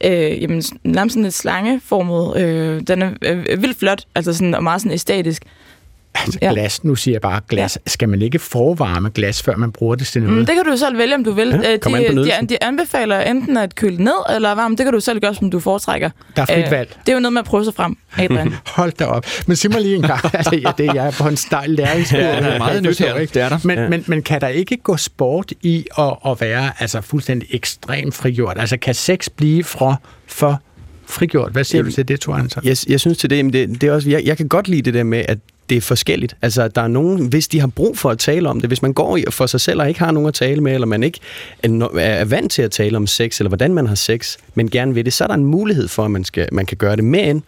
øh, 0.04 0.42
jamen, 0.42 0.62
nærmest 0.84 1.14
sådan 1.14 1.22
lidt 1.22 1.34
slangeformet. 1.34 2.36
Øh, 2.42 2.80
den 2.86 3.02
er 3.02 3.10
øh, 3.22 3.62
vildt 3.62 3.78
flot, 3.78 4.04
altså 4.14 4.32
sådan, 4.32 4.54
og 4.54 4.62
meget 4.62 4.80
sådan 4.80 4.92
æstetisk. 4.92 5.42
Altså 6.24 6.38
glas, 6.40 6.84
nu 6.84 6.94
siger 6.94 7.14
jeg 7.14 7.20
bare 7.20 7.40
glas. 7.48 7.78
Skal 7.86 8.08
man 8.08 8.22
ikke 8.22 8.38
forvarme 8.38 9.10
glas, 9.14 9.42
før 9.42 9.56
man 9.56 9.72
bruger 9.72 9.94
det 9.94 10.06
til 10.06 10.22
noget? 10.22 10.38
Mm, 10.38 10.46
det 10.46 10.54
kan 10.54 10.64
du 10.72 10.76
selv 10.76 10.98
vælge, 10.98 11.14
om 11.14 11.24
du 11.24 11.30
vil. 11.32 11.48
Ja, 11.48 11.72
Øh, 11.72 11.78
de, 11.84 12.24
de, 12.40 12.46
de 12.48 12.62
anbefaler 12.62 13.20
enten 13.20 13.56
at 13.56 13.74
køle 13.74 14.04
ned 14.04 14.34
eller 14.34 14.54
varme. 14.54 14.76
Det 14.76 14.84
kan 14.84 14.92
du 14.92 15.00
selv 15.00 15.20
gøre, 15.20 15.34
som 15.34 15.50
du 15.50 15.60
foretrækker. 15.60 16.10
Der 16.36 16.42
er 16.42 16.46
frit 16.46 16.70
valg. 16.70 16.96
Det 17.06 17.08
er 17.08 17.16
jo 17.16 17.20
noget 17.20 17.32
med 17.32 17.40
at 17.40 17.46
prøve 17.46 17.64
sig 17.64 17.74
frem, 17.74 17.96
Adrian. 18.18 18.54
Hold 18.76 18.92
da 18.92 19.04
op. 19.04 19.26
Men 19.46 19.56
sig 19.56 19.70
mig 19.70 19.80
lige 19.80 19.96
en 19.96 20.02
gang, 20.02 20.20
altså, 20.34 20.54
ja, 20.56 20.72
det, 20.78 20.94
jeg 20.94 21.06
er 21.06 21.10
på 21.10 21.28
en 21.28 21.36
stejl 21.36 21.70
læringskurve. 21.70 22.22
Ja, 22.24 22.40
der 22.40 22.46
er 22.46 22.58
meget 22.58 22.82
nyt 22.82 22.98
her. 22.98 23.14
ikke. 23.18 23.34
Det 23.34 23.42
er 23.42 23.48
der. 23.48 23.58
Men, 23.64 23.78
Ja. 23.78 23.88
men, 23.88 24.04
men 24.06 24.22
kan 24.22 24.40
der 24.40 24.48
ikke 24.48 24.76
gå 24.76 24.96
sport 24.96 25.52
i 25.62 25.86
at, 25.98 26.12
at 26.26 26.40
være 26.40 26.70
altså, 26.78 27.00
fuldstændig 27.00 27.48
ekstremt 27.54 28.14
frigjort? 28.14 28.56
Altså 28.60 28.76
kan 28.76 28.94
sex 28.94 29.28
blive 29.36 29.64
for, 29.64 30.00
for 30.26 30.60
frigjort? 31.08 31.52
Hvad 31.52 31.64
siger 31.64 31.82
du 31.82 31.90
til 31.90 32.08
det, 32.08 32.20
Thor 32.20 32.34
Hansen? 32.34 32.60
Jeg, 32.64 32.76
jeg 32.88 33.00
synes 33.00 33.18
til 33.18 33.30
det, 33.30 33.44
men 33.44 33.52
det, 33.52 33.80
det 33.80 33.88
er 33.88 33.92
også, 33.92 34.10
jeg, 34.10 34.22
jeg 34.24 34.36
kan 34.36 34.48
godt 34.48 34.68
lide 34.68 34.82
det 34.82 34.94
der 34.94 35.02
med, 35.04 35.24
at 35.28 35.38
det 35.70 35.76
er 35.76 35.80
forskelligt. 35.80 36.36
Altså, 36.42 36.68
der 36.68 36.82
er 36.82 36.88
nogen, 36.88 37.26
hvis 37.26 37.48
de 37.48 37.60
har 37.60 37.66
brug 37.66 37.98
for 37.98 38.10
at 38.10 38.18
tale 38.18 38.48
om 38.48 38.60
det, 38.60 38.70
hvis 38.70 38.82
man 38.82 38.92
går 38.92 39.16
i- 39.16 39.24
for 39.30 39.46
sig 39.46 39.60
selv 39.60 39.80
og 39.80 39.88
ikke 39.88 40.00
har 40.00 40.10
nogen 40.10 40.28
at 40.28 40.34
tale 40.34 40.60
med, 40.60 40.74
eller 40.74 40.86
man 40.86 41.02
ikke 41.02 41.18
er, 41.62 42.24
vant 42.24 42.52
til 42.52 42.62
at 42.62 42.70
tale 42.70 42.96
om 42.96 43.06
sex, 43.06 43.40
eller 43.40 43.48
hvordan 43.48 43.74
man 43.74 43.86
har 43.86 43.94
sex, 43.94 44.36
men 44.54 44.70
gerne 44.70 44.94
vil 44.94 45.04
det, 45.04 45.12
så 45.12 45.24
er 45.24 45.28
der 45.28 45.34
en 45.34 45.44
mulighed 45.44 45.88
for, 45.88 46.04
at 46.04 46.10
man, 46.10 46.24
skal, 46.24 46.48
man 46.52 46.66
kan 46.66 46.76
gøre 46.76 46.96
det. 46.96 47.04
Men 47.04 47.42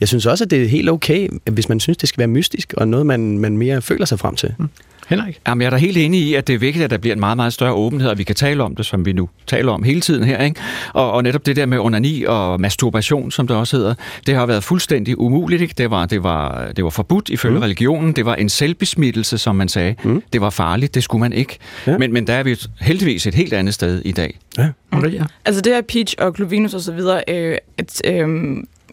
jeg 0.00 0.08
synes 0.08 0.26
også, 0.26 0.44
at 0.44 0.50
det 0.50 0.62
er 0.62 0.68
helt 0.68 0.90
okay, 0.90 1.28
hvis 1.52 1.68
man 1.68 1.80
synes, 1.80 1.96
det 1.96 2.08
skal 2.08 2.18
være 2.18 2.28
mystisk, 2.28 2.74
og 2.76 2.88
noget, 2.88 3.06
man, 3.06 3.38
man 3.38 3.56
mere 3.56 3.82
føler 3.82 4.04
sig 4.06 4.18
frem 4.18 4.36
til. 4.36 4.54
Mm. 4.58 4.68
Henrik? 5.08 5.40
Jamen, 5.48 5.62
jeg 5.62 5.66
er 5.66 5.70
da 5.70 5.76
helt 5.76 5.96
enig 5.96 6.20
i, 6.20 6.34
at 6.34 6.46
det 6.46 6.54
er 6.54 6.58
vigtigt, 6.58 6.84
at 6.84 6.90
der 6.90 6.98
bliver 6.98 7.14
en 7.14 7.20
meget, 7.20 7.36
meget 7.36 7.52
større 7.52 7.72
åbenhed, 7.72 8.08
og 8.08 8.18
vi 8.18 8.24
kan 8.24 8.34
tale 8.34 8.62
om 8.62 8.76
det, 8.76 8.86
som 8.86 9.06
vi 9.06 9.12
nu 9.12 9.28
taler 9.46 9.72
om 9.72 9.82
hele 9.82 10.00
tiden 10.00 10.24
her. 10.24 10.42
Ikke? 10.42 10.60
Og, 10.92 11.12
og 11.12 11.22
netop 11.22 11.46
det 11.46 11.56
der 11.56 11.66
med 11.66 11.78
onani 11.78 12.24
og 12.24 12.60
masturbation, 12.60 13.30
som 13.30 13.46
det 13.46 13.56
også 13.56 13.76
hedder, 13.76 13.94
det 14.26 14.34
har 14.34 14.46
været 14.46 14.64
fuldstændig 14.64 15.20
umuligt. 15.20 15.62
Ikke? 15.62 15.74
Det, 15.78 15.90
var, 15.90 16.06
det, 16.06 16.22
var, 16.22 16.72
det 16.76 16.84
var 16.84 16.90
forbudt 16.90 17.28
ifølge 17.28 17.56
mm. 17.56 17.62
religionen. 17.62 18.12
Det 18.12 18.26
var 18.26 18.34
en 18.34 18.48
selvbesmittelse, 18.48 19.38
som 19.38 19.56
man 19.56 19.68
sagde. 19.68 19.94
Mm. 20.04 20.22
Det 20.32 20.40
var 20.40 20.50
farligt, 20.50 20.94
det 20.94 21.02
skulle 21.02 21.20
man 21.20 21.32
ikke. 21.32 21.58
Ja. 21.86 21.98
Men, 21.98 22.12
men 22.12 22.26
der 22.26 22.34
er 22.34 22.42
vi 22.42 22.56
heldigvis 22.80 23.26
et 23.26 23.34
helt 23.34 23.52
andet 23.52 23.74
sted 23.74 24.02
i 24.04 24.12
dag. 24.12 24.38
Ja. 24.58 24.68
Maria? 24.92 25.26
Altså 25.44 25.60
det 25.60 25.72
her 25.72 25.82
Peach 25.82 26.14
og 26.18 26.34
Clovinus 26.34 26.74
og 26.74 26.80
så 26.80 26.92
videre, 26.92 27.22
øh, 27.28 27.56
at, 27.78 28.02
øh, 28.06 28.28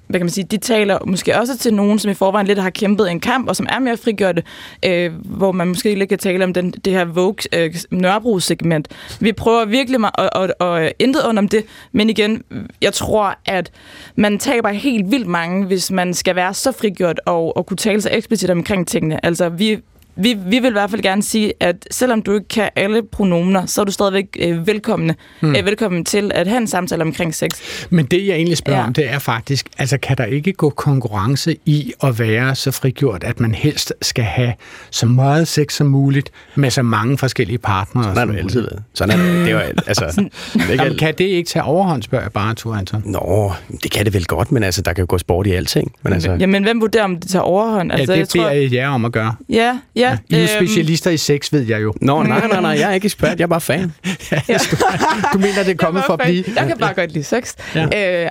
hvad 0.09 0.19
kan 0.19 0.25
man 0.25 0.31
sige, 0.31 0.43
de 0.51 0.57
taler 0.57 0.99
måske 1.05 1.39
også 1.39 1.57
til 1.57 1.73
nogen, 1.73 1.99
som 1.99 2.11
i 2.11 2.13
forvejen 2.13 2.47
lidt 2.47 2.59
har 2.59 2.69
kæmpet 2.69 3.11
en 3.11 3.19
kamp, 3.19 3.47
og 3.49 3.55
som 3.55 3.67
er 3.69 3.79
mere 3.79 3.97
frigjorte, 3.97 4.43
øh, 4.85 5.11
hvor 5.25 5.51
man 5.51 5.67
måske 5.67 5.95
lidt 5.95 6.09
kan 6.09 6.17
tale 6.17 6.43
om 6.43 6.53
den, 6.53 6.71
det 6.71 6.93
her 6.93 7.05
Vogue 7.05 7.35
øh, 7.53 7.75
Nørrebro-segment. 7.91 8.87
Vi 9.19 9.33
prøver 9.33 9.65
virkelig 9.65 9.99
at, 10.17 10.29
at, 10.35 10.53
at, 10.61 10.83
at 10.83 10.93
intet 10.99 11.23
under 11.23 11.41
om 11.41 11.47
det, 11.47 11.65
men 11.91 12.09
igen, 12.09 12.43
jeg 12.81 12.93
tror, 12.93 13.35
at 13.45 13.71
man 14.15 14.39
taber 14.39 14.69
helt 14.69 15.11
vildt 15.11 15.27
mange, 15.27 15.65
hvis 15.65 15.91
man 15.91 16.13
skal 16.13 16.35
være 16.35 16.53
så 16.53 16.71
frigjort 16.71 17.21
og, 17.25 17.57
og 17.57 17.65
kunne 17.65 17.77
tale 17.77 18.01
så 18.01 18.09
eksplicit 18.11 18.49
omkring 18.49 18.87
tingene. 18.87 19.25
Altså, 19.25 19.49
vi 19.49 19.79
vi, 20.19 20.33
vi 20.45 20.59
vil 20.59 20.69
i 20.69 20.71
hvert 20.71 20.89
fald 20.89 21.01
gerne 21.01 21.23
sige, 21.23 21.53
at 21.59 21.75
selvom 21.91 22.21
du 22.21 22.33
ikke 22.33 22.47
kan 22.47 22.69
alle 22.75 23.01
pronomener, 23.11 23.65
så 23.65 23.81
er 23.81 23.85
du 23.85 23.91
stadigvæk 23.91 24.37
øh, 24.39 24.67
velkommen, 24.67 24.99
Hmm. 25.39 25.49
hmm. 25.49 25.55
øh, 25.55 25.65
velkommen 25.65 26.05
til 26.05 26.31
at 26.35 26.47
have 26.47 26.57
en 26.57 26.67
samtale 26.67 27.01
omkring 27.01 27.35
sex. 27.35 27.49
Men 27.89 28.05
det, 28.05 28.27
jeg 28.27 28.35
egentlig 28.35 28.57
spørger 28.57 28.79
ja. 28.79 28.85
Om, 28.87 28.93
det 28.93 29.09
er 29.13 29.19
faktisk, 29.19 29.67
altså 29.77 29.97
kan 29.97 30.17
der 30.17 30.25
ikke 30.25 30.53
gå 30.53 30.69
konkurrence 30.69 31.55
i 31.65 31.93
at 32.03 32.19
være 32.19 32.55
så 32.55 32.71
frigjort, 32.71 33.23
at 33.23 33.39
man 33.39 33.53
helst 33.53 33.93
skal 34.01 34.23
have 34.23 34.53
så 34.91 35.05
meget 35.05 35.47
sex 35.47 35.73
som 35.73 35.87
muligt 35.87 36.31
med 36.55 36.69
så 36.71 36.81
mange 36.81 37.17
forskellige 37.17 37.57
partnere? 37.57 38.03
Sådan 38.03 38.17
har 38.17 38.25
det 38.25 38.37
altid 38.37 38.61
været. 38.61 38.83
Sådan 38.93 39.19
er 39.19 39.23
det. 39.23 39.33
Det 39.45 39.47
er 39.47 39.51
jo, 39.51 39.59
altså, 39.59 40.05
det 40.53 40.69
ikke 40.71 40.83
Jamen, 40.83 40.97
kan 40.97 41.13
det 41.17 41.25
ikke 41.25 41.49
tage 41.49 41.63
overhånd, 41.63 42.03
spørger 42.03 42.25
jeg 42.25 42.31
bare, 42.31 42.55
Thor 42.55 42.73
Anton? 42.73 43.01
Nå, 43.05 43.51
det 43.83 43.91
kan 43.91 44.05
det 44.05 44.13
vel 44.13 44.25
godt, 44.25 44.51
men 44.51 44.63
altså, 44.63 44.81
der 44.81 44.93
kan 44.93 45.01
jo 45.01 45.05
gå 45.09 45.17
sport 45.17 45.47
i 45.47 45.51
alting. 45.51 45.91
Men 46.03 46.13
altså, 46.13 46.31
Jamen, 46.39 46.63
hvem 46.63 46.81
vurderer, 46.81 47.03
om 47.03 47.19
det 47.19 47.29
tager 47.29 47.43
overhånd? 47.43 47.91
Altså, 47.91 48.13
ja, 48.13 48.19
det 48.19 48.19
jeg 48.19 48.27
beder 48.33 48.49
tror, 48.49 48.55
jeg 48.55 48.73
jer 48.73 48.89
om 48.89 49.05
at 49.05 49.11
gøre. 49.11 49.35
Ja, 49.49 49.79
ja. 49.95 50.08
I 50.29 50.33
er 50.33 50.37
jo 50.37 50.43
øhm, 50.43 50.67
specialister 50.67 51.11
i 51.11 51.17
sex, 51.17 51.53
ved 51.53 51.61
jeg 51.61 51.81
jo. 51.81 51.93
Nå, 52.01 52.23
nej, 52.23 52.47
nej, 52.47 52.61
nej, 52.61 52.71
jeg 52.71 52.89
er 52.89 52.93
ikke 52.93 53.05
ekspert, 53.05 53.39
jeg 53.39 53.43
er 53.43 53.47
bare 53.47 53.61
fan. 53.61 53.93
Du 55.33 55.37
mener, 55.39 55.63
det 55.63 55.71
er 55.71 55.75
kommet 55.75 56.03
for 56.05 56.13
at 56.13 56.19
blive? 56.19 56.43
Jeg 56.55 56.67
kan 56.67 56.77
bare 56.77 56.93
godt 56.93 57.11
lide 57.11 57.23
sex. 57.23 57.53
Ja. 57.75 57.87
Ja. 57.91 58.23
Øh, 58.25 58.29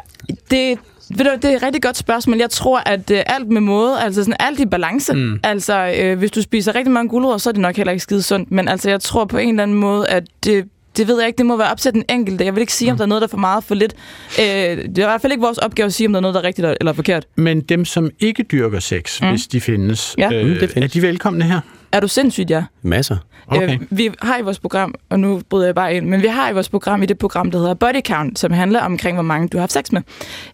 det, 0.51 0.79
ved 1.11 1.25
du, 1.25 1.31
det 1.43 1.45
er 1.45 1.57
et 1.57 1.63
rigtig 1.63 1.83
godt 1.83 1.97
spørgsmål. 1.97 2.39
Jeg 2.39 2.51
tror, 2.51 2.83
at 2.87 3.11
øh, 3.11 3.23
alt 3.27 3.49
med 3.49 3.61
måde, 3.61 4.01
altså 4.01 4.23
sådan 4.23 4.37
alt 4.41 4.61
i 4.61 4.67
balance. 4.67 5.13
Mm. 5.13 5.21
Mm. 5.21 5.41
Altså, 5.43 5.95
øh, 5.99 6.19
hvis 6.19 6.31
du 6.31 6.43
spiser 6.43 6.75
rigtig 6.75 6.93
mange 6.93 7.09
gulerødder, 7.09 7.39
så 7.39 7.51
er 7.51 7.53
det 7.53 7.61
nok 7.61 7.77
heller 7.77 7.93
ikke 7.93 8.03
skide 8.03 8.23
sundt. 8.23 8.51
Men 8.51 8.69
altså, 8.69 8.91
jeg 8.91 9.01
tror 9.01 9.25
på 9.25 9.39
en 9.39 9.49
eller 9.49 9.63
anden 9.63 9.77
måde, 9.77 10.09
at 10.09 10.23
det, 10.45 10.65
det 10.99 11.09
ved 11.09 11.19
jeg 11.19 11.27
ikke, 11.27 11.39
det 11.39 11.47
må 11.47 11.57
være 11.57 11.71
op 11.71 11.79
til 11.81 11.93
den 11.95 12.05
enkelte. 12.11 12.45
Jeg 12.45 12.55
vil 12.55 12.61
ikke 12.61 12.73
sige, 12.73 12.91
om 12.91 12.97
der 12.97 13.05
er 13.05 13.09
noget, 13.09 13.21
der 13.23 13.27
er 13.27 13.31
for 13.31 13.37
meget 13.37 13.65
for 13.65 13.75
lidt. 13.75 13.95
Øh, 14.41 14.45
det 14.45 14.79
er 14.79 14.83
i 14.83 14.91
hvert 14.93 15.21
fald 15.21 15.33
ikke 15.33 15.43
vores 15.43 15.59
opgave 15.59 15.87
at 15.87 15.95
sige, 15.95 16.07
om 16.07 16.13
der 16.13 16.19
er 16.19 16.21
noget, 16.21 16.35
der 16.35 16.41
er 16.41 16.45
rigtigt 16.45 16.67
eller 16.81 16.93
forkert. 16.93 17.27
Men 17.37 17.61
dem, 17.61 17.85
som 17.85 18.11
ikke 18.21 18.43
dyrker 18.43 18.81
sex, 18.81 19.21
mm. 19.23 19.29
hvis 19.29 19.47
de 19.47 19.61
findes, 19.61 20.15
Ja. 20.19 20.33
øh, 20.33 20.47
Mm, 20.49 20.55
det 20.55 20.73
er 20.77 20.89
de 20.89 21.03
velkomne 21.03 21.45
her? 21.45 21.61
Er 21.93 22.01
du 22.01 22.09
sindssygt, 22.09 22.51
ja? 22.51 22.65
Masser. 22.83 23.17
Okay. 23.47 23.75
Øh, 23.75 23.81
vi 23.91 24.11
har 24.23 24.39
i 24.39 24.43
vores 24.43 24.59
program, 24.59 24.95
og 25.11 25.21
nu 25.21 25.41
bryder 25.51 25.67
jeg 25.67 25.75
bare 25.75 25.95
ind, 25.95 26.07
men 26.07 26.23
vi 26.23 26.27
har 26.27 26.51
i 26.51 26.53
vores 26.53 26.69
program 26.69 27.03
i 27.03 27.07
det 27.07 27.19
program, 27.19 27.51
der 27.51 27.59
hedder 27.59 27.75
Body 27.75 28.01
Count, 28.07 28.39
som 28.39 28.53
handler 28.53 28.81
omkring, 28.81 29.17
hvor 29.17 29.23
mange 29.23 29.49
du 29.49 29.57
har 29.57 29.63
haft 29.63 29.73
sex 29.73 29.93
med. 29.93 30.03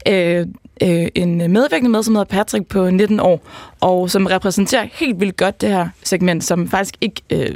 Øh, 0.08 0.46
øh, 0.82 1.08
en 1.14 1.52
medvirkende 1.52 1.90
med, 1.90 2.02
som 2.02 2.14
hedder 2.14 2.24
Patrick 2.24 2.66
på 2.66 2.90
19 2.90 3.20
år, 3.20 3.46
og 3.80 4.10
som 4.10 4.26
repræsenterer 4.26 4.86
helt 4.92 5.20
vildt 5.20 5.36
godt 5.36 5.60
det 5.60 5.68
her 5.68 5.88
segment, 6.02 6.44
som 6.44 6.68
faktisk 6.68 6.94
ikke 7.00 7.22
øh, 7.30 7.48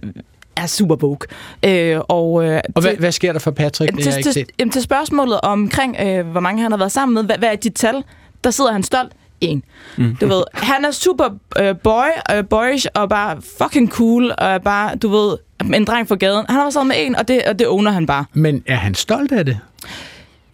er 0.63 0.67
super 0.67 0.97
woke. 0.97 1.27
Øh, 1.63 2.01
og 2.09 2.45
øh, 2.45 2.61
Og 2.75 2.83
hvad, 2.83 2.97
hvad 2.97 3.13
sker 3.13 3.33
der 3.33 3.39
for 3.41 3.51
Patrick? 3.51 3.97
Det 3.97 4.05
har 4.05 4.13
jeg 4.13 4.25
til, 4.25 4.29
ikke 4.41 4.47
til, 4.51 4.65
set. 4.67 4.73
til 4.73 4.83
spørgsmålet 4.83 5.41
omkring, 5.41 5.97
øh, 6.01 6.27
hvor 6.27 6.41
mange 6.41 6.63
han 6.63 6.73
har 6.73 6.79
været 6.79 6.93
sammen 6.93 7.15
med, 7.15 7.25
hvad, 7.25 7.39
hvad 7.39 7.49
er 7.49 7.57
dit 7.57 7.75
tal? 7.75 8.05
Der 8.45 8.51
sidder 8.51 8.73
han 8.73 8.83
stolt. 8.83 9.13
En. 9.41 9.63
Mm. 9.97 10.17
Du 10.21 10.27
ved, 10.27 10.43
han 10.55 10.85
er 10.85 10.91
super 10.91 11.29
øh, 11.59 11.75
boy, 11.85 12.07
øh, 12.35 12.45
boyish 12.51 12.87
og 12.95 13.09
bare 13.09 13.37
fucking 13.63 13.91
cool, 13.91 14.31
og 14.39 14.47
er 14.49 14.59
bare, 14.59 14.97
du 14.97 15.09
ved, 15.09 15.37
en 15.75 15.85
dreng 15.85 16.09
fra 16.09 16.15
gaden. 16.15 16.45
Han 16.49 16.55
har 16.57 16.63
været 16.63 16.73
sammen 16.73 16.89
med 16.97 17.07
en, 17.07 17.17
og 17.17 17.29
det, 17.29 17.43
og 17.43 17.59
det 17.59 17.67
owner 17.69 17.91
han 17.91 18.07
bare. 18.07 18.25
Men 18.33 18.63
er 18.67 18.75
han 18.77 18.95
stolt 18.95 19.33
af 19.33 19.45
det? 19.45 19.59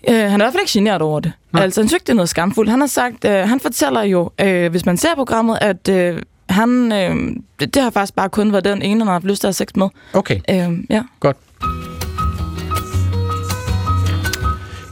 Øh, 0.09 0.14
han 0.14 0.24
er 0.24 0.34
i 0.34 0.36
hvert 0.36 0.52
fald 0.52 0.62
ikke 0.62 0.72
generet 0.72 1.02
over 1.02 1.20
det. 1.20 1.32
Nej. 1.52 1.62
Altså, 1.62 1.80
han 1.80 1.88
synes 1.88 2.02
det 2.02 2.09
er 2.09 2.14
noget 2.14 2.28
skamfuldt. 2.28 2.70
Han 2.70 2.80
har 2.80 2.86
sagt, 2.86 3.24
øh, 3.24 3.32
han 3.32 3.61
fortæller 3.61 4.02
jo, 4.02 4.30
øh, 4.40 4.70
hvis 4.70 4.86
man 4.86 4.96
ser 4.96 5.14
programmet, 5.14 5.59
at 5.61 5.88
øh, 5.88 6.22
han, 6.55 6.92
øh, 6.92 7.36
det, 7.61 7.74
det 7.74 7.82
har 7.82 7.90
faktisk 7.90 8.14
bare 8.14 8.28
kun 8.28 8.52
været 8.52 8.64
den 8.64 8.82
ene, 8.82 9.00
han 9.00 9.07
har 9.07 9.12
haft 9.12 9.24
lyst 9.24 9.40
til 9.40 9.46
at 9.46 9.48
have 9.48 9.55
sex 9.55 9.68
med. 9.76 9.88
Okay. 10.12 10.40
Øh, 10.50 10.78
ja. 10.90 11.02
Godt. 11.20 11.36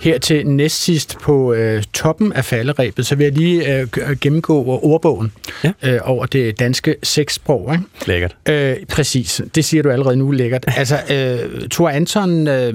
Her 0.02 0.18
til 0.18 0.46
næstsidst 0.46 1.18
på 1.22 1.52
øh, 1.52 1.82
toppen 1.82 2.32
af 2.32 2.44
falderæbet, 2.44 3.06
så 3.06 3.14
vil 3.14 3.24
jeg 3.24 3.32
lige 3.32 3.78
øh, 3.80 3.88
g- 3.96 4.14
gennemgå 4.20 4.64
ordbogen 4.82 5.32
ja. 5.64 5.72
øh, 5.82 6.00
over 6.04 6.26
det 6.26 6.58
danske 6.58 6.96
sexsprog. 7.02 7.72
Ikke? 7.72 7.84
Lækkert. 8.06 8.36
Øh, 8.48 8.76
præcis, 8.88 9.40
det 9.54 9.64
siger 9.64 9.82
du 9.82 9.90
allerede 9.90 10.16
nu 10.16 10.30
lækkert. 10.30 10.64
Altså, 10.76 10.96
øh, 11.10 11.68
Thor 11.68 11.88
Anton, 11.88 12.48
øh, 12.48 12.72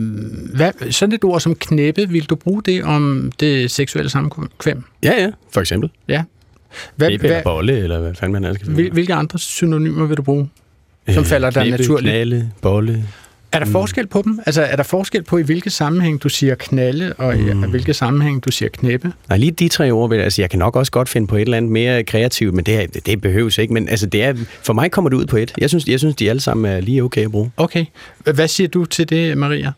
hvad, 0.55 0.91
sådan 0.91 1.15
et 1.15 1.23
ord 1.23 1.39
som 1.39 1.55
knæppe, 1.55 2.09
vil 2.09 2.25
du 2.29 2.35
bruge 2.35 2.61
det 2.63 2.83
om 2.83 3.31
det 3.39 3.71
seksuelle 3.71 4.09
samkvem? 4.09 4.83
Ja, 5.03 5.21
ja, 5.21 5.29
for 5.53 5.61
eksempel. 5.61 5.89
Ja. 6.07 6.23
Hvad, 6.95 7.07
Knæppe 7.07 7.28
eller 7.28 7.43
bolle, 7.43 7.78
eller 7.78 7.99
hvad 7.99 8.15
fanden 8.15 8.34
man 8.34 8.43
ellers 8.43 8.59
skal 8.61 8.74
Hvil, 8.74 8.91
hvilke 8.91 9.13
andre 9.13 9.39
synonymer 9.39 10.05
vil 10.05 10.18
du 10.18 10.22
bruge, 10.22 10.49
som 11.09 11.24
Øh, 11.24 11.26
falder 11.26 11.49
dig 11.49 11.63
knæppe, 11.63 11.84
naturligt? 11.84 12.11
Knalle, 12.13 12.51
bolle. 12.61 13.03
Er 13.51 13.59
der 13.59 13.65
forskel 13.65 14.07
på 14.07 14.22
dem? 14.22 14.39
Altså, 14.45 14.61
er 14.61 14.76
der 14.76 14.84
forskel 14.84 15.24
på, 15.24 15.38
i 15.38 15.41
hvilke 15.41 15.70
sammenhæng 15.70 16.24
du 16.24 16.30
siger 16.30 16.55
knalde, 16.55 17.13
og 17.18 17.36
i 17.38 17.53
Mm. 17.53 17.70
hvilke 17.70 17.93
sammenhæng 17.93 18.45
du 18.45 18.51
siger 18.51 18.70
knæppe? 18.70 19.11
Nej, 19.30 19.38
lige 19.38 19.51
de 19.51 19.68
tre 19.68 19.91
ord, 19.91 20.09
vil 20.09 20.15
jeg- 20.15 20.24
altså 20.24 20.41
jeg 20.41 20.49
kan 20.49 20.59
nok 20.59 20.76
også 20.76 20.91
godt 20.91 21.09
finde 21.09 21.28
på 21.28 21.36
et 21.36 21.41
eller 21.41 21.57
andet 21.57 21.72
mere 21.72 22.03
kreativt, 22.03 22.53
men 22.53 22.65
det, 22.65 22.76
er- 22.84 22.88
det, 22.88 23.05
det 23.05 23.22
behøves 23.22 23.57
ikke. 23.57 23.74
Men 23.74 23.89
altså, 23.89 24.05
det 24.05 24.24
er, 24.24 24.34
for 24.63 24.74
mig 24.74 24.91
kommer 24.91 25.09
det 25.09 25.18
ud 25.18 25.26
på 25.26 25.38
et. 25.38 25.53
Jeg 25.57 25.70
synes, 25.70 25.88
jeg 25.88 25.99
synes, 25.99 26.15
de 26.15 26.30
alle 26.30 26.39
sammen 26.39 26.72
er 26.72 26.82
lige 26.82 27.03
okay 27.03 27.26
at 27.26 27.32
bruge. 27.32 27.51
Okay. 27.57 27.86
Hvad 28.34 28.47
siger 28.47 28.68
du 28.68 28.86
til 28.86 29.09
det, 29.09 29.38
Maria? 29.38 29.72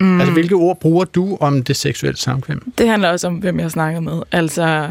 Mm. 0.00 0.06
Mm. 0.06 0.20
Altså, 0.20 0.32
hvilke 0.32 0.54
ord 0.54 0.80
bruger 0.80 1.04
du 1.04 1.36
om 1.40 1.62
det 1.62 1.76
seksuelle 1.76 2.18
samkvem? 2.18 2.72
Det 2.78 2.88
handler 2.88 3.08
også 3.08 3.26
om, 3.26 3.34
hvem 3.34 3.60
jeg 3.60 3.70
snakker 3.70 4.00
med. 4.00 4.22
Altså, 4.32 4.88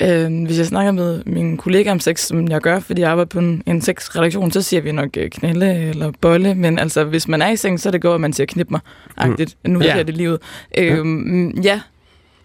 øh, 0.00 0.44
hvis 0.46 0.58
jeg 0.58 0.66
snakker 0.66 0.92
med 0.92 1.22
min 1.26 1.56
kollega 1.56 1.90
om 1.90 2.00
sex, 2.00 2.20
som 2.20 2.48
jeg 2.48 2.60
gør, 2.60 2.80
fordi 2.80 3.00
jeg 3.00 3.10
arbejder 3.10 3.28
på 3.28 3.38
en, 3.38 3.62
en 3.66 3.82
sexredaktion, 3.82 4.52
så 4.52 4.62
siger 4.62 4.80
vi 4.80 4.92
nok 4.92 5.08
øh, 5.16 5.30
knælde 5.30 5.74
eller 5.74 6.12
bolle. 6.20 6.54
Men 6.54 6.78
altså, 6.78 7.04
hvis 7.04 7.28
man 7.28 7.42
er 7.42 7.50
i 7.50 7.56
seng, 7.56 7.80
så 7.80 7.88
er 7.88 7.90
det 7.90 8.00
godt, 8.02 8.14
at 8.14 8.20
man 8.20 8.32
siger 8.32 8.46
knip 8.46 8.70
mig. 8.70 8.80
Agtigt. 9.16 9.56
Nu 9.64 9.82
Ja. 9.82 10.02
det 10.02 10.16
lige 10.16 10.32
ud. 10.32 10.38
Øh, 10.78 11.64
ja, 11.64 11.80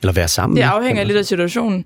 Eller 0.01 0.13
være 0.13 0.27
sammen. 0.27 0.57
det 0.57 0.63
afhænger 0.63 1.03
lidt 1.03 1.17
af 1.17 1.25
situationen. 1.25 1.85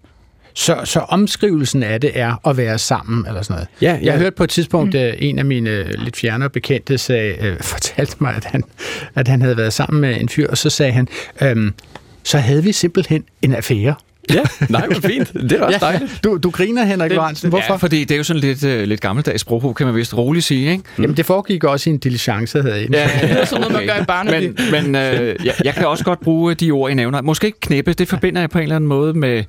Så, 0.57 0.81
så 0.83 0.99
omskrivelsen 0.99 1.83
af 1.83 2.01
det 2.01 2.11
er 2.19 2.47
at 2.49 2.57
være 2.57 2.77
sammen, 2.77 3.25
eller 3.27 3.41
sådan 3.41 3.53
noget. 3.53 3.67
Ja, 3.81 3.91
Jeg 3.93 4.01
ja. 4.03 4.17
hørte 4.17 4.35
på 4.35 4.43
et 4.43 4.49
tidspunkt, 4.49 4.93
mm. 4.93 4.99
en 5.19 5.39
af 5.39 5.45
mine 5.45 5.69
øh, 5.69 5.85
lidt 5.97 6.15
fjernere 6.17 6.49
bekendte 6.49 6.97
sagde, 6.97 7.35
øh, 7.41 7.61
fortalte 7.73 8.15
mig, 8.19 8.35
at 8.35 8.45
han, 8.45 8.63
at 9.15 9.27
han 9.27 9.41
havde 9.41 9.57
været 9.57 9.73
sammen 9.73 10.01
med 10.01 10.21
en 10.21 10.29
fyr, 10.29 10.47
og 10.49 10.57
så 10.57 10.69
sagde 10.69 10.91
han, 10.91 11.07
øhm, 11.41 11.73
så 12.23 12.37
havde 12.37 12.63
vi 12.63 12.71
simpelthen 12.71 13.23
en 13.41 13.55
affære. 13.55 13.95
Ja, 14.33 14.41
nej, 14.69 14.87
hvor 14.87 14.99
fint. 15.09 15.33
Det 15.33 15.51
er 15.51 15.61
også 15.61 15.79
dejligt. 15.81 16.19
Du, 16.23 16.37
du 16.37 16.49
griner, 16.49 16.85
Henrik 16.85 17.11
Lorentzen. 17.11 17.49
Hvorfor? 17.49 17.73
Ja, 17.73 17.77
fordi 17.77 18.03
det 18.03 18.11
er 18.11 18.17
jo 18.17 18.23
sådan 18.23 18.39
lidt, 18.39 18.63
uh, 18.63 18.69
lidt 18.69 19.01
gammeldags 19.01 19.41
sprogbrug, 19.41 19.75
kan 19.75 19.85
man 19.85 19.95
vist 19.95 20.17
roligt 20.17 20.45
sige, 20.45 20.71
ikke? 20.71 20.83
Jamen, 20.99 21.17
det 21.17 21.25
foregik 21.25 21.63
også 21.63 21.89
i 21.89 21.93
en 21.93 21.99
diligence, 21.99 22.61
havde 22.61 22.75
jeg 22.75 22.89
Ja, 22.89 23.09
Det 23.21 23.31
er 23.31 23.45
sådan 23.45 23.61
noget, 23.61 23.73
man 23.75 23.85
gør 23.87 24.01
i 24.01 24.05
Barnaby. 24.05 24.59
Men, 24.71 24.71
men 24.71 24.95
øh, 24.95 25.35
jeg, 25.45 25.53
jeg 25.63 25.73
kan 25.73 25.87
også 25.87 26.03
godt 26.03 26.19
bruge 26.19 26.53
de 26.53 26.71
ord, 26.71 26.91
I 26.91 26.93
nævner. 26.93 27.21
Måske 27.21 27.47
ikke 27.47 27.59
knæppe, 27.59 27.93
det 27.93 28.07
forbinder 28.07 28.41
jeg 28.41 28.49
på 28.49 28.57
en 28.57 28.63
eller 28.63 28.75
anden 28.75 28.87
måde 28.87 29.13
med, 29.13 29.43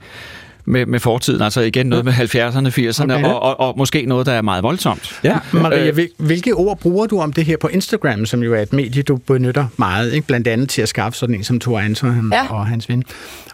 med, 0.66 0.86
med 0.86 1.00
fortiden. 1.00 1.42
Altså 1.42 1.60
igen 1.60 1.86
noget 1.86 2.04
med 2.04 2.12
70'erne, 2.12 2.68
80'erne, 2.68 3.12
Okay. 3.14 3.24
og, 3.24 3.42
og, 3.42 3.60
og 3.60 3.74
måske 3.78 4.06
noget, 4.06 4.26
der 4.26 4.32
er 4.32 4.42
meget 4.42 4.62
voldsomt. 4.62 5.20
Ja, 5.24 5.38
Maria, 5.52 5.86
Øh, 5.88 5.94
hvil- 5.94 6.08
hvilke 6.18 6.52
ord 6.54 6.78
bruger 6.80 7.06
du 7.06 7.20
om 7.20 7.32
det 7.32 7.44
her 7.44 7.56
på 7.56 7.68
Instagram, 7.68 8.26
som 8.26 8.42
jo 8.42 8.54
er 8.54 8.60
et 8.62 8.72
medie, 8.72 9.02
du 9.02 9.16
benytter 9.16 9.66
meget, 9.76 10.12
ikke? 10.12 10.26
blandt 10.26 10.48
andet 10.48 10.68
til 10.68 10.82
at 10.82 10.88
skaffe 10.88 11.18
sådan 11.18 11.34
en 11.34 11.44
som 11.44 11.60
Thor 11.60 11.78
Anton 11.80 12.30
Ja. 12.32 12.46
og 12.50 12.66
hans 12.66 12.88
ven, 12.88 13.04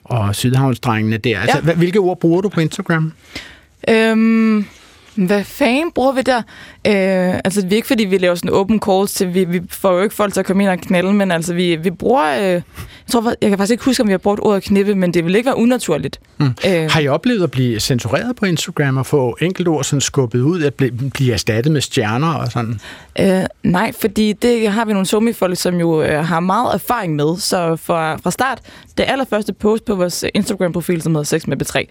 og 0.04 0.34
Sydhavnsdrengene 0.34 1.16
der. 1.16 1.40
Altså, 1.40 1.60
Ja. 1.66 1.74
hvilke 1.74 1.98
ord 1.98 2.20
bruger 2.20 2.40
du 2.40 2.48
på 2.48 2.60
Instagram? 2.60 3.12
Øhm, 3.88 4.66
hvad 5.14 5.44
fanden 5.44 5.92
bruger 5.92 6.12
vi 6.12 6.22
der? 6.22 6.38
Øh, 6.86 7.40
altså, 7.44 7.66
vi 7.66 7.72
er 7.72 7.76
ikke, 7.76 7.88
fordi 7.88 8.04
vi 8.04 8.18
laver 8.18 8.34
sådan 8.34 8.50
open 8.50 8.80
calls 8.80 9.12
til, 9.14 9.34
vi, 9.34 9.44
vi 9.44 9.60
får 9.70 9.92
jo 9.92 10.02
ikke 10.02 10.14
folk 10.14 10.32
til 10.32 10.40
at 10.40 10.46
komme 10.46 10.62
ind 10.62 10.70
og 10.70 10.78
knalde, 10.78 11.12
men 11.12 11.30
altså, 11.30 11.54
vi, 11.54 11.76
vi 11.76 11.90
bruger, 11.90 12.38
øh, 12.38 12.44
jeg 12.44 12.62
tror, 13.10 13.34
jeg 13.40 13.48
kan 13.50 13.58
faktisk 13.58 13.72
ikke 13.72 13.84
huske, 13.84 14.02
om 14.02 14.06
vi 14.06 14.12
har 14.12 14.18
brugt 14.18 14.40
ordet 14.42 14.62
knippe, 14.62 14.94
men 14.94 15.14
det 15.14 15.24
vil 15.24 15.34
ikke 15.34 15.46
være 15.46 15.56
unaturligt. 15.56 16.20
Mm. 16.38 16.46
Øh, 16.66 16.90
Har 16.90 17.00
I 17.00 17.08
oplevet 17.08 17.42
at 17.42 17.50
blive 17.50 17.80
censureret 17.80 18.36
på 18.36 18.44
Instagram 18.46 18.96
og 18.96 19.06
få 19.06 19.36
enkeltord 19.40 19.84
sådan 19.84 20.00
skubbet 20.00 20.40
ud, 20.40 20.62
at 20.62 20.74
blive, 20.74 21.10
blive 21.14 21.32
erstattet 21.32 21.72
med 21.72 21.80
stjerner 21.80 22.34
og 22.34 22.52
sådan? 22.52 22.80
Øh, 23.20 23.44
nej, 23.62 23.92
fordi 24.00 24.32
det 24.32 24.68
har 24.68 24.84
vi 24.84 24.92
nogle 24.92 25.06
somi-folk, 25.06 25.60
som 25.60 25.80
jo 25.80 26.02
øh, 26.02 26.24
har 26.24 26.40
meget 26.40 26.74
erfaring 26.74 27.16
med. 27.16 27.36
Så 27.38 27.76
fra, 27.76 28.16
fra 28.16 28.30
start, 28.30 28.58
det 28.98 29.04
allerførste 29.08 29.52
post 29.52 29.84
på 29.84 29.94
vores 29.94 30.24
Instagram-profil, 30.34 31.02
som 31.02 31.14
hedder 31.14 31.24
Sex 31.24 31.46
med 31.46 31.62
B3, 31.62 31.84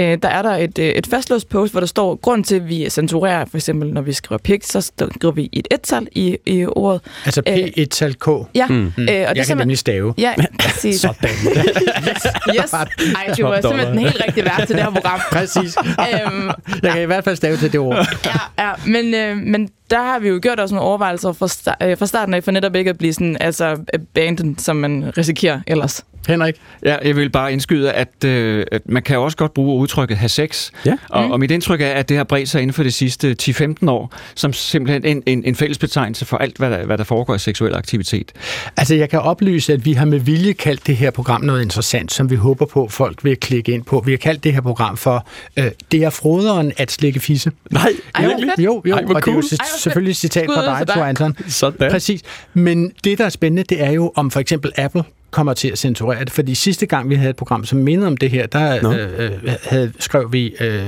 øh, 0.00 0.18
der 0.22 0.28
er 0.28 0.42
der 0.42 0.54
et, 0.54 0.78
øh, 0.78 0.86
et 0.88 1.06
fastlåst 1.06 1.48
post, 1.48 1.72
hvor 1.72 1.80
der 1.80 1.86
står, 1.86 2.14
grund 2.14 2.44
til, 2.44 2.67
vi 2.68 2.90
censurerer, 2.90 3.44
for 3.44 3.56
eksempel 3.56 3.92
når 3.92 4.02
vi 4.02 4.12
skriver 4.12 4.38
pik, 4.38 4.62
så 4.64 4.80
skriver 4.80 5.32
vi 5.34 5.48
et 5.52 5.68
et-tal 5.70 6.08
i, 6.12 6.36
i 6.46 6.66
ordet. 6.66 7.00
Altså 7.24 7.42
Øh, 7.48 7.54
P1-tal 7.56 8.14
K? 8.14 8.28
Ja, 8.54 8.66
Mm. 8.66 8.84
øh, 8.84 8.90
og 8.96 8.96
det 9.06 9.08
er 9.18 9.32
jeg 9.34 9.46
kan 9.46 9.56
nemlig 9.56 9.78
stave. 9.78 10.14
Ja, 10.18 10.34
præcis. 10.60 11.00
Sådan. 11.00 11.30
yes, 11.54 12.26
yes. 12.60 12.72
Ej, 12.72 12.88
det 13.36 13.44
var 13.44 13.60
simpelthen 13.60 13.86
den 13.92 13.98
helt 13.98 14.22
rigtige 14.26 14.44
vært 14.44 14.66
til 14.66 14.76
det 14.76 14.84
her 14.84 14.90
program. 14.90 15.20
Præcis. 15.32 15.76
øhm, 15.78 16.50
Jeg 16.82 16.92
kan 16.92 17.02
i 17.02 17.04
hvert 17.04 17.24
fald 17.24 17.36
stave 17.36 17.56
til 17.56 17.72
det 17.72 17.80
ord. 17.80 18.06
ja, 18.26 18.64
ja, 18.64 18.72
men, 18.86 19.14
øh, 19.14 19.36
men 19.36 19.68
der 19.90 20.02
har 20.02 20.18
vi 20.18 20.28
jo 20.28 20.38
gjort 20.42 20.60
også 20.60 20.74
nogle 20.74 20.88
overvejelser 20.88 21.32
fra, 21.32 21.46
sta- 21.46 21.86
øh, 21.86 21.98
fra 21.98 22.06
starten 22.06 22.34
af, 22.34 22.44
for 22.44 22.50
netop 22.50 22.76
ikke 22.76 22.90
at 22.90 22.98
blive 22.98 23.12
sådan, 23.12 23.36
altså 23.40 23.76
abandoned, 23.94 24.56
som 24.58 24.76
man 24.76 25.12
risikerer 25.18 25.60
ellers. 25.66 26.04
Henrik? 26.28 26.54
Ja, 26.84 26.96
jeg 27.04 27.16
vil 27.16 27.30
bare 27.30 27.52
indskyde, 27.52 27.92
at, 27.92 28.24
øh, 28.24 28.66
at 28.72 28.82
man 28.88 29.02
kan 29.02 29.18
også 29.18 29.36
godt 29.36 29.54
bruge 29.54 29.80
udtrykket 29.80 30.16
have 30.16 30.28
sex. 30.28 30.70
Ja. 30.86 30.96
Og, 31.10 31.24
Mm. 31.24 31.30
og 31.30 31.40
mit 31.40 31.50
indtryk 31.50 31.80
er, 31.80 31.86
at 31.88 32.08
det 32.08 32.16
har 32.16 32.24
bredt 32.24 32.48
sig 32.48 32.62
inden 32.62 32.74
for 32.74 32.82
de 32.82 32.90
sidste 32.92 33.36
10-15 33.42 33.88
år, 33.88 34.12
som 34.34 34.52
simpelthen 34.52 35.04
en, 35.04 35.22
en, 35.26 35.44
en 35.44 35.54
fælles 35.54 35.78
betegnelse 35.78 36.24
for 36.24 36.36
alt, 36.36 36.56
hvad 36.58 36.70
der, 36.70 36.84
hvad 36.86 36.98
der 36.98 37.04
foregår 37.04 37.34
i 37.34 37.38
seksuel 37.38 37.74
aktivitet. 37.74 38.32
Altså, 38.76 38.94
jeg 38.94 39.10
kan 39.10 39.20
oplyse, 39.20 39.72
at 39.72 39.84
vi 39.84 39.92
har 39.92 40.04
med 40.04 40.18
vilje 40.18 40.52
kaldt 40.52 40.86
det 40.86 40.96
her 40.96 41.10
program 41.10 41.40
noget 41.40 41.62
interessant, 41.62 42.12
som 42.12 42.30
vi 42.30 42.36
håber 42.36 42.66
på, 42.66 42.88
folk 42.88 43.24
vil 43.24 43.36
klikke 43.36 43.72
ind 43.72 43.84
på. 43.84 44.02
Vi 44.06 44.10
har 44.12 44.18
kaldt 44.18 44.44
det 44.44 44.52
her 44.54 44.60
program 44.60 44.96
for 44.96 45.26
øh, 45.56 45.64
Det 45.92 46.02
er 46.04 46.10
froderen 46.10 46.72
at 46.76 46.90
slikke 46.92 47.20
fisse. 47.20 47.52
Nej, 47.70 47.92
Ej, 48.14 48.24
fedt. 48.24 48.58
Jo, 48.64 48.82
jo, 48.86 48.94
Ej, 48.94 49.02
hvor 49.04 49.14
og 49.14 49.24
det 49.24 49.30
er 49.30 49.34
jo 49.34 49.42
selvfølgelig 49.78 50.10
et 50.10 50.16
citat 50.16 50.44
Skud 50.44 50.54
fra 50.54 50.78
dig. 50.78 50.88
Thor 50.88 51.04
Anton. 51.04 51.36
Sådan. 51.48 51.90
Præcis. 51.90 52.22
Men 52.54 52.92
det, 53.04 53.18
der 53.18 53.24
er 53.24 53.28
spændende, 53.28 53.62
det 53.62 53.82
er 53.82 53.90
jo, 53.90 54.12
om 54.16 54.30
for 54.30 54.40
eksempel 54.40 54.72
Apple 54.76 55.02
kommer 55.30 55.54
til 55.54 55.68
at 55.68 55.78
censurere 55.78 56.24
det. 56.24 56.30
Fordi 56.32 56.54
sidste 56.54 56.86
gang, 56.86 57.10
vi 57.10 57.14
havde 57.14 57.30
et 57.30 57.36
program, 57.36 57.64
som 57.64 57.78
mindede 57.78 58.06
om 58.06 58.16
det 58.16 58.30
her, 58.30 58.46
der 58.46 58.82
Nå. 58.82 58.92
øh, 58.92 59.24
øh, 59.24 59.30
havde, 59.64 59.92
skrev 59.98 60.32
vi 60.32 60.54
øh, 60.60 60.80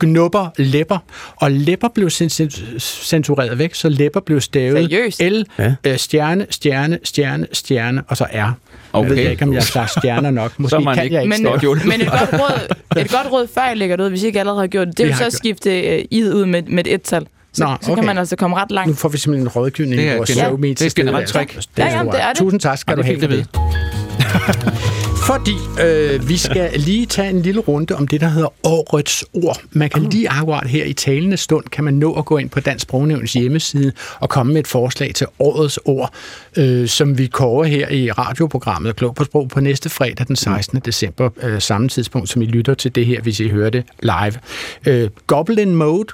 gnubber, 0.00 0.48
læpper. 0.56 0.98
Og 1.36 1.50
læpper 1.52 1.88
blev 1.88 2.08
cen- 2.08 2.28
cen- 2.42 2.78
censureret 2.78 3.58
væk, 3.58 3.74
så 3.74 3.88
læpper 3.88 4.20
blev 4.20 4.40
stavet 4.40 4.90
Seriøst? 4.90 5.22
L, 5.22 5.42
Ja. 5.58 5.74
øh, 5.86 5.96
stjerne, 5.98 6.46
stjerne, 6.50 6.98
stjerne, 7.04 7.46
stjerne, 7.52 8.02
og 8.08 8.16
så 8.16 8.24
R. 8.24 8.52
Okay. 8.92 9.08
Jeg 9.08 9.16
ved 9.16 9.30
ikke, 9.30 9.44
om 9.44 9.52
jeg 9.54 9.62
har 9.74 9.92
stjerner 9.98 10.30
nok. 10.30 10.52
Måske 10.58 10.70
Så 10.70 10.80
man 10.80 10.94
kan 10.94 11.04
ikke- 11.04 11.14
jeg 11.16 11.22
ikke 11.24 11.36
Men-. 11.42 11.88
Men 11.88 12.00
et 12.00 12.08
godt 12.10 12.32
råd, 12.32 12.76
et 13.02 13.10
godt 13.10 13.32
råd 13.32 13.46
før 13.54 13.70
I 13.72 13.74
lægger 13.74 13.96
det 13.96 14.04
ud, 14.04 14.08
hvis 14.08 14.22
I 14.22 14.26
ikke 14.26 14.40
allerede 14.40 14.60
har 14.60 14.66
gjort 14.66 14.86
det, 14.86 14.96
det 14.98 15.04
er 15.04 15.08
jo 15.08 15.14
så 15.16 15.24
at 15.26 15.32
skifte 15.32 15.96
uh, 15.98 16.04
id 16.10 16.34
ud 16.34 16.46
med, 16.46 16.62
med 16.62 16.86
et 16.86 16.94
et-tal. 16.94 17.26
Så, 17.54 17.64
Nå, 17.64 17.70
så 17.80 17.86
kan 17.86 17.92
okay. 17.92 18.04
man 18.06 18.18
altså 18.18 18.36
komme 18.36 18.56
ret 18.56 18.70
Nu 18.70 18.74
langt. 18.74 18.98
får 18.98 19.08
vi 19.08 19.18
simpelthen 19.18 19.46
en 19.46 19.48
rådgivning 19.48 19.98
Det 19.98 20.04
i 20.04 20.08
er 20.08 20.16
vores 20.16 20.30
show 20.30 20.44
generelt- 20.56 20.78
det 20.78 20.82
er 20.82 20.86
et 20.86 20.94
generelt 20.94 21.28
trick. 21.28 21.56
Ja, 21.78 21.84
ja, 21.98 22.02
det 22.04 22.22
er 22.22 22.28
det. 22.28 22.36
Tusind 22.38 22.60
tak 22.60 22.78
skal 22.78 22.96
du 22.96 23.02
have 23.02 23.20
for 23.20 23.26
det. 23.26 23.46
Fordi 25.26 25.54
øh, 25.84 26.28
vi 26.28 26.36
skal 26.36 26.70
lige 26.76 27.06
tage 27.06 27.30
en 27.30 27.42
lille 27.42 27.60
runde 27.60 27.94
om 27.96 28.08
det, 28.08 28.20
der 28.20 28.28
hedder 28.28 28.48
årets 28.64 29.24
ord. 29.32 29.60
Man 29.70 29.90
kan 29.90 30.02
lige 30.02 30.28
akkurat 30.30 30.66
her 30.68 30.84
i 30.84 30.92
talende 30.92 31.36
stund, 31.36 31.64
kan 31.64 31.84
man 31.84 31.94
nå 31.94 32.12
at 32.12 32.24
gå 32.24 32.38
ind 32.38 32.50
på 32.50 32.60
Dansk 32.60 32.82
Sprognævns 32.82 33.32
hjemmeside 33.32 33.92
og 34.20 34.28
komme 34.28 34.52
med 34.52 34.60
et 34.60 34.66
forslag 34.66 35.14
til 35.14 35.26
årets 35.38 35.78
ord, 35.84 36.12
øh, 36.56 36.88
som 36.88 37.18
vi 37.18 37.26
kårer 37.26 37.64
her 37.64 37.88
i 37.88 38.10
radioprogrammet 38.10 38.96
Klog 38.96 39.14
på 39.14 39.24
Sprog 39.24 39.48
på 39.48 39.60
næste 39.60 39.88
fredag 39.90 40.26
den 40.28 40.36
16. 40.36 40.80
december, 40.84 41.28
øh, 41.42 41.60
samme 41.60 41.88
tidspunkt, 41.88 42.28
som 42.28 42.42
I 42.42 42.46
lytter 42.46 42.74
til 42.74 42.94
det 42.94 43.06
her, 43.06 43.20
hvis 43.20 43.40
I 43.40 43.48
hører 43.48 43.70
det 43.70 43.84
live. 44.02 44.32
Øh, 44.86 45.10
Goblin 45.26 45.74
Mode, 45.74 46.08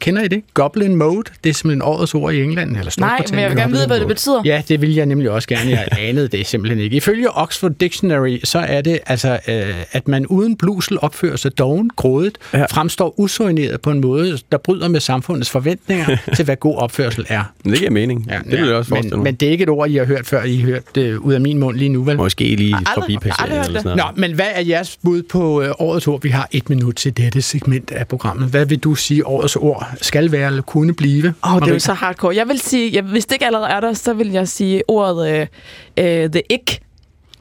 Kender 0.00 0.22
I 0.22 0.28
det? 0.28 0.42
Goblin 0.54 0.94
Mode, 0.96 1.30
det 1.44 1.50
er 1.50 1.54
simpelthen 1.54 1.82
årets 1.82 2.14
ord 2.14 2.32
i 2.34 2.42
England. 2.42 2.76
Eller 2.76 2.92
Nej, 2.98 3.24
men 3.30 3.38
jeg 3.40 3.50
vil 3.50 3.58
gerne 3.58 3.72
vide, 3.72 3.86
hvad 3.86 4.00
det 4.00 4.08
betyder. 4.08 4.42
Ja, 4.44 4.62
det 4.68 4.80
vil 4.80 4.94
jeg 4.94 5.06
nemlig 5.06 5.30
også 5.30 5.48
gerne. 5.48 5.70
Jeg 5.70 5.88
anede 6.08 6.28
det 6.28 6.46
simpelthen 6.46 6.80
ikke. 6.80 6.96
Ifølge 6.96 7.30
Oxford 7.36 7.70
Dictionary, 7.72 8.38
så 8.44 8.58
er 8.58 8.80
det 8.80 8.98
altså, 9.06 9.38
øh, 9.48 9.64
at 9.92 10.08
man 10.08 10.26
uden 10.26 10.56
blusel 10.56 10.98
opfører 11.02 11.36
sig 11.36 11.58
doven, 11.58 11.90
grådet, 11.96 12.38
ja. 12.52 12.64
fremstår 12.64 13.20
usorineret 13.20 13.80
på 13.80 13.90
en 13.90 14.00
måde, 14.00 14.38
der 14.52 14.58
bryder 14.58 14.88
med 14.88 15.00
samfundets 15.00 15.50
forventninger 15.50 16.16
til, 16.36 16.44
hvad 16.44 16.56
god 16.56 16.76
opførsel 16.76 17.26
er. 17.28 17.42
Det 17.64 17.78
giver 17.78 17.90
mening. 17.90 18.26
Ja, 18.30 18.38
det 18.50 18.58
vil 18.60 18.66
jeg 18.68 18.74
også 18.76 18.88
forestille 18.88 19.10
men, 19.16 19.18
mig. 19.18 19.24
men 19.24 19.34
det 19.34 19.46
er 19.48 19.52
ikke 19.52 19.62
et 19.62 19.68
ord, 19.68 19.90
I 19.90 19.96
har 19.96 20.04
hørt 20.04 20.26
før. 20.26 20.42
I 20.44 20.56
har 20.56 20.66
hørt 20.66 20.82
det 20.94 21.16
ud 21.16 21.32
af 21.32 21.40
min 21.40 21.58
mund 21.58 21.76
lige 21.76 21.88
nu, 21.88 22.02
vel? 22.02 22.16
Måske 22.16 22.56
lige 22.56 22.76
aldrig- 22.76 22.94
forbi 22.94 23.30
aldrig 23.38 23.58
hørt 23.58 23.66
eller 23.66 23.80
sådan 23.82 23.96
Nå, 23.96 24.02
noget. 24.02 24.18
men 24.18 24.32
hvad 24.32 24.46
er 24.54 24.60
jeres 24.62 24.98
bud 25.02 25.22
på 25.22 25.62
øh, 25.62 25.70
årets 25.78 26.06
ord? 26.08 26.22
Vi 26.22 26.28
har 26.28 26.48
et 26.52 26.70
minut 26.70 26.94
til 26.96 27.16
dette 27.16 27.42
segment 27.42 27.90
af 27.92 28.08
programmet. 28.08 28.48
Hvad 28.48 28.66
vil 28.66 28.78
du 28.78 28.94
sige 28.94 29.26
årets 29.26 29.56
ord, 29.56 29.89
skal 30.02 30.32
være 30.32 30.46
eller 30.46 30.62
kunne 30.62 30.94
blive? 30.94 31.34
Åh, 31.44 31.54
oh, 31.54 31.60
det 31.60 31.68
er 31.68 31.72
jo 31.72 31.78
så 31.78 31.92
hardcore. 31.92 32.36
Jeg 32.36 32.48
vil 32.48 32.60
sige, 32.60 32.94
jeg, 32.94 33.02
hvis 33.02 33.26
det 33.26 33.32
ikke 33.32 33.46
allerede 33.46 33.68
er 33.68 33.80
der, 33.80 33.92
så 33.92 34.12
vil 34.12 34.30
jeg 34.30 34.48
sige 34.48 34.82
ordet 34.88 35.28
øh, 35.28 35.46
øh, 35.96 36.30
the 36.30 36.42
ick. 36.50 36.82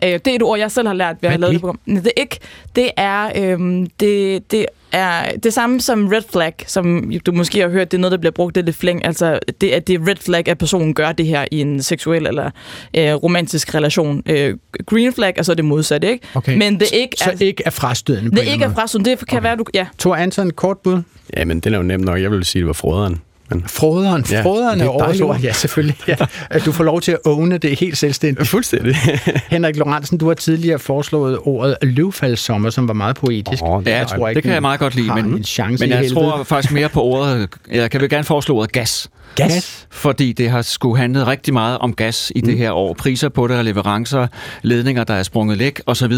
Øh, 0.03 0.09
det 0.09 0.27
er 0.27 0.35
et 0.35 0.43
ord, 0.43 0.59
jeg 0.59 0.71
selv 0.71 0.87
har 0.87 0.93
lært 0.93 1.15
ved 1.21 1.29
at 1.29 1.31
have 1.31 1.41
lavet 1.41 1.53
det 1.53 1.61
program. 1.61 1.79
The 1.87 2.11
ick, 2.21 2.37
det 2.75 2.91
er, 2.97 3.31
øh, 3.35 3.87
det, 3.99 4.51
det 4.51 4.65
er 4.91 5.37
det 5.37 5.53
samme 5.53 5.81
som 5.81 6.07
red 6.07 6.21
flag, 6.31 6.53
som 6.67 7.11
du 7.25 7.31
måske 7.31 7.59
har 7.59 7.69
hørt, 7.69 7.91
det 7.91 7.97
er 7.97 8.01
noget, 8.01 8.11
der 8.11 8.17
bliver 8.17 8.31
brugt, 8.31 8.55
det 8.55 8.61
er 8.61 8.65
lidt 8.65 8.75
flæng. 8.75 9.05
Altså, 9.05 9.39
det 9.61 9.75
er 9.75 9.79
det 9.79 10.07
red 10.07 10.15
flag, 10.15 10.47
at 10.47 10.57
personen 10.57 10.93
gør 10.93 11.11
det 11.11 11.25
her 11.25 11.45
i 11.51 11.61
en 11.61 11.83
seksuel 11.83 12.27
eller 12.27 12.49
øh, 12.93 13.13
romantisk 13.13 13.75
relation. 13.75 14.23
Øh, 14.25 14.57
green 14.85 15.13
flag, 15.13 15.33
og 15.37 15.45
så 15.45 15.51
er 15.51 15.55
det 15.55 15.65
modsatte, 15.65 16.11
ikke? 16.11 16.27
Okay. 16.33 16.57
Men 16.57 16.79
det 16.79 16.89
ikke 16.93 17.17
Så 17.17 17.37
ikke 17.39 17.63
er 17.65 17.69
frastødende 17.69 18.31
på 18.31 18.35
det 18.35 18.47
ikke 18.47 18.65
er 18.65 18.73
frastødende. 18.73 19.09
Det 19.09 19.27
kan 19.27 19.37
okay. 19.37 19.47
være, 19.47 19.55
du... 19.55 19.65
Ja. 19.73 19.87
Tor 19.97 20.15
Anton, 20.15 20.51
kort 20.51 20.77
bud. 20.77 21.01
Ja, 21.37 21.45
men 21.45 21.59
den 21.59 21.73
er 21.73 21.77
jo 21.77 21.83
nem 21.83 21.99
nok. 21.99 22.21
Jeg 22.21 22.31
vil 22.31 22.45
sige, 22.45 22.59
det 22.59 22.67
var 22.67 22.73
froderen. 22.73 23.21
Men... 23.49 23.63
Froderen. 23.67 24.25
Ja, 24.31 24.41
Froderen 24.41 24.79
det 24.79 24.85
er 24.85 24.89
er 24.89 24.95
et 24.95 24.99
dejligt 24.99 25.21
overlord. 25.21 25.35
ord. 25.35 25.43
Ja, 25.43 25.53
selvfølgelig. 25.53 25.95
Ja. 26.07 26.59
Du 26.65 26.71
får 26.71 26.83
lov 26.83 27.01
til 27.01 27.11
at 27.11 27.19
åne 27.25 27.57
det 27.57 27.79
helt 27.79 27.97
selvstændigt. 27.97 28.47
Fuldstændig. 28.47 28.95
Henrik 29.49 29.75
Lorentzen, 29.75 30.17
du 30.17 30.27
har 30.27 30.33
tidligere 30.33 30.79
foreslået 30.79 31.39
ordet 31.43 31.77
løvfaldssommer, 31.81 32.69
som 32.69 32.87
var 32.87 32.93
meget 32.93 33.15
poetisk. 33.15 33.63
Oh, 33.63 33.83
ja, 33.87 34.03
tror 34.03 34.29
det 34.29 34.43
kan 34.43 34.53
jeg 34.53 34.61
meget 34.61 34.79
godt 34.79 34.95
lide, 34.95 35.15
men, 35.15 35.25
en 35.25 35.43
chance 35.43 35.83
men 35.83 35.89
jeg 35.89 35.99
helvede. 35.99 36.19
tror 36.19 36.43
faktisk 36.43 36.73
mere 36.73 36.89
på 36.89 37.03
ordet, 37.03 37.49
jeg 37.71 37.91
kan 37.91 38.01
vel 38.01 38.09
gerne 38.09 38.23
foreslå 38.23 38.55
ordet 38.55 38.71
gas. 38.71 39.09
Gas? 39.35 39.87
Fordi 39.89 40.33
det 40.33 40.49
har 40.49 40.61
skulle 40.61 40.97
handlet 40.97 41.27
rigtig 41.27 41.53
meget 41.53 41.77
om 41.77 41.93
gas 41.93 42.31
i 42.35 42.41
mm. 42.41 42.47
det 42.47 42.57
her 42.57 42.71
år. 42.71 42.93
Priser 42.93 43.29
på 43.29 43.47
det, 43.47 43.65
leverancer, 43.65 44.27
ledninger, 44.61 45.03
der 45.03 45.13
er 45.13 45.23
sprunget 45.23 45.57
læk 45.57 45.81
osv. 45.85 46.13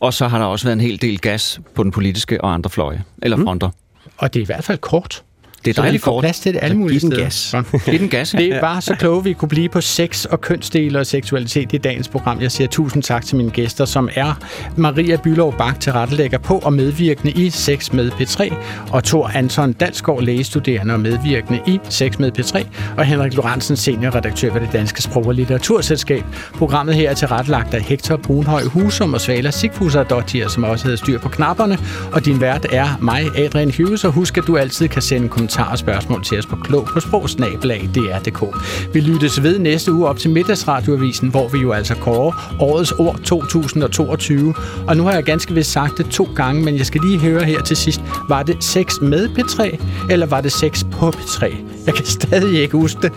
Og 0.00 0.14
så 0.14 0.28
har 0.28 0.38
der 0.38 0.46
også 0.46 0.66
været 0.66 0.76
en 0.76 0.80
hel 0.80 1.02
del 1.02 1.20
gas 1.20 1.60
på 1.74 1.82
den 1.82 1.90
politiske 1.90 2.44
og 2.44 2.54
andre 2.54 2.70
fløje, 2.70 3.04
eller 3.22 3.36
fronter. 3.36 3.70
Og 4.16 4.34
det 4.34 4.40
er 4.40 4.44
i 4.44 4.46
hvert 4.46 4.64
fald 4.64 4.78
kort. 4.78 5.22
Det 5.64 5.70
er 5.70 5.74
Så 5.74 5.82
dejligt 5.82 6.02
kort. 6.02 6.22
plads 6.22 6.40
til 6.40 6.52
det 6.54 6.58
alle 6.62 6.74
Så 6.74 6.78
mulige 6.78 7.00
steder. 7.00 7.16
gas. 7.22 7.54
Giv 7.84 7.98
den 7.98 8.08
gas. 8.08 8.30
Det 8.38 8.58
var 8.62 8.80
så 8.80 8.94
kloge, 8.94 9.24
vi 9.24 9.32
kunne 9.32 9.48
blive 9.48 9.68
på 9.68 9.80
sex 9.80 10.24
og 10.24 10.40
kønsdele 10.40 10.98
og 10.98 11.06
seksualitet 11.06 11.72
i 11.72 11.78
dagens 11.78 12.08
program. 12.08 12.40
Jeg 12.40 12.52
siger 12.52 12.68
tusind 12.68 13.02
tak 13.02 13.24
til 13.26 13.36
mine 13.36 13.50
gæster, 13.50 13.84
som 13.84 14.08
er 14.14 14.38
Maria 14.76 15.16
Bylov 15.16 15.54
Bak 15.58 15.80
til 15.80 15.92
rettelægger 15.92 16.38
på 16.38 16.58
og 16.58 16.72
medvirkende 16.72 17.32
i 17.32 17.50
Sex 17.50 17.92
med 17.92 18.10
P3, 18.10 18.54
og 18.92 19.04
Tor 19.04 19.28
Anton 19.34 19.72
Dalsgaard, 19.72 20.22
lægestuderende 20.22 20.94
og 20.94 21.00
medvirkende 21.00 21.60
i 21.66 21.80
Sex 21.88 22.18
med 22.18 22.38
P3, 22.38 22.66
og 22.96 23.04
Henrik 23.04 23.34
Lorentzen, 23.34 23.76
seniorredaktør 23.76 24.52
ved 24.52 24.60
det 24.60 24.72
Danske 24.72 25.02
Sprog- 25.02 25.26
og 25.26 25.34
Litteraturselskab. 25.34 26.24
Programmet 26.54 26.94
her 26.94 27.10
er 27.10 27.14
tilrettelagt 27.14 27.74
af 27.74 27.82
Hector 27.82 28.16
Brunhøj 28.16 28.62
Husum 28.62 29.14
og 29.14 29.20
Svala 29.20 29.50
Sigfuser 29.50 30.48
som 30.48 30.64
også 30.64 30.84
havde 30.84 30.96
styr 30.96 31.18
på 31.18 31.28
knapperne, 31.28 31.78
og 32.12 32.24
din 32.24 32.40
vært 32.40 32.66
er 32.72 32.88
mig, 33.00 33.24
Adrian 33.38 33.72
Hughes, 33.78 34.04
og 34.04 34.12
husk, 34.12 34.38
at 34.38 34.44
du 34.46 34.56
altid 34.56 34.88
kan 34.88 35.02
sende 35.02 35.28
kommentarer 35.28 35.49
og 35.58 35.78
spørgsmål 35.78 36.24
til 36.24 36.38
os 36.38 36.46
på 36.46 36.56
klog 36.56 36.84
på 36.84 37.00
sprogsnabelag.dr.dk. 37.00 38.56
Vi 38.94 39.00
lyttes 39.00 39.42
ved 39.42 39.58
næste 39.58 39.92
uge 39.92 40.08
op 40.08 40.18
til 40.18 40.30
middagsradioavisen, 40.30 41.28
hvor 41.28 41.48
vi 41.48 41.58
jo 41.58 41.72
altså 41.72 41.94
kårer 41.94 42.56
årets 42.60 42.92
ord 42.92 43.20
2022. 43.24 44.54
Og 44.86 44.96
nu 44.96 45.04
har 45.04 45.12
jeg 45.12 45.24
ganske 45.24 45.54
vist 45.54 45.72
sagt 45.72 45.98
det 45.98 46.06
to 46.06 46.28
gange, 46.36 46.62
men 46.64 46.76
jeg 46.76 46.86
skal 46.86 47.00
lige 47.00 47.18
høre 47.18 47.44
her 47.44 47.62
til 47.62 47.76
sidst. 47.76 48.00
Var 48.28 48.42
det 48.42 48.64
sex 48.64 49.00
med 49.00 49.28
P3, 49.28 49.84
eller 50.10 50.26
var 50.26 50.40
det 50.40 50.52
sex 50.52 50.84
på 50.92 51.08
P3? 51.08 51.56
Jeg 51.86 51.94
kan 51.94 52.04
stadig 52.04 52.60
ikke 52.60 52.76
huske 52.76 53.02
det. 53.02 53.12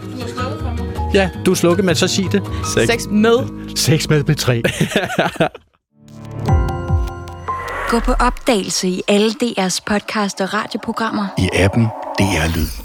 Ja, 1.13 1.29
du 1.45 1.51
er 1.51 1.55
slukket, 1.55 1.85
men 1.85 1.95
så 1.95 2.07
sig 2.07 2.25
det. 2.31 2.43
Sex 2.87 3.07
med. 3.07 3.37
Sex 3.75 4.09
med 4.09 4.29
P3. 4.29 4.61
Gå 7.89 7.99
på 7.99 8.13
opdagelse 8.19 8.87
i 8.87 9.01
alle 9.07 9.31
DR's 9.43 9.79
podcast 9.85 10.41
og 10.41 10.53
radioprogrammer. 10.53 11.27
I 11.37 11.49
appen 11.53 11.87
DR 12.17 12.47
Lyd. 12.55 12.82